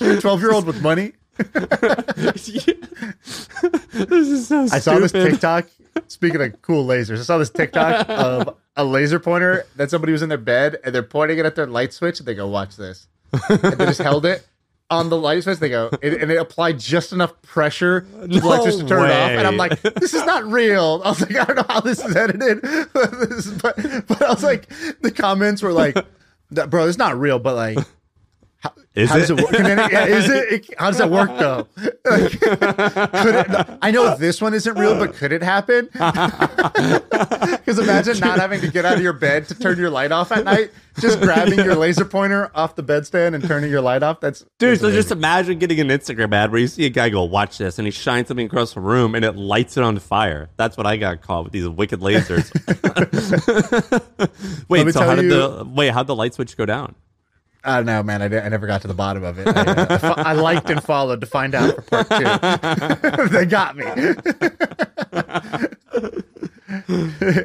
You're 0.00 0.18
a 0.18 0.20
12 0.20 0.40
year 0.40 0.52
old 0.52 0.66
with 0.66 0.80
money. 0.82 1.12
this 1.54 2.48
is 2.48 2.64
so 4.48 4.66
stupid. 4.66 4.72
I 4.72 4.78
saw 4.78 4.98
this 4.98 5.12
TikTok. 5.12 5.66
Speaking 6.08 6.40
of 6.42 6.62
cool 6.62 6.86
lasers, 6.86 7.18
I 7.18 7.22
saw 7.22 7.38
this 7.38 7.50
TikTok 7.50 8.06
of 8.08 8.56
a 8.76 8.84
laser 8.84 9.18
pointer 9.18 9.64
that 9.76 9.90
somebody 9.90 10.12
was 10.12 10.22
in 10.22 10.28
their 10.28 10.38
bed 10.38 10.78
and 10.84 10.94
they're 10.94 11.02
pointing 11.02 11.38
it 11.38 11.46
at 11.46 11.54
their 11.56 11.66
light 11.66 11.92
switch 11.92 12.18
and 12.18 12.26
they 12.26 12.34
go, 12.34 12.46
"Watch 12.48 12.76
this," 12.76 13.06
and 13.48 13.60
they 13.60 13.86
just 13.86 14.00
held 14.00 14.24
it 14.26 14.46
on 14.90 15.08
the 15.08 15.16
light 15.16 15.42
switch. 15.42 15.58
They 15.58 15.68
go, 15.68 15.90
and, 16.02 16.14
and 16.14 16.30
it 16.30 16.36
applied 16.36 16.78
just 16.78 17.12
enough 17.12 17.40
pressure 17.42 18.02
to 18.02 18.26
No 18.28 18.62
switch 18.62 18.76
to 18.76 18.86
turn 18.86 19.10
it 19.10 19.12
off. 19.12 19.30
And 19.30 19.46
I'm 19.46 19.56
like, 19.56 19.80
"This 19.82 20.14
is 20.14 20.24
not 20.24 20.44
real." 20.44 21.02
I 21.04 21.08
was 21.10 21.20
like, 21.20 21.36
"I 21.36 21.44
don't 21.44 21.56
know 21.56 21.66
how 21.68 21.80
this 21.80 22.04
is 22.04 22.14
edited," 22.16 22.62
but, 22.92 23.10
this 23.12 23.46
is, 23.46 23.62
but, 23.62 23.76
but 24.06 24.22
I 24.22 24.30
was 24.30 24.42
like, 24.44 24.68
the 25.00 25.10
comments 25.10 25.62
were 25.62 25.72
like, 25.72 25.96
"Bro, 26.50 26.88
it's 26.88 26.98
not 26.98 27.18
real," 27.18 27.38
but 27.38 27.54
like. 27.56 27.78
Is 28.94 29.08
how 29.08 29.16
does 29.18 29.30
it? 29.30 29.38
it 29.38 29.42
work? 29.42 29.52
Then 29.52 29.78
yeah, 29.90 30.04
is 30.06 30.28
it, 30.28 30.52
it- 30.70 30.74
How 30.78 30.90
does 30.90 31.00
it 31.00 31.08
work 31.10 31.30
though? 31.38 31.66
Like, 32.04 32.34
it? 32.42 33.78
I 33.80 33.90
know 33.92 34.16
this 34.16 34.40
one 34.42 34.54
isn't 34.54 34.76
real, 34.76 34.98
but 34.98 35.14
could 35.14 35.32
it 35.32 35.42
happen? 35.42 35.88
Because 37.62 37.78
imagine 37.78 38.18
not 38.18 38.38
having 38.40 38.60
to 38.60 38.68
get 38.68 38.84
out 38.84 38.94
of 38.96 39.02
your 39.02 39.12
bed 39.12 39.46
to 39.48 39.54
turn 39.54 39.78
your 39.78 39.88
light 39.88 40.10
off 40.10 40.32
at 40.32 40.44
night, 40.44 40.70
just 41.00 41.20
grabbing 41.20 41.60
your 41.60 41.76
laser 41.76 42.04
pointer 42.04 42.50
off 42.56 42.74
the 42.74 42.82
bedstand 42.82 43.34
and 43.34 43.44
turning 43.44 43.70
your 43.70 43.80
light 43.80 44.02
off. 44.02 44.20
That's 44.20 44.40
Dude, 44.58 44.70
that's 44.72 44.80
so 44.80 44.90
just 44.90 45.10
imagine 45.12 45.58
getting 45.60 45.78
an 45.80 45.88
Instagram 45.88 46.34
ad 46.34 46.50
where 46.50 46.60
you 46.60 46.66
see 46.66 46.84
a 46.86 46.90
guy 46.90 47.08
go, 47.08 47.22
watch 47.22 47.58
this, 47.58 47.78
and 47.78 47.86
he 47.86 47.92
shines 47.92 48.28
something 48.28 48.46
across 48.46 48.74
the 48.74 48.80
room 48.80 49.14
and 49.14 49.24
it 49.24 49.36
lights 49.36 49.76
it 49.76 49.84
on 49.84 49.96
fire. 50.00 50.50
That's 50.56 50.76
what 50.76 50.86
I 50.86 50.96
got 50.96 51.22
caught 51.22 51.44
with 51.44 51.52
these 51.52 51.68
wicked 51.68 52.00
lasers. 52.00 52.50
Wait, 54.68 54.92
so 54.92 55.02
how 55.02 55.14
did 55.14 55.24
you- 55.26 55.30
the 55.30 55.64
wait, 55.64 55.90
how'd 55.92 56.08
the 56.08 56.16
light 56.16 56.34
switch 56.34 56.56
go 56.56 56.66
down? 56.66 56.94
I 57.64 57.76
don't 57.76 57.86
know, 57.86 58.02
man. 58.02 58.22
I, 58.22 58.26
I 58.26 58.48
never 58.48 58.66
got 58.66 58.82
to 58.82 58.88
the 58.88 58.94
bottom 58.94 59.22
of 59.22 59.38
it. 59.38 59.46
I, 59.46 59.50
uh, 59.50 60.14
I, 60.16 60.30
I 60.30 60.32
liked 60.32 60.68
and 60.68 60.82
followed 60.82 61.20
to 61.20 61.26
find 61.26 61.54
out 61.54 61.76
for 61.76 61.82
part 61.82 62.10
two. 62.10 63.28
they 63.36 63.46
got 63.46 63.76
me. 63.76 63.84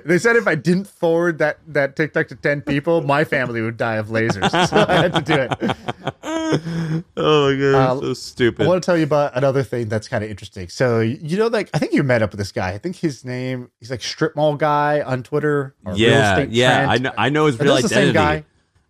they 0.06 0.18
said 0.18 0.36
if 0.36 0.48
I 0.48 0.56
didn't 0.56 0.88
forward 0.88 1.38
that 1.40 1.60
that 1.68 1.96
TikTok 1.96 2.28
to 2.30 2.36
ten 2.36 2.62
people, 2.62 3.02
my 3.02 3.24
family 3.24 3.62
would 3.62 3.78
die 3.78 3.96
of 3.96 4.08
lasers. 4.08 4.48
So 4.68 4.86
I 4.88 4.94
had 4.94 5.14
to 5.14 5.22
do 5.22 5.34
it. 5.34 7.08
oh 7.18 7.52
my 7.52 7.60
god, 7.60 7.76
Uh, 7.76 8.00
so 8.02 8.14
stupid. 8.14 8.66
I 8.66 8.68
want 8.68 8.82
to 8.82 8.86
tell 8.86 8.98
you 8.98 9.04
about 9.04 9.36
another 9.36 9.64
thing 9.64 9.88
that's 9.88 10.08
kind 10.08 10.24
of 10.24 10.30
interesting. 10.30 10.70
So 10.70 11.00
you 11.02 11.38
know, 11.38 11.48
like 11.48 11.70
I 11.74 11.78
think 11.78 11.94
you 11.94 12.04
met 12.04 12.22
up 12.22 12.32
with 12.32 12.40
this 12.40 12.52
guy. 12.52 12.72
I 12.72 12.78
think 12.78 12.96
his 12.96 13.24
name 13.24 13.70
he's 13.80 13.92
like 13.92 14.02
strip 14.02 14.36
mall 14.36 14.56
guy 14.56 15.02
on 15.02 15.24
Twitter. 15.24 15.76
Or 15.86 15.94
Real 15.94 15.98
yeah, 15.98 16.38
Estate 16.38 16.50
yeah. 16.52 16.88
I 16.90 16.98
know. 16.98 17.12
I 17.18 17.30
know 17.30 17.46
his 17.46 17.60
real 17.60 17.76
those 17.76 17.84
the 17.84 17.90
same 17.90 18.10
identity. 18.10 18.46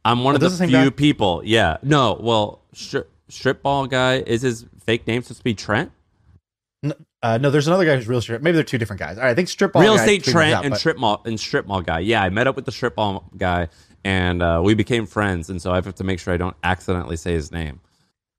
I'm 0.07 0.23
one 0.23 0.35
of 0.35 0.41
the 0.41 0.49
the 0.49 0.67
few 0.67 0.85
guy? 0.85 0.89
people. 0.89 1.41
Yeah, 1.43 1.77
no, 1.83 2.17
well, 2.19 2.61
strip, 2.73 3.11
strip 3.29 3.61
ball 3.61 3.87
guy 3.87 4.15
is 4.19 4.41
his 4.41 4.65
fake 4.85 5.05
name 5.07 5.21
supposed 5.21 5.39
to 5.39 5.43
be 5.43 5.53
Trent. 5.53 5.91
Uh, 7.23 7.37
no, 7.39 7.49
there's 7.49 7.67
another 7.67 7.83
guy 7.85 7.95
who's 7.95 8.07
real 8.07 8.21
strip. 8.21 8.41
Maybe 8.41 8.55
they're 8.55 8.63
two 8.63 8.77
different 8.77 8.99
guys. 8.99 9.17
All 9.17 9.23
right, 9.23 9.31
I 9.31 9.33
think 9.33 9.49
strip 9.49 9.73
ball 9.73 9.81
real 9.81 9.95
estate 9.95 10.23
Trent 10.23 10.53
out, 10.53 10.63
and 10.65 10.71
but- 10.71 10.79
strip 10.79 10.97
mall 10.97 11.21
and 11.25 11.39
strip 11.39 11.65
mall 11.65 11.81
guy. 11.81 11.99
Yeah, 11.99 12.21
I 12.21 12.29
met 12.29 12.47
up 12.47 12.55
with 12.55 12.65
the 12.65 12.71
strip 12.71 12.95
mall 12.95 13.29
guy, 13.35 13.69
and 14.03 14.41
uh, 14.41 14.61
we 14.63 14.73
became 14.75 15.05
friends. 15.05 15.49
And 15.49 15.61
so 15.61 15.71
I 15.71 15.75
have 15.75 15.93
to 15.95 16.03
make 16.03 16.19
sure 16.19 16.33
I 16.33 16.37
don't 16.37 16.55
accidentally 16.63 17.17
say 17.17 17.33
his 17.33 17.51
name. 17.51 17.81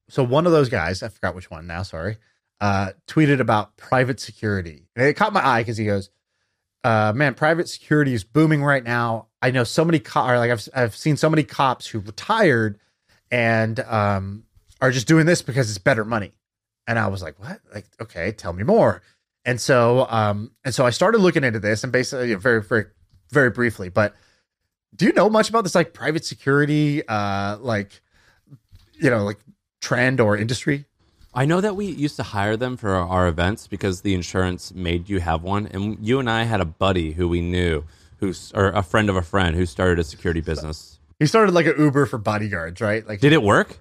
so 0.09 0.23
one 0.23 0.47
of 0.47 0.53
those 0.53 0.69
guys, 0.69 1.03
I 1.03 1.09
forgot 1.09 1.35
which 1.35 1.51
one 1.51 1.67
now, 1.67 1.83
sorry, 1.83 2.17
uh, 2.61 2.93
tweeted 3.07 3.41
about 3.41 3.77
private 3.77 4.21
security. 4.21 4.87
And 4.97 5.07
it 5.07 5.15
caught 5.15 5.33
my 5.33 5.45
eye 5.45 5.61
because 5.63 5.77
he 5.77 5.85
goes, 5.85 6.11
uh, 6.85 7.13
man, 7.15 7.35
private 7.35 7.69
security 7.69 8.15
is 8.15 8.25
booming 8.25 8.63
right 8.65 8.83
now. 8.85 9.27
I 9.41 9.51
know 9.51 9.65
so 9.65 9.85
many 9.85 9.99
co- 9.99 10.27
or 10.27 10.39
like 10.39 10.51
I've, 10.51 10.69
I've 10.75 10.97
seen 10.97 11.17
so 11.17 11.31
many 11.31 11.45
cops 11.45 11.87
who 11.87 12.01
retired 12.01 12.79
and 13.31 13.79
um, 13.81 14.45
are 14.81 14.91
just 14.91 15.07
doing 15.07 15.27
this 15.27 15.43
because 15.43 15.69
it's 15.69 15.79
better 15.79 16.05
money. 16.05 16.33
And 16.87 16.99
I 16.99 17.09
was 17.09 17.23
like, 17.23 17.39
what? 17.39 17.61
Like, 17.73 17.87
okay, 18.01 18.33
tell 18.33 18.53
me 18.53 18.65
more. 18.65 19.03
And 19.45 19.61
so, 19.61 20.07
um, 20.11 20.53
and 20.65 20.75
so 20.75 20.85
I 20.85 20.91
started 20.91 21.19
looking 21.19 21.45
into 21.45 21.61
this 21.61 21.85
and 21.85 21.93
basically 21.93 22.29
you 22.29 22.35
know, 22.35 22.41
very, 22.41 22.63
very, 22.63 22.87
very 23.31 23.51
briefly, 23.51 23.89
but 23.89 24.15
do 24.97 25.05
you 25.07 25.13
know 25.13 25.29
much 25.29 25.49
about 25.49 25.65
this 25.65 25.75
like 25.75 25.93
private 25.93 26.25
security, 26.25 27.07
uh, 27.07 27.59
like, 27.59 28.01
you 28.95 29.11
know, 29.11 29.25
like 29.25 29.39
trend 29.81 30.21
or 30.21 30.37
industry? 30.37 30.87
I 31.35 31.45
know 31.45 31.61
that 31.61 31.77
we 31.77 31.87
used 31.87 32.17
to 32.17 32.23
hire 32.23 32.57
them 32.57 32.77
for 32.77 32.95
our 32.95 33.29
events 33.29 33.67
because 33.67 34.01
the 34.01 34.15
insurance 34.15 34.75
made 34.75 35.09
you 35.09 35.21
have 35.21 35.43
one, 35.43 35.67
and 35.67 35.99
you 36.01 36.19
and 36.19 36.29
I 36.29 36.45
had 36.45 36.61
a 36.61 36.65
buddy 36.65 37.13
who 37.13 37.29
we 37.29 37.43
knew, 37.43 37.85
who's 38.21 38.53
or 38.55 38.69
a 38.69 38.83
friend 38.83 39.09
of 39.11 39.17
a 39.17 39.23
friend 39.23 39.57
who 39.57 39.67
started 39.67 39.99
a 39.99 40.05
security 40.05 40.41
business. 40.41 40.99
He 41.19 41.27
started 41.27 41.53
like 41.53 41.67
an 41.67 41.75
Uber 41.79 42.07
for 42.07 42.19
bodyguards, 42.19 42.81
right? 42.81 43.07
Like 43.07 43.21
Did 43.21 43.33
it 43.33 43.43
work? 43.43 43.77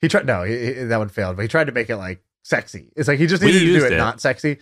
he 0.00 0.08
tried. 0.08 0.26
No, 0.26 0.42
he, 0.42 0.58
he- 0.58 0.72
that 0.84 0.98
one 0.98 1.08
failed. 1.08 1.36
But 1.36 1.42
he 1.42 1.48
tried 1.48 1.68
to 1.68 1.72
make 1.72 1.88
it 1.90 1.96
like 1.96 2.22
sexy. 2.42 2.90
It's 2.96 3.08
like 3.08 3.18
he 3.18 3.26
just 3.26 3.42
needed 3.42 3.60
to 3.60 3.66
do 3.78 3.84
it, 3.86 3.92
it. 3.92 3.96
not 3.96 4.20
sexy. 4.20 4.58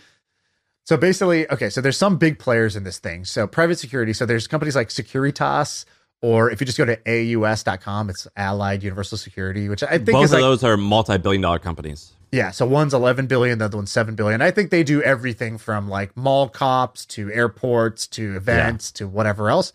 So 0.85 0.97
basically, 0.97 1.49
okay. 1.51 1.69
So 1.69 1.81
there's 1.81 1.97
some 1.97 2.17
big 2.17 2.39
players 2.39 2.75
in 2.75 2.83
this 2.83 2.99
thing. 2.99 3.25
So 3.25 3.47
private 3.47 3.77
security. 3.79 4.13
So 4.13 4.25
there's 4.25 4.47
companies 4.47 4.75
like 4.75 4.89
Securitas, 4.89 5.85
or 6.21 6.51
if 6.51 6.61
you 6.61 6.65
just 6.65 6.77
go 6.77 6.85
to 6.85 6.97
AUS.com, 7.07 8.09
it's 8.09 8.27
Allied 8.35 8.83
Universal 8.83 9.17
Security, 9.17 9.69
which 9.69 9.83
I 9.83 9.97
think 9.97 10.11
Both 10.11 10.25
of 10.25 10.31
like 10.33 10.41
those 10.41 10.63
are 10.63 10.77
multi-billion-dollar 10.77 11.59
companies. 11.59 12.11
yeah. 12.31 12.51
So 12.51 12.65
one's 12.65 12.93
11 12.93 13.27
billion, 13.27 13.57
the 13.59 13.65
other 13.65 13.77
one's 13.77 13.91
7 13.91 14.15
billion. 14.15 14.41
I 14.41 14.51
think 14.51 14.69
they 14.69 14.83
do 14.83 15.01
everything 15.01 15.57
from 15.57 15.89
like 15.89 16.15
mall 16.15 16.47
cops 16.49 17.05
to 17.07 17.31
airports 17.31 18.07
to 18.07 18.35
events 18.35 18.91
to 18.93 19.07
whatever 19.07 19.49
else. 19.49 19.73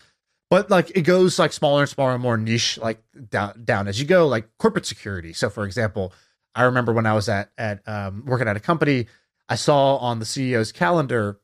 But 0.49 0.71
like 0.71 0.91
it 0.97 1.03
goes 1.03 1.39
like 1.41 1.53
smaller 1.53 1.81
and 1.83 1.89
smaller 1.91 2.13
and 2.15 2.23
more 2.23 2.37
niche, 2.37 2.79
like 2.79 3.03
down 3.31 3.65
down 3.65 3.89
as 3.89 3.99
you 3.99 4.07
go, 4.07 4.29
like 4.29 4.49
corporate 4.59 4.87
security. 4.87 5.33
So 5.33 5.51
for 5.51 5.65
example, 5.65 6.13
I 6.55 6.63
remember 6.63 6.93
when 6.93 7.05
I 7.05 7.15
was 7.15 7.29
at 7.29 7.51
at 7.59 7.87
um, 7.89 8.23
working 8.25 8.47
at 8.47 8.57
a 8.57 8.61
company, 8.61 9.09
I 9.49 9.57
saw 9.57 9.97
on 9.97 10.21
the 10.21 10.25
CEO's 10.25 10.71
calendar 10.71 11.41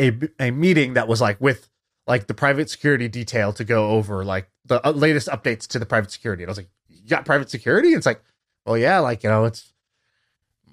a 0.00 0.18
a 0.40 0.50
meeting 0.50 0.94
that 0.94 1.06
was 1.06 1.20
like 1.20 1.40
with 1.40 1.67
like 2.08 2.26
the 2.26 2.34
private 2.34 2.70
security 2.70 3.06
detail 3.06 3.52
to 3.52 3.64
go 3.64 3.90
over 3.90 4.24
like 4.24 4.48
the 4.64 4.84
uh, 4.84 4.90
latest 4.90 5.28
updates 5.28 5.66
to 5.68 5.78
the 5.78 5.86
private 5.86 6.10
security. 6.10 6.42
And 6.42 6.48
I 6.48 6.52
was 6.52 6.58
like, 6.58 6.70
"You 6.88 7.08
got 7.08 7.24
private 7.24 7.50
security?" 7.50 7.88
And 7.88 7.98
it's 7.98 8.06
like, 8.06 8.22
"Well, 8.66 8.78
yeah, 8.78 8.98
like 8.98 9.22
you 9.22 9.28
know, 9.28 9.44
it's 9.44 9.72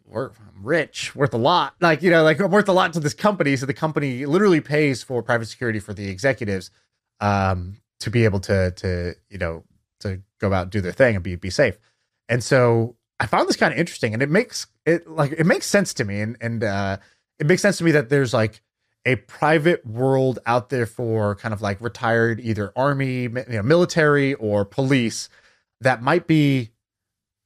we're 0.06 0.30
I'm 0.30 0.64
rich, 0.64 1.16
worth 1.16 1.34
a 1.34 1.38
lot. 1.38 1.76
Like 1.82 2.02
you 2.02 2.10
know, 2.10 2.24
like 2.24 2.40
I'm 2.40 2.50
worth 2.50 2.70
a 2.70 2.74
lot 2.74 2.94
to 2.94 3.00
this 3.00 3.14
company. 3.14 3.56
So 3.58 3.66
the 3.66 3.74
company 3.74 4.26
literally 4.26 4.62
pays 4.62 5.04
for 5.04 5.22
private 5.22 5.48
security 5.48 5.80
for 5.80 5.94
the 5.94 6.08
executives 6.08 6.72
um, 7.20 7.78
to 8.00 8.10
be 8.10 8.24
able 8.24 8.40
to 8.42 8.72
to 8.72 9.16
you 9.30 9.38
know 9.38 9.64
to 10.00 10.22
go 10.40 10.54
out 10.54 10.64
and 10.64 10.72
do 10.72 10.82
their 10.82 10.94
thing 10.94 11.16
and 11.16 11.24
be 11.24 11.36
be 11.36 11.50
safe. 11.50 11.78
And 12.30 12.44
so 12.44 12.96
I 13.20 13.28
found 13.28 13.50
this 13.50 13.58
kind 13.58 13.74
of 13.74 13.80
interesting, 13.80 14.14
and 14.14 14.24
it 14.24 14.30
makes 14.30 14.68
it 14.86 15.06
like 15.10 15.34
it 15.34 15.46
makes 15.46 15.66
sense 15.66 15.94
to 15.96 16.06
me, 16.06 16.22
and 16.22 16.38
and 16.40 16.64
uh, 16.64 16.98
it 17.40 17.46
makes 17.46 17.62
sense 17.62 17.78
to 17.80 17.84
me 17.84 17.92
that 17.92 18.08
there's 18.10 18.34
like 18.34 18.62
a 19.06 19.16
private 19.18 19.86
world 19.86 20.40
out 20.46 20.70
there 20.70 20.86
for 20.86 21.36
kind 21.36 21.54
of 21.54 21.62
like 21.62 21.80
retired 21.82 22.40
either 22.40 22.72
army, 22.76 23.24
you 23.24 23.30
know, 23.48 23.62
military 23.64 24.34
or 24.36 24.66
police 24.66 25.30
that 25.82 26.02
might 26.02 26.26
be 26.28 26.72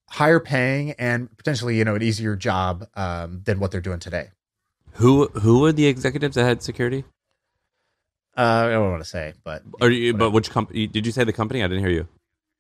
higher 0.09 0.39
paying 0.39 0.91
and 0.93 1.35
potentially 1.37 1.77
you 1.77 1.85
know 1.85 1.95
an 1.95 2.01
easier 2.01 2.35
job 2.35 2.87
um, 2.95 3.41
than 3.45 3.59
what 3.59 3.71
they're 3.71 3.81
doing 3.81 3.99
today. 3.99 4.29
Who 4.93 5.27
who 5.27 5.59
were 5.59 5.71
the 5.71 5.85
executives 5.87 6.35
that 6.35 6.45
had 6.45 6.63
security? 6.63 7.03
Uh, 8.37 8.65
I 8.67 8.69
don't 8.69 8.89
want 8.91 9.03
to 9.03 9.09
say, 9.09 9.33
but 9.43 9.63
Or 9.81 9.89
you, 9.89 10.13
but 10.13 10.31
which 10.31 10.49
company? 10.49 10.87
Did 10.87 11.05
you 11.05 11.11
say 11.11 11.23
the 11.25 11.33
company? 11.33 11.61
I 11.63 11.67
didn't 11.67 11.83
hear 11.83 11.91
you. 11.93 12.07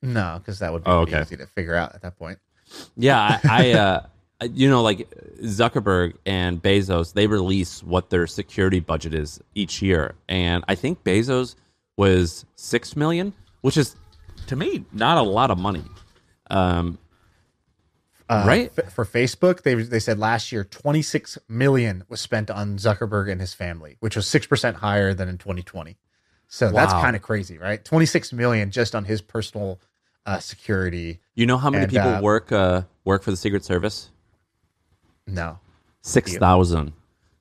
no, 0.01 0.35
because 0.39 0.59
that 0.59 0.73
would 0.73 0.83
be 0.83 0.89
Oh, 0.91 0.99
okay. 1.01 1.21
easy 1.21 1.37
to 1.37 1.45
figure 1.47 1.75
out 1.75 1.95
at 1.95 2.01
that 2.01 2.17
point. 2.17 2.39
Yeah, 2.97 3.19
I, 3.19 3.39
I 3.49 3.71
uh, 3.71 4.05
you 4.53 4.69
know, 4.69 4.81
like 4.81 5.09
Zuckerberg 5.43 6.15
and 6.25 6.61
Bezos, 6.61 7.13
they 7.13 7.27
release 7.27 7.83
what 7.83 8.09
their 8.09 8.25
security 8.27 8.79
budget 8.79 9.13
is 9.13 9.41
each 9.55 9.81
year, 9.81 10.15
and 10.27 10.63
I 10.67 10.75
think 10.75 11.03
Bezos 11.03 11.55
was 11.97 12.45
six 12.55 12.95
million, 12.95 13.33
which 13.61 13.75
is 13.77 13.95
to 14.47 14.55
me 14.55 14.85
not 14.93 15.17
a 15.17 15.21
lot 15.21 15.51
of 15.51 15.57
money. 15.57 15.83
Um, 16.49 16.97
Uh, 18.29 18.43
Right. 18.45 18.71
f- 18.77 18.93
for 18.93 19.05
Facebook, 19.05 19.63
they 19.63 19.73
they 19.73 19.99
said 19.99 20.19
last 20.19 20.51
year 20.51 20.63
26 20.63 21.39
million 21.47 22.03
was 22.09 22.21
spent 22.21 22.51
on 22.51 22.77
Zuckerberg 22.77 23.29
and 23.31 23.41
his 23.41 23.55
family, 23.55 23.97
which 24.01 24.15
was 24.15 24.27
six 24.27 24.45
percent 24.45 24.77
higher 24.77 25.13
than 25.15 25.27
in 25.27 25.37
2020. 25.39 25.97
So 26.47 26.71
that's 26.71 26.93
kind 26.93 27.15
of 27.15 27.21
crazy, 27.23 27.57
right? 27.57 27.83
26 27.83 28.31
million 28.33 28.69
just 28.71 28.93
on 28.95 29.05
his 29.05 29.21
personal 29.21 29.79
uh, 30.25 30.39
security. 30.39 31.19
you 31.35 31.45
know 31.47 31.57
how 31.57 31.69
many 31.71 31.83
And, 31.83 31.91
people 31.91 32.09
uh, 32.11 32.21
work 32.21 32.51
uh, 32.51 32.83
work 33.03 33.23
for 33.23 33.31
the 33.31 33.37
Secret 33.37 33.65
Service? 33.65 34.11
No, 35.33 35.59
Six 36.01 36.37
thousand. 36.37 36.93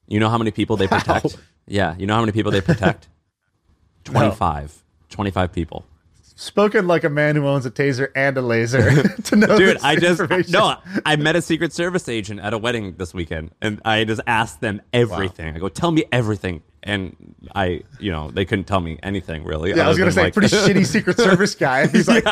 You 0.06 0.20
know 0.20 0.28
how 0.30 0.38
many 0.38 0.50
people 0.50 0.76
they 0.76 0.86
protect? 0.88 1.36
Yeah, 1.66 1.94
you 1.98 2.06
know 2.06 2.14
how 2.14 2.20
many 2.20 2.32
people 2.32 2.50
they 2.50 2.62
protect? 2.62 3.08
25. 4.04 4.82
25 5.10 5.52
people. 5.52 5.84
spoken 6.22 6.86
like 6.86 7.04
a 7.04 7.10
man 7.10 7.36
who 7.36 7.46
owns 7.46 7.66
a 7.66 7.70
taser 7.70 8.08
and 8.14 8.36
a 8.38 8.40
laser. 8.42 9.02
to 9.24 9.36
know 9.36 9.58
Dude, 9.58 9.76
this 9.76 9.84
I 9.84 9.96
just 9.96 10.50
no. 10.50 10.76
I 11.04 11.16
met 11.16 11.36
a 11.36 11.42
Secret 11.42 11.72
Service 11.72 12.08
agent 12.08 12.40
at 12.40 12.54
a 12.54 12.58
wedding 12.58 12.94
this 12.96 13.12
weekend, 13.12 13.50
and 13.60 13.80
I 13.84 14.04
just 14.04 14.20
asked 14.26 14.60
them 14.60 14.80
everything. 14.92 15.54
I 15.54 15.58
go, 15.58 15.68
"Tell 15.68 15.90
me 15.90 16.04
everything," 16.10 16.62
and 16.82 17.34
I, 17.54 17.82
you 17.98 18.12
know, 18.12 18.30
they 18.30 18.44
couldn't 18.44 18.64
tell 18.66 18.80
me 18.80 18.98
anything 19.02 19.44
really. 19.44 19.70
Yeah, 19.74 19.84
I 19.86 19.88
was 19.88 19.98
gonna 19.98 20.12
say 20.12 20.24
like- 20.24 20.34
pretty 20.34 20.48
shitty 20.54 20.86
Secret 20.86 21.16
Service 21.16 21.54
guy. 21.54 21.86
He's 21.88 22.08
like 22.08 22.24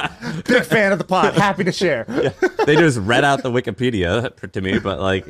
big 0.45 0.65
fan 0.65 0.93
of 0.93 0.99
the 0.99 1.05
pod, 1.05 1.35
happy 1.35 1.65
to 1.65 1.73
share. 1.73 2.05
they 2.67 2.77
just 2.77 2.99
read 2.99 3.25
out 3.25 3.43
the 3.43 3.51
Wikipedia 3.51 4.35
to 4.53 4.61
me, 4.61 4.79
but 4.79 5.01
like, 5.01 5.25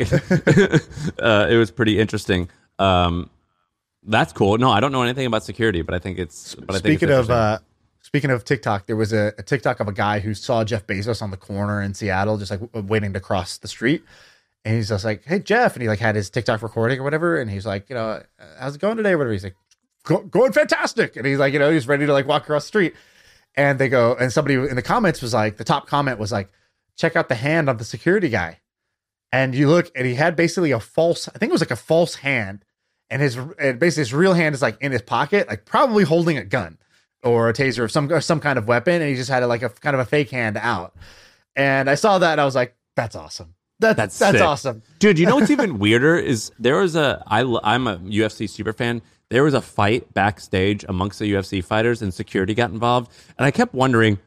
uh, 1.21 1.47
it 1.51 1.57
was 1.57 1.71
pretty 1.71 1.99
interesting. 1.99 2.49
Um, 2.79 3.31
that's 4.09 4.33
cool. 4.33 4.59
No, 4.59 4.71
I 4.71 4.81
don't 4.81 4.93
know 4.93 5.03
anything 5.03 5.27
about 5.27 5.43
security, 5.45 5.83
but 5.83 5.95
I 5.95 5.99
think 5.99 6.19
it's. 6.19 6.55
But 6.55 6.77
I 6.77 6.79
think 6.79 6.95
it's 6.95 7.01
speaking 7.03 7.15
of 7.17 7.31
uh, 7.31 7.59
speaking 8.03 8.31
of 8.31 8.45
TikTok, 8.45 8.87
there 8.87 8.97
was 8.97 9.13
a, 9.13 9.33
a 9.39 9.43
TikTok 9.43 9.81
of 9.81 9.89
a 9.89 9.93
guy 9.93 10.21
who 10.21 10.33
saw 10.35 10.63
Jeff 10.63 10.87
Bezos 10.87 11.23
on 11.23 11.31
the 11.31 11.37
corner 11.37 11.83
in 11.83 11.93
Seattle, 11.95 12.39
just 12.39 12.51
like 12.51 12.61
w- 12.61 12.87
waiting 12.87 13.13
to 13.15 13.21
cross 13.21 13.59
the 13.59 13.67
street, 13.69 14.05
and 14.67 14.75
he's 14.75 14.89
just 14.89 15.05
like, 15.05 15.25
"Hey 15.25 15.39
Jeff," 15.39 15.75
and 15.75 15.83
he 15.83 15.89
like 15.89 16.01
had 16.01 16.17
his 16.17 16.29
TikTok 16.29 16.61
recording 16.61 16.99
or 16.99 17.05
whatever, 17.05 17.39
and 17.41 17.49
he's 17.49 17.65
like, 17.65 17.89
"You 17.89 17.95
know, 17.95 18.09
uh, 18.09 18.23
how's 18.59 18.75
it 18.75 18.81
going 18.81 18.97
today?" 18.97 19.13
Or 19.13 19.19
whatever. 19.19 19.33
He's 19.33 19.45
like, 19.45 19.57
Go, 20.03 20.23
"Going 20.23 20.53
fantastic," 20.53 21.17
and 21.17 21.25
he's 21.25 21.39
like, 21.39 21.53
you 21.53 21.59
know, 21.61 21.71
he's 21.71 21.87
ready 21.89 22.05
to 22.05 22.13
like 22.13 22.27
walk 22.27 22.43
across 22.43 22.65
the 22.65 22.69
street, 22.69 22.95
and 23.55 23.79
they 23.79 23.89
go, 23.89 24.15
and 24.15 24.33
somebody 24.33 24.55
in 24.55 24.75
the 24.77 24.83
comments 24.83 25.23
was 25.23 25.33
like, 25.33 25.57
the 25.57 25.65
top 25.65 25.87
comment 25.87 26.19
was 26.19 26.33
like, 26.33 26.51
"Check 26.97 27.15
out 27.15 27.29
the 27.29 27.37
hand 27.37 27.71
of 27.71 27.79
the 27.79 27.85
security 27.85 28.29
guy." 28.29 28.61
and 29.33 29.55
you 29.55 29.69
look 29.69 29.91
and 29.97 30.07
he 30.07 30.15
had 30.15 30.37
basically 30.37 30.71
a 30.71 30.79
false 30.81 31.29
i 31.29 31.39
think 31.39 31.51
it 31.51 31.53
was 31.53 31.61
like 31.61 31.71
a 31.73 31.77
false 31.77 32.15
hand. 32.15 32.65
And 33.11 33.21
his 33.21 33.37
and 33.37 33.79
basically 33.79 34.03
his 34.03 34.15
real 34.15 34.35
hand 34.35 34.55
is 34.55 34.63
like 34.63 34.81
in 34.81 34.93
his 34.93 35.03
pocket 35.03 35.49
like 35.49 35.65
probably 35.65 36.05
holding 36.05 36.39
a 36.39 36.45
gun 36.45 36.79
or 37.25 37.49
a 37.49 37.53
taser 37.53 37.81
or 37.81 37.89
some 37.89 38.11
or 38.11 38.21
some 38.21 38.41
kind 38.41 38.57
of 38.57 38.69
weapon. 38.69 39.03
And 39.03 39.11
he 39.11 39.17
just 39.17 39.29
had 39.29 39.45
like 39.45 39.63
a 39.63 39.69
kind 39.69 39.95
of 39.95 40.01
a 40.01 40.05
fake 40.05 40.31
hand 40.31 40.57
out. 40.57 40.95
And 41.57 41.91
i 41.91 41.97
saw 41.97 42.19
that 42.19 42.33
and 42.33 42.41
i 42.41 42.45
was 42.45 42.55
like 42.55 42.77
that's 42.97 43.15
awesome 43.15 43.56
that, 43.81 43.97
That's 43.97 44.19
that's 44.19 44.39
sick. 44.39 44.47
awesome 44.47 44.83
Dude, 44.99 45.19
you 45.19 45.27
know 45.27 45.37
what's 45.37 45.51
even 45.57 45.79
weirder 45.79 46.17
is 46.17 46.51
there 46.59 46.77
was 46.77 46.97
a 46.97 47.23
I 47.27 47.41
I'm 47.63 47.87
a 47.87 47.99
UFC 47.99 48.49
super 48.49 48.73
fan. 48.73 49.03
There 49.29 49.43
was 49.43 49.55
a 49.55 49.61
fight 49.61 50.15
backstage 50.15 50.85
amongst 50.89 51.19
the 51.19 51.31
UFC 51.33 51.63
fighters 51.63 52.01
and 52.01 52.15
security 52.15 52.55
got 52.55 52.71
involved, 52.71 53.11
and 53.39 53.45
I 53.45 53.51
kept 53.51 53.75
wondering 53.75 54.19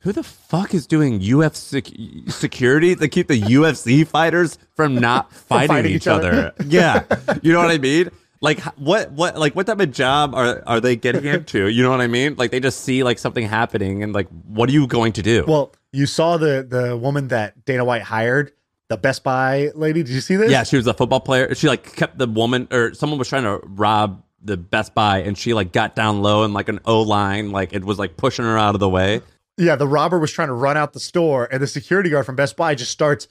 who 0.00 0.12
the 0.12 0.22
fuck 0.22 0.74
is 0.74 0.86
doing 0.86 1.20
UFC 1.20 2.30
security 2.30 2.94
to 2.96 3.08
keep 3.08 3.28
the 3.28 3.40
UFC 3.40 4.06
fighters 4.06 4.58
from 4.76 4.96
not 4.96 5.32
fighting, 5.48 5.68
fighting 5.68 5.92
each 5.92 6.02
each 6.02 6.06
other. 6.08 6.30
other? 6.30 6.54
yeah, 6.66 7.04
you 7.42 7.52
know 7.52 7.60
what 7.60 7.70
I 7.70 7.78
mean. 7.78 8.10
Like 8.40 8.60
what 8.76 9.12
what 9.12 9.38
like 9.38 9.54
what 9.54 9.66
type 9.66 9.80
of 9.80 9.92
job 9.92 10.34
are 10.34 10.62
are 10.66 10.80
they 10.80 10.96
getting 10.96 11.24
into? 11.24 11.68
You 11.68 11.82
know 11.82 11.90
what 11.90 12.00
I 12.00 12.08
mean? 12.08 12.34
Like 12.36 12.50
they 12.50 12.58
just 12.60 12.80
see 12.80 13.02
like 13.04 13.18
something 13.18 13.46
happening 13.46 14.02
and 14.02 14.12
like 14.12 14.28
what 14.46 14.68
are 14.68 14.72
you 14.72 14.86
going 14.88 15.12
to 15.14 15.22
do? 15.22 15.44
Well, 15.46 15.72
you 15.92 16.06
saw 16.06 16.36
the 16.36 16.66
the 16.68 16.96
woman 16.96 17.28
that 17.28 17.64
Dana 17.64 17.84
White 17.84 18.02
hired, 18.02 18.52
the 18.88 18.96
Best 18.96 19.22
Buy 19.22 19.70
lady. 19.74 20.02
Did 20.02 20.12
you 20.12 20.20
see 20.20 20.36
this? 20.36 20.50
yeah, 20.50 20.64
she 20.64 20.76
was 20.76 20.86
a 20.86 20.94
football 20.94 21.20
player. 21.20 21.54
She 21.54 21.68
like 21.68 21.94
kept 21.94 22.18
the 22.18 22.26
woman 22.26 22.68
or 22.70 22.94
someone 22.94 23.18
was 23.18 23.28
trying 23.28 23.44
to 23.44 23.60
rob 23.64 24.22
the 24.42 24.56
Best 24.56 24.94
Buy 24.94 25.18
and 25.18 25.38
she 25.38 25.54
like 25.54 25.72
got 25.72 25.94
down 25.94 26.20
low 26.22 26.42
and 26.42 26.52
like 26.52 26.68
an 26.68 26.80
O 26.84 27.02
line 27.02 27.52
like 27.52 27.72
it 27.72 27.84
was 27.84 27.98
like 27.98 28.16
pushing 28.16 28.44
her 28.44 28.58
out 28.58 28.74
of 28.74 28.80
the 28.80 28.88
way. 28.88 29.20
Yeah, 29.58 29.76
the 29.76 29.86
robber 29.86 30.18
was 30.18 30.32
trying 30.32 30.48
to 30.48 30.54
run 30.54 30.76
out 30.78 30.94
the 30.94 31.00
store, 31.00 31.46
and 31.52 31.62
the 31.62 31.66
security 31.66 32.08
guard 32.08 32.24
from 32.24 32.36
Best 32.36 32.56
Buy 32.56 32.74
just 32.74 32.90
starts 32.90 33.28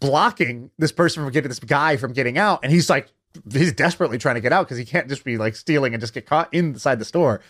blocking 0.00 0.70
this 0.78 0.92
person 0.92 1.24
from 1.24 1.32
getting 1.32 1.48
this 1.48 1.58
guy 1.58 1.96
from 1.96 2.12
getting 2.12 2.36
out, 2.36 2.60
and 2.62 2.70
he's 2.70 2.90
like, 2.90 3.08
he's 3.50 3.72
desperately 3.72 4.18
trying 4.18 4.34
to 4.34 4.40
get 4.42 4.52
out 4.52 4.66
because 4.66 4.76
he 4.76 4.84
can't 4.84 5.08
just 5.08 5.24
be 5.24 5.38
like 5.38 5.56
stealing 5.56 5.94
and 5.94 6.00
just 6.00 6.12
get 6.12 6.26
caught 6.26 6.52
inside 6.52 6.98
the 6.98 7.04
store. 7.06 7.40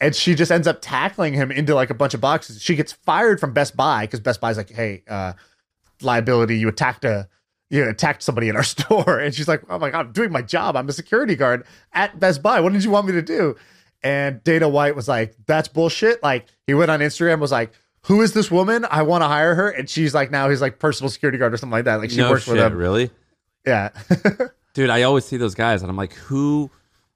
And 0.00 0.14
she 0.16 0.34
just 0.34 0.50
ends 0.50 0.66
up 0.66 0.78
tackling 0.80 1.34
him 1.34 1.50
into 1.50 1.74
like 1.74 1.90
a 1.90 1.94
bunch 1.94 2.14
of 2.14 2.20
boxes. 2.20 2.62
She 2.62 2.74
gets 2.74 2.92
fired 2.92 3.38
from 3.38 3.52
Best 3.52 3.76
Buy 3.76 4.04
because 4.04 4.20
Best 4.20 4.40
Buy's 4.40 4.56
like, 4.56 4.70
hey, 4.70 5.02
uh, 5.08 5.34
liability, 6.02 6.58
you 6.58 6.68
attacked 6.68 7.04
a 7.04 7.28
you 7.68 7.88
attacked 7.88 8.22
somebody 8.22 8.48
in 8.48 8.56
our 8.56 8.62
store. 8.64 9.18
And 9.18 9.34
she's 9.34 9.48
like, 9.48 9.62
Oh 9.68 9.78
my 9.78 9.90
god, 9.90 10.06
I'm 10.06 10.12
doing 10.12 10.32
my 10.32 10.42
job. 10.42 10.76
I'm 10.76 10.88
a 10.88 10.92
security 10.92 11.36
guard 11.36 11.64
at 11.92 12.18
Best 12.18 12.42
Buy. 12.42 12.60
What 12.60 12.72
did 12.72 12.84
you 12.84 12.90
want 12.90 13.06
me 13.06 13.12
to 13.12 13.22
do? 13.22 13.56
And 14.02 14.42
Dana 14.42 14.68
White 14.68 14.96
was 14.96 15.08
like, 15.08 15.34
That's 15.46 15.68
bullshit. 15.68 16.22
Like 16.22 16.46
he 16.66 16.74
went 16.74 16.90
on 16.90 17.00
Instagram, 17.00 17.38
was 17.38 17.52
like, 17.52 17.72
Who 18.02 18.22
is 18.22 18.32
this 18.32 18.50
woman? 18.50 18.86
I 18.90 19.02
want 19.02 19.22
to 19.22 19.28
hire 19.28 19.54
her. 19.54 19.70
And 19.70 19.88
she's 19.88 20.14
like 20.14 20.30
now 20.30 20.48
he's 20.50 20.60
like 20.60 20.78
personal 20.78 21.10
security 21.10 21.38
guard 21.38 21.54
or 21.54 21.56
something 21.56 21.72
like 21.72 21.84
that. 21.84 21.96
Like 21.96 22.10
she 22.10 22.16
no 22.16 22.30
works 22.30 22.44
shit, 22.44 22.54
with 22.54 22.62
him. 22.62 22.74
really? 22.76 23.10
Yeah. 23.66 23.90
Dude, 24.74 24.90
I 24.90 25.02
always 25.02 25.24
see 25.24 25.36
those 25.36 25.54
guys 25.54 25.82
and 25.82 25.90
I'm 25.90 25.96
like, 25.96 26.14
who 26.14 26.70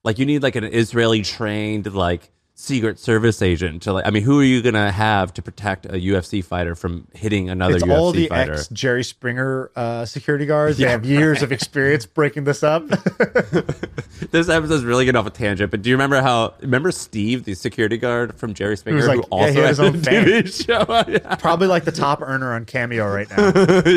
like 0.05 0.18
you 0.18 0.26
need 0.26 0.43
like 0.43 0.57
an 0.57 0.64
Israeli 0.64 1.22
trained 1.22 1.93
like 1.93 2.30
secret 2.57 3.01
service 3.01 3.43
agent 3.43 3.83
to 3.83 3.93
like 3.93 4.07
I 4.07 4.11
mean, 4.11 4.23
who 4.23 4.39
are 4.41 4.45
you 4.45 4.63
gonna 4.63 4.93
have 4.93 5.35
to 5.35 5.43
protect 5.43 5.87
a 5.87 5.91
UFC 5.99 6.43
fighter 6.43 6.75
from 6.77 7.07
hitting 7.13 7.51
another 7.51 7.77
it's 7.77 7.85
UFC 7.85 7.97
all 7.97 8.13
the 8.13 8.29
fighter? 8.29 8.55
ex 8.55 8.69
Jerry 8.69 9.03
Springer 9.03 9.71
uh, 9.75 10.05
security 10.05 10.47
guards. 10.47 10.79
They 10.79 10.89
have 10.89 11.05
years 11.05 11.43
of 11.43 11.51
experience 11.51 12.07
breaking 12.15 12.45
this 12.45 12.63
up. 12.63 12.87
this 14.31 14.49
episode's 14.49 14.85
really 14.85 15.05
getting 15.05 15.19
off 15.19 15.27
a 15.27 15.31
tangent, 15.31 15.71
but 15.73 15.83
do 15.83 15.91
you 15.91 15.97
remember 15.97 16.23
how 16.23 16.55
remember 16.61 16.93
Steve, 16.93 17.45
the 17.45 17.55
security 17.55 17.99
guard 17.99 18.37
from 18.37 18.55
Jerry 18.55 18.77
Springer, 18.77 18.99
was 18.99 19.09
like- 19.09 19.17
who 19.17 19.23
also 19.31 19.53
his 19.53 19.79
has 19.79 19.81
own 19.81 19.97
a. 19.97 19.99
TV 19.99 20.67
show? 20.67 21.05
yeah. 21.11 21.35
Probably 21.37 21.67
like 21.67 21.85
the 21.85 21.93
top 21.93 22.23
earner 22.23 22.53
on 22.55 22.65
Cameo 22.67 23.13
right 23.13 23.29
now. 23.31 23.53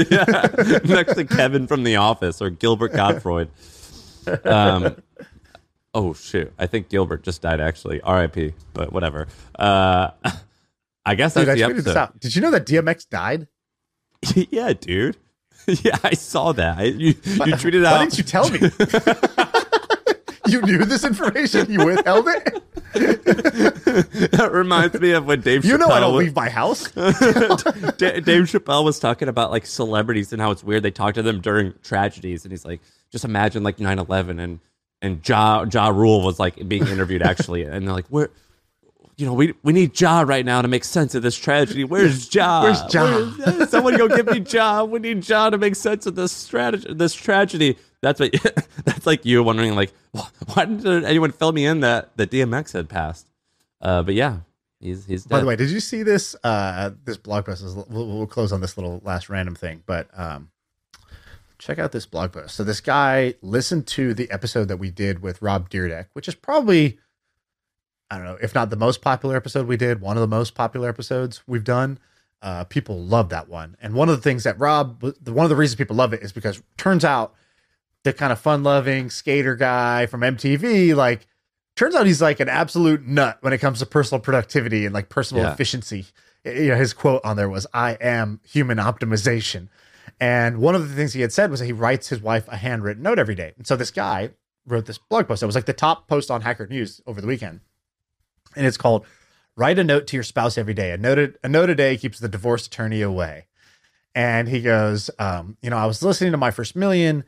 yeah, 0.09 0.79
next 0.83 1.13
to 1.15 1.25
Kevin 1.25 1.67
from 1.67 1.83
The 1.83 1.97
Office 1.97 2.41
or 2.41 2.49
Gilbert 2.49 2.93
Gottfried. 2.93 3.49
Um, 4.43 4.95
oh 5.93 6.13
shoot, 6.13 6.51
I 6.59 6.67
think 6.67 6.89
Gilbert 6.89 7.23
just 7.23 7.41
died 7.41 7.59
actually. 7.61 8.01
R.I.P. 8.01 8.53
But 8.73 8.91
whatever. 8.93 9.27
Uh, 9.57 10.11
I 11.05 11.15
guess 11.15 11.33
Dude, 11.35 11.47
that's 11.47 11.61
I 11.61 11.67
the 11.67 11.73
tweeted 11.73 11.75
this 11.77 11.87
episode. 11.87 11.99
out. 11.99 12.19
Did 12.19 12.35
you 12.35 12.41
know 12.41 12.51
that 12.51 12.65
DMX 12.65 13.07
died? 13.09 13.47
yeah, 14.35 14.73
dude. 14.73 15.17
Yeah, 15.83 15.97
I 16.01 16.13
saw 16.13 16.53
that. 16.53 16.77
I, 16.77 16.83
you, 16.83 17.07
you 17.07 17.13
tweeted 17.13 17.83
Why 17.83 17.89
out. 17.89 17.93
Why 17.97 18.05
didn't 18.05 18.17
you 18.17 18.23
tell 18.23 18.49
me? 18.49 18.59
you 20.47 20.61
knew 20.61 20.85
this 20.85 21.03
information. 21.03 21.69
You 21.69 21.85
withheld 21.85 22.25
it. 22.29 22.63
that 22.93 24.49
reminds 24.53 24.97
me 24.99 25.11
of 25.11 25.25
when 25.25 25.41
Dave. 25.41 25.65
You 25.65 25.77
know 25.77 25.87
I 25.87 25.99
don't 25.99 26.13
was- 26.15 26.23
leave 26.23 26.35
my 26.35 26.49
house. 26.49 26.89
Da- 26.91 28.19
Dave 28.21 28.43
Chappelle 28.45 28.85
was 28.85 28.97
talking 28.99 29.27
about 29.27 29.51
like 29.51 29.65
celebrities 29.65 30.31
and 30.31 30.41
how 30.41 30.51
it's 30.51 30.63
weird 30.63 30.83
they 30.83 30.91
talk 30.91 31.15
to 31.15 31.21
them 31.21 31.41
during 31.41 31.73
tragedies, 31.83 32.45
and 32.45 32.51
he's 32.53 32.63
like, 32.63 32.79
just 33.11 33.25
imagine 33.25 33.61
like 33.63 33.75
9-11 33.77 34.39
and 34.41 34.59
and 35.01 35.27
Ja 35.27 35.65
Ja 35.71 35.89
Rule 35.89 36.21
was 36.21 36.39
like 36.39 36.67
being 36.67 36.87
interviewed 36.87 37.21
actually, 37.21 37.63
and 37.63 37.87
they're 37.87 37.93
like, 37.93 38.07
where, 38.07 38.29
you 39.17 39.25
know, 39.25 39.33
we 39.33 39.53
we 39.63 39.73
need 39.73 39.99
Ja 39.99 40.21
right 40.21 40.45
now 40.45 40.61
to 40.61 40.67
make 40.67 40.83
sense 40.83 41.15
of 41.15 41.23
this 41.23 41.35
tragedy. 41.35 41.83
Where's 41.83 42.33
Ja? 42.33 42.63
Where's 42.63 42.93
Ja? 42.93 43.03
Where's- 43.05 43.69
someone 43.69 43.97
go 43.97 44.07
give 44.07 44.27
me 44.27 44.39
Ja. 44.39 44.83
We 44.83 44.99
need 44.99 45.27
Ja 45.27 45.49
to 45.49 45.57
make 45.57 45.75
sense 45.75 46.05
of 46.05 46.15
this 46.15 46.31
strategy, 46.31 46.93
this 46.93 47.13
tragedy. 47.13 47.77
That's 48.01 48.19
what. 48.19 48.31
that's 48.85 49.05
like 49.07 49.25
you 49.25 49.41
wondering 49.43 49.75
like, 49.75 49.91
why 50.53 50.65
didn't 50.65 51.05
anyone 51.05 51.31
fill 51.31 51.51
me 51.51 51.65
in 51.65 51.79
that 51.81 52.15
that 52.17 52.29
DMX 52.29 52.73
had 52.73 52.89
passed? 52.89 53.27
Uh, 53.81 54.03
but 54.03 54.13
yeah, 54.13 54.39
he's 54.79 55.05
he's 55.05 55.23
dead. 55.23 55.29
By 55.29 55.39
the 55.39 55.45
way, 55.47 55.55
did 55.55 55.71
you 55.71 55.79
see 55.79 56.03
this? 56.03 56.35
Uh, 56.43 56.91
this 57.03 57.17
blog 57.17 57.45
post 57.45 57.63
is. 57.63 57.73
We'll, 57.75 57.85
we'll 58.07 58.27
close 58.27 58.51
on 58.51 58.61
this 58.61 58.77
little 58.77 59.01
last 59.03 59.29
random 59.29 59.55
thing, 59.55 59.81
but 59.85 60.07
um, 60.13 60.49
check 61.59 61.79
out 61.79 61.91
this 61.91 62.05
blog 62.05 62.31
post. 62.33 62.55
So 62.55 62.63
this 62.63 62.81
guy 62.81 63.35
listened 63.41 63.87
to 63.87 64.13
the 64.13 64.29
episode 64.31 64.67
that 64.67 64.77
we 64.77 64.91
did 64.91 65.21
with 65.21 65.41
Rob 65.41 65.69
Dyrdek, 65.69 66.07
which 66.13 66.27
is 66.27 66.35
probably, 66.35 66.99
I 68.11 68.17
don't 68.17 68.25
know, 68.25 68.37
if 68.41 68.53
not 68.55 68.69
the 68.69 68.75
most 68.75 69.01
popular 69.01 69.35
episode 69.35 69.67
we 69.67 69.77
did, 69.77 70.01
one 70.01 70.17
of 70.17 70.21
the 70.21 70.27
most 70.27 70.55
popular 70.55 70.87
episodes 70.89 71.41
we've 71.47 71.63
done. 71.63 71.99
Uh, 72.41 72.63
people 72.65 73.03
love 73.03 73.29
that 73.29 73.49
one, 73.49 73.75
and 73.81 73.95
one 73.95 74.09
of 74.09 74.15
the 74.15 74.21
things 74.21 74.43
that 74.43 74.59
Rob, 74.59 75.01
one 75.01 75.43
of 75.45 75.49
the 75.49 75.55
reasons 75.55 75.75
people 75.75 75.95
love 75.95 76.13
it 76.13 76.21
is 76.21 76.31
because 76.31 76.61
turns 76.77 77.03
out 77.03 77.33
the 78.03 78.13
kind 78.13 78.31
of 78.31 78.39
fun-loving 78.39 79.09
skater 79.09 79.55
guy 79.55 80.05
from 80.05 80.21
MTV, 80.21 80.95
like 80.95 81.25
turns 81.75 81.95
out 81.95 82.05
he's 82.05 82.21
like 82.21 82.39
an 82.39 82.47
absolute 82.47 83.05
nut 83.07 83.39
when 83.41 83.53
it 83.53 83.57
comes 83.57 83.79
to 83.79 83.87
personal 83.87 84.21
productivity 84.21 84.85
and 84.85 84.93
like 84.93 85.09
personal 85.09 85.43
Yeah. 85.45 85.53
efficiency. 85.53 86.05
You 86.45 86.67
know, 86.69 86.75
his 86.75 86.93
quote 86.93 87.21
on 87.25 87.37
there 87.37 87.49
was, 87.49 87.65
I 87.73 87.93
am 87.93 88.39
human 88.47 88.77
optimization. 88.77 89.69
And 90.19 90.57
one 90.59 90.75
of 90.75 90.89
the 90.89 90.95
things 90.95 91.13
he 91.13 91.21
had 91.21 91.31
said 91.31 91.51
was 91.51 91.59
that 91.59 91.67
he 91.67 91.73
writes 91.73 92.09
his 92.09 92.21
wife 92.21 92.47
a 92.47 92.57
handwritten 92.57 93.03
note 93.03 93.19
every 93.19 93.35
day. 93.35 93.53
And 93.57 93.67
so 93.67 93.75
this 93.75 93.91
guy 93.91 94.31
wrote 94.65 94.85
this 94.85 94.97
blog 94.97 95.27
post 95.27 95.41
that 95.41 95.45
was 95.45 95.55
like 95.55 95.65
the 95.65 95.73
top 95.73 96.07
post 96.07 96.31
on 96.31 96.41
Hacker 96.41 96.67
News 96.67 97.01
over 97.05 97.21
the 97.21 97.27
weekend. 97.27 97.61
And 98.55 98.65
it's 98.65 98.77
called 98.77 99.05
Write 99.55 99.79
a 99.79 99.83
Note 99.83 100.07
to 100.07 100.17
Your 100.17 100.23
Spouse 100.23 100.57
Every 100.57 100.73
Day. 100.73 100.91
A 100.91 100.97
note 100.97 101.19
a, 101.19 101.33
a, 101.43 101.49
note 101.49 101.69
a 101.69 101.75
day 101.75 101.97
keeps 101.97 102.19
the 102.19 102.27
divorce 102.27 102.65
attorney 102.67 103.01
away. 103.01 103.45
And 104.15 104.47
he 104.49 104.61
goes, 104.61 105.11
um, 105.19 105.57
You 105.61 105.69
know, 105.69 105.77
I 105.77 105.85
was 105.85 106.01
listening 106.01 106.31
to 106.31 106.37
my 106.37 106.51
first 106.51 106.75
million 106.75 107.23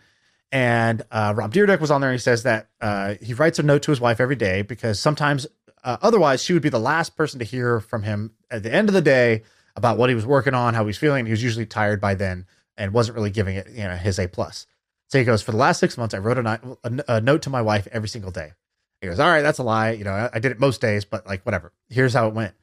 and 0.51 1.03
uh, 1.11 1.33
Rob 1.35 1.53
Dyrdek 1.53 1.79
was 1.79 1.91
on 1.91 2.01
there. 2.01 2.09
And 2.09 2.19
he 2.19 2.21
says 2.21 2.43
that 2.43 2.69
uh, 2.81 3.15
he 3.21 3.35
writes 3.35 3.59
a 3.59 3.63
note 3.63 3.83
to 3.83 3.91
his 3.91 4.01
wife 4.01 4.19
every 4.19 4.35
day 4.35 4.63
because 4.63 4.99
sometimes, 4.99 5.45
uh, 5.83 5.97
otherwise, 6.01 6.43
she 6.43 6.53
would 6.53 6.63
be 6.63 6.69
the 6.69 6.79
last 6.79 7.15
person 7.15 7.37
to 7.37 7.45
hear 7.45 7.79
from 7.79 8.01
him 8.01 8.31
at 8.49 8.63
the 8.63 8.73
end 8.73 8.89
of 8.89 8.95
the 8.95 9.01
day 9.01 9.43
about 9.75 9.99
what 9.99 10.09
he 10.09 10.15
was 10.15 10.25
working 10.25 10.55
on, 10.55 10.73
how 10.73 10.81
he 10.81 10.87
was 10.87 10.97
feeling. 10.97 11.25
He 11.25 11.31
was 11.31 11.43
usually 11.43 11.67
tired 11.67 12.01
by 12.01 12.15
then 12.15 12.47
and 12.79 12.93
wasn't 12.93 13.15
really 13.15 13.29
giving 13.29 13.55
it, 13.55 13.67
you 13.69 13.83
know, 13.83 13.95
his 13.95 14.17
A 14.17 14.27
plus. 14.27 14.65
So 15.07 15.19
he 15.19 15.25
goes, 15.25 15.41
for 15.43 15.51
the 15.51 15.57
last 15.57 15.79
six 15.79 15.97
months, 15.97 16.15
I 16.15 16.19
wrote 16.19 16.37
a, 16.37 16.77
a, 16.83 17.15
a 17.15 17.21
note 17.21 17.43
to 17.43 17.49
my 17.49 17.61
wife 17.61 17.87
every 17.91 18.09
single 18.09 18.31
day. 18.31 18.53
He 19.01 19.07
goes, 19.07 19.19
all 19.19 19.29
right, 19.29 19.41
that's 19.41 19.59
a 19.59 19.63
lie. 19.63 19.91
You 19.91 20.03
know, 20.03 20.11
I, 20.11 20.29
I 20.33 20.39
did 20.39 20.51
it 20.51 20.59
most 20.59 20.81
days, 20.81 21.05
but 21.05 21.27
like 21.27 21.45
whatever. 21.45 21.71
Here's 21.89 22.13
how 22.13 22.27
it 22.27 22.33
went. 22.33 22.53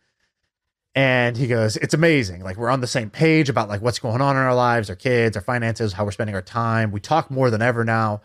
And 0.94 1.36
he 1.36 1.46
goes, 1.46 1.76
it's 1.76 1.92
amazing. 1.92 2.42
Like 2.42 2.56
we're 2.56 2.70
on 2.70 2.80
the 2.80 2.86
same 2.86 3.10
page 3.10 3.50
about 3.50 3.68
like 3.68 3.82
what's 3.82 3.98
going 3.98 4.22
on 4.22 4.34
in 4.34 4.42
our 4.42 4.54
lives, 4.54 4.88
our 4.88 4.96
kids, 4.96 5.36
our 5.36 5.42
finances, 5.42 5.92
how 5.92 6.04
we're 6.04 6.10
spending 6.10 6.34
our 6.34 6.42
time. 6.42 6.90
We 6.90 7.00
talk 7.00 7.30
more 7.30 7.50
than 7.50 7.60
ever 7.60 7.84
now. 7.84 8.22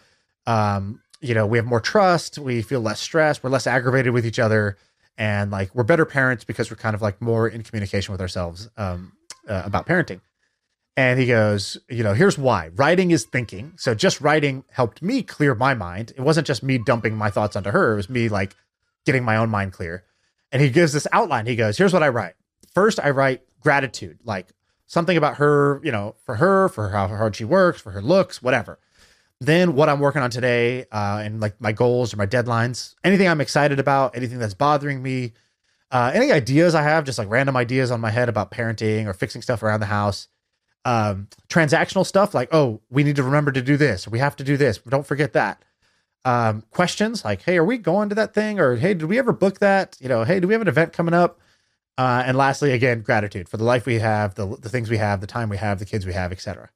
Um, 0.48 1.02
you 1.20 1.34
know, 1.34 1.46
we 1.46 1.58
have 1.58 1.66
more 1.66 1.82
trust. 1.82 2.39
We 2.39 2.62
feel 2.62 2.80
less 2.80 3.00
stressed. 3.00 3.44
We're 3.44 3.50
less 3.50 3.68
aggravated 3.68 4.14
with 4.14 4.26
each 4.26 4.39
other, 4.39 4.78
and 5.18 5.52
like 5.52 5.76
we're 5.76 5.84
better 5.84 6.06
parents 6.06 6.44
because 6.44 6.72
we're 6.72 6.78
kind 6.78 6.96
of 6.96 7.02
like 7.02 7.22
more 7.22 7.48
in 7.48 7.62
communication 7.62 8.12
with 8.12 8.22
ourselves 8.22 8.70
um, 8.78 9.14
uh, 9.48 9.62
about 9.66 9.86
parenting. 9.86 10.22
And 10.98 11.20
he 11.20 11.26
goes, 11.26 11.78
you 11.89 12.04
know, 12.04 12.14
here's 12.14 12.38
why. 12.38 12.70
Writing 12.76 13.12
is 13.12 13.24
thinking. 13.24 13.74
So 13.78 13.96
just 13.96 14.20
writing 14.20 14.66
helped 14.72 15.02
me 15.02 15.24
clear 15.24 15.56
my 15.56 15.74
mind. 15.74 16.12
It 16.18 16.22
wasn't 16.22 16.48
just 16.48 16.64
me 16.64 16.78
dumping 16.78 17.16
my 17.16 17.30
thoughts 17.30 17.56
onto 17.56 17.72
her. 17.72 17.93
It 17.93 17.96
was 17.96 18.09
me 18.09 18.28
like 18.28 18.55
getting 19.05 19.24
my 19.24 19.38
own 19.38 19.50
mind 19.50 19.74
clear. 19.74 20.04
And 20.51 20.62
he 20.62 20.70
gives 20.70 20.92
this 20.92 21.08
outline. 21.13 21.46
He 21.46 21.55
goes, 21.55 21.78
here's 21.78 21.93
what 21.93 22.04
I 22.04 22.09
write. 22.09 22.34
First, 22.74 23.00
I 23.00 23.12
write 23.12 23.42
gratitude, 23.62 24.20
like 24.26 24.50
something 24.86 25.16
about 25.16 25.38
her, 25.38 25.80
you 25.84 25.92
know, 25.92 26.16
for 26.26 26.36
her, 26.36 26.68
for 26.68 26.89
how 26.89 27.08
hard 27.08 27.36
she 27.36 27.46
works, 27.46 27.80
for 27.80 27.92
her 27.92 28.01
looks, 28.01 28.42
whatever. 28.42 28.78
Then 29.39 29.76
what 29.76 29.89
I'm 29.89 30.00
working 30.01 30.22
on 30.22 30.30
today, 30.30 30.86
uh, 30.92 31.22
and 31.24 31.39
like 31.39 31.59
my 31.59 31.72
goals 31.72 32.13
or 32.13 32.18
my 32.18 32.28
deadlines, 32.28 32.96
anything 33.04 33.28
I'm 33.28 33.42
excited 33.42 33.80
about, 33.80 34.16
anything 34.16 34.39
that's 34.39 34.54
bothering 34.54 35.01
me, 35.01 35.34
uh, 35.89 36.12
any 36.13 36.32
ideas 36.32 36.76
I 36.76 36.84
have, 36.84 37.05
just 37.05 37.18
like 37.18 37.30
random 37.30 37.55
ideas 37.58 37.92
on 37.92 38.01
my 38.01 38.12
head 38.12 38.30
about 38.30 38.51
parenting 38.51 39.08
or 39.08 39.13
fixing 39.13 39.42
stuff 39.42 39.63
around 39.63 39.80
the 39.80 39.88
house. 39.88 40.28
Um, 40.83 41.28
transactional 41.47 42.05
stuff 42.05 42.33
like, 42.33 42.49
oh, 42.51 42.82
we 42.89 43.03
need 43.03 43.16
to 43.17 43.24
remember 43.24 43.51
to 43.51 43.62
do 43.62 43.78
this, 43.78 44.08
we 44.08 44.20
have 44.20 44.36
to 44.37 44.43
do 44.43 44.58
this. 44.58 44.79
Don't 44.79 45.05
forget 45.05 45.33
that. 45.33 45.63
Um, 46.24 46.63
questions 46.71 47.25
like, 47.25 47.43
hey, 47.43 47.58
are 47.58 47.66
we 47.66 47.78
going 47.78 48.09
to 48.09 48.16
that 48.16 48.33
thing? 48.33 48.59
Or 48.59 48.75
hey, 48.75 48.93
did 48.93 49.05
we 49.05 49.17
ever 49.17 49.32
book 49.32 49.59
that? 49.59 49.97
You 49.99 50.09
know, 50.09 50.24
hey, 50.24 50.39
do 50.39 50.47
we 50.47 50.53
have 50.53 50.62
an 50.62 50.67
event 50.67 50.93
coming 50.93 51.13
up? 51.13 51.39
Uh, 51.97 52.24
and 52.25 52.37
lastly, 52.37 52.71
again, 52.71 53.01
gratitude 53.01 53.49
for 53.49 53.58
the 53.58 53.63
life 53.63 53.86
we 53.86 53.99
have, 53.99 54.36
the 54.36 54.45
the 54.45 54.70
things 54.70 54.89
we 54.89 54.97
have, 54.97 55.21
the 55.21 55.28
time 55.28 55.49
we 55.49 55.58
have, 55.58 55.79
the 55.79 55.86
kids 55.86 56.05
we 56.05 56.13
have, 56.13 56.32
etc. 56.32 56.70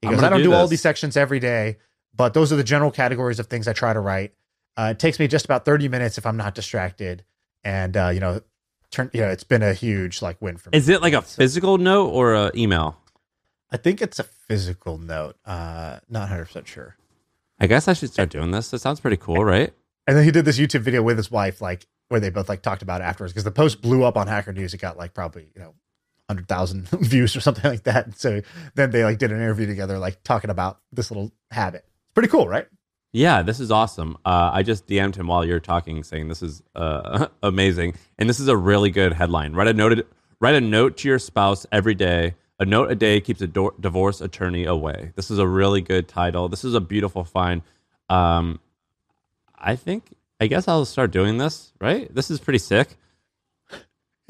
He 0.00 0.08
I'm 0.08 0.14
goes, 0.14 0.22
I 0.22 0.28
don't 0.28 0.38
do 0.38 0.44
do 0.44 0.52
all 0.54 0.66
these 0.66 0.80
sections 0.80 1.16
every 1.16 1.40
day, 1.40 1.76
but 2.14 2.34
those 2.34 2.52
are 2.52 2.56
the 2.56 2.64
general 2.64 2.90
categories 2.90 3.38
of 3.38 3.46
things 3.46 3.68
I 3.68 3.72
try 3.72 3.92
to 3.92 4.00
write. 4.00 4.32
Uh, 4.76 4.92
it 4.92 4.98
takes 4.98 5.18
me 5.18 5.28
just 5.28 5.44
about 5.44 5.64
30 5.64 5.88
minutes 5.88 6.18
if 6.18 6.26
I'm 6.26 6.36
not 6.36 6.54
distracted. 6.54 7.24
And, 7.64 7.96
uh, 7.96 8.08
you 8.08 8.20
know, 8.20 8.40
turn, 8.90 9.10
you 9.12 9.20
know, 9.20 9.28
it's 9.28 9.44
been 9.44 9.62
a 9.62 9.74
huge 9.74 10.22
like 10.22 10.40
win 10.40 10.56
for 10.56 10.70
me. 10.70 10.78
Is 10.78 10.88
it 10.88 11.02
like 11.02 11.12
a 11.12 11.22
physical 11.22 11.78
note 11.78 12.08
or 12.08 12.34
a 12.34 12.50
email? 12.54 12.96
I 13.72 13.76
think 13.76 14.02
it's 14.02 14.18
a 14.18 14.24
physical 14.24 14.98
note. 14.98 15.36
Uh, 15.44 16.00
not 16.08 16.28
100% 16.28 16.66
sure. 16.66 16.96
I 17.60 17.66
guess 17.66 17.88
I 17.88 17.92
should 17.92 18.12
start 18.12 18.30
doing 18.30 18.50
this. 18.50 18.70
That 18.70 18.80
sounds 18.80 19.00
pretty 19.00 19.18
cool, 19.18 19.44
right? 19.44 19.72
And 20.06 20.16
then 20.16 20.24
he 20.24 20.30
did 20.30 20.44
this 20.44 20.58
YouTube 20.58 20.80
video 20.80 21.02
with 21.02 21.18
his 21.18 21.30
wife, 21.30 21.60
like 21.60 21.86
where 22.08 22.20
they 22.20 22.30
both 22.30 22.48
like 22.48 22.62
talked 22.62 22.82
about 22.82 23.00
it 23.00 23.04
afterwards 23.04 23.32
because 23.32 23.44
the 23.44 23.50
post 23.50 23.80
blew 23.80 24.02
up 24.02 24.16
on 24.16 24.26
Hacker 24.26 24.52
News. 24.52 24.74
It 24.74 24.78
got 24.78 24.96
like 24.96 25.14
probably 25.14 25.48
you 25.54 25.60
know 25.60 25.74
hundred 26.28 26.48
thousand 26.48 26.88
views 27.00 27.36
or 27.36 27.40
something 27.40 27.70
like 27.70 27.84
that. 27.84 28.06
And 28.06 28.16
so 28.16 28.40
then 28.74 28.90
they 28.90 29.04
like 29.04 29.18
did 29.18 29.30
an 29.30 29.38
interview 29.38 29.66
together, 29.66 29.98
like 29.98 30.22
talking 30.22 30.50
about 30.50 30.80
this 30.92 31.10
little 31.10 31.32
habit. 31.50 31.84
It's 31.86 32.14
pretty 32.14 32.28
cool, 32.28 32.48
right? 32.48 32.66
Yeah, 33.12 33.42
this 33.42 33.58
is 33.60 33.70
awesome. 33.70 34.16
Uh, 34.24 34.50
I 34.52 34.62
just 34.62 34.86
DM'd 34.86 35.16
him 35.16 35.26
while 35.26 35.44
you're 35.44 35.60
talking, 35.60 36.02
saying 36.04 36.28
this 36.28 36.42
is 36.42 36.62
uh, 36.74 37.26
amazing, 37.42 37.94
and 38.18 38.28
this 38.28 38.40
is 38.40 38.48
a 38.48 38.56
really 38.56 38.90
good 38.90 39.12
headline. 39.12 39.52
Write 39.52 39.68
a 39.68 39.74
note. 39.74 40.06
Write 40.40 40.54
a 40.54 40.60
note 40.60 40.96
to 40.98 41.08
your 41.08 41.18
spouse 41.18 41.66
every 41.70 41.94
day. 41.94 42.34
A 42.60 42.64
note 42.66 42.90
a 42.90 42.94
day 42.94 43.20
keeps 43.20 43.40
a 43.40 43.46
do- 43.46 43.74
divorce 43.80 44.20
attorney 44.20 44.66
away. 44.66 45.12
This 45.16 45.30
is 45.30 45.38
a 45.38 45.46
really 45.48 45.80
good 45.80 46.06
title. 46.06 46.48
This 46.48 46.62
is 46.62 46.74
a 46.74 46.80
beautiful 46.80 47.24
find. 47.24 47.62
Um, 48.08 48.60
I 49.58 49.74
think. 49.76 50.14
I 50.40 50.46
guess 50.46 50.68
I'll 50.68 50.84
start 50.84 51.10
doing 51.10 51.38
this. 51.38 51.72
Right. 51.80 52.14
This 52.14 52.30
is 52.30 52.38
pretty 52.38 52.58
sick. 52.58 52.96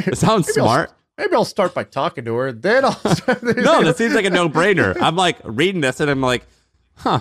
It 0.06 0.16
sounds 0.18 0.46
Maybe 0.48 0.60
I'll- 0.60 0.66
smart. 0.66 0.92
maybe 1.18 1.34
I'll 1.34 1.44
start 1.44 1.74
by 1.74 1.84
talking 1.84 2.24
to 2.24 2.34
her. 2.36 2.52
Then 2.52 2.84
I'll. 2.84 3.00
no, 3.42 3.82
that 3.82 3.94
seems 3.98 4.14
like 4.14 4.24
a 4.24 4.30
no-brainer. 4.30 4.96
I'm 5.00 5.16
like 5.16 5.38
reading 5.44 5.80
this 5.80 5.98
and 6.00 6.08
I'm 6.10 6.20
like, 6.20 6.44
huh, 6.94 7.20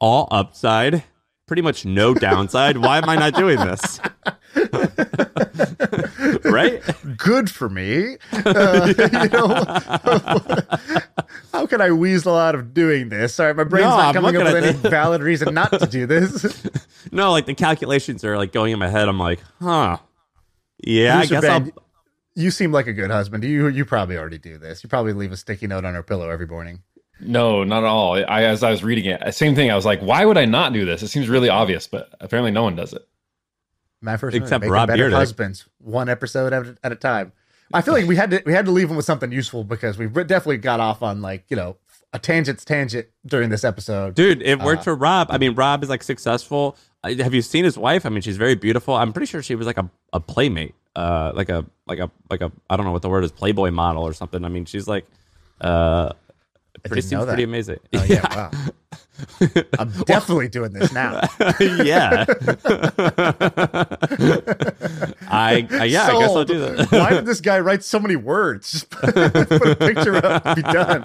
all 0.00 0.26
upside, 0.32 1.04
pretty 1.46 1.62
much 1.62 1.84
no 1.84 2.14
downside. 2.14 2.76
Why 2.78 2.98
am 2.98 3.08
I 3.08 3.14
not 3.16 3.34
doing 3.34 3.58
this? 3.58 4.00
right? 6.44 6.82
good 7.16 7.50
for 7.50 7.68
me. 7.68 8.16
Uh, 8.32 8.92
you 8.98 9.28
know, 9.28 9.48
how 11.52 11.66
can 11.66 11.80
I 11.80 11.90
weasel 11.92 12.36
out 12.36 12.54
of 12.54 12.74
doing 12.74 13.08
this? 13.08 13.34
Sorry, 13.34 13.54
my 13.54 13.64
brain's 13.64 13.88
No, 13.88 13.96
not 13.96 14.14
coming 14.14 14.36
up 14.36 14.44
with 14.44 14.56
any 14.64 14.72
this. 14.72 14.90
valid 14.90 15.22
reason 15.22 15.54
not 15.54 15.70
to 15.78 15.86
do 15.86 16.06
this. 16.06 16.62
No, 17.10 17.30
like 17.32 17.46
the 17.46 17.54
calculations 17.54 18.24
are 18.24 18.36
like 18.36 18.52
going 18.52 18.72
in 18.72 18.78
my 18.78 18.88
head. 18.88 19.08
I'm 19.08 19.18
like, 19.18 19.40
huh. 19.60 19.98
Yeah, 20.78 21.18
I 21.18 21.26
Producer 21.26 21.40
guess 21.40 21.50
I'll. 21.50 21.82
You 22.34 22.50
seem 22.50 22.72
like 22.72 22.86
a 22.86 22.92
good 22.92 23.10
husband. 23.10 23.44
You 23.44 23.68
you 23.68 23.84
probably 23.84 24.16
already 24.16 24.38
do 24.38 24.58
this. 24.58 24.82
You 24.82 24.88
probably 24.88 25.12
leave 25.12 25.32
a 25.32 25.36
sticky 25.36 25.66
note 25.66 25.84
on 25.84 25.94
her 25.94 26.02
pillow 26.02 26.30
every 26.30 26.46
morning. 26.46 26.82
No, 27.20 27.62
not 27.62 27.84
at 27.84 27.88
all. 27.88 28.14
I 28.28 28.44
as 28.44 28.62
I 28.62 28.70
was 28.70 28.82
reading 28.82 29.04
it, 29.04 29.34
same 29.34 29.54
thing. 29.54 29.70
I 29.70 29.76
was 29.76 29.84
like, 29.84 30.00
why 30.00 30.24
would 30.24 30.38
I 30.38 30.44
not 30.46 30.72
do 30.72 30.84
this? 30.84 31.02
It 31.02 31.08
seems 31.08 31.28
really 31.28 31.48
obvious, 31.48 31.86
but 31.86 32.10
apparently 32.20 32.50
no 32.50 32.62
one 32.62 32.74
does 32.74 32.92
it. 32.94 33.06
My 34.02 34.16
first 34.18 34.36
Except 34.36 34.64
Rob 34.66 34.88
better 34.88 35.08
Dyrdek. 35.08 35.14
husbands, 35.14 35.66
one 35.78 36.08
episode 36.08 36.52
at, 36.52 36.66
a- 36.66 36.76
at 36.82 36.92
a 36.92 36.96
time. 36.96 37.32
I 37.72 37.80
feel 37.80 37.94
like 37.94 38.06
we 38.06 38.16
had 38.16 38.30
to 38.32 38.42
we 38.44 38.52
had 38.52 38.66
to 38.66 38.70
leave 38.70 38.90
him 38.90 38.96
with 38.96 39.06
something 39.06 39.32
useful 39.32 39.64
because 39.64 39.96
we 39.96 40.06
definitely 40.08 40.58
got 40.58 40.80
off 40.80 41.02
on 41.02 41.22
like 41.22 41.44
you 41.48 41.56
know 41.56 41.76
a 42.12 42.18
tangent's 42.18 42.64
tangent 42.66 43.06
during 43.24 43.48
this 43.48 43.64
episode. 43.64 44.14
Dude, 44.14 44.42
it 44.42 44.60
worked 44.60 44.80
Uh, 44.80 44.84
for 44.84 44.94
Rob. 44.96 45.28
I 45.30 45.38
mean, 45.38 45.54
Rob 45.54 45.82
is 45.82 45.88
like 45.88 46.02
successful. 46.02 46.76
Have 47.04 47.32
you 47.32 47.40
seen 47.40 47.64
his 47.64 47.78
wife? 47.78 48.04
I 48.04 48.10
mean, 48.10 48.20
she's 48.20 48.36
very 48.36 48.54
beautiful. 48.54 48.94
I'm 48.94 49.12
pretty 49.14 49.26
sure 49.26 49.42
she 49.42 49.54
was 49.54 49.66
like 49.66 49.78
a, 49.78 49.88
a 50.12 50.20
playmate, 50.20 50.74
uh, 50.94 51.32
like 51.34 51.48
a 51.48 51.64
like 51.86 51.98
a 52.00 52.10
like 52.28 52.42
a 52.42 52.52
I 52.68 52.76
don't 52.76 52.84
know 52.84 52.92
what 52.92 53.02
the 53.02 53.08
word 53.08 53.24
is, 53.24 53.32
Playboy 53.32 53.70
model 53.70 54.02
or 54.02 54.12
something. 54.12 54.44
I 54.44 54.48
mean, 54.48 54.66
she's 54.66 54.86
like, 54.86 55.06
uh, 55.62 56.12
pretty 56.80 57.02
didn't 57.02 57.12
know 57.12 57.18
seems 57.20 57.28
pretty 57.28 57.42
amazing. 57.44 57.78
Oh, 57.94 58.04
yeah, 58.04 58.36
wow. 58.36 58.50
I'm 59.78 59.90
definitely 60.04 60.48
doing 60.48 60.72
this 60.72 60.92
now. 60.92 61.20
yeah. 61.60 62.24
I, 65.28 65.66
I 65.70 65.84
yeah, 65.84 66.06
I 66.06 66.18
guess 66.18 66.30
I'll 66.30 66.44
do 66.44 66.58
that. 66.60 66.88
Why 66.90 67.10
did 67.10 67.26
this 67.26 67.40
guy 67.40 67.60
write 67.60 67.84
so 67.84 68.00
many 68.00 68.16
words? 68.16 68.72
Just 68.72 68.90
put 68.90 69.16
a 69.68 69.76
picture 69.76 70.16
up, 70.16 70.56
be 70.56 70.62
done. 70.62 71.02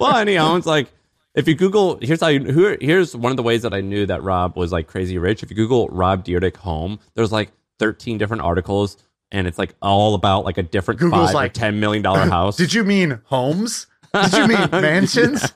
well, 0.00 0.16
and 0.16 0.28
he 0.28 0.38
owns 0.38 0.66
like 0.66 0.88
if 1.34 1.48
you 1.48 1.54
Google 1.54 1.98
here's 2.00 2.20
how 2.20 2.28
you 2.28 2.40
who, 2.40 2.76
here's 2.80 3.16
one 3.16 3.30
of 3.32 3.36
the 3.36 3.42
ways 3.42 3.62
that 3.62 3.74
I 3.74 3.80
knew 3.80 4.06
that 4.06 4.22
Rob 4.22 4.56
was 4.56 4.72
like 4.72 4.86
crazy 4.86 5.18
rich. 5.18 5.42
If 5.42 5.50
you 5.50 5.56
Google 5.56 5.88
Rob 5.88 6.24
Dyrdek 6.24 6.56
home, 6.56 7.00
there's 7.14 7.32
like 7.32 7.50
13 7.78 8.18
different 8.18 8.42
articles, 8.42 8.96
and 9.32 9.46
it's 9.46 9.58
like 9.58 9.74
all 9.82 10.14
about 10.14 10.44
like 10.44 10.58
a 10.58 10.62
different 10.62 11.00
Google's 11.00 11.28
five 11.28 11.34
or 11.34 11.38
like, 11.38 11.52
ten 11.52 11.80
million 11.80 12.02
dollar 12.02 12.20
house. 12.20 12.56
Did 12.56 12.72
you 12.72 12.84
mean 12.84 13.20
homes? 13.24 13.86
Did 14.14 14.32
you 14.32 14.46
mean 14.48 14.68
mansions? 14.72 15.52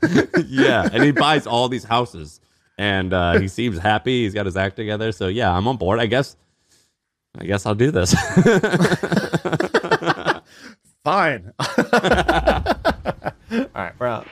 yeah, 0.46 0.88
and 0.92 1.02
he 1.02 1.12
buys 1.12 1.46
all 1.46 1.68
these 1.68 1.84
houses, 1.84 2.40
and 2.76 3.12
uh, 3.12 3.38
he 3.38 3.48
seems 3.48 3.78
happy. 3.78 4.24
He's 4.24 4.34
got 4.34 4.46
his 4.46 4.56
act 4.56 4.76
together. 4.76 5.12
So 5.12 5.28
yeah, 5.28 5.56
I'm 5.56 5.66
on 5.68 5.76
board. 5.76 6.00
I 6.00 6.06
guess. 6.06 6.36
I 7.38 7.44
guess 7.44 7.66
I'll 7.66 7.74
do 7.74 7.90
this. 7.90 8.12
Fine. 11.04 11.52
All 11.58 11.66
right, 13.74 13.92
we're 13.98 14.06
out. 14.06 14.26